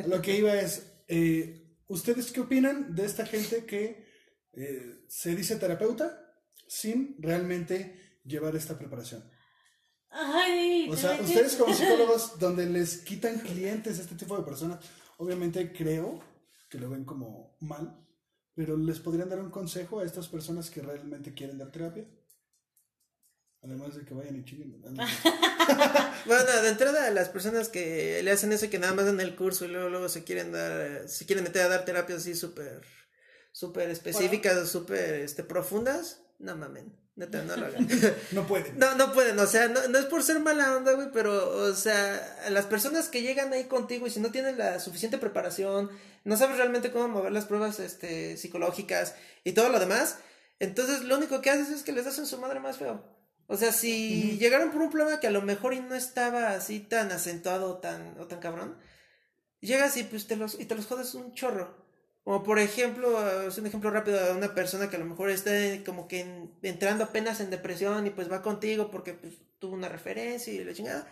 Lo 0.07 0.21
que 0.21 0.35
iba 0.37 0.53
es, 0.55 0.87
eh, 1.07 1.62
¿ustedes 1.87 2.31
qué 2.31 2.41
opinan 2.41 2.95
de 2.95 3.05
esta 3.05 3.25
gente 3.25 3.65
que 3.65 4.05
eh, 4.53 5.05
se 5.07 5.35
dice 5.35 5.55
terapeuta 5.55 6.19
sin 6.67 7.15
realmente 7.19 8.19
llevar 8.23 8.55
esta 8.55 8.77
preparación? 8.77 9.23
Ay, 10.09 10.87
O 10.89 10.95
sea, 10.95 11.19
ustedes 11.19 11.55
como 11.55 11.73
psicólogos, 11.73 12.37
donde 12.39 12.67
les 12.67 12.97
quitan 12.99 13.39
clientes 13.39 13.97
a 13.97 14.03
este 14.03 14.15
tipo 14.15 14.37
de 14.37 14.43
personas, 14.43 14.85
obviamente 15.17 15.73
creo 15.73 16.23
que 16.69 16.77
lo 16.77 16.89
ven 16.89 17.03
como 17.03 17.57
mal, 17.61 18.05
pero 18.53 18.77
¿les 18.77 18.99
podrían 18.99 19.29
dar 19.29 19.39
un 19.39 19.49
consejo 19.49 19.99
a 19.99 20.05
estas 20.05 20.27
personas 20.27 20.69
que 20.69 20.81
realmente 20.81 21.33
quieren 21.33 21.57
dar 21.57 21.71
terapia? 21.71 22.07
Además 23.63 23.95
de 23.95 24.03
que 24.03 24.13
vayan 24.13 24.35
y 24.35 24.43
chinguen. 24.43 24.81
¿no? 24.81 25.05
Bueno, 26.25 26.61
de 26.61 26.69
entrada, 26.69 27.09
las 27.11 27.29
personas 27.29 27.69
que 27.69 28.21
le 28.23 28.31
hacen 28.31 28.51
eso 28.51 28.65
y 28.65 28.69
que 28.69 28.79
nada 28.79 28.93
más 28.93 29.05
dan 29.05 29.19
el 29.19 29.35
curso 29.35 29.65
y 29.65 29.69
luego, 29.69 29.89
luego 29.89 30.09
se 30.09 30.23
quieren 30.23 30.51
dar, 30.51 31.07
se 31.07 31.25
quieren 31.25 31.43
meter 31.43 31.63
a 31.63 31.69
dar 31.69 31.85
terapias 31.85 32.19
así 32.19 32.35
súper, 32.35 32.81
súper 33.51 33.89
específicas 33.89 34.57
o 34.57 34.65
súper 34.65 35.15
este, 35.15 35.43
profundas, 35.43 36.21
no 36.39 36.55
mamen, 36.55 36.93
neta, 37.15 37.41
no 37.43 37.55
lo 37.55 37.65
hagan. 37.65 37.87
No 38.31 38.47
pueden. 38.47 38.77
No, 38.79 38.95
no 38.95 39.13
pueden, 39.13 39.37
o 39.39 39.47
sea, 39.47 39.67
no, 39.67 39.85
no 39.87 39.97
es 39.97 40.05
por 40.05 40.23
ser 40.23 40.39
mala 40.39 40.75
onda, 40.75 40.93
güey, 40.93 41.09
pero, 41.13 41.49
o 41.49 41.73
sea, 41.73 42.49
las 42.49 42.65
personas 42.65 43.09
que 43.09 43.21
llegan 43.21 43.51
ahí 43.53 43.65
contigo 43.65 44.07
y 44.07 44.09
si 44.09 44.19
no 44.19 44.31
tienen 44.31 44.57
la 44.57 44.79
suficiente 44.79 45.17
preparación, 45.17 45.89
no 46.23 46.37
sabes 46.37 46.57
realmente 46.57 46.91
cómo 46.91 47.07
mover 47.09 47.31
las 47.31 47.45
pruebas, 47.45 47.79
este, 47.79 48.37
psicológicas 48.37 49.15
y 49.43 49.53
todo 49.53 49.69
lo 49.69 49.79
demás, 49.79 50.17
entonces 50.59 51.03
lo 51.03 51.17
único 51.17 51.41
que 51.41 51.49
haces 51.49 51.69
es 51.69 51.83
que 51.83 51.91
les 51.91 52.05
das 52.05 52.17
en 52.19 52.25
su 52.25 52.37
madre 52.39 52.59
más 52.59 52.77
feo. 52.77 53.22
O 53.47 53.57
sea, 53.57 53.71
si 53.71 54.37
llegaron 54.39 54.71
por 54.71 54.81
un 54.81 54.89
problema 54.89 55.19
que 55.19 55.27
a 55.27 55.31
lo 55.31 55.41
mejor 55.41 55.73
y 55.73 55.79
no 55.81 55.95
estaba 55.95 56.51
así 56.51 56.79
tan 56.79 57.11
acentuado 57.11 57.69
o 57.71 57.77
tan, 57.77 58.17
o 58.19 58.25
tan 58.27 58.39
cabrón, 58.39 58.77
llegas 59.59 59.97
y 59.97 60.03
pues 60.03 60.27
te 60.27 60.35
los, 60.35 60.59
y 60.59 60.65
te 60.65 60.75
los 60.75 60.85
jodes 60.85 61.13
un 61.13 61.33
chorro. 61.33 61.83
Como 62.23 62.41
por 62.43 62.57
ejemplo, 62.57 63.19
eh, 63.43 63.47
es 63.47 63.57
un 63.57 63.65
ejemplo 63.67 63.91
rápido 63.91 64.23
de 64.23 64.31
una 64.31 64.55
persona 64.55 64.89
que 64.89 64.95
a 64.95 64.99
lo 64.99 65.05
mejor 65.05 65.29
está 65.29 65.51
como 65.85 66.07
que 66.07 66.21
en- 66.21 66.53
entrando 66.61 67.03
apenas 67.03 67.41
en 67.41 67.49
depresión 67.49 68.07
y 68.07 68.11
pues 68.11 68.31
va 68.31 68.41
contigo 68.41 68.89
porque 68.89 69.13
pues, 69.13 69.33
tuvo 69.59 69.73
una 69.73 69.89
referencia 69.89 70.51
y 70.53 70.63
la 70.63 70.73
chingada. 70.73 71.05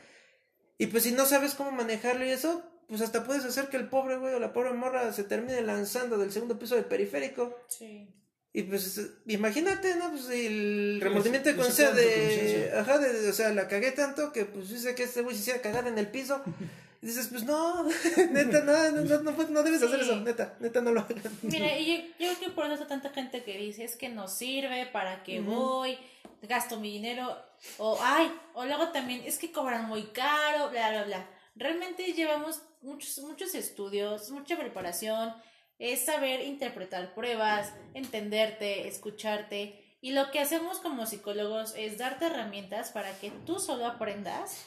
Y 0.77 0.87
pues 0.87 1.03
si 1.03 1.11
no 1.11 1.25
sabes 1.25 1.53
cómo 1.53 1.71
manejarlo 1.71 2.25
y 2.25 2.29
eso, 2.31 2.63
pues 2.87 3.01
hasta 3.01 3.25
puedes 3.25 3.43
hacer 3.45 3.67
que 3.67 3.77
el 3.77 3.89
pobre 3.89 4.17
güey 4.17 4.33
o 4.33 4.39
la 4.39 4.53
pobre 4.53 4.71
morra 4.71 5.11
se 5.13 5.25
termine 5.25 5.61
lanzando 5.61 6.17
del 6.17 6.31
segundo 6.31 6.57
piso 6.57 6.75
del 6.75 6.85
periférico. 6.85 7.57
Sí. 7.67 8.07
Y 8.53 8.63
pues 8.63 8.99
imagínate, 9.27 9.95
¿no? 9.95 10.09
Pues 10.11 10.29
el 10.29 10.97
Sí, 10.97 10.99
remordimiento 10.99 11.49
de 11.49 11.55
le 11.55 11.61
conciencia 11.61 11.91
de... 11.91 12.73
Ajá, 12.77 12.97
de, 12.97 13.29
o 13.29 13.33
sea, 13.33 13.49
la 13.53 13.67
cagué 13.67 13.91
tanto 13.91 14.33
que 14.33 14.43
pues 14.45 14.69
dice 14.69 14.93
que 14.93 15.03
este 15.03 15.21
güey 15.21 15.35
se 15.35 15.41
hiciera 15.41 15.61
cagar 15.61 15.87
en 15.87 15.97
el 15.97 16.07
piso. 16.07 16.41
Y 17.01 17.05
dices, 17.07 17.27
pues 17.27 17.43
no, 17.43 17.85
neta, 18.31 18.61
no, 18.61 18.91
no, 18.91 19.03
no, 19.03 19.31
no, 19.31 19.47
no 19.47 19.63
debes 19.63 19.81
hacer 19.83 20.01
eso, 20.01 20.17
neta, 20.17 20.57
neta 20.59 20.81
no 20.81 20.91
lo 20.91 20.99
hagas. 20.99 21.23
Mira, 21.43 21.77
y 21.79 21.85
yo, 21.85 22.03
yo 22.19 22.35
creo 22.35 22.39
que 22.39 22.49
por 22.49 22.69
eso 22.69 22.83
hay 22.83 22.89
tanta 22.89 23.09
gente 23.11 23.43
que 23.43 23.57
dice 23.57 23.85
es 23.85 23.95
que 23.95 24.09
no 24.09 24.27
sirve, 24.27 24.85
¿para 24.87 25.23
qué 25.23 25.39
voy? 25.39 25.97
Gasto 26.41 26.77
mi 26.77 26.91
dinero. 26.91 27.37
O, 27.77 27.97
ay, 28.01 28.31
o 28.53 28.65
luego 28.65 28.89
también 28.89 29.21
es 29.25 29.37
que 29.37 29.51
cobran 29.53 29.87
muy 29.87 30.07
caro, 30.07 30.69
bla, 30.71 30.89
bla, 30.89 31.03
bla. 31.05 31.29
Realmente 31.55 32.11
llevamos 32.11 32.61
muchos, 32.81 33.17
muchos 33.19 33.55
estudios, 33.55 34.29
mucha 34.31 34.57
preparación. 34.57 35.33
Es 35.81 36.05
saber 36.05 36.41
interpretar 36.41 37.15
pruebas, 37.15 37.73
entenderte, 37.95 38.87
escucharte. 38.87 39.97
Y 39.99 40.11
lo 40.11 40.29
que 40.29 40.39
hacemos 40.39 40.77
como 40.77 41.07
psicólogos 41.07 41.73
es 41.75 41.97
darte 41.97 42.27
herramientas 42.27 42.91
para 42.91 43.11
que 43.19 43.31
tú 43.45 43.59
solo 43.59 43.87
aprendas 43.87 44.65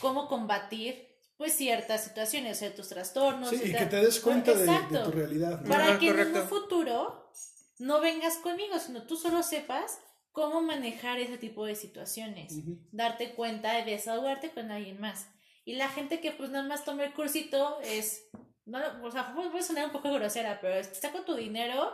cómo 0.00 0.28
combatir 0.28 1.08
pues 1.36 1.54
ciertas 1.54 2.04
situaciones, 2.04 2.58
ciertos 2.58 2.88
trastornos. 2.88 3.50
Sí, 3.50 3.60
y 3.64 3.72
que 3.72 3.86
te 3.86 3.96
des 3.96 4.20
cuenta 4.20 4.54
de, 4.54 4.98
tu 5.00 5.10
realidad. 5.10 5.60
¿no? 5.60 5.68
para 5.68 5.98
que 5.98 6.06
en 6.06 6.12
correcto. 6.12 6.42
un 6.42 6.48
futuro 6.48 7.32
no 7.78 8.00
vengas 8.00 8.36
conmigo, 8.36 8.78
sino 8.78 9.02
tú 9.02 9.16
solo 9.16 9.42
sepas 9.42 9.98
cómo 10.30 10.62
manejar 10.62 11.18
ese 11.18 11.38
tipo 11.38 11.64
de 11.66 11.74
situaciones, 11.74 12.54
darte 12.92 13.34
cuenta 13.34 13.74
de 13.74 13.84
desahogarte 13.90 14.50
con 14.50 14.70
alguien 14.70 15.00
más. 15.00 15.28
Y 15.64 15.74
la 15.74 15.88
gente 15.88 16.20
que 16.20 16.32
pues 16.32 16.50
nada 16.50 16.66
más 16.66 16.84
toma 16.84 17.04
el 17.04 17.14
cursito 17.14 17.80
es, 17.80 18.28
no, 18.66 18.78
o 19.02 19.10
sea, 19.10 19.34
puede 19.34 19.62
sonar 19.62 19.86
un 19.86 19.92
poco 19.92 20.12
grosera, 20.12 20.58
pero 20.60 20.74
es, 20.74 20.88
saca 20.98 21.24
tu 21.24 21.34
dinero, 21.34 21.92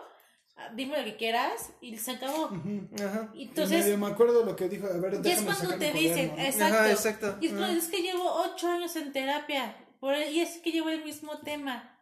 ah, 0.56 0.70
dime 0.74 0.98
lo 0.98 1.04
que 1.04 1.16
quieras 1.16 1.70
y 1.80 1.96
se 1.96 2.12
acabó. 2.12 2.50
Ajá. 2.98 3.30
Y 3.34 3.44
Entonces, 3.48 3.84
medio 3.84 3.98
me 3.98 4.06
acuerdo 4.08 4.44
lo 4.44 4.54
que 4.56 4.68
dijo, 4.68 4.86
a 4.86 4.96
ver, 4.98 5.20
y 5.24 5.28
es 5.30 5.42
cuando 5.42 5.62
sacar 5.64 5.78
te 5.78 5.92
dicen, 5.92 6.38
exacto, 6.38 6.76
Ajá, 6.78 6.90
exacto. 6.90 7.38
y 7.40 7.46
es, 7.46 7.52
cuando- 7.52 7.76
es 7.78 7.88
que 7.88 8.02
llevo 8.02 8.24
ocho 8.44 8.68
años 8.68 8.94
en 8.96 9.12
terapia, 9.12 9.76
por, 10.00 10.14
y 10.16 10.40
es 10.40 10.58
que 10.58 10.70
llevo 10.72 10.88
el 10.90 11.04
mismo 11.04 11.38
tema. 11.40 11.96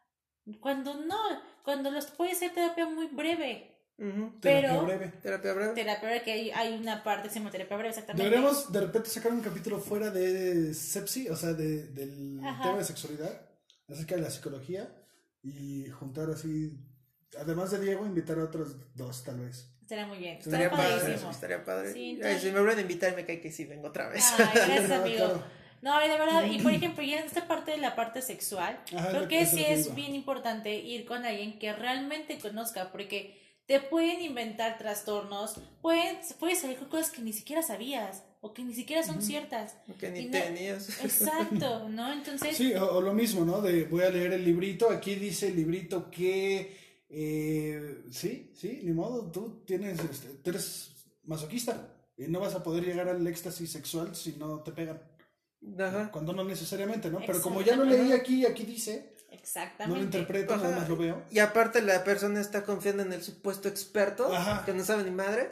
Cuando 0.61 0.95
no, 0.95 1.17
cuando 1.65 1.91
los 1.91 2.07
puede 2.07 2.35
ser 2.35 2.55
terapia 2.55 2.87
muy 2.87 3.07
breve. 3.09 3.75
Ujú. 3.99 4.39
Terapia 4.41 4.71
pero- 4.71 4.85
breve. 4.85 5.09
Terapia 5.21 5.53
breve. 5.53 5.75
Terapia 5.75 6.09
breve, 6.09 6.23
que 6.25 6.33
hay, 6.33 6.51
hay 6.53 6.75
una 6.79 7.03
parte 7.03 7.25
que 7.29 7.35
se 7.35 7.41
llama 7.41 7.51
terapia 7.51 7.77
breve, 7.77 7.91
exactamente. 7.91 8.23
Deberíamos 8.25 8.73
de 8.73 8.81
repente 8.81 9.11
sacar 9.11 9.33
un 9.33 9.41
capítulo 9.41 9.81
fuera 9.81 10.11
de 10.11 10.73
sepsi, 10.73 11.29
o 11.29 11.37
sea, 11.37 11.53
de, 11.53 11.89
del 11.89 12.41
Ajá. 12.45 12.63
tema 12.63 12.79
de 12.79 12.85
sexualidad, 12.85 13.48
acerca 13.89 14.17
de 14.17 14.23
la 14.23 14.31
psicología, 14.31 14.93
y 15.43 15.89
juntar 15.91 16.31
así, 16.31 16.79
además 17.39 17.71
de 17.71 17.81
Diego, 17.81 18.05
invitar 18.07 18.39
a 18.39 18.45
otros 18.45 18.77
dos, 18.95 19.25
tal 19.25 19.41
vez. 19.41 19.71
Estaría 19.83 20.07
muy 20.07 20.19
bien. 20.19 20.37
Estaría 20.39 20.67
Estaría 20.67 20.71
padre, 20.91 21.01
padrísimo. 21.01 21.31
estaría 21.31 21.65
padre. 21.65 21.93
Sí, 21.93 21.99
Ay, 21.99 22.11
entonces- 22.17 22.43
si 22.43 22.47
me 22.51 22.61
vuelven 22.61 22.79
a 22.79 22.81
invitar, 22.83 23.17
me 23.17 23.25
cae 23.25 23.41
que 23.41 23.51
sí, 23.51 23.65
vengo 23.65 23.89
otra 23.89 24.09
vez. 24.09 24.25
Ay, 24.39 24.47
gracias, 24.55 24.89
No, 24.89 24.95
amigo. 24.97 25.17
claro. 25.17 25.45
No, 25.81 26.01
de 26.01 26.09
verdad, 26.09 26.45
y 26.45 26.59
por 26.61 26.73
ejemplo, 26.75 27.03
ya 27.05 27.21
en 27.21 27.25
esta 27.27 27.47
parte 27.47 27.71
de 27.71 27.79
la 27.79 27.95
parte 27.97 28.21
sexual, 28.21 28.79
Ajá, 28.95 29.09
creo 29.11 29.23
lo 29.23 29.29
que 29.29 29.47
sí 29.47 29.65
es 29.65 29.95
bien 29.95 30.15
importante 30.15 30.75
ir 30.77 31.07
con 31.07 31.25
alguien 31.25 31.59
que 31.59 31.73
realmente 31.73 32.39
conozca, 32.39 32.91
porque 32.93 33.41
te 33.67 33.81
pueden 33.81 34.21
inventar 34.21 34.77
trastornos, 34.77 35.61
pueden, 35.81 36.19
puedes 36.41 36.61
salir 36.61 36.79
con 36.79 36.89
cosas 36.89 37.11
que 37.11 37.23
ni 37.23 37.33
siquiera 37.33 37.63
sabías, 37.63 38.25
o 38.41 38.53
que 38.55 38.63
ni 38.63 38.73
siquiera 38.75 39.03
son 39.03 39.21
ciertas. 39.23 39.75
que 39.99 40.11
ni 40.11 40.27
no- 40.27 40.31
tenías. 40.33 40.89
Exacto, 41.05 41.89
¿no? 41.89 42.13
Entonces, 42.13 42.57
Sí, 42.57 42.73
o, 42.75 42.97
o 42.97 43.01
lo 43.01 43.13
mismo, 43.15 43.45
¿no? 43.45 43.61
De 43.61 43.85
voy 43.85 44.03
a 44.05 44.11
leer 44.11 44.33
el 44.35 44.45
librito, 44.45 44.91
aquí 44.91 45.15
dice 45.17 45.49
el 45.49 45.57
librito 45.57 46.11
que, 46.11 46.77
eh, 47.09 48.05
sí, 48.11 48.53
sí, 48.55 48.81
ni 48.85 48.93
modo, 48.93 49.31
tú 49.31 49.63
tienes, 49.67 49.99
este, 50.01 50.29
tú 50.43 50.51
eres 50.51 50.91
masoquista 51.25 51.95
y 52.17 52.25
no 52.29 52.41
vas 52.41 52.55
a 52.55 52.63
poder 52.63 52.85
llegar 52.85 53.09
al 53.09 53.27
éxtasis 53.27 53.71
sexual 53.71 54.15
si 54.15 54.33
no 54.33 54.61
te 54.61 54.73
pegan. 54.73 55.01
Ajá. 55.79 56.11
Cuando 56.13 56.33
no 56.33 56.45
necesariamente, 56.45 57.11
¿no? 57.11 57.19
Pero 57.27 57.43
como 57.43 57.63
ya 57.63 57.75
lo 57.77 57.85
leí 57.85 58.13
aquí, 58.13 58.47
aquí 58.47 58.63
dice, 58.65 59.15
no 59.29 59.31
lo 59.31 59.35
exactamente. 59.37 60.05
interpreto, 60.05 60.55
Ajá. 60.55 60.63
nada 60.65 60.77
más 60.81 60.89
lo 60.89 60.97
veo. 60.97 61.23
Y 61.33 61.41
aparte 61.41 61.83
la 61.83 62.05
persona 62.05 62.41
está 62.41 62.63
confiando 62.63 63.03
en 63.03 63.13
el 63.13 63.23
supuesto 63.23 63.69
experto, 63.69 64.33
Ajá. 64.33 64.65
que 64.65 64.73
no 64.73 64.85
sabe 64.85 65.03
ni 65.03 65.11
madre. 65.11 65.51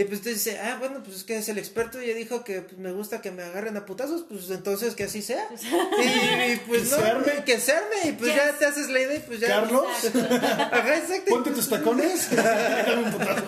Y 0.00 0.04
pues 0.04 0.22
tú 0.22 0.28
dices, 0.28 0.56
ah, 0.62 0.76
bueno, 0.78 1.02
pues 1.02 1.16
es 1.16 1.24
que 1.24 1.36
es 1.38 1.48
el 1.48 1.58
experto 1.58 2.00
y 2.00 2.06
ya 2.06 2.14
dijo 2.14 2.44
que 2.44 2.60
pues, 2.62 2.78
me 2.78 2.92
gusta 2.92 3.20
que 3.20 3.32
me 3.32 3.42
agarren 3.42 3.76
a 3.76 3.84
putazos, 3.84 4.24
pues 4.28 4.48
entonces 4.48 4.94
que 4.94 5.02
así 5.02 5.22
sea. 5.22 5.48
Y, 5.60 6.52
y, 6.52 6.56
pues 6.68 6.94
Que 6.94 7.12
no, 7.12 7.44
que 7.44 7.58
se 7.58 7.72
arme, 7.72 7.96
y 8.04 8.12
pues 8.12 8.32
Yes. 8.32 8.36
ya 8.36 8.56
te 8.58 8.66
haces 8.66 8.88
la 8.90 9.00
idea 9.00 9.16
y 9.16 9.18
pues 9.18 9.40
ya. 9.40 9.48
Carlos, 9.48 9.86
Ajá, 10.14 10.96
exacto. 10.98 11.30
ponte 11.30 11.50
tus 11.50 11.68
tacones. 11.68 12.30
Dame 12.30 13.02
un 13.06 13.10
putazo. 13.10 13.42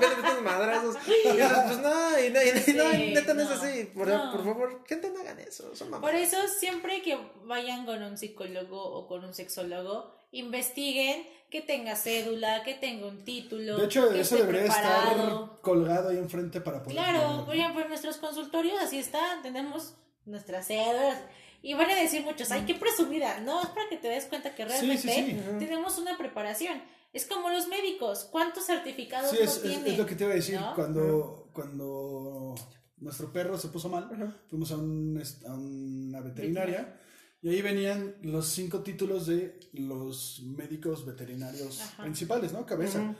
Vete, 0.00 0.40
madrazos. 0.42 0.96
Y 1.06 1.28
entonces, 1.28 1.62
pues 1.66 1.78
no, 1.78 2.20
y 2.20 2.30
no, 2.30 2.42
y, 2.42 2.48
y 2.48 2.72
no, 2.74 2.90
Sí, 2.90 3.12
neta 3.14 3.34
no 3.34 3.42
es 3.42 3.50
así. 3.50 3.84
Por, 3.94 4.08
no. 4.08 4.32
por 4.32 4.44
favor, 4.44 4.84
gente 4.88 5.08
no 5.14 5.20
hagan 5.20 5.38
eso, 5.38 5.74
son 5.76 5.88
Por 6.00 6.16
eso, 6.16 6.36
siempre 6.58 7.00
que 7.00 7.16
vayan 7.44 7.86
con 7.86 8.02
un 8.02 8.18
psicólogo 8.18 8.82
o 8.82 9.06
con 9.06 9.24
un 9.24 9.32
sexólogo, 9.34 10.23
investiguen 10.38 11.26
que 11.50 11.60
tenga 11.62 11.94
cédula, 11.96 12.62
que 12.64 12.74
tenga 12.74 13.06
un 13.06 13.24
título. 13.24 13.76
De 13.78 13.84
hecho, 13.86 14.08
que 14.10 14.20
eso 14.20 14.34
esté 14.36 14.46
debería 14.46 14.72
preparado. 14.72 15.44
estar 15.44 15.60
colgado 15.60 16.08
ahí 16.10 16.18
enfrente 16.18 16.60
para 16.60 16.82
poder. 16.82 16.96
Claro, 16.96 17.18
leerlo. 17.20 17.44
por 17.46 17.54
ejemplo, 17.54 17.82
en 17.82 17.88
nuestros 17.88 18.16
consultorios 18.16 18.76
así 18.82 18.98
está, 18.98 19.20
tenemos 19.42 19.94
nuestras 20.26 20.66
cédulas. 20.66 21.18
Y 21.62 21.72
van 21.74 21.88
a 21.90 21.94
decir 21.94 22.22
muchos, 22.24 22.50
ay, 22.50 22.64
qué 22.66 22.74
presumida. 22.74 23.40
No, 23.40 23.62
es 23.62 23.68
para 23.68 23.88
que 23.88 23.96
te 23.96 24.08
des 24.08 24.26
cuenta 24.26 24.54
que 24.54 24.64
realmente 24.66 25.00
sí, 25.02 25.08
sí. 25.08 25.40
Ujú. 25.48 25.58
tenemos 25.58 25.96
una 25.98 26.18
preparación. 26.18 26.82
Es 27.12 27.24
como 27.26 27.48
los 27.48 27.68
médicos, 27.68 28.28
¿cuántos 28.30 28.66
certificados 28.66 29.30
Sí, 29.30 29.36
no 29.38 29.44
es, 29.44 29.56
es- 29.56 29.62
tienen? 29.62 29.86
es 29.92 29.96
lo 29.98 30.04
que 30.04 30.14
te 30.16 30.24
iba 30.24 30.32
a 30.32 30.36
decir. 30.36 30.60
¿no? 30.60 30.74
Cuando, 30.74 31.48
cuando 31.52 32.54
nuestro 32.98 33.32
perro 33.32 33.56
se 33.56 33.68
puso 33.68 33.88
mal, 33.88 34.08
fuimos 34.50 34.72
a, 34.72 34.76
un 34.76 35.22
a 35.48 35.54
una 35.54 36.20
veterinaria 36.20 37.00
y 37.44 37.50
ahí 37.50 37.60
venían 37.60 38.14
los 38.22 38.46
cinco 38.46 38.80
títulos 38.80 39.26
de 39.26 39.60
los 39.74 40.40
médicos 40.44 41.04
veterinarios 41.04 41.78
Ajá. 41.82 42.02
principales, 42.02 42.54
¿no? 42.54 42.64
Cabeza. 42.64 43.14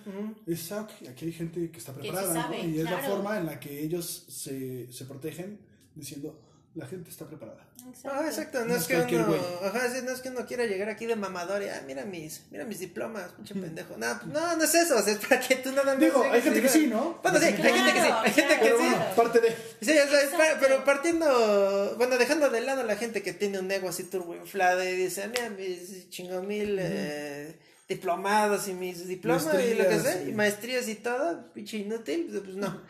Es, 0.47 0.73
ah, 0.73 0.81
ok, 0.81 1.09
aquí 1.11 1.27
hay 1.27 1.33
gente 1.33 1.71
que 1.71 1.77
está 1.79 1.93
preparada, 1.93 2.33
¿no? 2.33 2.43
sabe, 2.43 2.67
Y 2.67 2.79
es 2.79 2.85
la 2.85 3.01
forma 3.01 3.37
en 3.39 3.45
la 3.45 3.61
que 3.61 3.85
ellos 3.85 4.25
se, 4.27 4.91
se 4.91 5.05
protegen 5.05 5.61
diciendo, 5.95 6.41
la 6.75 6.87
gente 6.87 7.11
está 7.11 7.27
preparada. 7.27 7.67
Ah, 8.05 8.23
exacto, 8.27 8.61
no, 8.61 8.67
No 8.67 8.77
es 8.77 8.85
que 8.87 8.97
uno, 8.97 9.37
ajá, 9.63 9.89
sí, 9.93 10.01
no 10.05 10.11
es 10.11 10.21
que 10.21 10.31
uno 10.31 10.45
quiera 10.47 10.65
llegar 10.67 10.89
aquí 10.89 11.07
de 11.07 11.15
mamador 11.17 11.63
y, 11.63 11.69
ah, 11.69 11.83
mira 11.87 12.05
mis, 12.05 12.43
mira 12.51 12.65
mis 12.65 12.81
diplomas, 12.81 13.33
pinche 13.33 13.55
pendejo. 13.55 13.97
No, 13.97 14.19
pues, 14.21 14.33
no, 14.33 14.57
no 14.57 14.65
es 14.65 14.75
eso, 14.75 15.01
sea, 15.03 15.13
es 15.13 15.19
para 15.21 15.41
que 15.41 15.57
tú 15.57 15.71
nada 15.71 15.85
más. 15.85 15.99
Digo, 16.01 16.25
hay 16.25 16.41
gente 16.43 16.63
que 16.63 16.69
sí, 16.69 16.87
¿no? 16.89 17.21
Bueno, 17.23 17.39
sí, 17.39 17.45
hay 17.45 17.53
gente 17.53 17.93
que 17.93 18.01
sí, 18.01 18.09
hay 18.25 18.33
gente 18.33 18.59
que 18.59 18.67
sí. 18.67 18.73
bueno, 18.73 19.07
parte 19.15 19.41
de... 19.41 19.49
Sí, 19.51 19.91
o 19.99 20.09
sea, 20.09 20.21
es 20.23 20.29
pa- 20.31 20.37
Exacto. 20.45 20.59
pero 20.61 20.85
partiendo, 20.85 21.95
bueno, 21.97 22.17
dejando 22.19 22.51
de 22.51 22.61
lado 22.63 22.81
a 22.81 22.85
la 22.85 22.97
gente 22.97 23.23
que 23.23 23.33
tiene 23.33 23.59
un 23.61 23.71
ego 23.71 23.89
así 23.89 24.05
turbo 24.05 24.35
inflado 24.35 24.83
y 24.83 24.93
dice, 24.97 25.29
mira 25.29 25.51
mis 25.51 26.09
chingo 26.11 26.43
mil 26.43 26.79
eh, 26.81 27.57
diplomados 27.89 28.67
y 28.69 28.73
mis 28.75 29.07
diplomas 29.07 29.45
y 29.45 29.75
lo 29.75 29.85
que 29.89 29.97
Maestrías, 29.97 30.03
sé, 30.03 30.25
sí. 30.25 30.31
y 30.31 30.33
maestrías 30.33 30.89
y 30.89 30.95
todo, 30.97 31.53
pinche 31.53 31.77
inútil, 31.77 32.29
pues, 32.31 32.43
pues 32.43 32.57
no. 32.57 32.81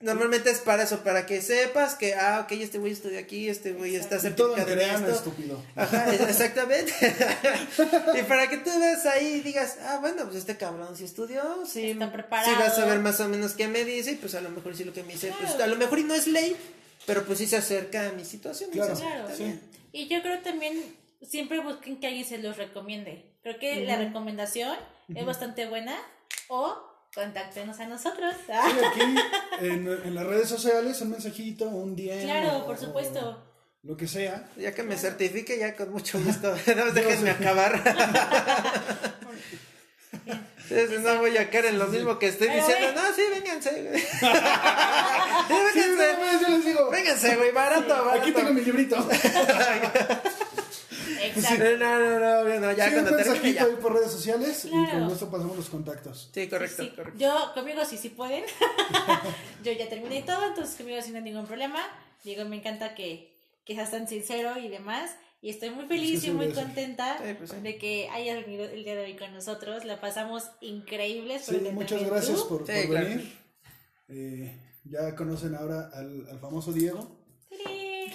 Normalmente 0.00 0.50
es 0.50 0.58
para 0.58 0.82
eso, 0.82 1.02
para 1.02 1.24
que 1.24 1.40
sepas 1.40 1.94
que, 1.94 2.14
ah, 2.14 2.40
ok, 2.44 2.52
este 2.52 2.78
güey 2.78 2.92
estudió 2.92 3.18
aquí, 3.18 3.48
este 3.48 3.72
güey 3.72 3.94
está 3.96 4.16
Y 4.16 4.18
todo 4.32 4.50
en 4.50 4.56
certificado 4.56 4.58
en 4.58 4.64
coreano, 4.66 5.06
esto. 5.06 5.18
estúpido. 5.30 5.62
Ajá, 5.76 6.12
exactamente. 6.28 6.92
y 8.18 8.22
para 8.24 8.48
que 8.50 8.58
tú 8.58 8.70
veas 8.78 9.06
ahí 9.06 9.26
y 9.36 9.40
digas, 9.40 9.78
ah, 9.82 9.98
bueno, 10.00 10.24
pues 10.24 10.36
este 10.36 10.56
cabrón 10.58 10.94
sí 10.96 11.04
estudió, 11.04 11.64
sí, 11.64 11.92
Está 11.92 12.12
preparado. 12.12 12.50
sí 12.52 12.56
va 12.60 12.66
a 12.66 12.70
saber 12.70 12.98
más 12.98 13.18
o 13.20 13.28
menos 13.28 13.52
qué 13.54 13.66
me 13.68 13.84
dice, 13.84 14.12
y 14.12 14.16
pues 14.16 14.34
a 14.34 14.40
lo 14.42 14.50
mejor 14.50 14.76
sí 14.76 14.84
lo 14.84 14.92
que 14.92 15.02
me 15.04 15.12
dice, 15.14 15.32
pues 15.40 15.54
a 15.54 15.66
lo 15.66 15.76
mejor 15.76 15.98
y 15.98 16.04
no 16.04 16.14
es 16.14 16.26
ley, 16.26 16.54
pero 17.06 17.24
pues 17.24 17.38
sí 17.38 17.46
se 17.46 17.56
acerca 17.56 18.08
a 18.08 18.12
mi 18.12 18.24
situación. 18.24 18.70
Claro. 18.70 18.94
Claro. 18.94 19.24
"Está 19.24 19.36
Sí. 19.36 19.44
bien". 19.44 19.60
Y 19.92 20.08
yo 20.08 20.20
creo 20.22 20.40
también 20.40 20.82
siempre 21.22 21.60
busquen 21.60 21.98
que 22.00 22.08
alguien 22.08 22.26
se 22.26 22.38
los 22.38 22.56
recomiende. 22.58 23.24
Creo 23.42 23.58
que 23.58 23.86
la 23.86 23.96
recomendación 23.96 24.76
es 25.14 25.24
bastante 25.24 25.66
buena 25.66 25.96
o 26.48 26.76
contáctenos 27.14 27.78
a 27.80 27.86
nosotros. 27.86 28.34
Sí, 28.46 28.52
aquí 28.52 29.14
en, 29.60 29.88
en 30.04 30.14
las 30.14 30.26
redes 30.26 30.48
sociales, 30.48 31.00
un 31.00 31.10
mensajito, 31.10 31.66
un 31.68 31.94
día. 31.96 32.20
Claro, 32.20 32.64
por 32.66 32.76
supuesto. 32.78 33.42
Lo 33.82 33.96
que 33.96 34.08
sea. 34.08 34.48
Ya 34.56 34.74
que 34.74 34.82
me 34.82 34.96
certifique, 34.96 35.58
ya 35.58 35.76
con 35.76 35.92
mucho 35.92 36.18
gusto. 36.18 36.50
Más 36.76 36.94
déjenme 36.94 37.30
acabar. 37.30 37.80
No 41.02 41.18
voy 41.18 41.36
a 41.36 41.50
caer 41.50 41.66
en 41.66 41.78
lo 41.78 41.86
mismo 41.88 42.18
que 42.18 42.28
estoy 42.28 42.48
Pero 42.48 42.66
diciendo. 42.66 42.86
ve. 42.88 42.94
No, 42.94 43.14
sí, 43.14 43.22
vénganse, 43.30 43.82
güey. 43.82 44.00
Sí, 44.00 44.06
Sí, 44.16 45.80
vénganse. 45.80 46.12
no, 46.16 46.40
yo 46.40 46.48
les 46.48 46.64
digo. 46.64 46.90
Vénganse, 46.90 47.36
güey, 47.36 47.52
barato, 47.52 47.88
barato. 47.88 48.10
Aquí 48.22 48.32
tengo 48.32 48.50
mi 48.50 48.62
librito. 48.62 48.96
Exacto. 51.26 51.64
No, 51.78 51.98
no, 52.00 52.20
no, 52.20 52.44
no, 52.44 52.60
no, 52.60 52.72
ya 52.72 52.88
sí, 52.88 52.94
un 52.96 53.02
cuando 53.02 53.16
termine 53.16 53.34
mensajito 53.34 53.54
ya. 53.60 53.64
ahí 53.64 53.82
por 53.82 53.92
redes 53.94 54.10
sociales 54.12 54.64
y 54.64 54.68
Claro. 54.68 54.90
con 54.90 55.08
gusto 55.08 55.30
pasamos 55.30 55.56
los 55.56 55.68
contactos. 55.68 56.30
Sí, 56.32 56.48
correcto, 56.48 56.82
Sí, 56.82 56.90
correcto. 56.90 57.18
Yo, 57.18 57.50
conmigo 57.54 57.84
sí, 57.84 57.96
sí 57.98 58.08
pueden. 58.10 58.44
yo 59.64 59.72
ya 59.72 59.88
terminé 59.88 60.22
todo, 60.22 60.46
entonces 60.48 60.76
conmigo 60.76 61.00
sí 61.02 61.10
no 61.10 61.18
hay 61.18 61.24
ningún 61.24 61.46
problema. 61.46 61.80
Digo, 62.24 62.44
me 62.44 62.56
encanta 62.56 62.94
que, 62.94 63.36
que 63.64 63.74
seas 63.74 63.90
tan 63.90 64.08
sincero 64.08 64.58
y 64.58 64.68
demás. 64.68 65.10
Y 65.42 65.50
estoy 65.50 65.68
muy 65.70 65.84
feliz 65.86 66.22
Sí, 66.22 66.28
y 66.28 66.30
muy 66.30 66.48
contenta 66.52 67.18
Sí, 67.18 67.34
pues 67.36 67.50
sí. 67.50 67.56
de 67.62 67.76
que 67.76 68.08
hayas 68.08 68.38
venido 68.46 68.64
el 68.64 68.82
día 68.82 68.94
de 68.94 69.04
hoy 69.04 69.16
con 69.16 69.32
nosotros. 69.34 69.84
La 69.84 70.00
pasamos 70.00 70.44
increíble. 70.62 71.38
Sí, 71.38 71.60
muchas 71.72 72.02
gracias 72.02 72.40
por, 72.44 72.66
Sí, 72.66 72.72
por 72.72 72.86
claro. 72.86 73.06
venir. 73.08 73.38
Eh, 74.08 74.56
ya 74.84 75.14
conocen 75.14 75.54
ahora 75.54 75.90
al, 75.92 76.26
al 76.30 76.38
famoso 76.40 76.72
Diego. 76.72 77.23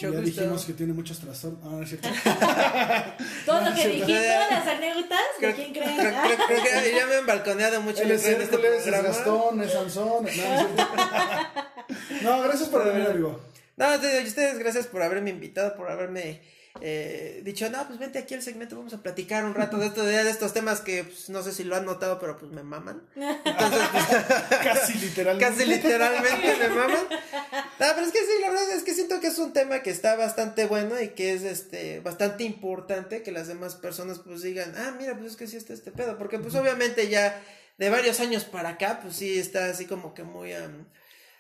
Mucho 0.08 0.18
ya 0.18 0.22
gusto. 0.22 0.41
dijimos 0.41 0.66
que 0.66 0.74
tiene 0.74 0.93
muchos 0.93 1.20
trastornos. 1.20 1.60
Ah, 1.64 1.70
no 1.72 1.84
es 1.84 1.89
cierto. 1.89 2.08
Todo 3.45 3.62
lo 3.62 3.76
que 3.76 3.82
todas 4.06 4.52
las 4.52 4.68
anécdotas, 4.68 5.20
¿de 5.41 5.54
quién 5.54 5.74
creen? 5.74 5.97
creo- 5.97 6.22
creo- 6.24 6.47
creo 6.47 6.84
que 6.84 6.95
ya 6.95 7.06
me 7.08 7.16
han 7.18 7.26
balconeado 7.26 7.82
mucho 7.82 8.02
Él 8.04 8.10
yo 8.10 8.14
es 8.16 8.26
en 8.26 8.41
este 8.41 8.58
es. 9.00 9.04
Gastón, 9.04 9.62
es 9.62 9.72
Sansón. 9.74 10.26
No, 10.26 10.64
no, 10.64 12.22
no, 12.38 12.41
gracias 12.43 12.70
por 12.70 12.86
venir, 12.86 13.08
amigo. 13.08 13.39
No, 13.78 13.97
ustedes 14.28 14.60
gracias 14.60 14.88
por 14.88 15.02
haberme 15.02 15.30
invitado, 15.30 15.76
por 15.76 15.89
haberme 15.89 16.41
eh, 16.82 17.41
dicho, 17.43 17.69
no, 17.69 17.86
pues 17.88 17.99
vente 17.99 18.19
aquí 18.19 18.34
al 18.34 18.41
segmento, 18.41 18.75
vamos 18.77 18.93
a 18.93 19.01
platicar 19.03 19.43
un 19.45 19.53
rato 19.53 19.77
de, 19.77 19.88
esto, 19.88 20.03
de 20.03 20.30
estos 20.30 20.53
temas 20.53 20.82
que 20.82 21.03
pues, 21.03 21.30
no 21.30 21.43
sé 21.43 21.51
si 21.51 21.63
lo 21.63 21.75
han 21.75 21.86
notado, 21.86 22.19
pero 22.19 22.38
pues 22.38 22.51
me 22.51 22.63
maman. 22.63 23.01
Entonces, 23.15 23.82
pues, 23.91 24.05
Casi 24.63 24.93
literalmente. 24.93 25.45
casi 25.45 25.65
literalmente 25.65 26.57
me 26.57 26.69
maman. 26.69 27.07
No, 27.09 27.86
pero 27.95 28.01
es 28.01 28.11
que 28.11 28.19
sí, 28.19 28.32
la 28.41 28.49
verdad 28.49 28.71
es 28.71 28.84
que 28.84 28.93
siento 28.93 29.19
que 29.19 29.27
es 29.27 29.38
un 29.39 29.53
tema 29.53 29.82
que 29.84 29.89
está 29.89 30.15
bastante 30.15 30.65
bueno 30.65 30.99
y 31.01 31.09
que 31.09 31.34
es 31.34 31.43
este 31.43 31.99
bastante 32.01 32.43
importante 32.43 33.23
que 33.23 33.32
las 33.32 33.47
demás 33.47 33.75
personas 33.75 34.19
pues 34.19 34.41
digan, 34.41 34.73
ah, 34.77 34.93
mira, 34.97 35.17
pues 35.17 35.32
es 35.32 35.38
que 35.38 35.47
sí 35.47 35.57
está 35.57 35.73
este 35.73 35.91
pedo, 35.91 36.17
porque 36.17 36.39
pues 36.39 36.55
obviamente 36.55 37.09
ya 37.09 37.41
de 37.77 37.89
varios 37.89 38.19
años 38.19 38.43
para 38.45 38.69
acá, 38.69 38.99
pues 39.01 39.15
sí 39.15 39.38
está 39.39 39.65
así 39.67 39.86
como 39.86 40.13
que 40.13 40.23
muy... 40.23 40.51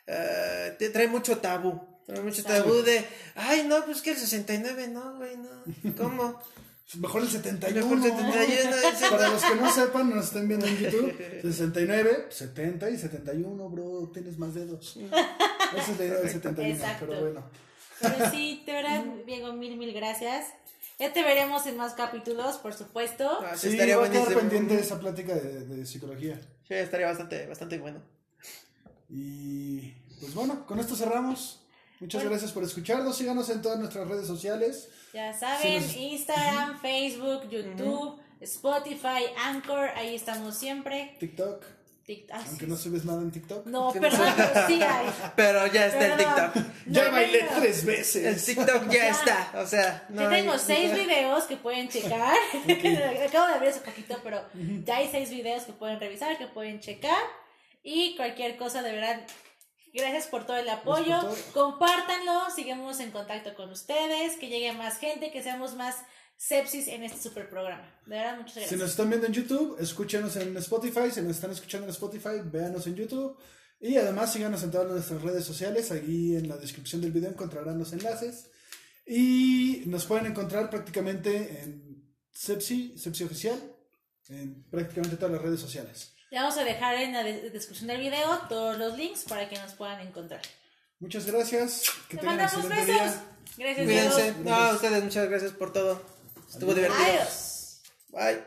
eh, 0.07 0.75
te 0.79 0.89
trae 0.89 1.07
mucho 1.07 1.37
tabú. 1.39 1.88
Trae 2.09 2.21
mucho 2.23 2.43
tabú 2.43 2.73
de, 2.81 3.05
ay, 3.35 3.65
no, 3.67 3.85
pues 3.85 4.01
que 4.01 4.11
el 4.11 4.17
69, 4.17 4.87
no, 4.87 5.15
güey, 5.17 5.37
no. 5.37 5.93
¿Cómo? 5.97 6.41
Mejor 6.97 7.21
el 7.21 7.29
71. 7.29 7.85
Mejor 7.85 8.01
71, 8.01 8.75
el 8.75 9.09
Para 9.11 9.29
los 9.29 9.43
que 9.43 9.55
no 9.55 9.71
sepan, 9.71 10.09
nos 10.09 10.25
estén 10.25 10.47
viendo 10.47 10.65
en 10.65 10.75
YouTube, 10.77 11.15
69, 11.43 12.25
70 12.29 12.89
y 12.89 12.97
71, 12.97 13.69
bro, 13.69 14.09
tienes 14.11 14.39
más 14.39 14.55
dedos. 14.55 14.97
Esa 14.97 15.91
es 15.91 15.99
la 15.99 16.05
idea 16.05 16.17
del 16.17 16.29
71, 16.31 16.73
Exacto. 16.73 17.05
pero 17.07 17.21
bueno. 17.21 17.43
Pero 18.01 18.29
sí, 18.31 18.63
de 18.65 18.73
verdad, 18.73 19.03
Diego, 19.27 19.53
mil, 19.53 19.77
mil 19.77 19.93
gracias. 19.93 20.47
Ya 20.97 21.13
te 21.13 21.21
veremos 21.21 21.65
en 21.67 21.77
más 21.77 21.93
capítulos, 21.93 22.57
por 22.57 22.73
supuesto. 22.73 23.39
Ah, 23.41 23.51
sí, 23.55 23.67
Sí, 23.67 23.73
estaría 23.73 23.95
voy 23.97 24.07
a 24.07 24.09
buenísimo. 24.09 24.39
pendiente 24.39 24.75
de 24.75 24.81
esa 24.81 24.99
plática 24.99 25.35
de, 25.35 25.65
de 25.65 25.85
psicología. 25.85 26.41
Sí, 26.67 26.73
estaría 26.73 27.05
bastante, 27.05 27.45
bastante 27.45 27.77
bueno. 27.77 28.01
Y 29.09 29.91
pues 30.19 30.33
bueno, 30.33 30.65
con 30.65 30.79
esto 30.79 30.95
cerramos. 30.95 31.61
Muchas 31.99 32.21
Bueno. 32.21 32.29
gracias 32.31 32.51
por 32.51 32.63
escucharnos. 32.63 33.17
Síganos 33.17 33.49
en 33.49 33.61
todas 33.61 33.77
nuestras 33.79 34.07
redes 34.07 34.25
sociales. 34.27 34.89
Ya 35.13 35.33
saben, 35.33 35.81
nos- 35.81 35.95
Instagram, 35.95 36.79
Facebook, 36.81 37.49
YouTube, 37.49 38.19
Spotify, 38.41 39.25
Anchor, 39.37 39.89
ahí 39.95 40.15
estamos 40.15 40.55
siempre. 40.57 41.15
TikTok. 41.19 41.63
Tic- 42.07 42.25
ah, 42.31 42.41
Aunque 42.47 42.65
sí. 42.65 42.71
no 42.71 42.75
subes 42.75 43.05
nada 43.05 43.21
en 43.21 43.29
TikTok. 43.29 43.67
No, 43.67 43.91
perdón, 43.91 44.33
pero 44.35 44.67
sí 44.67 44.81
hay. 44.81 45.09
Pero 45.35 45.67
ya 45.67 45.85
está 45.85 46.05
el 46.07 46.13
Perdón. 46.17 46.51
TikTok. 46.53 46.73
Ya 46.87 47.03
No, 47.05 47.11
bailé 47.11 47.43
no, 47.43 47.59
tres 47.59 47.79
El 47.81 47.85
veces. 47.85 48.45
TikTok 48.45 48.85
ya 48.87 48.93
Ya. 48.93 49.09
está. 49.11 49.51
O 49.57 49.67
sea, 49.67 50.05
no 50.09 50.23
Yo 50.23 50.29
hay- 50.29 50.41
tengo 50.41 50.57
seis 50.57 50.91
videos 50.95 51.43
que 51.43 51.57
pueden 51.57 51.87
checar. 51.89 52.33
Acabo 53.27 53.47
de 53.47 53.53
abrir 53.53 53.69
hace 53.69 53.81
poquito, 53.81 54.17
pero 54.23 54.41
ya 54.85 54.95
hay 54.97 55.09
seis 55.11 55.29
videos 55.29 55.63
que 55.65 55.73
pueden 55.73 55.99
revisar, 55.99 56.35
que 56.39 56.47
pueden 56.47 56.79
checar. 56.79 57.21
Y 57.83 58.15
cualquier 58.15 58.57
cosa, 58.57 58.81
de 58.81 58.91
verdad, 58.91 59.21
gracias 59.93 60.27
por 60.27 60.45
todo 60.45 60.57
el 60.57 60.69
apoyo. 60.69 61.17
Compártanlo, 61.53 62.49
sigamos 62.55 62.99
en 62.99 63.11
contacto 63.11 63.55
con 63.55 63.69
ustedes, 63.69 64.37
que 64.37 64.49
llegue 64.49 64.73
más 64.73 64.97
gente, 64.97 65.31
que 65.31 65.43
seamos 65.43 65.75
más 65.75 65.95
sepsis 66.37 66.87
en 66.87 67.03
este 67.03 67.21
super 67.21 67.49
programa. 67.49 67.99
De 68.05 68.15
verdad, 68.15 68.37
muchas 68.37 68.53
Si 68.53 68.59
gracias. 68.61 68.79
nos 68.79 68.89
están 68.91 69.09
viendo 69.09 69.27
en 69.27 69.33
YouTube, 69.33 69.77
escúchenos 69.79 70.35
en 70.37 70.55
Spotify. 70.57 71.11
Si 71.11 71.21
nos 71.21 71.35
están 71.35 71.51
escuchando 71.51 71.85
en 71.85 71.91
Spotify, 71.91 72.41
véanos 72.45 72.87
en 72.87 72.95
YouTube. 72.95 73.37
Y 73.81 73.95
además 73.97 74.33
síganos 74.33 74.63
en 74.63 74.71
todas 74.71 74.89
nuestras 74.89 75.21
redes 75.21 75.45
sociales. 75.45 75.91
Allí 75.91 76.35
en 76.35 76.47
la 76.47 76.57
descripción 76.57 77.01
del 77.01 77.11
video 77.11 77.29
encontrarán 77.29 77.77
los 77.77 77.93
enlaces. 77.93 78.49
Y 79.05 79.83
nos 79.87 80.05
pueden 80.05 80.27
encontrar 80.27 80.69
prácticamente 80.69 81.61
en 81.61 82.13
Sepsi, 82.31 82.97
Sepsi 82.97 83.23
Oficial, 83.23 83.59
en 84.27 84.63
prácticamente 84.69 85.17
todas 85.17 85.31
las 85.33 85.41
redes 85.41 85.59
sociales. 85.59 86.13
Le 86.31 86.37
vamos 86.37 86.57
a 86.57 86.63
dejar 86.63 86.95
en 86.95 87.13
la 87.13 87.23
descripción 87.23 87.87
del 87.87 88.01
video 88.01 88.37
todos 88.47 88.77
los 88.77 88.95
links 88.95 89.23
para 89.23 89.49
que 89.49 89.57
nos 89.57 89.73
puedan 89.73 89.99
encontrar. 90.01 90.41
Muchas 90.99 91.25
gracias. 91.25 91.85
Te 92.07 92.21
mandamos 92.21 92.69
besos. 92.69 92.85
Día. 92.85 93.23
Gracias. 93.57 93.85
Cuídense. 93.85 94.35
No, 94.43 94.53
a 94.53 94.73
ustedes 94.73 95.03
muchas 95.03 95.27
gracias 95.27 95.53
por 95.53 95.73
todo. 95.73 95.99
Estuvo 96.47 96.75
divertido. 96.75 97.03
Adiós. 97.03 97.81
Bye. 98.09 98.43